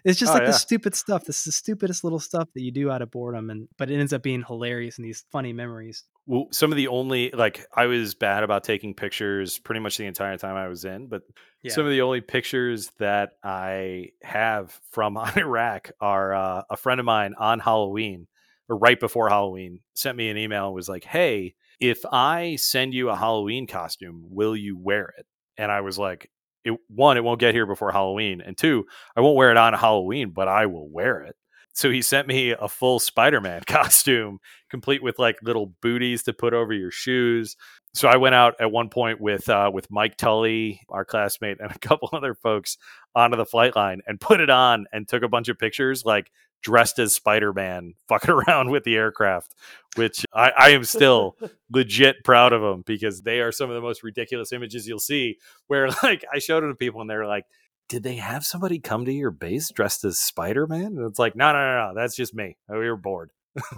It's 0.05 0.19
just 0.19 0.31
Oh, 0.31 0.35
like 0.35 0.43
yeah. 0.43 0.49
the 0.49 0.53
stupid 0.53 0.95
stuff. 0.95 1.25
This 1.25 1.39
is 1.39 1.45
the 1.45 1.53
stupidest 1.53 2.05
little 2.05 2.21
stuff 2.21 2.49
that 2.55 2.63
you 2.63 2.71
do 2.71 2.91
out 2.91 3.03
of 3.03 3.11
boredom, 3.11 3.51
and 3.51 3.69
but 3.79 3.91
it 3.91 3.99
ends 3.99 4.13
up 4.13 4.23
being 4.23 4.43
hilarious 4.43 4.99
and 4.99 5.05
these 5.05 5.25
funny 5.33 5.53
memories. 5.53 6.05
well, 6.27 6.47
some 6.53 6.71
of 6.73 6.77
the 6.77 6.89
only 6.89 7.31
like 7.31 7.67
I 7.75 7.87
was 7.87 8.15
bad 8.15 8.43
about 8.45 8.65
taking 8.65 8.95
pictures 8.95 9.59
pretty 9.59 9.81
much 9.81 9.97
the 9.97 10.07
entire 10.07 10.37
time 10.39 10.57
I 10.57 10.69
was 10.69 10.85
in, 10.85 11.09
but 11.09 11.23
some 11.69 11.85
of 11.87 11.91
the 11.91 12.03
only 12.03 12.21
pictures 12.21 12.91
that 12.99 13.31
I 13.43 14.11
have 14.23 14.79
from 14.91 15.17
Iraq 15.37 15.91
are 16.01 16.35
uh, 16.35 16.63
a 16.71 16.77
friend 16.77 17.01
of 17.01 17.07
mine 17.07 17.35
on 17.39 17.59
Halloween 17.61 18.27
or 18.69 18.77
right 18.77 19.01
before 19.01 19.29
Halloween 19.31 19.81
sent 19.95 20.17
me 20.17 20.29
an 20.31 20.37
email 20.37 20.67
and 20.67 20.75
was 20.75 20.89
like, 20.89 21.05
"Hey, 21.05 21.55
if 21.81 22.05
I 22.11 22.57
send 22.57 22.95
you 22.95 23.09
a 23.11 23.17
Halloween 23.17 23.67
costume, 23.67 24.25
will 24.29 24.55
you 24.57 24.77
wear 24.79 25.13
it?" 25.19 25.27
And 25.57 25.71
I 25.73 25.81
was 25.83 25.99
like, 25.99 26.31
it, 26.65 26.79
"One, 26.89 27.17
it 27.17 27.25
won't 27.25 27.41
get 27.41 27.55
here 27.55 27.67
before 27.67 27.93
Halloween, 27.93 28.41
and 28.41 28.57
two, 28.57 28.87
I 29.17 29.21
won't 29.21 29.37
wear 29.37 29.51
it 29.51 29.57
on 29.57 29.75
Halloween, 29.75 30.31
but 30.31 30.49
I 30.49 30.67
will 30.67 30.89
wear 30.89 31.23
it." 31.23 31.37
So 31.75 31.91
he 31.91 32.03
sent 32.03 32.29
me 32.29 32.51
a 32.53 32.69
full 32.69 33.01
Spider-Man 33.01 33.63
costume, 33.67 34.39
complete 34.71 35.03
with 35.03 35.19
like 35.19 35.37
little 35.43 35.75
booties 35.83 36.23
to 36.25 36.33
put 36.33 36.55
over 36.55 36.73
your 36.73 36.93
shoes. 36.93 37.57
So 37.95 38.09
I 38.09 38.17
went 38.17 38.35
out 38.35 38.55
at 38.61 38.71
one 38.71 38.89
point 38.89 39.21
with 39.21 39.49
uh, 39.49 39.71
with 39.75 39.91
Mike 39.91 40.17
Tully, 40.17 40.81
our 40.89 41.05
classmate, 41.05 41.59
and 41.61 41.71
a 41.71 41.79
couple 41.81 42.09
other 42.13 42.35
folks 42.35 42.79
onto 43.15 43.37
the 43.37 43.45
flight 43.45 43.77
line 43.77 44.01
and 44.07 44.21
put 44.21 44.41
it 44.41 44.51
on 44.51 44.87
and 44.93 45.07
took 45.07 45.23
a 45.23 45.29
bunch 45.29 45.49
of 45.49 45.59
pictures, 45.59 46.05
like 46.05 46.31
dressed 46.65 46.99
as 46.99 47.13
Spider-Man, 47.15 47.95
fucking 48.09 48.31
around 48.31 48.71
with 48.71 48.83
the 48.83 48.97
aircraft. 48.97 49.55
Which 49.95 50.25
I, 50.35 50.51
I 50.59 50.71
am 50.71 50.83
still 50.83 51.37
legit 51.71 52.25
proud 52.25 52.53
of 52.53 52.61
them 52.63 52.83
because 52.85 53.23
they 53.23 53.41
are 53.41 53.53
some 53.53 53.71
of 53.71 53.77
the 53.77 53.81
most 53.83 54.03
ridiculous 54.03 54.53
images 54.53 54.89
you'll 54.89 54.99
see. 54.99 55.37
Where 55.69 55.91
like 56.03 56.25
I 56.33 56.41
showed 56.41 56.63
them 56.65 56.71
to 56.71 56.77
people 56.77 57.01
and 57.01 57.09
they're 57.09 57.27
like, 57.27 57.45
"Did 57.89 58.03
they 58.03 58.17
have 58.17 58.45
somebody 58.45 58.81
come 58.81 59.05
to 59.05 59.13
your 59.13 59.31
base 59.31 59.71
dressed 59.71 60.05
as 60.05 60.19
Spider-Man?" 60.19 60.97
And 60.97 61.07
it's 61.07 61.21
like, 61.21 61.37
"No, 61.37 61.53
no, 61.53 61.59
no, 61.59 61.89
no, 61.89 61.93
that's 61.95 62.17
just 62.17 62.35
me. 62.35 62.57
Oh, 62.69 62.81
we 62.81 62.89
were 62.89 62.97
bored." 62.97 63.31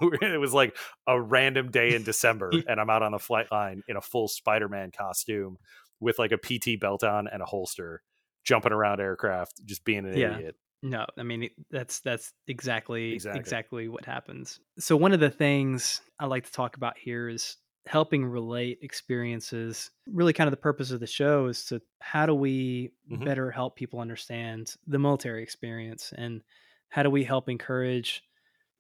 it 0.03 0.41
was 0.41 0.55
like 0.55 0.75
a 1.07 1.21
random 1.21 1.71
day 1.71 1.95
in 1.95 2.03
December, 2.03 2.51
and 2.67 2.81
I'm 2.81 2.89
out 2.89 3.03
on 3.03 3.13
the 3.13 3.19
flight 3.19 3.53
line 3.53 3.83
in 3.89 3.99
a 3.99 4.01
full 4.01 4.27
Spider 4.27 4.71
Man 4.71 4.91
costume 4.91 5.59
with 6.01 6.19
like 6.19 6.33
a 6.33 6.39
PT 6.39 6.81
belt 6.81 7.05
on 7.05 7.29
and 7.29 7.43
a 7.43 7.45
holster, 7.45 8.01
jumping 8.43 8.73
around 8.73 9.01
aircraft, 9.01 9.61
just 9.67 9.85
being 9.85 10.07
an 10.07 10.17
Yeah. 10.17 10.37
idiot. 10.37 10.57
No, 10.83 11.07
I 11.17 11.23
mean 11.23 11.51
that's 11.71 12.01
that's 12.01 12.33
exactly, 12.47 13.25
Exactly. 13.33 13.33
exactly 13.33 13.89
what 13.89 14.05
happens. 14.05 14.61
So 14.79 14.97
one 14.97 15.13
of 15.13 15.21
the 15.21 15.31
things 15.31 16.01
I 16.19 16.27
like 16.27 16.45
to 16.45 16.53
talk 16.53 16.77
about 16.77 16.99
here 16.99 17.29
is 17.29 17.57
helping 17.87 18.25
relate 18.25 18.79
experiences. 18.83 19.91
Really 20.07 20.33
kind 20.33 20.49
of 20.49 20.53
the 20.53 20.57
purpose 20.59 20.91
of 20.91 21.01
the 21.01 21.07
show 21.07 21.47
is 21.47 21.65
to 21.67 21.81
how 22.01 22.27
do 22.27 22.35
we 22.35 22.93
Mhm. 23.11 23.27
better 23.27 23.51
help 23.51 23.77
people 23.77 24.01
understand 24.01 24.75
the 24.87 24.99
military 24.99 25.43
experience 25.43 26.13
and 26.17 26.43
how 26.89 27.03
do 27.03 27.11
we 27.11 27.25
help 27.25 27.49
encourage 27.49 28.23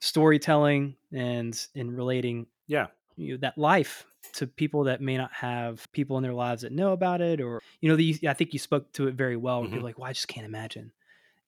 storytelling 0.00 0.96
and 1.12 1.68
in 1.74 1.90
relating 1.90 2.46
Yeah. 2.66 2.88
you 3.16 3.34
know, 3.34 3.38
that 3.38 3.58
life 3.58 4.06
to 4.34 4.46
people 4.46 4.84
that 4.84 5.00
may 5.00 5.16
not 5.16 5.32
have 5.32 5.90
people 5.92 6.16
in 6.18 6.22
their 6.22 6.34
lives 6.34 6.62
that 6.62 6.72
know 6.72 6.92
about 6.92 7.20
it 7.22 7.40
or 7.40 7.62
you 7.80 7.88
know 7.88 7.96
the, 7.96 8.18
i 8.28 8.34
think 8.34 8.52
you 8.52 8.58
spoke 8.58 8.92
to 8.92 9.08
it 9.08 9.14
very 9.14 9.36
well 9.36 9.62
Mhm. 9.62 9.68
people 9.68 9.84
like 9.86 9.98
well 9.98 10.08
i 10.10 10.12
just 10.12 10.28
can't 10.28 10.46
imagine 10.46 10.92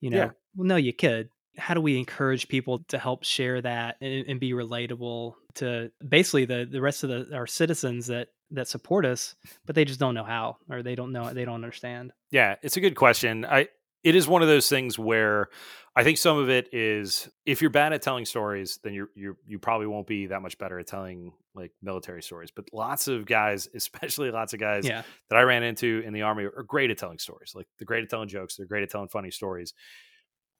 you 0.01 0.11
know 0.11 0.16
Yeah. 0.18 0.30
well 0.57 0.66
no 0.66 0.76
you 0.76 0.92
could 0.92 1.30
how 1.57 1.74
do 1.74 1.80
we 1.80 1.99
encourage 1.99 2.46
people 2.49 2.84
to 2.88 2.99
help 2.99 3.24
share 3.24 3.61
that 3.61 3.96
and, 4.01 4.26
and 4.28 4.38
be 4.40 4.53
relatable 4.53 5.34
to 5.57 5.90
basically 6.07 6.44
the 6.44 6.68
the 6.70 6.80
rest 6.80 7.03
of 7.05 7.11
the 7.11 7.34
our 7.34 7.46
citizens 7.46 8.07
that 8.07 8.28
that 8.51 8.68
support 8.68 9.05
us 9.05 9.34
but 9.66 9.74
they 9.74 9.84
just 9.84 10.01
don't 10.01 10.14
know 10.14 10.24
how 10.24 10.57
or 10.70 10.82
they 10.82 10.94
don't 10.94 11.12
know 11.12 11.32
they 11.34 11.44
don't 11.44 11.55
understand 11.57 12.12
Yeah, 12.30 12.57
it's 12.62 12.76
a 12.76 12.80
good 12.80 12.94
question. 12.94 13.44
I 13.44 13.68
it 14.05 14.14
is 14.14 14.28
one 14.28 14.42
of 14.42 14.49
those 14.49 14.68
things 14.68 14.99
where 14.99 15.49
I 15.96 16.05
think 16.05 16.18
some 16.18 16.38
of 16.38 16.49
it 16.49 16.72
is 16.72 17.28
if 17.44 17.61
you're 17.61 17.70
bad 17.70 17.92
at 17.92 18.03
telling 18.03 18.24
stories, 18.24 18.78
then 18.84 18.94
you 18.94 19.09
you 19.14 19.36
you 19.46 19.59
probably 19.59 19.88
won't 19.88 20.07
be 20.07 20.26
that 20.26 20.42
much 20.42 20.57
better 20.57 20.78
at 20.78 20.86
telling 20.86 21.32
like 21.55 21.72
military 21.82 22.22
stories. 22.22 22.51
But 22.51 22.66
lots 22.72 23.09
of 23.09 23.26
guys, 23.26 23.68
especially 23.74 24.30
lots 24.30 24.55
of 24.55 24.61
guys 24.61 24.86
yeah 24.86 25.03
that 25.28 25.36
I 25.36 25.42
ran 25.42 25.62
into 25.62 26.03
in 26.07 26.12
the 26.12 26.22
army 26.22 26.44
are 26.44 26.64
great 26.66 26.90
at 26.90 26.99
telling 26.99 27.18
stories. 27.18 27.53
Like 27.55 27.66
they're 27.78 27.86
great 27.86 28.05
at 28.05 28.11
telling 28.11 28.28
jokes, 28.28 28.57
they're 28.57 28.66
great 28.66 28.84
at 28.84 28.90
telling 28.90 29.09
funny 29.09 29.30
stories. 29.30 29.74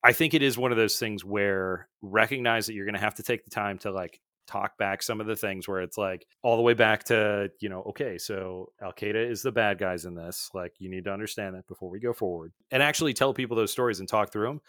I 0.03 0.12
think 0.12 0.34
it 0.34 0.43
is 0.43 0.57
one 0.57 0.70
of 0.70 0.76
those 0.76 0.99
things 0.99 1.24
where 1.24 1.89
recognize 2.03 2.66
that 2.66 2.74
you're 2.74 2.84
going 2.84 2.95
to 2.95 3.01
have 3.01 3.16
to 3.16 3.22
take 3.22 3.45
the 3.45 3.51
time 3.51 3.78
to 3.78 3.91
like 3.91 4.20
talk 4.49 4.77
back 4.79 5.03
some 5.03 5.21
of 5.21 5.27
the 5.27 5.37
things 5.37 5.69
where 5.69 5.81
it's 5.81 5.99
like 5.99 6.27
all 6.43 6.57
the 6.57 6.63
way 6.63 6.75
back 6.75 7.05
to, 7.05 7.51
you 7.61 7.69
know, 7.69 7.83
okay, 7.83 8.19
so 8.19 8.73
Al 8.83 8.93
Qaeda 8.93 9.31
is 9.31 9.43
the 9.43 9.53
bad 9.53 9.79
guys 9.79 10.05
in 10.05 10.15
this. 10.15 10.51
Like 10.55 10.73
you 10.79 10.89
need 10.89 11.05
to 11.05 11.13
understand 11.13 11.55
that 11.55 11.69
before 11.69 11.91
we 11.91 12.01
go 12.01 12.13
forward 12.13 12.53
and 12.71 12.83
actually 12.83 13.15
tell 13.15 13.35
people 13.35 13.57
those 13.57 13.71
stories 13.71 14.01
and 14.01 14.09
talk 14.09 14.33
through 14.33 14.49
them. 14.49 14.61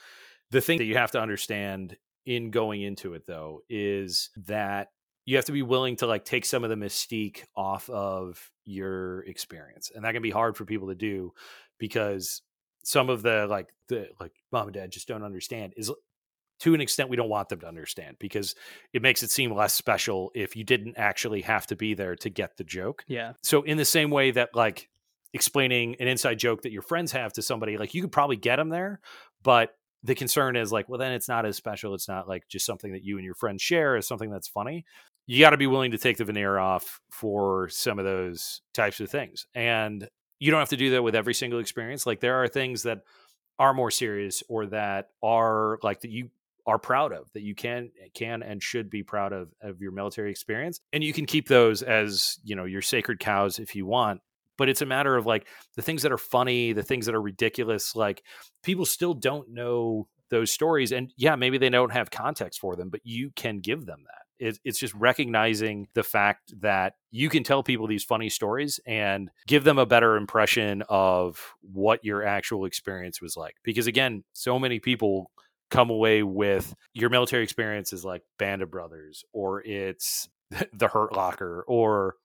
The 0.52 0.62
thing 0.62 0.80
that 0.80 0.86
you 0.86 0.98
have 0.98 1.12
to 1.12 1.22
understand 1.22 1.98
in 2.26 2.52
going 2.52 2.82
into 2.82 3.14
it 3.14 3.26
though 3.26 3.62
is 3.70 4.30
that 4.48 4.90
you 5.26 5.36
have 5.36 5.46
to 5.46 5.52
be 5.52 5.62
willing 5.62 5.96
to 5.98 6.08
like 6.08 6.26
take 6.26 6.46
some 6.46 6.64
of 6.64 6.70
the 6.70 6.76
mystique 6.76 7.44
off 7.56 7.90
of 7.90 8.52
your 8.66 9.22
experience. 9.26 9.92
And 9.94 10.04
that 10.04 10.14
can 10.14 10.24
be 10.24 10.32
hard 10.32 10.58
for 10.58 10.66
people 10.66 10.90
to 10.90 10.96
do 10.96 11.34
because 11.78 12.42
some 12.84 13.10
of 13.10 13.22
the 13.22 13.46
like 13.48 13.68
the 13.88 14.08
like 14.20 14.32
mom 14.52 14.68
and 14.68 14.74
dad 14.74 14.92
just 14.92 15.08
don't 15.08 15.24
understand 15.24 15.74
is 15.78 15.92
to 16.60 16.74
an 16.74 16.82
extent 16.82 17.10
we 17.10 17.16
don't 17.16 17.30
want 17.30 17.50
them 17.50 17.60
to 17.62 17.68
understand 17.68 18.18
because 18.20 18.56
it 18.94 19.02
makes 19.02 19.24
it 19.24 19.32
seem 19.32 19.54
less 19.54 19.74
special 19.74 20.32
if 20.36 20.56
you 20.56 20.64
didn't 20.64 20.98
actually 20.98 21.42
have 21.42 21.66
to 21.68 21.76
be 21.76 21.94
there 21.94 22.16
to 22.18 22.30
get 22.30 22.58
the 22.58 22.64
joke. 22.64 23.04
yeah 23.08 23.34
So 23.44 23.62
in 23.64 23.78
the 23.78 23.86
same 23.86 24.10
way 24.10 24.32
that 24.32 24.50
like 24.54 24.90
explaining 25.34 25.96
an 26.00 26.08
inside 26.08 26.40
joke 26.40 26.64
that 26.64 26.72
your 26.72 26.82
friends 26.82 27.12
have 27.12 27.34
to 27.34 27.42
somebody, 27.42 27.78
like 27.78 27.94
you 27.94 28.02
could 28.02 28.12
probably 28.12 28.36
get 28.36 28.58
them 28.58 28.70
there, 28.70 29.00
but 29.44 29.72
the 30.04 30.16
concern 30.16 30.56
is 30.56 30.72
like, 30.72 30.88
well, 30.88 30.98
then 30.98 31.12
it's 31.12 31.28
not 31.28 31.46
as 31.46 31.58
special. 31.58 31.94
It's 31.94 32.08
not 32.08 32.28
like 32.28 32.48
just 32.48 32.66
something 32.66 32.94
that 32.94 33.04
you 33.04 33.18
and 33.18 33.26
your 33.26 33.36
friends 33.36 33.62
share 33.62 33.96
as 33.96 34.08
something 34.08 34.30
that's 34.30 34.48
funny. 34.48 34.86
You 35.28 35.40
got 35.40 35.50
to 35.52 35.58
be 35.58 35.68
willing 35.68 35.92
to 35.92 35.98
take 35.98 36.18
the 36.18 36.26
veneer 36.26 36.58
off 36.58 37.02
for 37.12 37.70
some 37.70 38.00
of 38.00 38.06
those 38.06 38.62
types 38.74 39.00
of 39.00 39.10
things. 39.10 39.46
And 39.54 40.08
you 40.40 40.52
don't 40.52 40.60
have 40.62 40.70
to 40.70 40.78
do 40.78 40.92
that 40.92 41.04
with 41.04 41.16
every 41.16 41.34
single 41.34 41.60
experience. 41.60 42.08
Like 42.08 42.22
there 42.22 42.42
are 42.42 42.48
things 42.48 42.84
that 42.84 43.00
are 43.60 43.74
more 43.74 43.92
serious 43.92 44.42
or 44.48 44.68
that 44.68 45.10
are 45.22 45.80
like 45.84 46.00
that 46.02 46.12
you 46.12 46.30
are 46.70 46.80
proud 46.80 47.12
of 47.12 47.32
that 47.34 47.42
you 47.42 47.56
can 47.56 47.90
can 48.14 48.44
and 48.44 48.62
should 48.62 48.90
be 48.90 49.04
proud 49.04 49.34
of 49.34 49.50
of 49.62 49.82
your 49.82 49.92
military 49.92 50.32
experience 50.32 50.80
and 50.94 51.04
you 51.04 51.12
can 51.12 51.26
keep 51.26 51.48
those 51.48 51.82
as 51.82 52.40
you 52.44 52.56
know 52.56 52.66
your 52.66 52.82
sacred 52.82 53.20
cows 53.20 53.60
if 53.60 53.76
you 53.76 53.86
want 53.86 54.22
but 54.58 54.70
it's 54.70 54.82
a 54.82 54.86
matter 54.86 55.16
of 55.16 55.26
like 55.26 55.48
the 55.76 55.82
things 55.82 56.04
that 56.04 56.12
are 56.12 56.18
funny 56.18 56.74
the 56.74 56.84
things 56.84 57.08
that 57.08 57.16
are 57.16 57.22
ridiculous 57.22 57.96
like 57.96 58.24
people 58.64 58.86
still 58.86 59.16
don't 59.16 59.50
know 59.50 60.08
those 60.30 60.52
stories 60.52 60.92
and 60.92 61.12
yeah 61.18 61.36
maybe 61.36 61.58
they 61.58 61.70
don't 61.70 61.92
have 61.92 62.12
context 62.12 62.60
for 62.60 62.76
them 62.76 62.90
but 62.90 63.02
you 63.04 63.32
can 63.36 63.60
give 63.60 63.86
them 63.86 64.04
that. 64.06 64.48
It, 64.48 64.58
it's 64.64 64.80
just 64.80 64.94
recognizing 64.94 65.90
the 65.96 66.04
fact 66.04 66.54
that 66.62 66.94
you 67.12 67.28
can 67.28 67.44
tell 67.44 67.62
people 67.62 67.88
these 67.88 68.06
funny 68.06 68.30
stories 68.30 68.80
and 68.88 69.30
give 69.48 69.66
them 69.66 69.78
a 69.78 69.86
better 69.86 70.16
impression 70.16 70.82
of 70.88 71.56
what 71.62 72.06
your 72.06 72.24
actual 72.24 72.64
experience 72.64 73.22
was 73.22 73.36
like 73.36 73.56
because 73.64 73.88
again 73.88 74.24
so 74.34 74.58
many 74.58 74.80
people 74.80 75.32
come 75.70 75.90
away 75.90 76.24
with 76.24 76.74
your 76.94 77.10
military 77.10 77.44
experience 77.44 77.94
is 77.94 78.04
like 78.04 78.24
band 78.38 78.62
of 78.62 78.72
brothers 78.72 79.24
or 79.34 79.62
it's 79.64 80.30
the 80.74 80.88
hurt 80.88 81.14
locker 81.14 81.64
or 81.68 82.16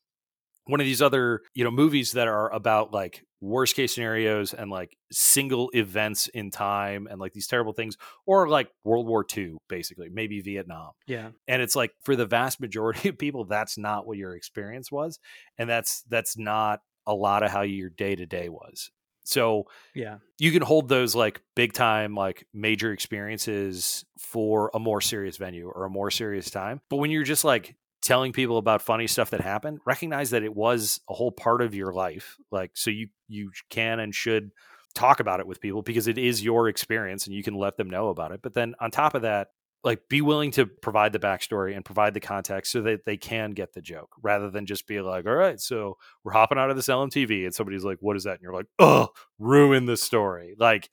one 0.66 0.80
of 0.80 0.86
these 0.86 1.02
other 1.02 1.42
you 1.54 1.64
know 1.64 1.70
movies 1.70 2.12
that 2.12 2.28
are 2.28 2.52
about 2.52 2.92
like 2.92 3.24
worst 3.40 3.76
case 3.76 3.94
scenarios 3.94 4.54
and 4.54 4.70
like 4.70 4.96
single 5.12 5.70
events 5.74 6.28
in 6.28 6.50
time 6.50 7.06
and 7.10 7.20
like 7.20 7.34
these 7.34 7.46
terrible 7.46 7.74
things 7.74 7.96
or 8.26 8.48
like 8.48 8.70
world 8.84 9.06
war 9.06 9.26
ii 9.36 9.54
basically 9.68 10.08
maybe 10.10 10.40
vietnam. 10.40 10.92
Yeah. 11.06 11.30
And 11.46 11.60
it's 11.60 11.76
like 11.76 11.92
for 12.02 12.16
the 12.16 12.24
vast 12.24 12.60
majority 12.60 13.08
of 13.10 13.18
people 13.18 13.44
that's 13.44 13.76
not 13.76 14.06
what 14.06 14.16
your 14.16 14.34
experience 14.34 14.90
was 14.90 15.18
and 15.58 15.68
that's 15.68 16.02
that's 16.08 16.38
not 16.38 16.80
a 17.06 17.14
lot 17.14 17.42
of 17.42 17.50
how 17.50 17.60
your 17.60 17.90
day 17.90 18.16
to 18.16 18.24
day 18.24 18.48
was 18.48 18.90
so 19.24 19.64
yeah. 19.94 20.18
you 20.38 20.52
can 20.52 20.62
hold 20.62 20.88
those 20.88 21.14
like 21.14 21.40
big 21.56 21.72
time 21.72 22.14
like 22.14 22.46
major 22.52 22.92
experiences 22.92 24.04
for 24.18 24.70
a 24.74 24.78
more 24.78 25.00
serious 25.00 25.36
venue 25.36 25.68
or 25.68 25.84
a 25.84 25.90
more 25.90 26.10
serious 26.10 26.50
time. 26.50 26.80
But 26.88 26.96
when 26.96 27.10
you're 27.10 27.24
just 27.24 27.44
like 27.44 27.74
telling 28.02 28.32
people 28.32 28.58
about 28.58 28.82
funny 28.82 29.06
stuff 29.06 29.30
that 29.30 29.40
happened 29.40 29.80
recognize 29.86 30.30
that 30.30 30.42
it 30.42 30.54
was 30.54 31.00
a 31.08 31.14
whole 31.14 31.32
part 31.32 31.62
of 31.62 31.74
your 31.74 31.90
life 31.90 32.36
like 32.50 32.70
so 32.74 32.90
you 32.90 33.08
you 33.28 33.50
can 33.70 33.98
and 33.98 34.14
should 34.14 34.50
talk 34.94 35.20
about 35.20 35.40
it 35.40 35.46
with 35.46 35.60
people 35.60 35.82
because 35.82 36.06
it 36.06 36.18
is 36.18 36.42
your 36.42 36.68
experience 36.68 37.26
and 37.26 37.34
you 37.34 37.42
can 37.42 37.54
let 37.54 37.76
them 37.76 37.90
know 37.90 38.08
about 38.08 38.32
it. 38.32 38.40
But 38.42 38.54
then 38.54 38.74
on 38.80 38.90
top 38.90 39.14
of 39.14 39.22
that 39.22 39.48
like 39.84 40.08
be 40.08 40.22
willing 40.22 40.50
to 40.52 40.66
provide 40.66 41.12
the 41.12 41.18
backstory 41.18 41.76
and 41.76 41.84
provide 41.84 42.14
the 42.14 42.20
context 42.20 42.72
so 42.72 42.80
that 42.82 43.04
they 43.04 43.16
can 43.16 43.50
get 43.50 43.74
the 43.74 43.82
joke 43.82 44.16
rather 44.22 44.50
than 44.50 44.66
just 44.66 44.86
be 44.86 45.00
like 45.00 45.26
all 45.26 45.34
right 45.34 45.60
so 45.60 45.96
we're 46.24 46.32
hopping 46.32 46.58
out 46.58 46.70
of 46.70 46.76
this 46.76 46.88
lmtv 46.88 47.44
and 47.44 47.54
somebody's 47.54 47.84
like 47.84 47.98
what 48.00 48.16
is 48.16 48.24
that? 48.24 48.34
And 48.34 48.42
you're 48.42 48.54
like 48.54 48.66
oh 48.78 49.08
ruin 49.38 49.86
the 49.86 49.96
story. 49.96 50.54
Like 50.58 50.90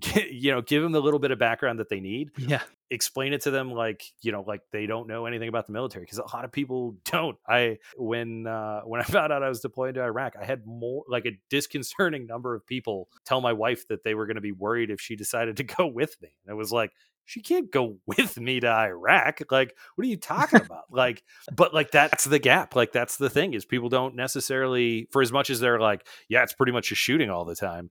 you 0.30 0.50
know 0.50 0.62
give 0.62 0.82
them 0.82 0.92
the 0.92 1.02
little 1.02 1.20
bit 1.20 1.30
of 1.30 1.38
background 1.38 1.78
that 1.78 1.88
they 1.88 2.00
need. 2.00 2.30
Yeah. 2.38 2.62
Explain 2.90 3.32
it 3.32 3.42
to 3.42 3.50
them 3.50 3.72
like 3.72 4.02
you 4.22 4.32
know 4.32 4.42
like 4.46 4.62
they 4.70 4.86
don't 4.86 5.06
know 5.06 5.26
anything 5.26 5.48
about 5.48 5.66
the 5.66 5.72
military 5.72 6.04
because 6.04 6.18
a 6.18 6.34
lot 6.34 6.44
of 6.44 6.52
people 6.52 6.96
don't. 7.04 7.36
I 7.46 7.78
when 7.96 8.46
uh 8.46 8.80
when 8.82 9.00
i 9.00 9.04
found 9.16 9.32
out 9.32 9.42
i 9.42 9.48
was 9.48 9.60
deployed 9.60 9.94
to 9.94 10.02
iraq 10.02 10.34
i 10.40 10.44
had 10.44 10.66
more 10.66 11.04
like 11.08 11.26
a 11.26 11.38
disconcerting 11.50 12.26
number 12.26 12.54
of 12.54 12.66
people 12.66 13.08
tell 13.24 13.40
my 13.40 13.52
wife 13.52 13.86
that 13.88 14.02
they 14.02 14.14
were 14.14 14.26
going 14.26 14.36
to 14.36 14.42
be 14.42 14.52
worried 14.52 14.90
if 14.90 15.00
she 15.00 15.16
decided 15.16 15.56
to 15.58 15.64
go 15.64 15.86
with 15.86 16.16
me. 16.20 16.30
And 16.46 16.52
it 16.52 16.56
was 16.56 16.72
like 16.72 16.92
she 17.24 17.40
can't 17.40 17.70
go 17.70 17.96
with 18.06 18.38
me 18.38 18.60
to 18.60 18.68
iraq 18.68 19.40
like 19.50 19.74
what 19.94 20.04
are 20.04 20.08
you 20.10 20.16
talking 20.16 20.60
about 20.60 20.84
like 20.90 21.22
but 21.54 21.72
like 21.74 21.90
that's 21.90 22.24
the 22.24 22.38
gap 22.38 22.74
like 22.76 22.92
that's 22.92 23.16
the 23.16 23.30
thing 23.30 23.54
is 23.54 23.64
people 23.64 23.88
don't 23.88 24.14
necessarily 24.14 25.06
for 25.12 25.22
as 25.22 25.32
much 25.32 25.50
as 25.50 25.60
they're 25.60 25.80
like 25.80 26.06
yeah 26.28 26.42
it's 26.42 26.52
pretty 26.52 26.72
much 26.72 26.90
a 26.92 26.94
shooting 26.94 27.30
all 27.30 27.44
the 27.44 27.54
time 27.56 27.90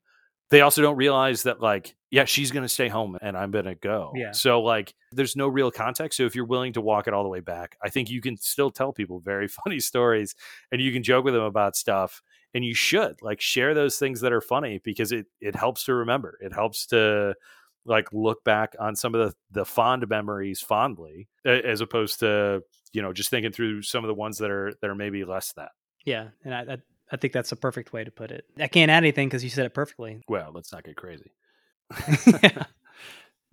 they 0.49 0.60
also 0.62 0.82
don't 0.82 0.98
realize 0.98 1.44
that 1.44 1.62
like 1.62 1.95
yeah 2.10 2.26
she's 2.26 2.52
going 2.52 2.64
to 2.64 2.70
stay 2.70 2.90
home 2.90 3.18
and 3.22 3.38
i'm 3.38 3.52
going 3.52 3.66
to 3.66 3.76
go 3.76 4.12
Yeah. 4.16 4.32
so 4.34 4.62
like 4.62 4.94
there's 5.14 5.36
no 5.36 5.48
real 5.48 5.72
context 5.72 6.18
so 6.18 6.26
if 6.26 6.36
you're 6.36 6.45
willing 6.45 6.74
to 6.74 6.82
walk 6.82 7.08
it 7.08 7.14
all 7.14 7.24
the 7.24 7.30
way 7.30 7.40
back 7.40 7.78
i 7.82 7.90
think 7.90 8.10
you 8.10 8.22
can 8.22 8.36
still 8.38 8.70
tell 8.70 8.91
people 8.91 9.20
very 9.22 9.48
funny 9.64 9.80
stories 9.80 10.36
and 10.72 10.82
you 10.82 10.91
can 10.91 11.03
joke 11.03 11.24
with 11.26 11.34
them 11.34 11.44
about 11.44 11.76
stuff 11.76 12.22
and 12.53 12.66
you 12.66 12.74
should 12.74 13.16
like 13.22 13.40
share 13.40 13.74
those 13.74 13.98
things 13.98 14.20
that 14.22 14.34
are 14.34 14.41
funny 14.41 14.82
because 14.84 15.14
it 15.14 15.26
it 15.40 15.56
helps 15.56 15.86
to 15.86 15.94
remember 15.94 16.38
it 16.41 16.53
helps 16.53 16.86
to 16.88 17.34
like 17.86 18.08
look 18.12 18.44
back 18.44 18.76
on 18.80 18.95
some 18.95 19.16
of 19.16 19.30
the 19.30 19.36
the 19.52 19.66
fond 19.66 20.08
memories 20.08 20.62
fondly 20.62 21.28
as 21.45 21.82
opposed 21.82 22.20
to 22.20 22.62
you 22.94 23.02
know 23.02 23.14
just 23.14 23.30
thinking 23.30 23.52
through 23.52 23.82
some 23.82 24.03
of 24.03 24.08
the 24.08 24.14
ones 24.14 24.38
that 24.38 24.52
are 24.52 24.74
that 24.82 24.90
are 24.90 24.95
maybe 24.95 25.24
less 25.24 25.53
that 25.53 25.72
yeah 26.06 26.28
and 26.44 26.53
i 26.53 26.74
i, 26.74 26.78
I 27.12 27.18
think 27.18 27.34
that's 27.34 27.52
a 27.52 27.56
perfect 27.56 27.91
way 27.94 28.03
to 28.03 28.12
put 28.12 28.32
it 28.32 28.45
i 28.60 28.68
can't 28.68 28.91
add 28.91 28.98
anything 28.98 29.28
because 29.28 29.44
you 29.44 29.49
said 29.49 29.66
it 29.66 29.74
perfectly 29.74 30.22
well 30.28 30.52
let's 30.53 30.72
not 30.72 30.84
get 30.84 30.95
crazy 30.95 31.32
yeah. 32.44 32.66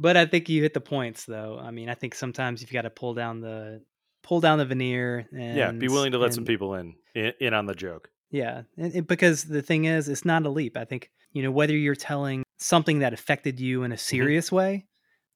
But 0.00 0.16
I 0.16 0.26
think 0.26 0.48
you 0.48 0.62
hit 0.62 0.74
the 0.74 0.80
points 0.80 1.24
though. 1.24 1.59
I 1.60 1.70
mean, 1.70 1.88
I 1.88 1.94
think 1.94 2.14
sometimes 2.14 2.60
you've 2.60 2.72
got 2.72 2.82
to 2.82 2.90
pull 2.90 3.14
down 3.14 3.40
the 3.40 3.82
pull 4.22 4.40
down 4.40 4.59
the 4.59 4.64
veneer 4.64 5.26
and 5.32 5.56
yeah 5.56 5.70
be 5.70 5.88
willing 5.88 6.12
to 6.12 6.18
let 6.18 6.34
some 6.34 6.44
people 6.44 6.74
in, 6.74 6.94
in 7.14 7.32
in 7.40 7.55
on 7.55 7.66
the 7.66 7.74
joke 7.74 8.10
Yeah, 8.30 8.62
and, 8.76 8.92
and 8.92 9.06
because 9.06 9.44
the 9.44 9.62
thing 9.62 9.86
is, 9.86 10.09
it's 10.09 10.24
not 10.24 10.44
a 10.46 10.50
leap. 10.50 10.76
I 10.76 10.84
think 10.84 11.10
you 11.32 11.42
know 11.42 11.50
whether 11.50 11.76
you're 11.76 11.96
telling 11.96 12.44
something 12.59 13.01
that 13.01 13.12
affected 13.12 13.60
you 13.60 13.82
in 13.85 13.93
a 13.93 13.98
serious 13.98 14.51
way, 14.52 14.89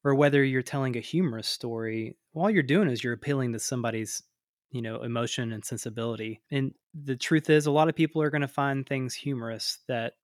or 0.05 0.15
whether 0.15 0.45
you're 0.45 0.63
telling 0.63 0.97
a 0.97 1.01
humorous 1.01 1.49
story, 1.49 2.19
all 2.35 2.51
you're 2.51 2.63
doing 2.63 2.89
is 2.89 3.05
you're 3.05 3.13
appealing 3.13 3.53
to 3.53 3.59
somebody's, 3.61 4.23
you 4.71 4.83
know, 4.83 5.03
emotion 5.03 5.53
and 5.53 5.65
sensibility. 5.65 6.43
And 6.51 6.75
the 6.95 7.17
truth 7.17 7.49
is, 7.51 7.67
a 7.67 7.71
lot 7.71 7.89
of 7.89 7.95
people 7.97 8.23
are 8.23 8.31
going 8.31 8.43
to 8.43 8.49
find 8.49 8.87
things 8.87 9.15
humorous 9.15 9.79
that 9.89 10.15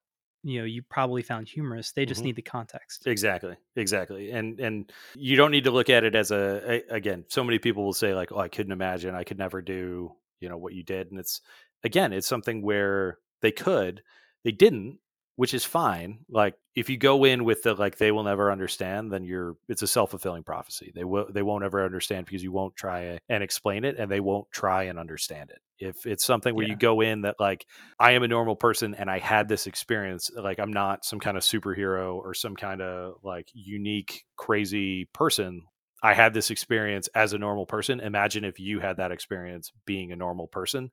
you 0.44 0.58
know 0.60 0.64
you 0.64 0.82
probably 0.82 1.22
found 1.22 1.48
humorous 1.48 1.92
they 1.92 2.06
just 2.06 2.22
Mhm. 2.22 2.24
need 2.24 2.36
the 2.36 2.42
context 2.42 3.06
Exactly, 3.06 3.56
exactly, 3.76 4.30
and 4.32 4.60
and 4.60 4.92
you 5.14 5.36
don't 5.36 5.52
need 5.52 5.64
to 5.64 5.70
look 5.72 5.90
at 5.90 6.04
it 6.04 6.14
as 6.16 6.30
a, 6.32 6.82
a 6.90 6.94
again. 6.96 7.24
So 7.28 7.44
many 7.44 7.58
people 7.58 7.84
will 7.84 7.94
say 7.94 8.14
like, 8.14 8.32
"Oh, 8.32 8.38
I 8.38 8.48
couldn't 8.48 8.72
imagine. 8.72 9.14
I 9.14 9.24
could 9.24 9.38
never 9.38 9.62
do 9.62 10.12
you 10.40 10.48
know 10.48 10.58
what 10.58 10.74
you 10.74 10.82
did," 10.84 11.10
and 11.10 11.20
it's 11.20 11.40
again, 11.84 12.12
it's 12.12 12.26
something 12.28 12.62
where 12.62 13.18
they 13.42 13.52
could, 13.52 14.02
they 14.44 14.52
didn't, 14.52 15.00
which 15.38 15.54
is 15.54 15.64
fine. 15.64 16.18
Like 16.28 16.56
if 16.74 16.90
you 16.90 16.96
go 16.96 17.22
in 17.22 17.44
with 17.44 17.62
the 17.62 17.74
like 17.74 17.96
they 17.96 18.10
will 18.10 18.24
never 18.24 18.50
understand, 18.50 19.12
then 19.12 19.22
you're 19.22 19.54
it's 19.68 19.82
a 19.82 19.86
self 19.86 20.10
fulfilling 20.10 20.42
prophecy. 20.42 20.90
They 20.92 21.04
will 21.04 21.28
they 21.30 21.42
won't 21.42 21.62
ever 21.62 21.84
understand 21.84 22.26
because 22.26 22.42
you 22.42 22.50
won't 22.50 22.74
try 22.74 23.20
and 23.28 23.44
explain 23.44 23.84
it, 23.84 23.98
and 23.98 24.10
they 24.10 24.18
won't 24.18 24.50
try 24.50 24.82
and 24.84 24.98
understand 24.98 25.50
it. 25.50 25.60
If 25.78 26.06
it's 26.06 26.24
something 26.24 26.56
where 26.56 26.64
Yeah. 26.64 26.66
you 26.66 26.74
go 26.74 27.02
in 27.02 27.20
that 27.22 27.36
like 27.38 27.66
I 28.00 28.12
am 28.12 28.24
a 28.24 28.28
normal 28.28 28.56
person 28.56 28.96
and 28.96 29.08
I 29.08 29.20
had 29.20 29.46
this 29.48 29.68
experience. 29.68 30.28
Like 30.34 30.58
I'm 30.58 30.72
not 30.72 31.04
some 31.04 31.20
kind 31.20 31.36
of 31.36 31.44
superhero 31.44 32.16
or 32.16 32.34
some 32.34 32.56
kind 32.56 32.82
of 32.82 33.14
like 33.22 33.48
unique, 33.54 34.24
crazy 34.36 35.04
person. 35.14 35.62
I 36.02 36.14
had 36.14 36.34
this 36.34 36.50
experience 36.50 37.08
as 37.14 37.32
a 37.32 37.38
normal 37.38 37.64
person. 37.66 38.00
Imagine 38.00 38.44
if 38.44 38.58
you 38.58 38.80
had 38.80 38.96
that 38.96 39.12
experience 39.12 39.72
being 39.86 40.10
a 40.10 40.16
normal 40.16 40.48
person. 40.48 40.90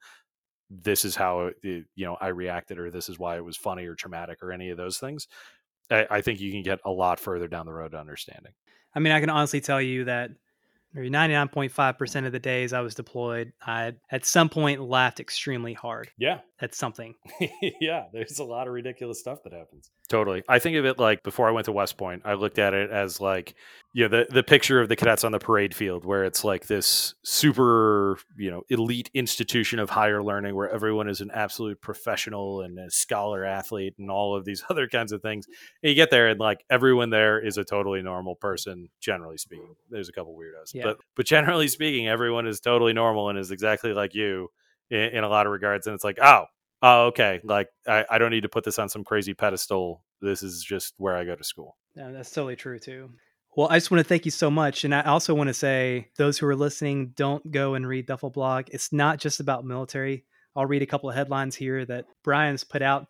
This 0.69 1.05
is 1.05 1.15
how 1.15 1.51
it, 1.63 1.85
you 1.95 2.05
know 2.05 2.17
I 2.19 2.27
reacted, 2.27 2.79
or 2.79 2.91
this 2.91 3.09
is 3.09 3.19
why 3.19 3.37
it 3.37 3.45
was 3.45 3.57
funny 3.57 3.85
or 3.85 3.95
traumatic, 3.95 4.41
or 4.41 4.51
any 4.51 4.69
of 4.69 4.77
those 4.77 4.97
things. 4.97 5.27
I, 5.91 6.07
I 6.09 6.21
think 6.21 6.39
you 6.39 6.51
can 6.51 6.63
get 6.63 6.79
a 6.85 6.91
lot 6.91 7.19
further 7.19 7.47
down 7.47 7.65
the 7.65 7.73
road 7.73 7.91
to 7.91 7.99
understanding. 7.99 8.53
i 8.95 8.99
mean 8.99 9.13
i 9.13 9.19
can 9.19 9.29
honestly 9.29 9.61
tell 9.61 9.81
you 9.81 10.05
that 10.05 10.31
maybe 10.95 11.09
99.5% 11.11 12.25
of 12.25 12.31
the 12.31 12.39
days 12.39 12.73
i 12.73 12.81
was 12.81 12.95
deployed 12.95 13.53
i 13.61 13.93
at 14.09 14.25
some 14.25 14.49
point 14.49 14.81
laughed 14.81 15.19
extremely 15.19 15.73
hard 15.73 16.09
Yeah, 16.17 16.39
at 16.59 16.73
something 16.73 17.13
yeah, 17.81 18.05
there's 18.13 18.39
a 18.39 18.43
lot 18.43 18.67
of 18.67 18.73
ridiculous 18.73 19.19
stuff 19.19 19.43
that 19.43 19.53
happens. 19.53 19.91
Totally. 20.07 20.43
I 20.47 20.59
think 20.59 20.77
of 20.77 20.85
it 20.85 20.99
like 20.99 21.23
before 21.23 21.47
I 21.47 21.51
went 21.51 21.65
to 21.65 21.71
West 21.71 21.97
Point, 21.97 22.21
I 22.25 22.35
looked 22.35 22.59
at 22.59 22.73
it 22.73 22.91
as 22.91 23.19
like, 23.19 23.55
you 23.93 24.03
know, 24.07 24.19
the, 24.19 24.27
the 24.31 24.43
picture 24.43 24.79
of 24.79 24.87
the 24.87 24.95
cadets 24.95 25.23
on 25.23 25.31
the 25.31 25.39
parade 25.39 25.73
field 25.75 26.05
where 26.05 26.23
it's 26.23 26.43
like 26.43 26.67
this 26.67 27.15
super, 27.23 28.17
you 28.37 28.51
know, 28.51 28.61
elite 28.69 29.09
institution 29.13 29.79
of 29.79 29.89
higher 29.89 30.23
learning 30.23 30.55
where 30.55 30.69
everyone 30.69 31.09
is 31.09 31.21
an 31.21 31.31
absolute 31.33 31.81
professional 31.81 32.61
and 32.61 32.77
a 32.77 32.89
scholar 32.91 33.43
athlete 33.43 33.95
and 33.97 34.11
all 34.11 34.35
of 34.35 34.45
these 34.45 34.63
other 34.69 34.87
kinds 34.87 35.11
of 35.11 35.21
things. 35.21 35.47
And 35.83 35.89
you 35.89 35.95
get 35.95 36.11
there 36.11 36.27
and 36.27 36.39
like 36.39 36.63
everyone 36.69 37.09
there 37.09 37.39
is 37.39 37.57
a 37.57 37.63
totally 37.63 38.01
normal 38.01 38.35
person, 38.35 38.89
generally 39.01 39.37
speaking. 39.37 39.75
There's 39.89 40.09
a 40.09 40.13
couple 40.13 40.35
weirdos, 40.35 40.73
Yeah. 40.73 40.84
But 40.85 40.97
but 41.15 41.25
generally 41.25 41.67
speaking, 41.67 42.07
everyone 42.07 42.47
is 42.47 42.59
totally 42.59 42.93
normal 42.93 43.29
and 43.29 43.39
is 43.39 43.51
exactly 43.51 43.93
like 43.93 44.13
you 44.13 44.49
in, 44.89 44.99
in 44.99 45.23
a 45.23 45.29
lot 45.29 45.45
of 45.45 45.51
regards. 45.51 45.87
And 45.87 45.93
it's 45.93 46.03
like, 46.03 46.19
oh, 46.21 46.45
oh, 46.81 47.05
okay. 47.07 47.41
Like 47.43 47.69
I, 47.87 48.05
I 48.09 48.17
don't 48.17 48.31
need 48.31 48.43
to 48.43 48.49
put 48.49 48.63
this 48.63 48.79
on 48.79 48.87
some 48.89 49.03
crazy 49.03 49.33
pedestal. 49.33 50.03
This 50.21 50.43
is 50.43 50.63
just 50.63 50.93
where 50.97 51.17
I 51.17 51.25
go 51.25 51.35
to 51.35 51.43
school. 51.43 51.77
Yeah, 51.95 52.11
that's 52.11 52.31
totally 52.31 52.55
true 52.55 52.79
too. 52.79 53.09
Well, 53.57 53.67
I 53.69 53.77
just 53.77 53.89
want 53.89 53.99
to 53.99 54.07
thank 54.07 54.25
you 54.25 54.31
so 54.31 54.51
much. 54.51 54.83
And 54.83 54.93
I 54.93 55.01
also 55.03 55.33
want 55.33 55.47
to 55.47 55.53
say, 55.53 56.09
those 56.17 56.37
who 56.37 56.45
are 56.45 56.55
listening, 56.55 57.13
don't 57.15 57.51
go 57.51 57.75
and 57.75 57.87
read 57.87 58.05
Duffel 58.05 58.29
Blog. 58.29 58.65
It's 58.71 58.91
not 58.91 59.17
just 59.17 59.39
about 59.39 59.63
military. 59.63 60.25
I'll 60.57 60.65
read 60.65 60.81
a 60.81 60.85
couple 60.85 61.09
of 61.09 61.15
headlines 61.15 61.55
here 61.55 61.85
that 61.85 62.05
Brian's 62.21 62.65
put 62.65 62.81
out 62.81 63.07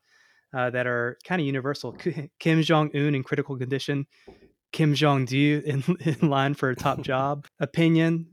uh, 0.56 0.70
that 0.70 0.86
are 0.86 1.18
kind 1.28 1.42
of 1.42 1.48
universal. 1.48 1.98
Kim 2.40 2.62
Jong 2.62 2.92
Un 2.94 3.16
in 3.16 3.24
critical 3.24 3.58
condition. 3.58 4.06
Kim 4.76 4.94
Jong 4.94 5.24
Do 5.24 5.62
in, 5.66 5.84
in 6.22 6.30
line 6.30 6.54
for 6.54 6.70
a 6.70 6.76
top 6.76 7.02
job. 7.02 7.48
Opinion: 7.60 8.28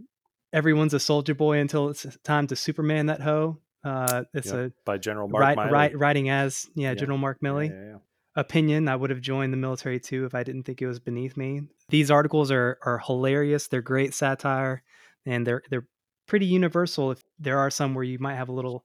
Everyone's 0.52 0.92
a 0.92 1.00
soldier 1.00 1.34
boy 1.34 1.58
until 1.58 1.88
it's 1.88 2.04
time 2.24 2.48
to 2.48 2.56
Superman 2.56 3.06
that 3.06 3.20
hoe. 3.20 3.58
Uh, 3.84 4.24
it's 4.34 4.48
Yeah, 4.48 4.66
a 4.66 4.70
By 4.84 4.98
General 4.98 5.28
Mark 5.28 5.56
right, 5.56 5.96
writing 5.96 6.28
as 6.30 6.68
yeah, 6.74 6.90
Yeah. 6.90 6.94
General 6.94 7.18
Mark 7.18 7.40
Milley 7.42 7.70
yeah, 7.70 7.92
yeah. 7.92 7.96
opinion 8.36 8.86
i 8.88 8.94
would 8.94 9.10
have 9.10 9.20
joined 9.20 9.52
the 9.52 9.56
military 9.56 9.98
too 9.98 10.24
if 10.24 10.36
i 10.36 10.44
didn't 10.44 10.62
think 10.62 10.80
it 10.80 10.86
was 10.86 11.00
beneath 11.00 11.36
me 11.36 11.62
these 11.88 12.08
articles 12.08 12.52
are 12.52 12.78
are 12.82 12.98
hilarious 12.98 13.66
they're 13.66 13.82
great 13.82 14.14
satire 14.14 14.84
and 15.26 15.44
they're 15.44 15.62
they're 15.68 15.88
pretty 16.28 16.46
universal 16.46 17.10
if 17.10 17.20
there 17.40 17.58
are 17.58 17.70
some 17.70 17.92
where 17.92 18.04
you 18.04 18.20
might 18.20 18.36
have 18.36 18.48
a 18.48 18.52
little 18.52 18.84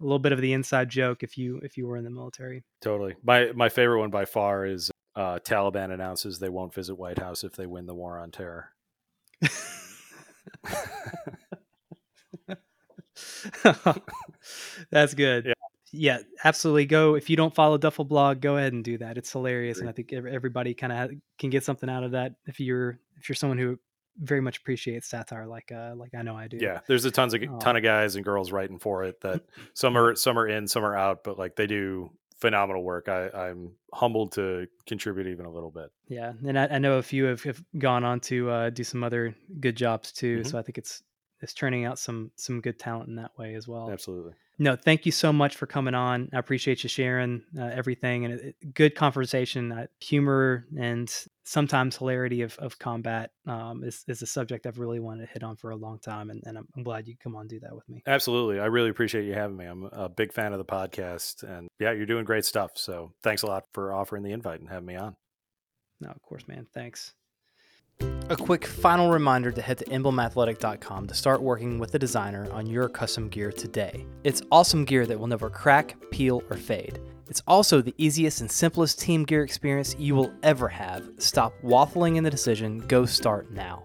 a 0.00 0.02
little 0.02 0.18
bit 0.18 0.32
of 0.32 0.40
the 0.40 0.52
inside 0.52 0.88
joke 0.88 1.22
if 1.22 1.36
you 1.36 1.58
if 1.62 1.76
you 1.76 1.86
were 1.86 1.96
in 1.96 2.04
the 2.04 2.10
military 2.10 2.64
Totally. 2.80 3.14
My 3.22 3.52
my 3.54 3.68
favorite 3.68 4.00
one 4.00 4.10
by 4.10 4.24
far 4.24 4.64
is 4.66 4.90
uh, 5.16 5.38
Taliban 5.40 5.92
announces 5.92 6.38
they 6.38 6.48
won't 6.48 6.72
visit 6.72 6.94
White 6.94 7.18
House 7.18 7.44
if 7.44 7.54
they 7.54 7.66
win 7.66 7.86
the 7.86 7.94
war 7.94 8.18
on 8.18 8.30
terror. 8.30 8.70
that's 14.90 15.14
good 15.14 15.46
Yeah. 15.46 15.52
yeah 15.92 16.18
absolutely 16.44 16.86
go 16.86 17.14
if 17.14 17.28
you 17.30 17.36
don't 17.36 17.54
follow 17.54 17.78
duffel 17.78 18.04
blog 18.04 18.40
go 18.40 18.56
ahead 18.56 18.72
and 18.72 18.84
do 18.84 18.98
that 18.98 19.18
it's 19.18 19.30
hilarious 19.32 19.80
and 19.80 19.88
i 19.88 19.92
think 19.92 20.12
everybody 20.12 20.74
kind 20.74 20.92
of 20.92 21.10
can 21.38 21.50
get 21.50 21.64
something 21.64 21.88
out 21.90 22.04
of 22.04 22.12
that 22.12 22.34
if 22.46 22.60
you're 22.60 22.98
if 23.18 23.28
you're 23.28 23.36
someone 23.36 23.58
who 23.58 23.78
very 24.18 24.40
much 24.40 24.58
appreciates 24.58 25.08
satire 25.08 25.46
like 25.46 25.70
uh 25.72 25.92
like 25.96 26.14
i 26.14 26.22
know 26.22 26.36
i 26.36 26.46
do 26.48 26.58
Yeah, 26.60 26.80
there's 26.86 27.04
a 27.04 27.10
tons 27.10 27.34
of 27.34 27.42
Oh. 27.42 27.58
ton 27.58 27.76
of 27.76 27.82
guys 27.82 28.16
and 28.16 28.24
girls 28.24 28.52
writing 28.52 28.78
for 28.78 29.04
it 29.04 29.20
that 29.22 29.42
some 29.74 29.96
are 29.96 30.14
some 30.16 30.38
are 30.38 30.46
in, 30.48 30.66
some 30.68 30.84
are 30.84 30.96
out, 30.96 31.24
but 31.24 31.38
like 31.38 31.56
they 31.56 31.66
do 31.66 32.10
phenomenal 32.38 32.82
work. 32.82 33.06
I, 33.08 33.28
I'm 33.28 33.72
humbled 33.92 34.32
to 34.32 34.66
contribute 34.86 35.26
even 35.26 35.44
a 35.44 35.50
little 35.50 35.70
bit. 35.70 35.90
Yeah, 36.08 36.32
and 36.46 36.58
I, 36.58 36.66
I 36.68 36.78
know 36.78 36.94
a 36.96 37.02
few 37.02 37.24
have, 37.26 37.42
have 37.42 37.62
gone 37.76 38.02
on 38.02 38.18
to 38.20 38.48
uh, 38.50 38.70
do 38.70 38.82
some 38.82 39.04
other 39.04 39.34
good 39.60 39.76
jobs 39.76 40.10
too. 40.12 40.38
Mhm. 40.40 40.46
So 40.50 40.58
I 40.58 40.62
think 40.62 40.78
it's 40.78 41.02
it's 41.40 41.54
turning 41.54 41.84
out 41.84 41.98
some 41.98 42.30
some 42.36 42.60
good 42.60 42.78
talent 42.78 43.08
in 43.08 43.16
that 43.16 43.36
way 43.38 43.54
as 43.54 43.66
well. 43.66 43.90
Absolutely. 43.90 44.32
No, 44.58 44.76
thank 44.76 45.06
you 45.06 45.12
so 45.12 45.32
much 45.32 45.56
for 45.56 45.66
coming 45.66 45.94
on. 45.94 46.28
I 46.34 46.38
appreciate 46.38 46.82
you 46.82 46.90
sharing 46.90 47.42
uh, 47.58 47.64
everything 47.64 48.26
and 48.26 48.34
it- 48.34 48.74
good 48.74 48.94
conversation, 48.94 49.72
uh, 49.72 49.86
humor, 50.00 50.66
and 50.78 51.10
sometimes 51.44 51.96
hilarity 51.96 52.42
of, 52.42 52.58
of 52.58 52.78
combat 52.78 53.30
um, 53.46 53.82
is 53.82 54.04
is 54.06 54.20
a 54.20 54.26
subject 54.26 54.66
I've 54.66 54.78
really 54.78 55.00
wanted 55.00 55.26
to 55.26 55.32
hit 55.32 55.42
on 55.42 55.56
for 55.56 55.70
a 55.70 55.76
long 55.76 55.98
time, 55.98 56.28
and, 56.28 56.42
and 56.44 56.58
I'm, 56.58 56.68
I'm 56.76 56.82
glad 56.82 57.08
you 57.08 57.14
come 57.22 57.36
on 57.36 57.42
and 57.42 57.50
do 57.50 57.60
that 57.60 57.74
with 57.74 57.88
me. 57.88 58.02
Absolutely. 58.06 58.60
I 58.60 58.66
really 58.66 58.90
appreciate 58.90 59.24
you 59.24 59.32
having 59.32 59.56
me. 59.56 59.64
I'm 59.64 59.84
a 59.84 60.10
big 60.10 60.32
fan 60.32 60.52
of 60.52 60.58
the 60.58 60.64
podcast 60.66 61.42
and 61.42 61.68
yeah, 61.78 61.92
you're 61.92 62.04
doing 62.04 62.24
great 62.24 62.44
stuff. 62.44 62.72
So 62.74 63.12
thanks 63.22 63.40
a 63.42 63.46
lot 63.46 63.64
for 63.72 63.94
offering 63.94 64.22
the 64.22 64.32
invite 64.32 64.60
and 64.60 64.68
having 64.68 64.86
me 64.86 64.96
on. 64.96 65.16
No, 66.02 66.10
of 66.10 66.20
course, 66.22 66.46
man. 66.46 66.66
Thanks. 66.74 67.14
A 68.30 68.36
quick 68.36 68.64
final 68.64 69.10
reminder 69.10 69.50
to 69.50 69.60
head 69.60 69.78
to 69.78 69.84
emblemathletic.com 69.86 71.08
to 71.08 71.14
start 71.14 71.42
working 71.42 71.80
with 71.80 71.90
the 71.90 71.98
designer 71.98 72.48
on 72.52 72.64
your 72.64 72.88
custom 72.88 73.28
gear 73.28 73.50
today. 73.50 74.06
It's 74.22 74.40
awesome 74.52 74.84
gear 74.84 75.04
that 75.06 75.18
will 75.18 75.26
never 75.26 75.50
crack, 75.50 75.96
peel, 76.12 76.42
or 76.48 76.56
fade. 76.56 77.00
It's 77.28 77.42
also 77.48 77.82
the 77.82 77.94
easiest 77.98 78.40
and 78.40 78.50
simplest 78.50 79.00
team 79.00 79.24
gear 79.24 79.42
experience 79.42 79.96
you 79.98 80.14
will 80.14 80.32
ever 80.44 80.68
have. 80.68 81.08
Stop 81.18 81.54
waffling 81.64 82.16
in 82.16 82.24
the 82.24 82.30
decision, 82.30 82.78
go 82.86 83.04
start 83.04 83.50
now. 83.50 83.82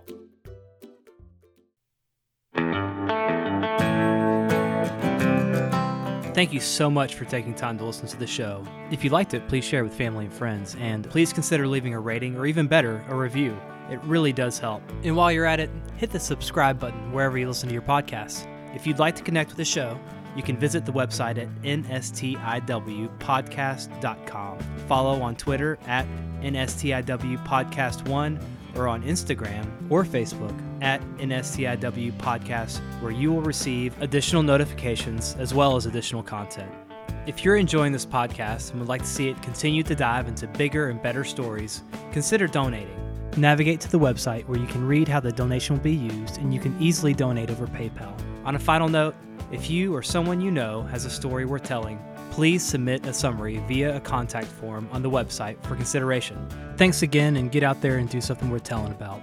Thank 6.36 6.54
you 6.54 6.60
so 6.60 6.92
much 6.92 7.16
for 7.16 7.26
taking 7.26 7.56
time 7.56 7.78
to 7.78 7.86
listen 7.86 8.08
to 8.10 8.18
the 8.18 8.28
show. 8.28 8.64
If 8.92 9.04
you 9.04 9.10
liked 9.10 9.34
it, 9.34 9.48
please 9.48 9.64
share 9.64 9.84
with 9.84 9.94
family 9.94 10.26
and 10.26 10.34
friends, 10.34 10.76
and 10.80 11.10
please 11.10 11.32
consider 11.32 11.68
leaving 11.68 11.94
a 11.94 12.00
rating 12.00 12.36
or 12.36 12.46
even 12.46 12.68
better, 12.68 13.04
a 13.08 13.16
review. 13.16 13.58
It 13.90 14.00
really 14.04 14.34
does 14.34 14.60
help. 14.60 14.84
And 15.04 15.16
while 15.16 15.32
you're 15.32 15.46
at 15.46 15.60
it, 15.60 15.70
hit 15.98 16.12
the 16.12 16.20
subscribe 16.20 16.80
button 16.80 17.12
wherever 17.12 17.38
you 17.38 17.48
listen 17.48 17.70
to 17.70 17.74
your 17.74 17.82
podcasts. 17.82 18.48
If 18.76 18.88
you'd 18.88 19.00
like 19.00 19.16
to 19.16 19.24
connect 19.24 19.52
with 19.52 19.58
the 19.58 19.66
show, 19.66 19.98
you 20.36 20.44
can 20.44 20.58
visit 20.58 20.86
the 20.86 20.92
website 20.92 21.38
at 21.38 21.48
nstiwpodcast.com. 21.62 24.60
Follow 24.88 25.22
on 25.22 25.36
Twitter 25.36 25.78
at 25.88 26.06
nstiwpodcast1 26.42 28.42
or 28.76 28.90
on 28.90 29.04
Instagram 29.04 29.66
or 29.90 30.04
Facebook 30.04 30.54
at 30.82 31.00
NSTIW 31.18 32.12
Podcast, 32.18 32.80
where 33.02 33.12
you 33.12 33.32
will 33.32 33.42
receive 33.42 34.02
additional 34.02 34.44
notifications 34.44 35.38
as 35.40 35.54
well 35.54 35.78
as 35.78 35.86
additional 35.86 36.22
content. 36.22 36.70
If 37.26 37.46
you're 37.46 37.56
enjoying 37.56 37.94
this 37.94 38.06
podcast 38.06 38.72
and 38.72 38.80
would 38.80 38.90
like 38.90 39.02
to 39.02 39.08
see 39.08 39.30
it 39.30 39.42
continue 39.42 39.84
to 39.84 39.96
dive 39.96 40.28
into 40.28 40.48
bigger 40.48 40.90
and 40.90 41.02
better 41.02 41.24
stories, 41.24 41.82
consider 42.12 42.48
donating. 42.48 43.05
Navigate 43.38 43.82
to 43.82 43.92
the 43.92 44.00
website 44.00 44.46
where 44.46 44.58
you 44.58 44.66
can 44.66 44.88
read 44.88 45.10
how 45.10 45.20
the 45.20 45.32
donation 45.32 45.76
will 45.76 45.84
be 45.84 45.94
used 45.94 46.38
and 46.38 46.54
you 46.54 46.60
can 46.60 46.74
easily 46.82 47.14
donate 47.14 47.50
over 47.50 47.68
PayPal. 47.68 48.18
On 48.46 48.56
a 48.56 48.60
final 48.60 48.88
note, 48.88 49.14
if 49.52 49.70
you 49.70 49.94
or 49.94 50.02
someone 50.02 50.40
you 50.40 50.52
know 50.52 50.84
has 50.84 51.04
a 51.04 51.10
story 51.10 51.44
worth 51.44 51.64
telling, 51.64 52.00
please 52.32 52.64
submit 52.64 53.06
a 53.06 53.14
summary 53.14 53.58
via 53.68 53.98
a 53.98 54.00
contact 54.00 54.48
form 54.48 54.88
on 54.94 55.02
the 55.02 55.10
website 55.10 55.62
for 55.64 55.76
consideration. 55.76 56.48
Thanks 56.78 57.02
again 57.02 57.36
and 57.36 57.52
get 57.52 57.62
out 57.62 57.82
there 57.82 57.98
and 57.98 58.10
do 58.10 58.22
something 58.22 58.50
worth 58.50 58.64
telling 58.64 58.94
about. 58.94 59.22